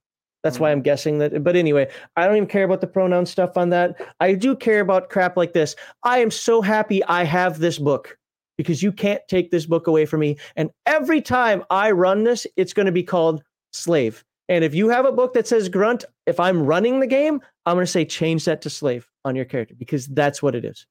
[0.44, 0.78] that's why mm-hmm.
[0.78, 1.42] I'm guessing that.
[1.42, 3.96] But anyway, I don't even care about the pronoun stuff on that.
[4.20, 5.74] I do care about crap like this.
[6.04, 8.16] I am so happy I have this book
[8.56, 10.38] because you can't take this book away from me.
[10.56, 13.42] And every time I run this, it's going to be called
[13.72, 14.24] Slave.
[14.48, 17.76] And if you have a book that says Grunt, if I'm running the game, I'm
[17.76, 20.86] going to say change that to Slave on your character because that's what it is.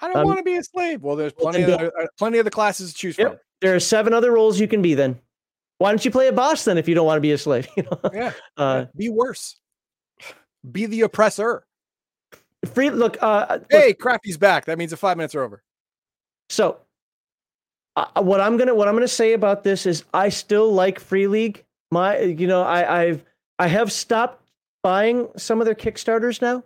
[0.00, 1.02] I don't um, want to be a slave.
[1.02, 3.28] Well, there's plenty of uh, plenty of the classes to choose yep.
[3.28, 3.38] from.
[3.60, 5.18] There are seven other roles you can be then.
[5.78, 7.68] Why don't you play a boss then if you don't want to be a slave?
[7.76, 8.10] You know?
[8.12, 8.32] Yeah.
[8.56, 9.60] Uh, be worse.
[10.70, 11.64] Be the oppressor.
[12.72, 13.16] Free look.
[13.20, 14.64] Uh, hey, look, Crafty's back.
[14.66, 15.62] That means the five minutes are over.
[16.52, 16.76] So,
[17.96, 21.26] uh, what I'm gonna what I'm gonna say about this is I still like Free
[21.26, 21.64] League.
[21.90, 23.24] My, you know, I I've
[23.58, 24.44] I have stopped
[24.82, 26.62] buying some of their Kickstarters now,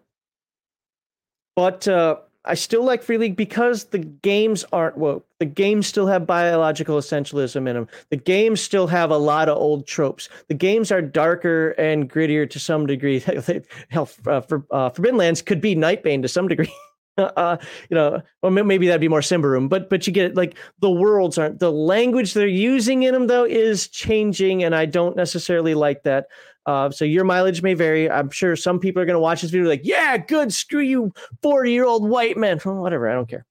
[1.55, 5.25] but uh, I still like Free League because the games aren't woke.
[5.39, 7.89] The games still have biological essentialism in them.
[8.11, 10.29] The games still have a lot of old tropes.
[10.49, 13.21] The games are darker and grittier to some degree.
[13.91, 16.73] Hell, uh, for, uh, Forbidden Lands could be Nightbane to some degree.
[17.19, 17.57] uh,
[17.89, 20.37] you know, or maybe that'd be more Symbaroum, but but you get it.
[20.37, 24.87] Like the worlds aren't the language they're using in them though is changing, and I
[24.87, 26.27] don't necessarily like that.
[26.67, 28.11] Uh, so your mileage may vary.
[28.11, 31.13] I'm sure some people are going to watch this video like, yeah, good, screw you,
[31.43, 33.47] 40 year old white man, well, whatever, I don't care.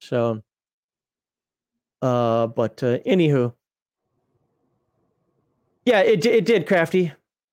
[0.00, 0.42] So,
[2.00, 3.52] uh, but uh, anywho,
[5.84, 7.12] yeah, it it did, Crafty,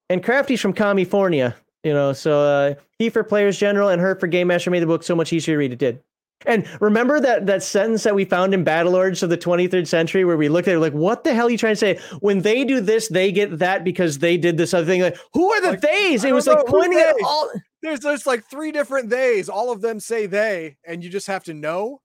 [0.10, 1.56] and Crafty's from California,
[1.88, 2.14] you know.
[2.14, 5.16] So uh, he for Players General and her for Game Master made the book so
[5.16, 5.72] much easier to read.
[5.72, 6.04] It did.
[6.46, 10.38] And remember that that sentence that we found in Battlelords of the 23rd century where
[10.38, 12.00] we looked at it like, what the hell are you trying to say?
[12.20, 15.02] When they do this, they get that because they did this other thing.
[15.02, 16.24] Like, who are the like, theys?
[16.24, 17.50] It was know, like pointing at all.
[17.82, 19.50] There's there's like three different theys.
[19.50, 22.02] All of them say they, and you just have to know.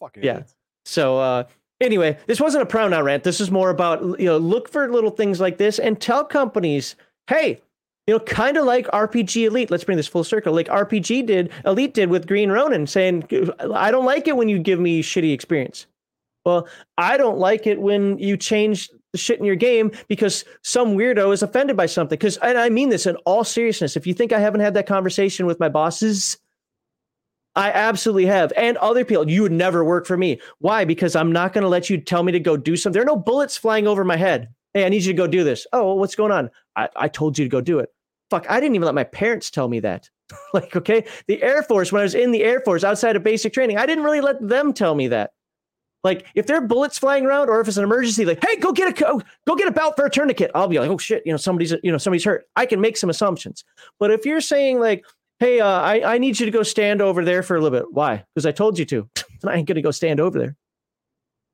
[0.00, 0.32] Fucking yeah.
[0.32, 0.54] Idiots.
[0.86, 1.44] So uh
[1.80, 3.24] anyway, this wasn't a pronoun rant.
[3.24, 6.96] This is more about you know, look for little things like this and tell companies,
[7.28, 7.60] hey,
[8.06, 9.70] you know, kind of like RPG Elite.
[9.70, 10.54] Let's bring this full circle.
[10.54, 13.24] Like RPG did, Elite did with Green Ronin, saying,
[13.74, 15.86] I don't like it when you give me shitty experience.
[16.44, 20.96] Well, I don't like it when you change the shit in your game because some
[20.96, 22.16] weirdo is offended by something.
[22.16, 23.96] Because, and I mean this in all seriousness.
[23.96, 26.38] If you think I haven't had that conversation with my bosses,
[27.56, 28.52] I absolutely have.
[28.56, 30.40] And other people, you would never work for me.
[30.60, 30.84] Why?
[30.84, 32.94] Because I'm not going to let you tell me to go do something.
[32.94, 34.50] There are no bullets flying over my head.
[34.74, 35.66] Hey, I need you to go do this.
[35.72, 36.50] Oh, what's going on?
[36.76, 37.90] I, I told you to go do it
[38.30, 40.10] fuck, I didn't even let my parents tell me that.
[40.54, 43.52] like, okay, the Air Force, when I was in the Air Force outside of basic
[43.52, 45.32] training, I didn't really let them tell me that.
[46.04, 48.72] Like, if there are bullets flying around, or if it's an emergency, like, hey, go
[48.72, 51.32] get a go, get a belt for a tourniquet, I'll be like, oh shit, you
[51.32, 52.44] know, somebody's you know somebody's hurt.
[52.54, 53.64] I can make some assumptions.
[53.98, 55.04] But if you're saying like,
[55.40, 57.92] hey, uh, I I need you to go stand over there for a little bit,
[57.92, 58.24] why?
[58.34, 59.08] Because I told you to.
[59.44, 60.56] I ain't gonna go stand over there.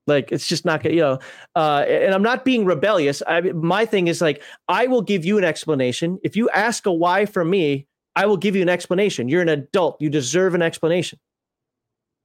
[0.06, 1.18] Like it's just not gonna, you know.
[1.54, 3.22] Uh, and I'm not being rebellious.
[3.26, 6.18] I, my thing is like I will give you an explanation.
[6.24, 9.28] If you ask a why from me, I will give you an explanation.
[9.28, 10.00] You're an adult.
[10.00, 11.18] You deserve an explanation.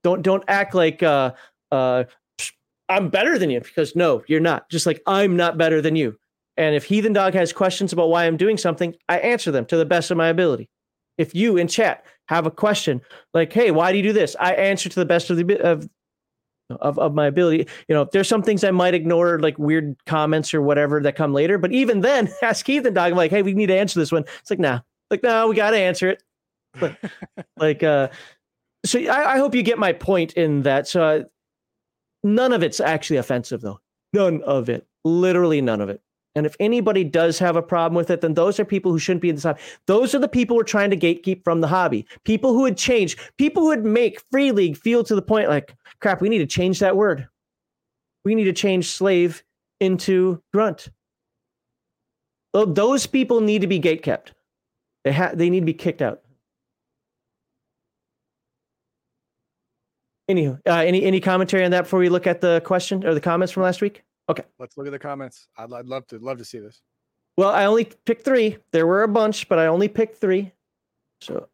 [0.04, 1.34] Don't don't act like uh,
[1.72, 2.06] uh,
[2.90, 4.70] I'm better than you because no, you're not.
[4.70, 6.18] Just like I'm not better than you.
[6.56, 9.78] And if Heathen Dog has questions about why I'm doing something, I answer them to
[9.78, 10.70] the best of my ability.
[11.18, 13.02] If you in chat have a question
[13.34, 15.88] like, "Hey, why do you do this?" I answer to the best of the of
[16.70, 17.68] of, of my ability.
[17.88, 21.34] You know, there's some things I might ignore, like weird comments or whatever that come
[21.34, 21.58] later.
[21.58, 24.26] But even then, ask Heathen Dog, I'm like, hey, we need to answer this one.
[24.42, 26.24] It's like, nah, like, no, we got to answer it.
[26.80, 26.98] But,
[27.58, 28.10] like, uh,
[28.86, 30.88] so I, I, hope you get my point in that.
[30.88, 31.24] So uh,
[32.24, 33.80] none of it's actually offensive, though.
[34.14, 34.86] None of it.
[35.04, 36.02] Literally none of it.
[36.38, 39.24] And if anybody does have a problem with it, then those are people who shouldn't
[39.24, 39.60] be in this hobby.
[39.88, 42.06] Those are the people we're trying to gatekeep from the hobby.
[42.26, 45.76] People who would change, people who would make Free League feel to the point like,
[46.02, 47.28] crap, we need to change that word.
[48.24, 49.44] We need to change slave
[49.80, 50.90] into grunt.
[52.54, 54.34] Those people need to be gate kept.
[55.04, 56.22] They ha- they need to be kicked out.
[60.28, 63.22] Any uh, any any commentary on that before we look at the question or the
[63.22, 64.04] comments from last week?
[64.28, 64.44] Okay.
[64.60, 65.48] Let's look at the comments.
[65.58, 66.82] I'd, I'd love to love to see this.
[67.38, 68.58] Well, I only picked three.
[68.72, 70.52] There were a bunch, but I only picked three.
[71.22, 71.48] So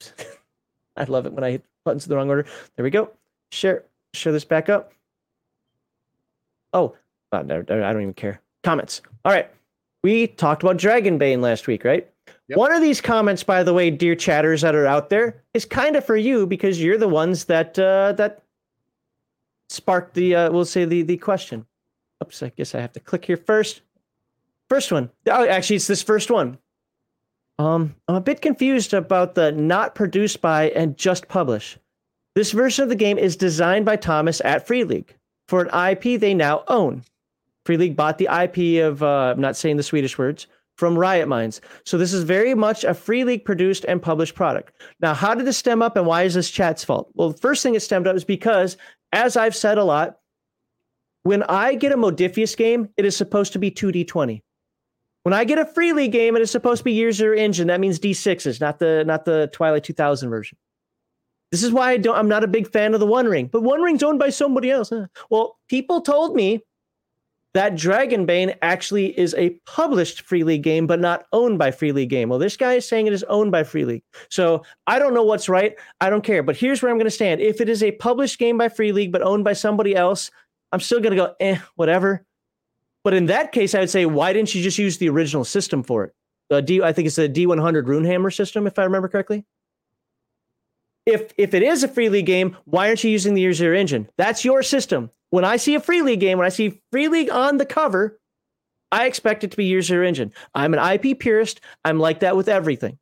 [0.96, 2.46] I love it when I hit buttons in the wrong order.
[2.74, 3.10] There we go.
[3.54, 3.84] Share
[4.14, 4.92] share this back up.
[6.72, 6.96] Oh,
[7.32, 8.40] no, I don't even care.
[8.64, 9.00] Comments.
[9.24, 9.48] All right.
[10.02, 12.10] We talked about Dragonbane last week, right?
[12.48, 12.58] Yep.
[12.58, 15.94] One of these comments, by the way, dear chatters that are out there, is kind
[15.94, 18.42] of for you because you're the ones that uh, that
[19.68, 21.64] sparked the uh, we'll say the the question.
[22.22, 23.82] Oops, I guess I have to click here first.
[24.68, 25.10] First one.
[25.28, 26.58] Oh, actually, it's this first one.
[27.58, 31.78] Um, I'm a bit confused about the not produced by and just publish.
[32.34, 36.20] This version of the game is designed by Thomas at Free League for an IP
[36.20, 37.02] they now own.
[37.64, 40.46] Free League bought the IP of, uh, I'm not saying the Swedish words,
[40.76, 41.60] from Riot Minds.
[41.84, 44.72] So this is very much a Free League produced and published product.
[45.00, 47.10] Now, how did this stem up and why is this chat's fault?
[47.14, 48.76] Well, the first thing it stemmed up is because,
[49.12, 50.18] as I've said a lot,
[51.22, 54.42] when I get a Modiphius game, it is supposed to be 2D20.
[55.22, 57.68] When I get a Free League game, it is supposed to be Year Zero Engine.
[57.68, 60.58] That means D6s, not the not the Twilight 2000 version.
[61.50, 62.16] This is why I don't.
[62.16, 64.70] I'm not a big fan of the One Ring, but One Ring's owned by somebody
[64.70, 64.92] else.
[65.30, 66.62] Well, people told me
[67.54, 72.10] that Dragonbane actually is a published Free League game, but not owned by Free League
[72.10, 72.28] Game.
[72.28, 74.02] Well, this guy is saying it is owned by Free League.
[74.28, 75.76] So I don't know what's right.
[76.00, 76.42] I don't care.
[76.42, 77.40] But here's where I'm going to stand.
[77.40, 80.32] If it is a published game by Free League, but owned by somebody else,
[80.72, 82.26] I'm still going to go, eh, whatever.
[83.04, 85.84] But in that case, I would say, why didn't you just use the original system
[85.84, 86.12] for it?
[86.50, 89.44] The D, I think it's the D100 Runehammer system, if I remember correctly
[91.06, 93.76] if if it is a free league game, why aren't you using the Year Zero
[93.76, 94.08] engine?
[94.16, 95.10] That's your system.
[95.30, 98.20] When I see a free league game, when I see free league on the cover,
[98.92, 100.32] I expect it to be Year Zero engine.
[100.54, 101.60] I'm an IP purist.
[101.84, 102.98] I'm like that with everything.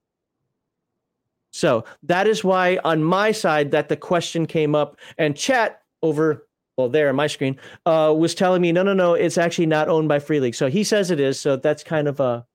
[1.52, 6.47] So that is why on my side that the question came up and chat over
[6.78, 9.89] well there on my screen uh, was telling me no no no it's actually not
[9.89, 10.55] owned by Free League.
[10.55, 11.39] So he says it is.
[11.39, 12.47] So that's kind of a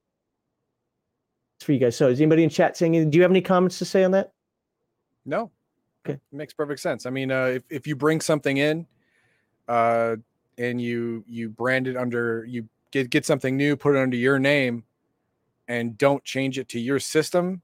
[1.58, 1.96] it's for you guys.
[1.96, 4.32] So is anybody in chat saying do you have any comments to say on that?
[5.28, 5.50] No.
[6.06, 6.14] Okay.
[6.14, 7.04] It makes perfect sense.
[7.04, 8.86] I mean, uh, if, if you bring something in
[9.68, 10.16] uh,
[10.56, 14.38] and you you brand it under you get get something new, put it under your
[14.38, 14.84] name
[15.68, 17.60] and don't change it to your system,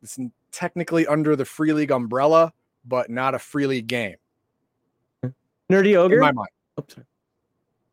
[0.00, 0.18] it's
[0.52, 2.52] technically under the free league umbrella,
[2.84, 4.16] but not a free league game.
[5.70, 6.14] Nerdy ogre.
[6.14, 6.50] In my mind.
[6.78, 6.96] Oops.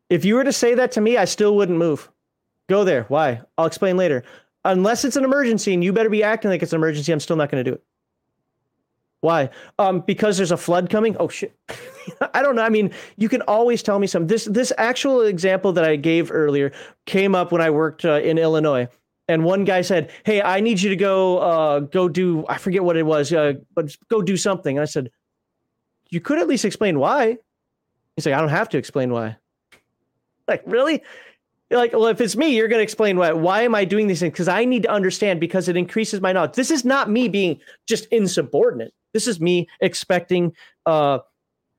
[0.08, 2.10] If you were to say that to me, I still wouldn't move.
[2.68, 3.04] Go there.
[3.04, 3.40] Why?
[3.58, 4.22] I'll explain later.
[4.64, 7.36] Unless it's an emergency and you better be acting like it's an emergency, I'm still
[7.36, 7.82] not going to do it.
[9.20, 9.50] Why?
[9.78, 11.14] Um, because there's a flood coming.
[11.20, 11.54] Oh shit!
[12.34, 12.62] I don't know.
[12.62, 14.28] I mean, you can always tell me something.
[14.28, 16.72] This this actual example that I gave earlier
[17.04, 18.88] came up when I worked uh, in Illinois,
[19.28, 22.82] and one guy said, "Hey, I need you to go uh, go do I forget
[22.82, 25.10] what it was, uh, but go do something." And I said,
[26.08, 27.36] "You could at least explain why."
[28.16, 29.36] He's like, "I don't have to explain why."
[30.48, 31.02] Like, really?
[31.70, 33.32] like, well, if it's me, you're going to explain why.
[33.32, 34.32] Why am I doing these things?
[34.32, 36.54] Because I need to understand because it increases my knowledge.
[36.54, 38.92] This is not me being just insubordinate.
[39.12, 40.52] This is me expecting
[40.86, 41.18] uh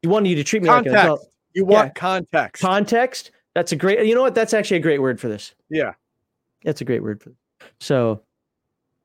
[0.02, 0.94] you want you to treat me context.
[0.94, 1.28] like an adult.
[1.54, 1.94] You want yeah.
[1.94, 2.62] context.
[2.62, 3.32] Context.
[3.56, 4.36] That's a great you know what?
[4.36, 5.54] That's actually a great word for this.
[5.70, 5.94] Yeah.
[6.64, 7.38] That's a great word for this.
[7.80, 8.22] So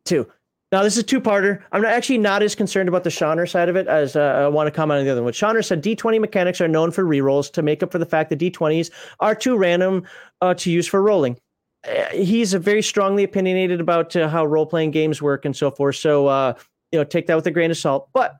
[0.05, 0.27] two.
[0.73, 1.63] Now this is a two parter.
[1.71, 4.49] I'm not, actually not as concerned about the Shauner side of it as uh, I
[4.49, 5.33] want to comment on the other one.
[5.33, 8.41] Shauner said D20 mechanics are known for rerolls to make up for the fact that
[8.41, 8.91] D20s
[9.21, 10.05] are too random
[10.41, 11.39] uh, to use for rolling.
[11.87, 15.97] Uh, he's very strongly opinionated about uh, how role playing games work and so forth.
[15.97, 16.55] So uh,
[16.93, 18.09] you know, take that with a grain of salt.
[18.13, 18.37] But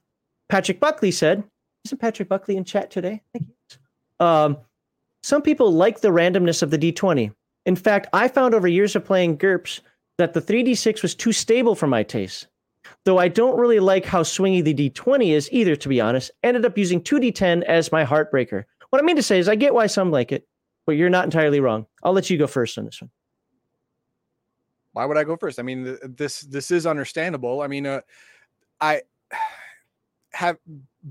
[0.49, 1.45] Patrick Buckley said,
[1.85, 3.23] isn't Patrick Buckley in chat today?
[3.33, 3.79] He is.
[4.21, 4.59] Um,
[5.23, 7.33] some people like the randomness of the D20.
[7.67, 9.81] In fact, I found over years of playing GURPS
[10.19, 12.47] that the 3D6 was too stable for my taste.
[13.05, 16.65] Though I don't really like how swingy the D20 is either, to be honest, ended
[16.65, 18.65] up using 2D10 as my heartbreaker.
[18.91, 20.47] What I mean to say is, I get why some like it,
[20.87, 21.87] but you're not entirely wrong.
[22.03, 23.11] I'll let you go first on this one.
[24.93, 25.59] Why would I go first?
[25.59, 27.61] I mean, this this is understandable.
[27.61, 28.01] I mean, uh,
[28.81, 29.03] I
[30.33, 30.59] have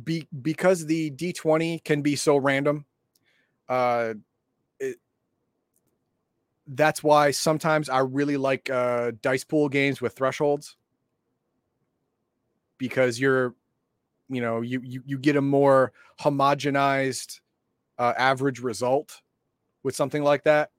[0.03, 2.85] be because the D20 can be so random.
[3.67, 4.13] Uh,
[4.79, 4.97] it,
[6.67, 10.75] that's why sometimes I really like uh, dice pool games with thresholds
[12.77, 13.55] because you're,
[14.29, 17.39] you know, you you you get a more homogenized
[17.97, 19.21] uh, average result
[19.83, 20.71] with something like that.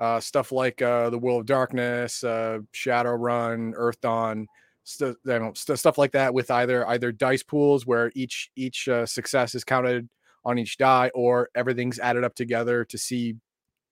[0.00, 4.46] Uh, stuff like uh, the World of Darkness, uh, Shadowrun, Earthdawn
[4.84, 5.16] st-
[5.54, 9.64] st- stuff like that with either either dice pools where each each uh, success is
[9.64, 10.08] counted
[10.44, 13.36] on each die or everything's added up together to see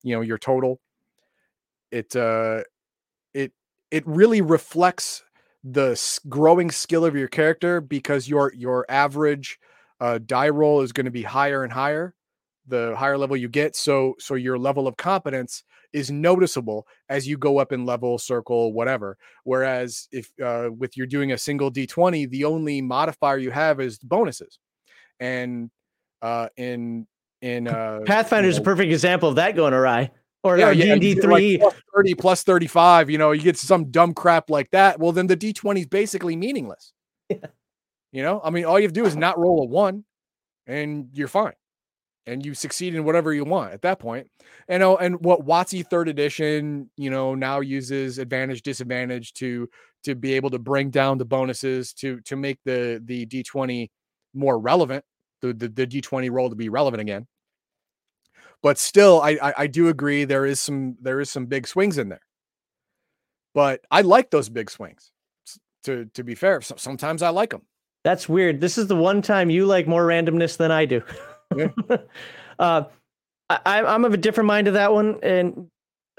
[0.02, 0.80] you know your total.
[1.90, 2.62] It uh
[3.34, 3.52] it
[3.90, 5.22] it really reflects
[5.62, 9.58] the growing skill of your character because your your average
[10.00, 12.14] uh, die roll is going to be higher and higher
[12.70, 17.36] the higher level you get so so your level of competence is noticeable as you
[17.36, 22.30] go up in level circle whatever whereas if uh, with you're doing a single d20
[22.30, 24.58] the only modifier you have is bonuses
[25.18, 25.70] and
[26.22, 27.06] uh in
[27.42, 30.10] in uh Pathfinder is you a perfect example of that going awry.
[30.42, 31.58] Or, yeah, yeah, D&D you get, like, 3.
[31.58, 35.26] plus 30 plus 35 you know you get some dumb crap like that well then
[35.26, 36.92] the d20 is basically meaningless
[37.28, 37.36] Yeah.
[38.12, 40.04] you know i mean all you have to do is not roll a one
[40.66, 41.52] and you're fine
[42.26, 44.26] and you succeed in whatever you want at that point.
[44.68, 49.68] and oh and what watsy third edition you know now uses advantage disadvantage to
[50.04, 53.88] to be able to bring down the bonuses to to make the the d20
[54.34, 55.04] more relevant
[55.42, 57.26] the the, the d20 roll to be relevant again
[58.62, 61.98] but still I, I i do agree there is some there is some big swings
[61.98, 62.22] in there
[63.54, 65.10] but i like those big swings
[65.84, 67.62] to to be fair sometimes i like them
[68.02, 68.60] That's weird.
[68.60, 71.02] This is the one time you like more randomness than I do.
[72.58, 72.84] Uh,
[73.48, 75.68] I, I'm- of a different mind to that one, and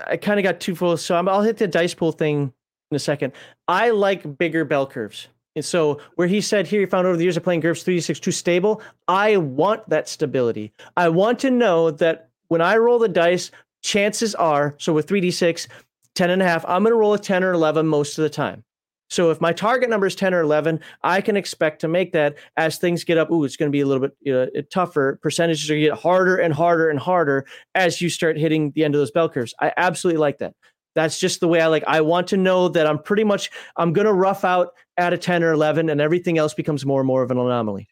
[0.05, 0.97] I kind of got too full.
[0.97, 2.51] So I'm, I'll hit the dice pool thing
[2.89, 3.33] in a second.
[3.67, 5.27] I like bigger bell curves.
[5.55, 8.19] And so where he said here, he found over the years of playing GURPS 3D6
[8.19, 8.81] too stable.
[9.07, 10.73] I want that stability.
[10.97, 13.51] I want to know that when I roll the dice,
[13.83, 15.67] chances are, so with 3D6,
[16.15, 18.29] 10 and a half, I'm going to roll a 10 or 11 most of the
[18.29, 18.63] time.
[19.11, 22.37] So if my target number is 10 or 11, I can expect to make that
[22.55, 23.29] as things get up.
[23.29, 25.19] Ooh, it's going to be a little bit uh, tougher.
[25.21, 28.85] Percentages are going to get harder and harder and harder as you start hitting the
[28.85, 29.53] end of those bell curves.
[29.59, 30.53] I absolutely like that.
[30.95, 31.83] That's just the way I like.
[31.87, 35.17] I want to know that I'm pretty much I'm going to rough out at a
[35.17, 37.89] 10 or 11 and everything else becomes more and more of an anomaly.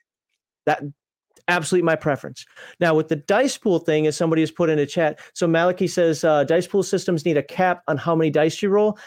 [0.67, 0.83] That
[1.49, 2.45] absolutely my preference.
[2.79, 5.87] Now with the dice pool thing, as somebody has put in a chat, so Malachi
[5.87, 8.97] says uh, dice pool systems need a cap on how many dice you roll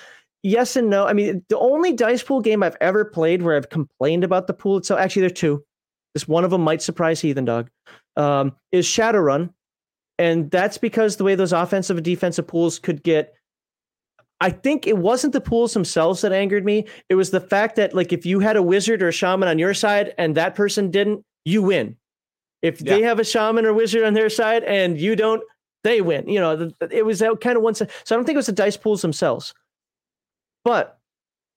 [0.43, 1.07] yes and no.
[1.07, 4.55] I mean, the only dice pool game I've ever played where I've complained about the
[4.55, 5.65] pool itself, actually, there are two.
[6.15, 7.71] This one of them might surprise Heathen Dog,
[8.17, 9.53] um, is Shadowrun.
[10.19, 13.35] And that's because the way those offensive and defensive pools could get.
[14.41, 16.87] I think it wasn't the pools themselves that angered me.
[17.09, 19.59] It was the fact that, like, if you had a wizard or a shaman on
[19.59, 21.97] your side and that person didn't, you win.
[22.61, 25.43] If they have a shaman or wizard on their side and you don't,
[25.83, 26.29] they win.
[26.29, 27.91] You know, it was that kind of one side.
[28.05, 29.53] So I don't think it was the dice pools themselves.
[30.65, 30.99] But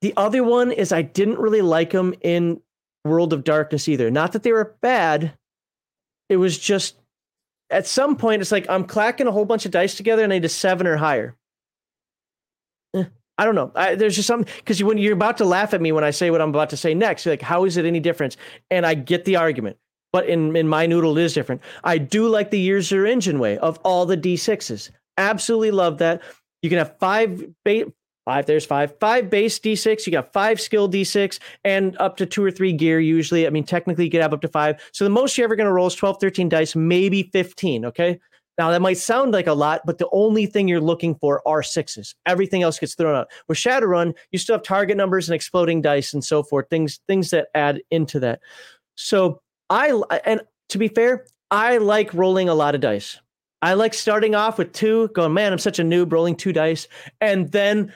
[0.02, 2.62] the other one is I didn't really like them in
[3.04, 4.10] World of Darkness either.
[4.12, 5.38] Not that they were bad.
[6.30, 6.96] It was just
[7.70, 10.38] at some point it's like I'm clacking a whole bunch of dice together and I
[10.38, 11.36] need a seven or higher.
[12.96, 13.06] Eh,
[13.38, 13.72] I don't know.
[13.76, 16.12] I, there's just something because you, when you're about to laugh at me when I
[16.12, 18.38] say what I'm about to say next, you're like, how is it any different?
[18.72, 19.78] And I get the argument,
[20.12, 21.62] but in in my noodle it is different.
[21.84, 24.90] I do like the years engine way of all the d6s.
[25.18, 26.22] Absolutely love that.
[26.62, 27.92] You can have five ba-
[28.26, 28.46] five.
[28.46, 30.06] There's five five base d6.
[30.06, 33.48] You got five skill d6 and up to two or three gear usually.
[33.48, 34.84] I mean, technically you could have up to five.
[34.92, 37.86] So the most you're ever going to roll is 12, 13 dice, maybe 15.
[37.86, 38.20] Okay.
[38.58, 41.62] Now that might sound like a lot, but the only thing you're looking for are
[41.62, 42.16] sixes.
[42.26, 43.28] Everything else gets thrown out.
[43.48, 46.70] With Shadowrun, you still have target numbers and exploding dice and so forth.
[46.70, 48.40] Things things that add into that.
[48.96, 49.92] So I
[50.26, 53.20] and to be fair, I like rolling a lot of dice.
[53.62, 56.88] I like starting off with two, going, man, I'm such a noob rolling two dice,
[57.20, 57.92] and then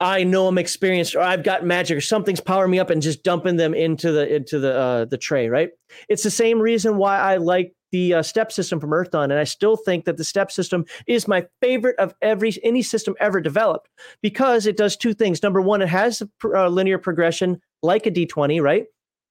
[0.00, 3.22] I know I'm experienced or I've got magic or something's powering me up and just
[3.22, 5.48] dumping them into the into the uh, the tray.
[5.48, 5.70] Right?
[6.08, 9.44] It's the same reason why I like the uh, step system from Earthdawn, and I
[9.44, 13.88] still think that the step system is my favorite of every any system ever developed
[14.22, 15.42] because it does two things.
[15.42, 18.62] Number one, it has uh, linear progression like a D20.
[18.62, 18.86] Right?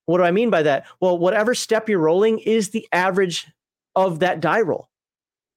[0.05, 0.85] What do I mean by that?
[1.01, 3.47] Well, whatever step you're rolling is the average
[3.95, 4.89] of that die roll.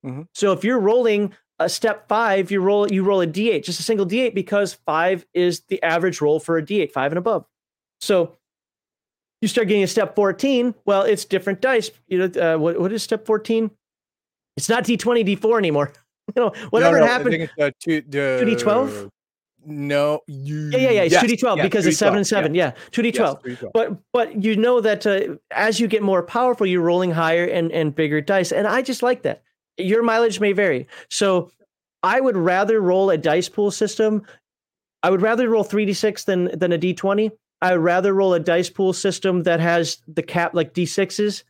[0.04, 0.26] Mhm.
[0.34, 1.34] So if you're rolling
[1.64, 5.24] a step five, you roll you roll a d8, just a single d8, because five
[5.34, 7.44] is the average roll for a d8, five and above.
[8.00, 8.36] So
[9.40, 10.74] you start getting a step 14.
[10.84, 11.90] Well, it's different dice.
[12.06, 13.70] You know, uh, what, what is step 14?
[14.56, 15.92] It's not d20, d4 anymore.
[16.36, 17.50] You know, whatever No, no, happened.
[17.60, 19.10] uh, two, the, 2d12?
[19.66, 20.20] No.
[20.28, 21.02] You, Yeah, yeah, yeah.
[21.02, 22.54] It's yes, 2d12 yes, because it's seven and 2d12, seven.
[22.54, 23.14] Yeah, 2d12.
[23.44, 23.70] yes, 2d12.
[23.74, 27.72] but but you know that uh, as you get more powerful you're rolling higher and
[27.72, 29.42] and bigger dice and i just like that
[29.78, 30.86] your mileage may vary.
[31.10, 31.50] So
[32.02, 34.22] i would rather roll a dice pool system.
[35.02, 38.70] I would rather roll 3d6 than than a d20 i would rather roll a dice
[38.70, 41.44] pool system that has the cap like d6s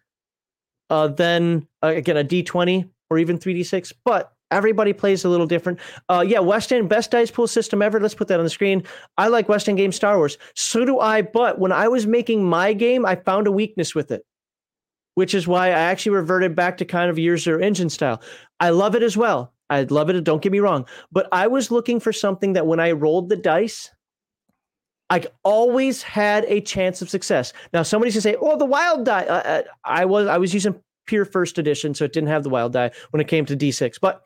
[0.90, 5.78] uh than uh, again a d20 or even 3d6 but everybody plays a little different.
[6.08, 7.98] Uh yeah west end best dice pool system ever.
[7.98, 8.84] Let's put that on the screen.
[9.16, 10.38] I like West End game Star Wars.
[10.54, 11.22] So do I.
[11.22, 14.24] But when I was making my game, I found a weakness with it,
[15.14, 18.22] which is why I actually reverted back to kind of Year Zero engine style.
[18.60, 19.52] I love it as well.
[19.70, 20.22] I love it.
[20.24, 20.86] Don't get me wrong.
[21.10, 23.90] But I was looking for something that when I rolled the dice,
[25.10, 27.52] I always had a chance of success.
[27.72, 30.80] Now somebody's gonna say, "Oh, the wild die." Uh, uh, I was I was using
[31.06, 33.98] pure first edition, so it didn't have the wild die when it came to D6.
[34.00, 34.22] But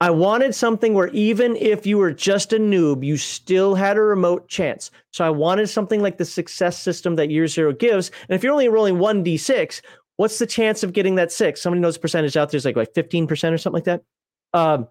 [0.00, 4.02] I wanted something where even if you were just a noob, you still had a
[4.02, 4.90] remote chance.
[5.12, 8.10] So I wanted something like the success system that Year Zero gives.
[8.28, 9.80] And if you're only rolling one D6,
[10.16, 11.62] what's the chance of getting that six?
[11.62, 14.02] Somebody knows percentage out there is like like 15% or something like that.
[14.52, 14.88] Um,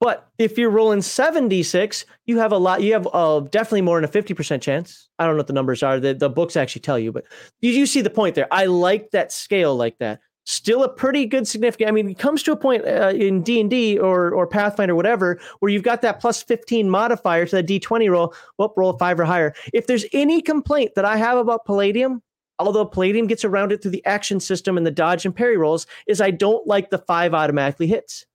[0.00, 4.04] but if you're rolling 7d6, you have a lot, you have uh, definitely more than
[4.04, 5.08] a 50% chance.
[5.18, 5.98] I don't know what the numbers are.
[5.98, 7.24] The, the books actually tell you, but
[7.62, 8.48] you, you see the point there.
[8.50, 10.20] I like that scale like that.
[10.46, 11.88] Still a pretty good significant.
[11.88, 14.92] I mean, it comes to a point uh, in D and D or or Pathfinder,
[14.92, 18.34] or whatever, where you've got that plus fifteen modifier to that D twenty roll.
[18.58, 19.54] Well, roll five or higher.
[19.72, 22.22] If there's any complaint that I have about Palladium,
[22.58, 25.86] although Palladium gets around it through the action system and the dodge and parry rolls,
[26.06, 28.26] is I don't like the five automatically hits.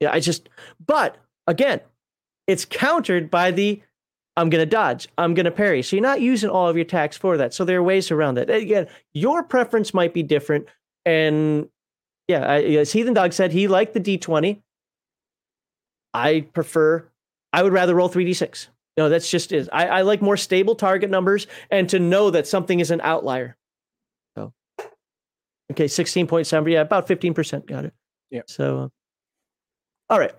[0.00, 0.50] Yeah, I just,
[0.86, 1.16] but
[1.46, 1.80] again,
[2.46, 3.82] it's countered by the
[4.38, 5.82] I'm going to dodge, I'm going to parry.
[5.82, 7.52] So you're not using all of your attacks for that.
[7.52, 8.48] So there are ways around that.
[8.48, 10.68] Again, your preference might be different.
[11.04, 11.68] And
[12.28, 14.60] yeah, I, as Heathen Dog said, he liked the D20.
[16.14, 17.08] I prefer,
[17.52, 18.68] I would rather roll 3D6.
[18.96, 19.68] No, that's just is.
[19.72, 23.56] I, I like more stable target numbers and to know that something is an outlier.
[24.36, 24.52] So,
[25.72, 26.70] okay, 16.7.
[26.70, 27.66] Yeah, about 15%.
[27.66, 27.94] Got it.
[28.30, 28.42] Yeah.
[28.46, 28.92] So,
[30.08, 30.34] all right.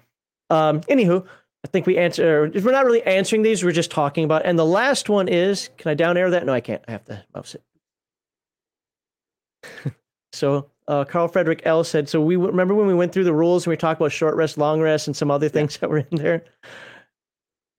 [0.49, 1.27] Um, anywho,
[1.63, 2.49] I think we answer.
[2.53, 3.63] We're not really answering these.
[3.63, 4.45] We're just talking about.
[4.45, 5.69] And the last one is.
[5.77, 6.45] Can I down arrow that?
[6.45, 6.83] No, I can't.
[6.87, 9.93] I have to mouse it.
[10.31, 12.07] so uh, Carl Frederick L said.
[12.07, 14.57] So we remember when we went through the rules and we talked about short rest,
[14.57, 15.77] long rest, and some other things yeah.
[15.81, 16.45] that were in there.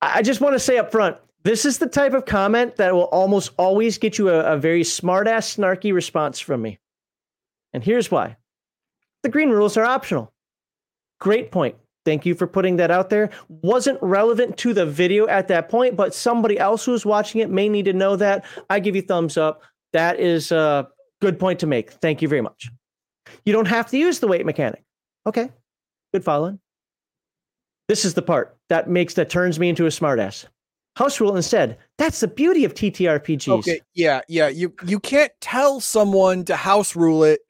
[0.02, 1.16] I just want to say up front.
[1.42, 4.84] This is the type of comment that will almost always get you a, a very
[4.84, 6.78] smart ass, snarky response from me.
[7.72, 8.36] And here's why
[9.22, 10.32] the green rules are optional.
[11.18, 11.76] Great point.
[12.04, 13.30] Thank you for putting that out there.
[13.48, 17.68] Wasn't relevant to the video at that point, but somebody else who's watching it may
[17.68, 18.44] need to know that.
[18.70, 19.62] I give you thumbs up.
[19.92, 20.88] That is a
[21.20, 21.90] good point to make.
[21.90, 22.70] Thank you very much.
[23.44, 24.82] You don't have to use the weight mechanic.
[25.26, 25.50] Okay.
[26.12, 26.58] Good following.
[27.88, 30.46] This is the part that makes that turns me into a smartass.
[30.96, 31.78] House rule instead.
[31.98, 33.48] That's the beauty of TTRPGs.
[33.48, 34.48] Okay, yeah, yeah.
[34.48, 37.40] You you can't tell someone to house rule it.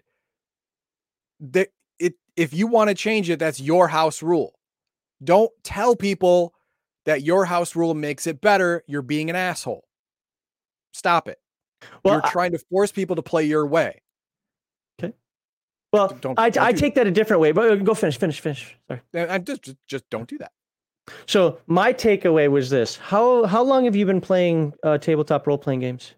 [1.40, 1.68] That
[2.36, 4.54] if you want to change it, that's your house rule.
[5.22, 6.54] Don't tell people
[7.04, 8.82] that your house rule makes it better.
[8.86, 9.86] You're being an asshole.
[10.92, 11.38] Stop it.
[12.04, 14.02] Well, You're trying to force people to play your way.
[15.02, 15.14] Okay.
[15.92, 17.04] Well, don't, I, don't I take that.
[17.04, 18.76] that a different way, but uh, go finish, finish, finish.
[18.88, 19.00] Sorry.
[19.14, 20.52] I just, just, just don't do that.
[21.26, 25.58] So my takeaway was this: how how long have you been playing uh, tabletop role
[25.58, 26.14] playing games?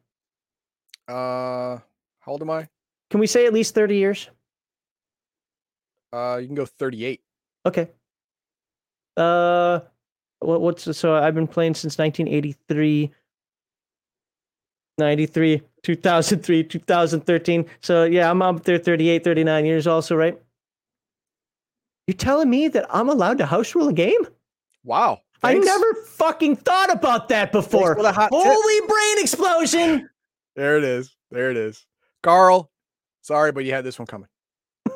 [1.08, 1.78] Uh,
[2.20, 2.68] how old am I?
[3.10, 4.28] Can we say at least thirty years?
[6.12, 7.20] Uh, you can go 38.
[7.66, 7.88] Okay.
[9.16, 9.80] Uh,
[10.40, 13.10] what, what's so I've been playing since 1983,
[14.98, 17.66] 93, 2003, 2013.
[17.80, 20.40] So yeah, I'm up there 38, 39 years also, right?
[22.06, 24.26] You're telling me that I'm allowed to house rule a game?
[24.84, 25.20] Wow.
[25.40, 25.66] Thanks.
[25.66, 27.94] I never fucking thought about that before.
[27.96, 28.88] Holy tip.
[28.88, 30.08] brain explosion.
[30.56, 31.16] there it is.
[31.30, 31.84] There it is.
[32.22, 32.70] Carl,
[33.22, 34.28] sorry, but you had this one coming.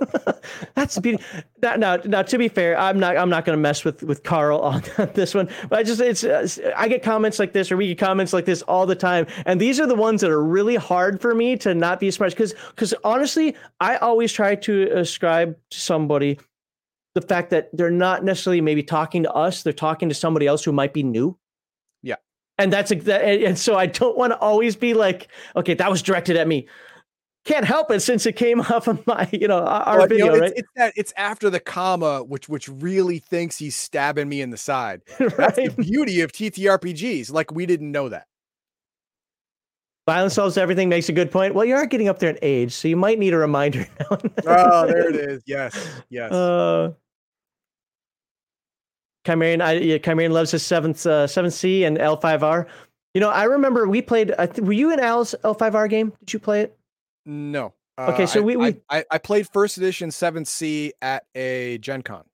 [0.75, 1.23] That's the beauty.
[1.63, 3.17] Now, now, now, to be fair, I'm not.
[3.17, 4.83] I'm not going to mess with with Carl on
[5.15, 5.49] this one.
[5.69, 6.25] But I just, it's.
[6.25, 9.27] Uh, I get comments like this, or we get comments like this all the time,
[9.45, 12.33] and these are the ones that are really hard for me to not be smart.
[12.33, 16.39] Because, because honestly, I always try to ascribe to somebody
[17.15, 20.65] the fact that they're not necessarily maybe talking to us; they're talking to somebody else
[20.65, 21.37] who might be new.
[22.03, 22.17] Yeah,
[22.59, 26.03] and that's a and so I don't want to always be like, okay, that was
[26.03, 26.67] directed at me
[27.47, 30.33] can't help it since it came off of my, you know, our well, video, you
[30.33, 30.51] know, right?
[30.51, 34.51] It's, it's, that it's after the comma, which which really thinks he's stabbing me in
[34.51, 35.01] the side.
[35.19, 35.31] right?
[35.37, 37.33] That's the beauty of TTRPGs.
[37.33, 38.27] Like we didn't know that.
[40.07, 41.55] Violence solves everything makes a good point.
[41.55, 44.19] Well, you are getting up there in age, so you might need a reminder now.
[44.47, 45.43] oh, there it is.
[45.47, 46.31] Yes, yes.
[46.31, 46.93] Uh,
[49.25, 52.69] Chimerian, I, yeah, Chimerian loves his seventh uh, seventh Sea and L five R.
[53.15, 54.33] You know, I remember we played.
[54.59, 56.13] Were you in Al's L five R game?
[56.21, 56.79] Did you play it?
[57.27, 57.75] No.
[57.99, 58.77] Okay, uh, so we, we...
[58.89, 62.25] I, I played first edition 7th Sea at a Gen Con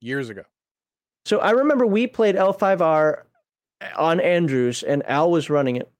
[0.00, 0.42] years ago.
[1.24, 3.22] So I remember we played L5R
[3.96, 5.90] on Andrews and Al was running it.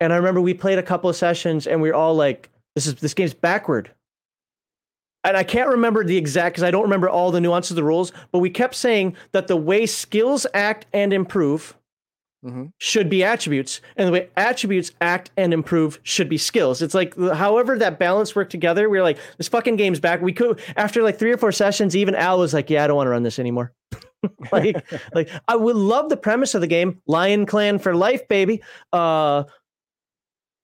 [0.00, 2.86] And I remember we played a couple of sessions and we are all like, this
[2.86, 3.90] is this game's backward.
[5.24, 7.84] And I can't remember the exact because I don't remember all the nuances of the
[7.84, 11.76] rules, but we kept saying that the way skills act and improve
[12.44, 12.66] mm-hmm.
[12.78, 16.82] should be attributes, and the way attributes act and improve should be skills.
[16.82, 18.88] It's like however that balance worked together.
[18.88, 20.20] We are like, this fucking game's back.
[20.20, 22.96] We could after like three or four sessions, even Al was like, yeah, I don't
[22.96, 23.72] want to run this anymore.
[24.52, 28.62] like, like I would love the premise of the game, Lion Clan for life, baby.
[28.92, 29.44] Uh,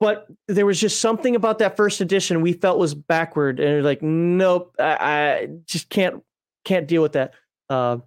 [0.00, 4.02] but there was just something about that first edition we felt was backward, and like,
[4.02, 6.22] nope, I, I just can't
[6.64, 7.34] can't deal with that.
[7.70, 7.98] Uh,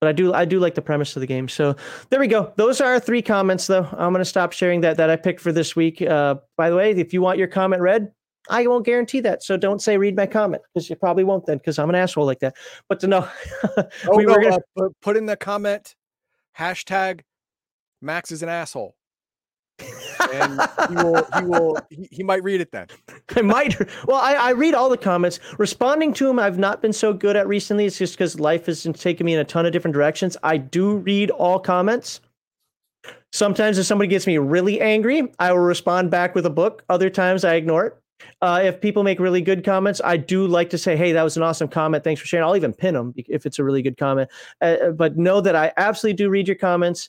[0.00, 1.48] but I do I do like the premise of the game.
[1.48, 1.76] So
[2.10, 2.52] there we go.
[2.56, 3.88] Those are our three comments, though.
[3.92, 6.02] I'm gonna stop sharing that that I picked for this week.
[6.02, 8.12] Uh, by the way, if you want your comment read,
[8.48, 9.42] I won't guarantee that.
[9.42, 12.26] So don't say read my comment because you probably won't then because I'm an asshole
[12.26, 12.54] like that.
[12.88, 13.28] But to know,
[13.76, 14.58] oh, we no, gonna...
[14.80, 15.94] uh, put in the comment
[16.58, 17.20] hashtag
[18.00, 18.94] Max is an asshole
[19.80, 22.86] and he will he will he, he, might read it then
[23.36, 26.92] i might well I, I read all the comments responding to them i've not been
[26.92, 29.72] so good at recently it's just because life has taken me in a ton of
[29.72, 32.20] different directions i do read all comments
[33.32, 37.10] sometimes if somebody gets me really angry i will respond back with a book other
[37.10, 37.96] times i ignore it
[38.40, 41.36] uh, if people make really good comments, I do like to say, "Hey, that was
[41.36, 42.04] an awesome comment.
[42.04, 44.30] Thanks for sharing." I'll even pin them if it's a really good comment.
[44.62, 47.08] Uh, uh but know that I absolutely do read your comments.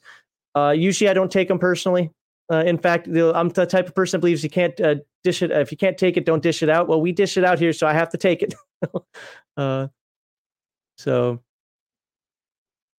[0.56, 2.10] Uh, usually, I don't take them personally.
[2.52, 5.52] Uh, in fact, I'm the type of person that believes you can't uh, dish it.
[5.52, 6.88] If you can't take it, don't dish it out.
[6.88, 8.54] Well, we dish it out here, so I have to take it.
[9.58, 9.88] uh,
[10.98, 11.40] so,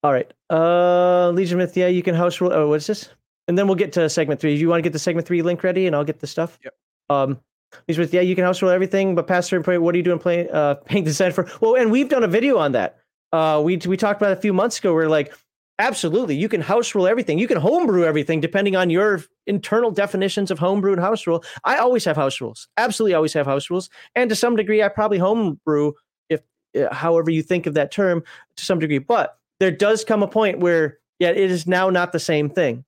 [0.02, 0.33] all right.
[0.50, 2.52] Uh, Legion Myth, yeah, you can house rule.
[2.52, 3.08] Oh, what's this?
[3.49, 4.57] And then we'll get to segment three.
[4.57, 6.58] You want to get the segment three link ready, and I'll get the stuff.
[6.65, 6.75] Yep.
[7.08, 7.41] Um,
[7.89, 10.18] Legion Myth, yeah, you can house rule everything, but certain point, what are you doing
[10.18, 11.49] playing uh, paying design for?
[11.60, 12.99] Well, and we've done a video on that.
[13.33, 14.92] Uh, we we talked about a few months ago.
[14.92, 15.33] We're like,
[15.78, 16.36] Absolutely.
[16.36, 17.38] You can house rule everything.
[17.38, 21.44] You can homebrew everything depending on your internal definitions of homebrew and house rule.
[21.64, 22.66] I always have house rules.
[22.78, 23.90] Absolutely always have house rules.
[24.14, 25.92] And to some degree, I probably homebrew
[26.30, 26.40] if
[26.80, 28.22] uh, however you think of that term
[28.56, 28.98] to some degree.
[28.98, 32.84] But there does come a point where, yeah, it is now not the same thing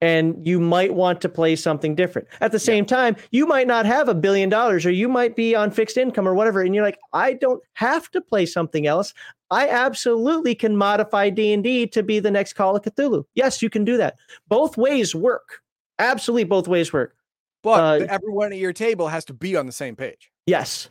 [0.00, 2.28] and you might want to play something different.
[2.40, 2.96] At the same yeah.
[2.96, 6.28] time, you might not have a billion dollars or you might be on fixed income
[6.28, 9.14] or whatever and you're like, I don't have to play something else.
[9.50, 13.24] I absolutely can modify D&D to be the next Call of Cthulhu.
[13.34, 14.16] Yes, you can do that.
[14.48, 15.60] Both ways work.
[15.98, 17.16] Absolutely both ways work.
[17.62, 20.30] But uh, everyone at your table has to be on the same page.
[20.46, 20.90] Yes.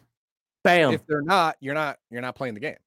[0.64, 0.94] Bam.
[0.94, 2.78] If they're not, you're not you're not playing the game.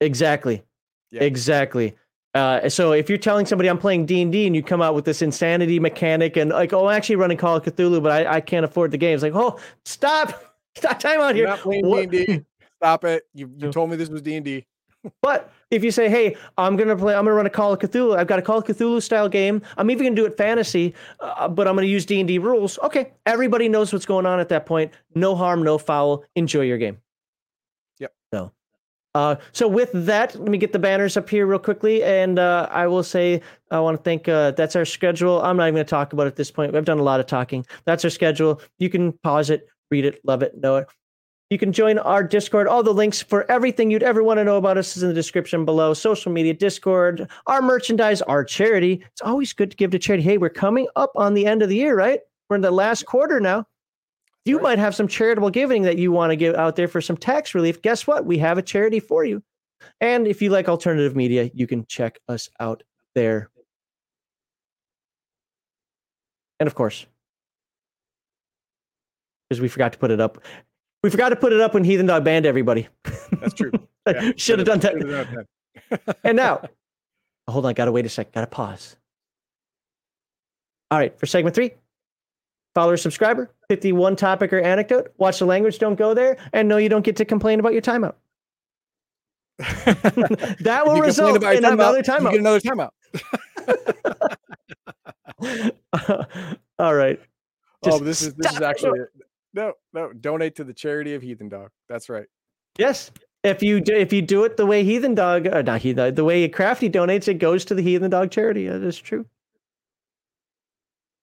[0.00, 0.62] Exactly.
[1.10, 1.24] Yeah.
[1.24, 1.94] Exactly.
[2.34, 4.94] Uh, so if you're telling somebody I'm playing D and D and you come out
[4.94, 8.36] with this insanity mechanic and like, oh, I'm actually running Call of Cthulhu, but I,
[8.36, 9.14] I can't afford the game.
[9.14, 11.46] It's like, oh, stop, stop time out here.
[11.46, 12.44] Not playing D and D.
[12.78, 13.24] Stop it.
[13.34, 14.66] You you told me this was D and D.
[15.20, 18.16] But if you say, "Hey, I'm gonna play, I'm gonna run a Call of Cthulhu.
[18.16, 19.62] I've got a Call of Cthulhu style game.
[19.76, 22.78] I'm even gonna do it fantasy, uh, but I'm gonna use D and D rules."
[22.82, 24.92] Okay, everybody knows what's going on at that point.
[25.14, 26.24] No harm, no foul.
[26.36, 26.98] Enjoy your game.
[27.98, 28.12] Yep.
[28.32, 28.52] So
[29.14, 32.68] uh, so with that, let me get the banners up here real quickly, and uh,
[32.70, 34.28] I will say I want to thank.
[34.28, 35.40] Uh, that's our schedule.
[35.42, 36.74] I'm not even going to talk about it at this point.
[36.74, 37.64] I've done a lot of talking.
[37.84, 38.60] That's our schedule.
[38.78, 40.88] You can pause it, read it, love it, know it.
[41.50, 42.66] You can join our Discord.
[42.66, 45.14] All the links for everything you'd ever want to know about us is in the
[45.14, 45.94] description below.
[45.94, 49.04] Social media, Discord, our merchandise, our charity.
[49.12, 50.24] It's always good to give to charity.
[50.24, 52.20] Hey, we're coming up on the end of the year, right?
[52.48, 53.66] We're in the last quarter now.
[54.44, 54.62] You right.
[54.62, 57.54] might have some charitable giving that you want to give out there for some tax
[57.54, 57.80] relief.
[57.82, 58.26] Guess what?
[58.26, 59.42] We have a charity for you.
[60.00, 62.82] And if you like alternative media, you can check us out
[63.14, 63.50] there.
[66.60, 67.06] And of course,
[69.48, 70.42] because we forgot to put it up.
[71.02, 72.88] We forgot to put it up when Heathen Dog banned everybody.
[73.40, 73.72] That's true.
[74.06, 75.46] Yeah, Should have done that.
[76.24, 76.60] and now,
[77.48, 77.72] hold on.
[77.72, 78.32] Got to wait a sec.
[78.32, 78.96] Got to pause.
[80.90, 81.70] All right, for segment three,
[82.74, 86.88] follower subscriber, 51 topic or anecdote, watch the language, don't go there, and no, you
[86.88, 88.14] don't get to complain about your timeout.
[89.58, 92.22] that will result in timeout, another timeout.
[92.24, 92.90] You get another timeout.
[95.92, 96.24] uh,
[96.78, 97.20] all right.
[97.84, 99.00] Oh, Just oh, this is this is actually
[99.52, 101.70] no no donate to the charity of Heathen Dog.
[101.88, 102.26] That's right.
[102.78, 103.12] Yes.
[103.44, 106.14] If you do, if you do it the way Heathen Dog, or uh, not Heathen,
[106.14, 108.66] the way Crafty donates, it goes to the Heathen Dog charity.
[108.66, 109.26] That is true.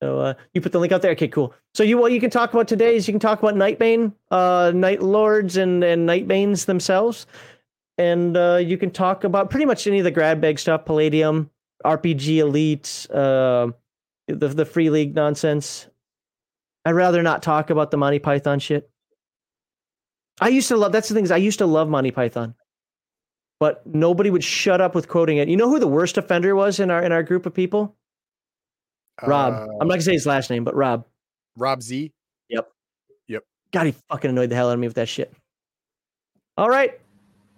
[0.01, 1.11] So uh, you put the link out there.
[1.11, 1.53] Okay, cool.
[1.75, 4.71] So you what you can talk about today is you can talk about Nightbane, uh,
[4.73, 7.27] Night Lords, and and Nightbanes themselves,
[7.97, 11.51] and uh, you can talk about pretty much any of the grab bag stuff, Palladium,
[11.85, 13.71] RPG Elite, uh,
[14.27, 15.87] the the Free League nonsense.
[16.83, 18.89] I'd rather not talk about the Monty Python shit.
[20.39, 20.91] I used to love.
[20.91, 22.55] That's the thing is I used to love Monty Python,
[23.59, 25.47] but nobody would shut up with quoting it.
[25.47, 27.95] You know who the worst offender was in our in our group of people?
[29.23, 29.53] Rob.
[29.53, 31.05] Uh, I'm not gonna say his last name, but Rob.
[31.57, 32.11] Rob Z.
[32.49, 32.71] Yep.
[33.27, 33.43] Yep.
[33.71, 35.33] God, he fucking annoyed the hell out of me with that shit.
[36.57, 36.99] All right.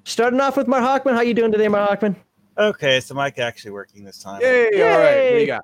[0.06, 1.14] Starting off with Mark Hockman.
[1.14, 2.15] How you doing today, Mark Hockman?
[2.57, 4.41] Okay, so Mike actually working this time.
[4.41, 4.69] Yay!
[4.73, 4.83] Yay!
[4.83, 5.23] All right.
[5.23, 5.64] What do you got?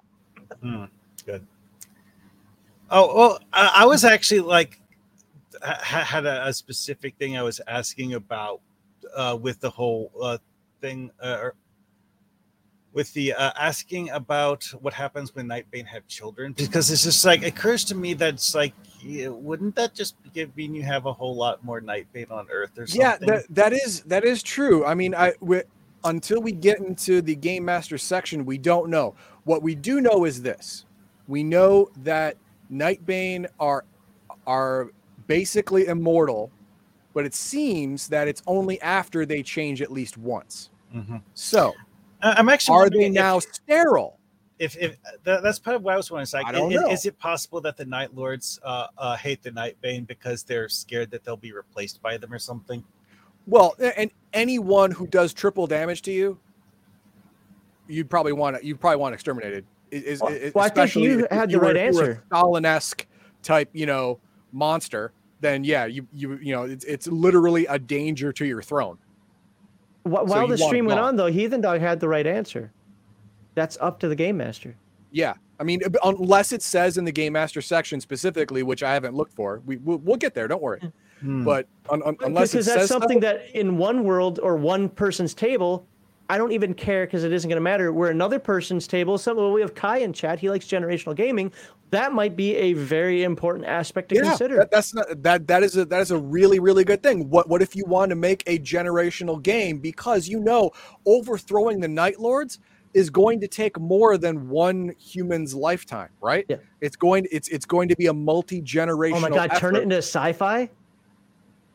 [0.61, 0.85] Hmm,
[1.26, 1.45] good.
[2.90, 4.82] Oh well, I, I was actually like
[5.61, 8.61] had a, a, specific thing I was asking about
[9.16, 10.38] uh, with the whole uh,
[10.82, 11.11] thing.
[11.22, 11.50] Uh,
[13.00, 17.44] with the uh, asking about what happens when Nightbane have children because it's just like
[17.44, 18.74] it occurs to me that it's like
[19.06, 22.86] wouldn't that just give mean you have a whole lot more Nightbane on Earth or
[22.86, 23.00] something?
[23.00, 24.86] Yeah, that, that is that is true.
[24.86, 25.61] I mean, I we,
[26.03, 29.16] until we get into the game master section, we don't know.
[29.45, 30.84] What we do know is this:
[31.30, 32.36] we know that
[32.69, 33.86] Nightbane are
[34.45, 34.90] are
[35.28, 36.52] basically immortal,
[37.14, 40.69] but it seems that it's only after they change at least once.
[40.94, 41.22] Mhm.
[41.34, 41.74] So,
[42.22, 44.19] I'm actually are wondering they if- now sterile?
[44.59, 46.23] if if that, that's part of what I was wondering.
[46.23, 46.91] It's like, I don't i- i- know.
[46.91, 51.11] is it possible that the Night Lords uh, uh, hate the Nightbane because they're scared
[51.11, 52.83] that they'll be replaced by them or something?
[53.48, 56.38] Well, and anyone who does triple damage to you,
[57.88, 58.65] you'd probably want to.
[58.65, 59.65] You probably want exterminated.
[59.91, 61.73] Is, is, Well, is- well, I think especially you if- if had the were- right
[61.75, 62.23] were answer.
[62.27, 63.07] Stalin-esque
[63.41, 64.19] type, you know,
[64.51, 65.14] monster.
[65.41, 68.98] Then yeah, you you you know, it's it's literally a danger to your throne.
[70.03, 72.72] Wh- While you the stream went on, though, Heathen Dog had the right answer.
[73.56, 74.76] That's up to the game master.
[75.11, 79.16] Yeah, I mean, unless it says in the game master section specifically, which I haven't
[79.16, 80.48] looked for, we we'll, we'll get there.
[80.48, 80.82] Don't worry.
[81.22, 81.44] Hmm.
[81.44, 84.56] But un, un- unless it because that's says something so- that in one world or
[84.56, 85.86] one person's table,
[86.30, 87.91] I don't even care because it isn't going to matter.
[87.91, 90.40] Where another person's table, some well, we have Kai in chat.
[90.40, 91.51] He likes generational gaming.
[91.90, 94.58] That might be a very important aspect to yeah, consider.
[94.58, 97.30] That, that's not that that is a that is a really really good thing.
[97.30, 100.69] What what if you want to make a generational game because you know
[101.08, 102.59] overthrowing the Night Lords
[102.93, 106.45] is going to take more than one human's lifetime, right?
[106.48, 106.58] Yeah.
[106.80, 109.16] It's going it's it's going to be a multi generational.
[109.16, 110.69] oh my god, turn it into sci-fi.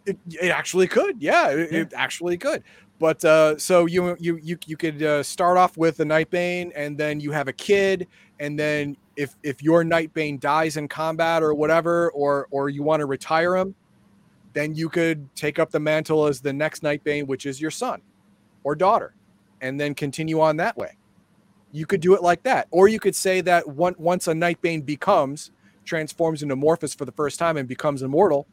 [0.06, 1.80] It, it actually could, yeah, it, Yeah.
[1.80, 2.62] it actually could.
[2.98, 6.96] But uh, so you you you you could uh, start off with the Nightbane, and
[6.96, 8.06] then you have a kid,
[8.38, 13.00] and then if if your Nightbane dies in combat or whatever, or or you want
[13.00, 13.74] to retire him,
[14.52, 18.00] then you could take up the mantle as the next Nightbane, which is your son
[18.62, 19.14] or daughter,
[19.60, 20.96] and then continue on that way.
[21.72, 24.86] You could do it like that, or you could say that one, once a Nightbane
[24.86, 25.50] becomes
[25.84, 28.46] transforms into Morphus for the first time and becomes immortal,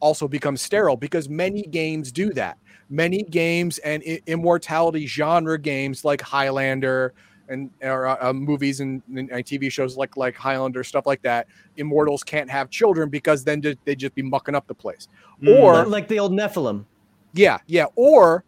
[0.00, 2.58] also becomes sterile because many games do that.
[2.88, 7.14] Many games and i- immortality genre games like Highlander
[7.48, 11.46] and or, uh, uh, movies and, and TV shows like like Highlander stuff like that.
[11.76, 15.08] Immortals can't have children because then ju- they just be mucking up the place.
[15.42, 15.60] Mm.
[15.60, 16.84] Or Like- like the old Nephilim.
[17.34, 17.86] yeah, yeah.
[17.96, 18.44] Or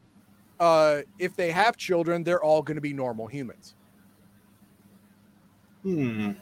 [0.61, 3.75] uh, if they have children, they're all going to be normal humans.
[5.85, 6.33] Hmm.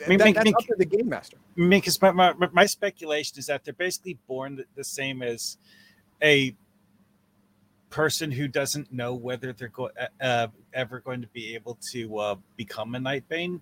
[0.00, 1.36] That- mean, make- that's make- up to the game master.
[1.56, 5.56] because my, my, my speculation is that they're basically born the, the same as
[6.22, 6.54] a
[7.90, 12.34] person who doesn't know whether they're go- uh, ever going to be able to uh,
[12.56, 13.60] become a Nightbane.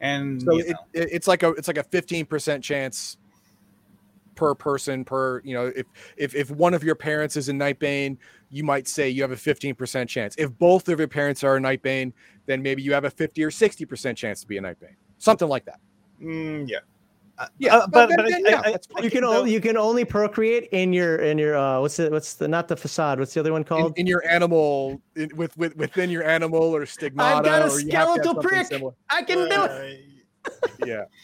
[0.00, 3.16] And So you it, know, it- it's like a it's like a fifteen percent chance
[4.36, 5.84] per person per you know if
[6.16, 8.16] if if one of your parents is a Nightbane,
[8.50, 10.34] you might say you have a fifteen percent chance.
[10.38, 12.12] If both of your parents are a Nightbane,
[12.46, 15.48] then maybe you have a fifty or sixty percent chance to be a Nightbane, something
[15.48, 15.80] like that.
[16.22, 16.78] mm, yeah.
[17.38, 19.52] Uh, Yeah, uh, but, then- but then, I- yeah, I- I You can think only
[19.52, 22.76] you can only procreate in your in your uh what's the what's the not the
[22.76, 26.74] facade what's the other one called in your animal, in, with, with within your animal
[26.74, 28.66] or stigmata, I've got a or have have skeletal prick.
[28.66, 28.92] similar.
[29.08, 30.00] I can do it.
[30.84, 31.04] Yeah.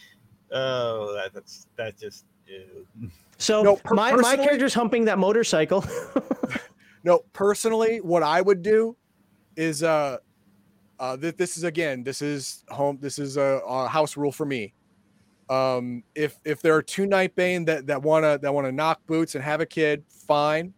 [0.51, 2.23] Oh, that, that's that just.
[2.47, 3.09] ew.
[3.37, 5.83] So No, per- my my character's humping that motorcycle.
[7.03, 8.95] No, personally, what I would do
[9.57, 10.17] is uh
[10.99, 14.45] uh th- this is again, this is home this is a, a house rule for
[14.45, 14.73] me.
[15.49, 19.05] Um if if there are two Nightbane that that want to that want to knock
[19.07, 20.73] boots and have a kid, fine.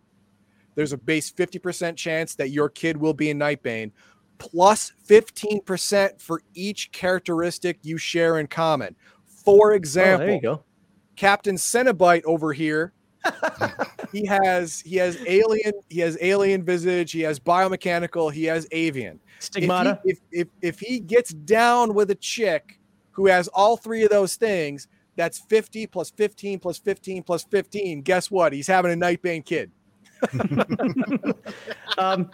[0.75, 3.91] There's a base 50% chance that your kid will be a Nightbane
[4.37, 8.95] plus 15% for each characteristic you share in common.
[9.25, 10.63] For oh, example, there you go.
[11.15, 12.93] Captain Cenobite over here.
[14.11, 19.19] He has he has alien he has alien visage he has biomechanical he has avian
[19.19, 19.99] If he- Stigmata.
[20.05, 22.79] if, if if he gets down with a chick
[23.11, 28.01] who has all three of those things that's 50 plus 15 plus 15 plus 15
[28.01, 29.71] guess what he's having a nightbane kid
[31.97, 32.29] Um,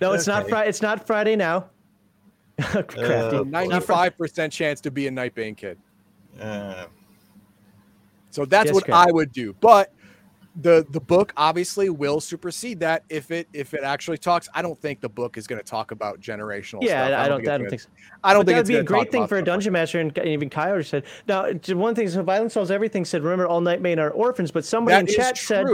[0.00, 0.68] no, it's not Friday.
[0.68, 1.66] It's not Friday now.
[2.60, 2.96] Crafty.
[3.36, 5.78] Uh, 95% chance to be a nightbane kid
[6.40, 6.86] Uh,
[8.32, 8.90] So that's what.
[8.90, 9.54] I would do.
[9.60, 9.92] But
[10.60, 14.48] the the book obviously will supersede that if it if it actually talks.
[14.54, 16.82] I don't think the book is going to talk about generational.
[16.82, 17.20] yeah, stuff.
[17.20, 17.48] I don't.
[17.48, 17.88] I don't think so.
[18.24, 20.50] I don't think that'd it's be a great thing for a dungeon master, and even
[20.50, 21.04] Coyote said.
[21.26, 24.94] Now, one thing is, Violence Solves Everything said, "Remember, all Nightbane are orphans." But somebody
[24.96, 25.66] That in chat said,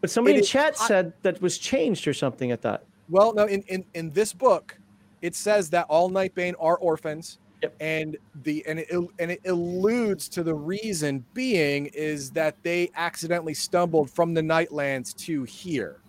[0.00, 2.52] but somebody It in is- chat I- said that was changed or something.
[2.52, 2.82] I thought.
[3.08, 4.76] Well, no, in, in in this book,
[5.22, 7.74] it says that all Nightbane are orphans, Yep.
[7.80, 13.54] and the and it and it alludes to the reason being is that they accidentally
[13.54, 16.00] stumbled from the Nightlands to here.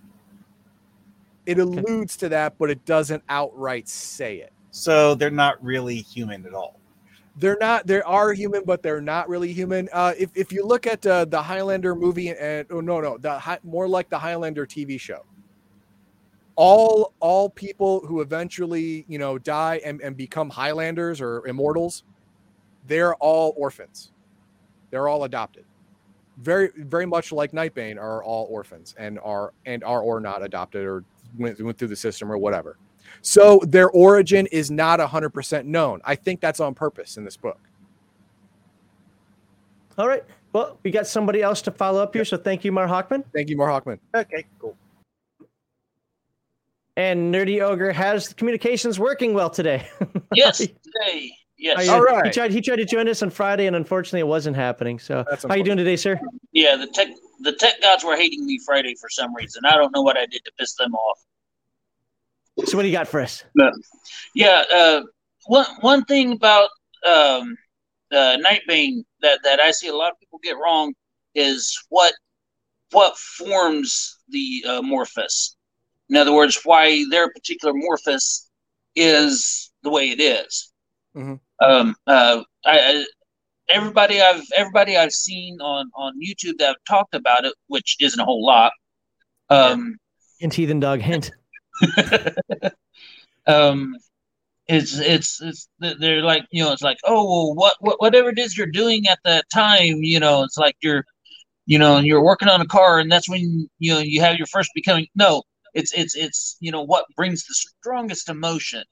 [1.45, 4.51] It alludes to that, but it doesn't outright say it.
[4.71, 6.79] So they're not really human at all.
[7.37, 7.87] They're not.
[7.87, 9.87] They are human, but they're not really human.
[9.93, 13.39] Uh, if if you look at uh, the Highlander movie, and oh no no, the
[13.39, 15.23] Hi- more like the Highlander TV show.
[16.57, 22.03] All all people who eventually you know die and, and become Highlanders or immortals,
[22.87, 24.11] they're all orphans.
[24.89, 25.63] They're all adopted.
[26.37, 30.83] Very very much like Nightbane are all orphans and are and are or not adopted
[30.83, 31.03] or
[31.37, 32.77] went, went through the system or whatever.
[33.21, 36.01] So their origin is not 100% known.
[36.03, 37.59] I think that's on purpose in this book.
[39.97, 40.23] All right.
[40.53, 43.23] Well, we got somebody else to follow up here, so thank you, Mar Hockman.
[43.33, 43.99] Thank you, Mar Hockman.
[44.15, 44.75] Okay, cool.
[46.97, 49.87] And Nerdy Ogre has communications working well today.
[50.35, 51.31] Yes, today.
[51.57, 51.87] Yes.
[51.87, 52.25] All right.
[52.25, 52.51] He tried.
[52.51, 54.99] He tried to join us on Friday, and unfortunately, it wasn't happening.
[54.99, 56.19] So, That's how you doing today, sir?
[56.51, 57.07] Yeah, the tech
[57.39, 59.63] the tech gods were hating me Friday for some reason.
[59.65, 61.19] I don't know what I did to piss them off.
[62.65, 63.45] So, what do you got for us?
[64.35, 65.01] Yeah, uh,
[65.45, 66.69] one one thing about
[67.05, 67.55] um,
[68.11, 70.93] uh, Nightbane that that I see a lot of people get wrong
[71.33, 72.13] is what
[72.91, 75.56] what forms the uh, Morphus.
[76.09, 78.47] In other words, why their particular Morphus
[78.95, 80.71] is the way it is.
[81.15, 81.39] Mhm.
[81.61, 83.05] Um, uh, I, I,
[83.69, 88.19] everybody I've everybody I've seen on on YouTube that have talked about it, which isn't
[88.19, 88.71] a whole lot.
[89.49, 89.97] Um,
[90.39, 91.01] Hint, heathen dog.
[91.01, 91.31] Hint.
[93.47, 93.95] um
[94.67, 98.37] it's it's it's they're like you know it's like oh well what, what whatever it
[98.37, 101.05] is you're doing at that time you know it's like you're
[101.65, 104.47] you know you're working on a car and that's when you know you have your
[104.47, 105.41] first becoming no
[105.79, 108.83] it's it's it's you know what brings the strongest emotion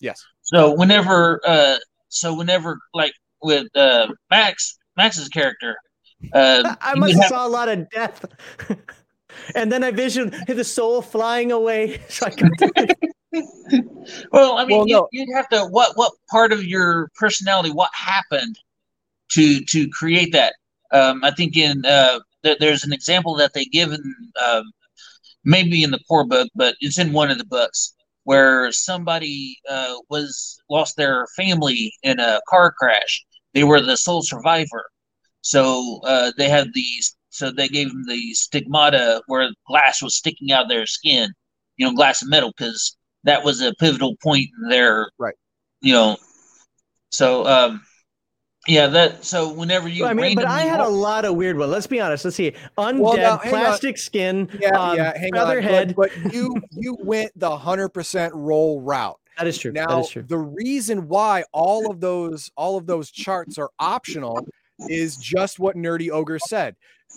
[0.00, 0.18] Yes.
[0.42, 1.76] so whenever uh
[2.08, 5.76] so whenever like with uh max max's character
[6.32, 8.24] uh I must have have- saw a lot of death.
[9.54, 12.00] and then I visioned the soul flying away.
[12.08, 12.94] So I could-
[14.32, 15.08] Well, I mean, Well, you, no.
[15.12, 18.56] you'd have to what what part of your personality, what happened
[19.32, 20.54] to to create that?
[20.92, 24.02] Um, I think in uh, th- there's an example that they give in
[24.46, 24.64] um,
[25.44, 29.94] maybe in the core book, but it's in one of the books where somebody uh,
[30.10, 33.24] was lost their family in a car crash.
[33.54, 34.84] They were the sole survivor,
[35.42, 37.16] so uh, they had these.
[37.30, 41.30] So they gave them the stigmata where glass was sticking out of their skin,
[41.76, 45.34] you know, glass and metal, because that was a pivotal point in their Right.
[45.80, 46.16] you know
[47.10, 47.82] so um
[48.66, 51.56] yeah that so whenever you I mean, but I randomly had a lot of weird
[51.58, 51.70] ones.
[51.72, 52.24] Let's be honest.
[52.24, 52.52] Let's see.
[52.78, 53.60] Undead, Well, now, hang on.
[53.60, 55.16] plastic skin, Yeah, um, yeah.
[55.18, 55.88] Hang featherhead.
[55.88, 55.94] on.
[55.94, 59.18] But, but you you went the hundred percent roll route.
[59.38, 59.72] that is true.
[59.72, 60.22] that Now is true.
[60.26, 64.46] the reason why all of those all of those charts are optional
[64.88, 66.76] is just what Nerdy Ogre said.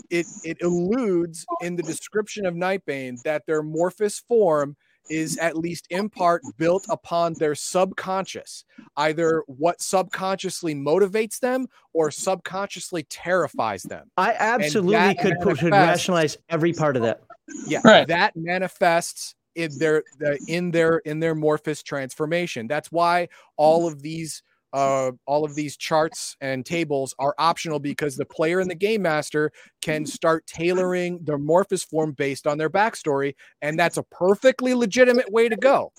[0.10, 4.76] It it alludes in the description of Nightbane that their morphus form
[5.10, 8.66] is at least in part built upon their subconscious,
[8.98, 14.10] either what subconsciously motivates them or subconsciously terrifies them.
[14.18, 17.22] I absolutely could, put, could rationalize every part of that.
[17.66, 18.08] Yeah, Right.
[18.08, 22.68] that manifests in their the, in their in their morphus transformation.
[22.68, 28.16] That's why all of these uh all of these charts and tables are optional because
[28.16, 32.70] the player and the game master can start tailoring their morphus form based on their
[32.70, 35.92] backstory and that's a perfectly legitimate way to go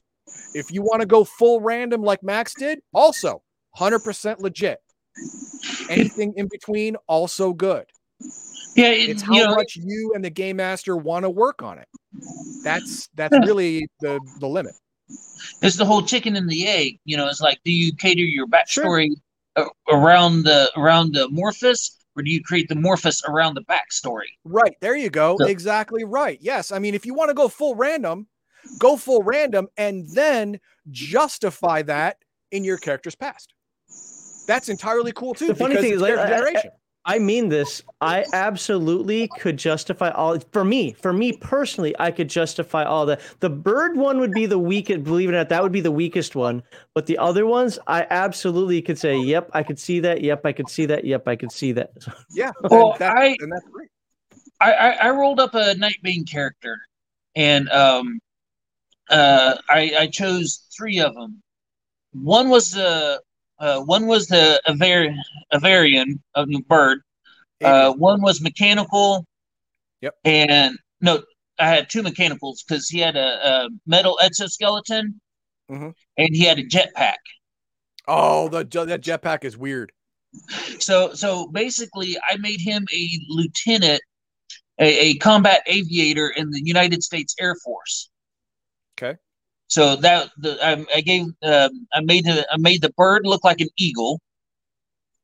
[0.55, 3.43] if you want to go full random like max did also
[3.79, 4.79] 100% legit
[5.89, 7.87] anything in between also good
[8.77, 11.63] yeah it, it's you how know, much you and the game master want to work
[11.63, 11.89] on it.
[12.65, 14.75] That's that's really the the limit.
[15.63, 18.47] It's the whole chicken and the egg you know it's like do you cater your
[18.47, 19.11] backstory
[19.57, 24.27] a- around the around the morphus or do you create the morphus around the backstory
[24.45, 25.37] Right there, you go.
[25.39, 26.39] So- exactly right.
[26.41, 28.27] Yes, I mean if you want to go full random,
[28.79, 30.59] go full random, and then
[30.91, 32.17] justify that
[32.51, 33.53] in your character's past.
[34.47, 35.49] That's entirely cool too.
[35.49, 36.71] The funny thing is, like, character I- I- generation.
[37.05, 37.83] I mean this.
[38.03, 40.39] I absolutely could justify all.
[40.53, 43.21] For me, for me personally, I could justify all that.
[43.41, 45.05] The bird one would be the weakest.
[45.05, 46.63] Believe it or not, that would be the weakest one.
[46.95, 50.21] But the other ones, I absolutely could say, "Yep, I could see that.
[50.21, 51.05] Yep, I could see that.
[51.05, 51.93] Yep, I could see that."
[52.35, 53.89] yeah, Well, and, that- I- and that's great.
[54.61, 56.79] I, I, I rolled up a night Nightbane character,
[57.37, 58.19] and um,
[59.09, 61.41] uh, I, I chose three of them.
[62.13, 63.23] One was the
[63.59, 65.15] uh, one was the Aver-
[65.53, 67.01] Avarian of New Bird.
[67.63, 69.25] Uh, one was mechanical.
[70.01, 70.15] Yep.
[70.25, 71.23] And no,
[71.59, 75.21] I had two mechanicals because he had a, a metal exoskeleton,
[75.71, 75.93] Mhm.
[76.17, 77.17] and he had a jetpack.
[78.07, 79.91] oh, the that jetpack is weird.
[80.79, 84.01] So so basically, I made him a lieutenant,
[84.79, 88.09] a, a combat aviator in the United States Air Force.
[88.97, 89.19] Okay.
[89.69, 93.45] So that the, I, I gave um, I made the I made the bird look
[93.45, 94.21] like an eagle.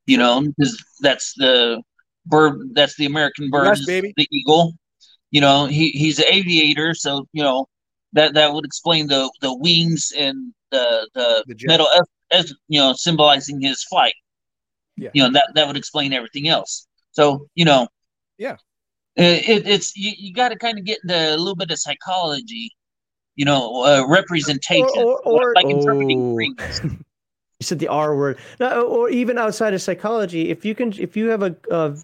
[0.07, 1.83] You know, because that's the
[2.27, 2.75] bird.
[2.75, 4.13] That's the American bird, Yes, baby.
[4.17, 4.75] the eagle.
[5.31, 7.67] You know, he he's an aviator, so you know
[8.13, 11.87] that that would explain the the wings and the the, The metal
[12.31, 14.15] as, you know symbolizing his flight.
[14.97, 15.11] Yeah.
[15.15, 16.87] You know that that would explain everything else.
[17.13, 17.89] So you know.
[18.37, 18.57] Yeah.
[19.17, 22.71] It, it's you, you got to kind of get into a little bit of psychology,
[23.37, 26.35] you know, uh, representation, Or- or- or- like interpreting oh.
[26.35, 26.81] dreams.
[27.61, 28.39] You said the R word.
[28.59, 31.97] No, or even outside of psychology, if you can, if you have a, a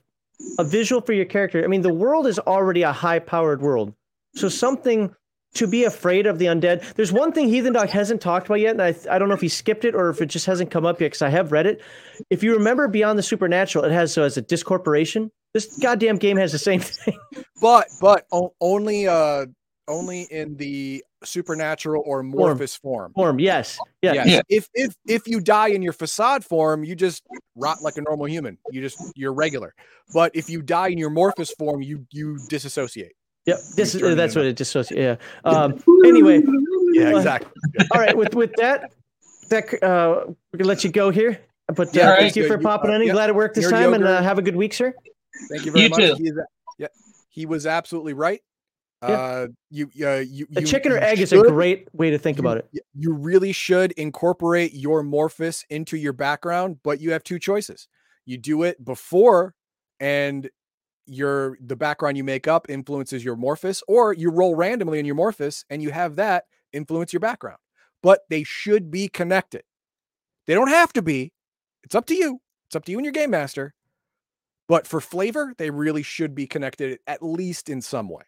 [0.60, 3.92] a visual for your character, I mean, the world is already a high-powered world.
[4.36, 5.12] So something
[5.54, 6.94] to be afraid of the undead.
[6.94, 9.40] There's one thing Heathen Dog hasn't talked about yet, and I I don't know if
[9.40, 11.66] he skipped it or if it just hasn't come up yet because I have read
[11.66, 11.80] it.
[12.30, 15.32] If you remember Beyond the Supernatural, it has so as a discorporation.
[15.52, 17.18] This goddamn game has the same thing.
[17.60, 19.46] But but o- only uh
[19.88, 23.12] only in the supernatural or a Morphus form.
[23.14, 24.14] Form, yes, yes.
[24.14, 24.26] Yes.
[24.28, 24.40] Yeah.
[24.48, 27.22] If if if you die in your facade form, you just
[27.56, 28.58] rot like a normal human.
[28.70, 29.74] You just you're regular.
[30.12, 33.12] But if you die in your morphus form, you you disassociate.
[33.46, 35.00] Yep, this is that's what it dissociates.
[35.00, 35.16] Yeah.
[35.50, 36.42] Um, anyway,
[36.92, 37.50] Yeah, Well, exactly.
[37.92, 38.16] all right.
[38.16, 38.92] With with that,
[39.48, 41.40] that uh, we're gonna let you go here.
[41.68, 42.36] But uh, Yeah, thank alright.
[42.36, 43.02] you for You- popping uh, in.
[43.06, 43.12] yeah.
[43.12, 44.92] Glad it worked this Your time, and uh, have a good week, sir.
[45.48, 45.98] Thank you very You much.
[46.00, 46.14] too.
[46.18, 46.38] He is,
[46.78, 46.86] yeah,
[47.30, 48.42] he was absolutely right.
[49.02, 49.08] Yeah.
[49.08, 52.36] Uh, you, uh, you, A you- chicken or egg is a great way to think
[52.36, 52.68] you- about it.
[52.94, 57.88] You really should incorporate your morphus into your background, but you have two choices.
[58.26, 59.54] You do it before,
[59.98, 60.50] and
[61.06, 65.16] your the background you make up influences your morphus, or you roll randomly in your
[65.16, 67.58] morphus and you have that influence your background.
[68.02, 69.62] But they should be connected.
[70.46, 71.32] They don't have to be.
[71.82, 72.40] It's up to you.
[72.68, 73.74] It's up to you and your game master.
[74.68, 78.22] But for flavor, they really should be connected at least in some way.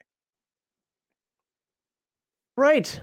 [2.63, 3.01] Right.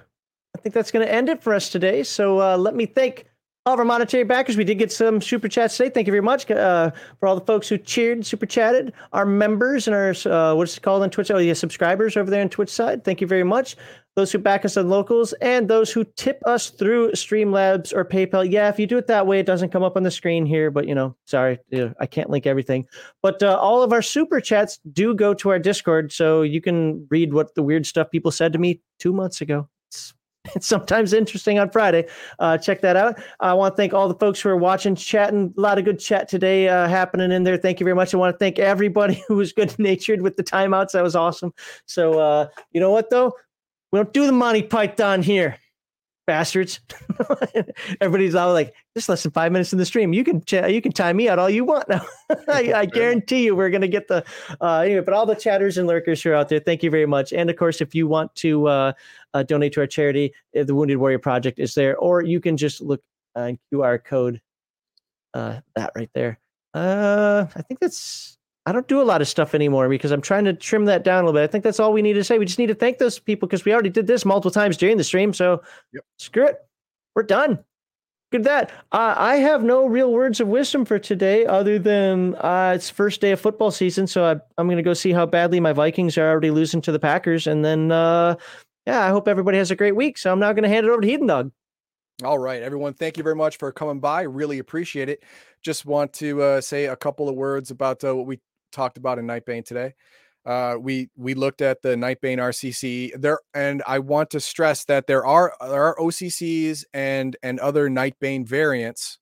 [0.56, 2.04] I think that's going to end it for us today.
[2.04, 3.26] So uh, let me thank
[3.66, 4.58] all of our monetary backers.
[4.58, 5.90] We did get some super chats today.
[5.90, 9.88] Thank you very much uh, for all the folks who cheered, super chatted, our members
[9.88, 11.30] and our uh, what's it called on Twitch?
[11.30, 13.04] Oh, yeah, subscribers over there on Twitch side.
[13.04, 13.76] Thank you very much.
[14.16, 18.50] Those who back us on locals and those who tip us through Streamlabs or PayPal.
[18.50, 20.72] Yeah, if you do it that way, it doesn't come up on the screen here.
[20.72, 21.60] But you know, sorry,
[22.00, 22.88] I can't link everything.
[23.22, 27.08] But uh, all of our super chats do go to our Discord, so you can
[27.10, 29.70] read what the weird stuff people said to me two months ago.
[30.56, 32.08] It's, sometimes interesting on Friday.
[32.40, 33.20] Uh, check that out.
[33.40, 35.54] I want to thank all the folks who are watching, chatting.
[35.58, 37.58] A lot of good chat today uh, happening in there.
[37.58, 38.14] Thank you very much.
[38.14, 40.92] I want to thank everybody who was good natured with the timeouts.
[40.92, 41.54] That was awesome.
[41.86, 43.34] So, uh, you know what, though?
[43.92, 45.58] We don't do the Monty Python here,
[46.28, 46.80] bastards.
[48.02, 50.14] Everybody's all like, just less than five minutes in the stream.
[50.14, 52.02] You can ch- you can time me out all you want now.
[52.48, 54.24] I, I guarantee you, we're gonna get the
[54.62, 55.02] uh, anyway.
[55.02, 57.34] But all the chatters and lurkers who are out there, thank you very much.
[57.34, 58.94] And of course, if you want to uh,
[59.34, 62.58] uh, donate to our charity, uh, the Wounded Warrior Project is there, or you can
[62.58, 63.02] just look
[63.36, 64.42] uh, QR code
[65.34, 66.40] uh, that right there.
[66.74, 68.36] Uh, I think that's.
[68.66, 71.24] I don't do a lot of stuff anymore because I'm trying to trim that down
[71.24, 71.44] a little bit.
[71.44, 72.38] I think that's all we need to say.
[72.38, 74.98] We just need to thank those people because we already did this multiple times during
[74.98, 75.34] the stream.
[75.34, 76.04] So Yep.
[76.20, 76.60] screw it.
[77.16, 77.64] We're done.
[78.32, 78.70] Good that.
[78.92, 83.22] Uh, I have no real words of wisdom for today other than uh, it's first
[83.22, 84.06] day of football season.
[84.06, 86.92] So I, I'm going to go see how badly my Vikings are already losing to
[86.92, 87.48] the Packers.
[87.48, 88.36] And then, uh,
[88.90, 90.18] yeah, I hope everybody has a great week.
[90.18, 91.52] So I'm now going to hand it over to Heathen Dog.
[92.24, 92.94] All right, everyone.
[92.96, 94.24] Thank you very much for coming by.
[94.24, 95.24] Really appreciate it.
[95.62, 98.40] Just want to uh, say a couple of words about uh, what we
[98.72, 99.94] talked about in Nightbane today.
[100.44, 105.06] Uh, we we looked at the Nightbane RCC there, and I want to stress that
[105.06, 109.19] there are there are OCCs and and other Nightbane variants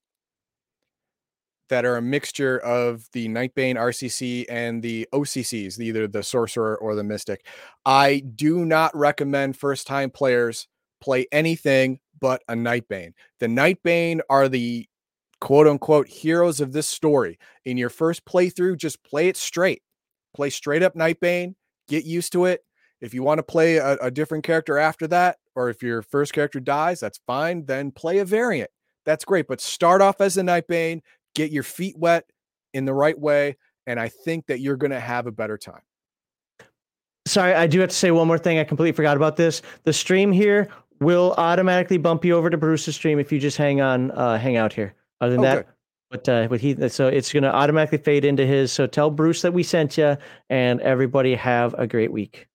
[1.68, 6.94] that are a mixture of the Nightbane RCC and the OCCs, either the Sorcerer or
[6.94, 7.46] the Mystic.
[7.84, 10.66] I do not recommend first time players
[11.00, 13.12] play anything but a Nightbane.
[13.40, 14.86] The Nightbane are the
[15.40, 17.38] quote unquote heroes of this story.
[17.64, 19.82] In your first playthrough, just play it straight.
[20.34, 21.54] Play straight up Nightbane,
[21.88, 22.62] get used to it.
[23.00, 26.32] If you want to play a, a different character after that, or if your first
[26.32, 27.64] character dies, that's fine.
[27.66, 28.70] Then play a variant.
[29.04, 29.46] That's great.
[29.46, 31.00] But start off as a Nightbane,
[31.34, 32.24] get your feet wet
[32.74, 33.56] in the right way.
[33.86, 35.80] And I think that you're going to have a better time.
[37.26, 38.58] Sorry, I do have to say one more thing.
[38.58, 39.62] I completely forgot about this.
[39.84, 40.68] The stream here
[41.00, 44.56] will automatically bump you over to Bruce's stream if you just hang on, uh, hang
[44.56, 44.94] out here.
[45.20, 45.68] Other than Oh, that,
[46.10, 48.72] but uh, but he so it's going to automatically fade into his.
[48.72, 50.16] So tell Bruce that we sent you,
[50.48, 52.46] and everybody have a great week.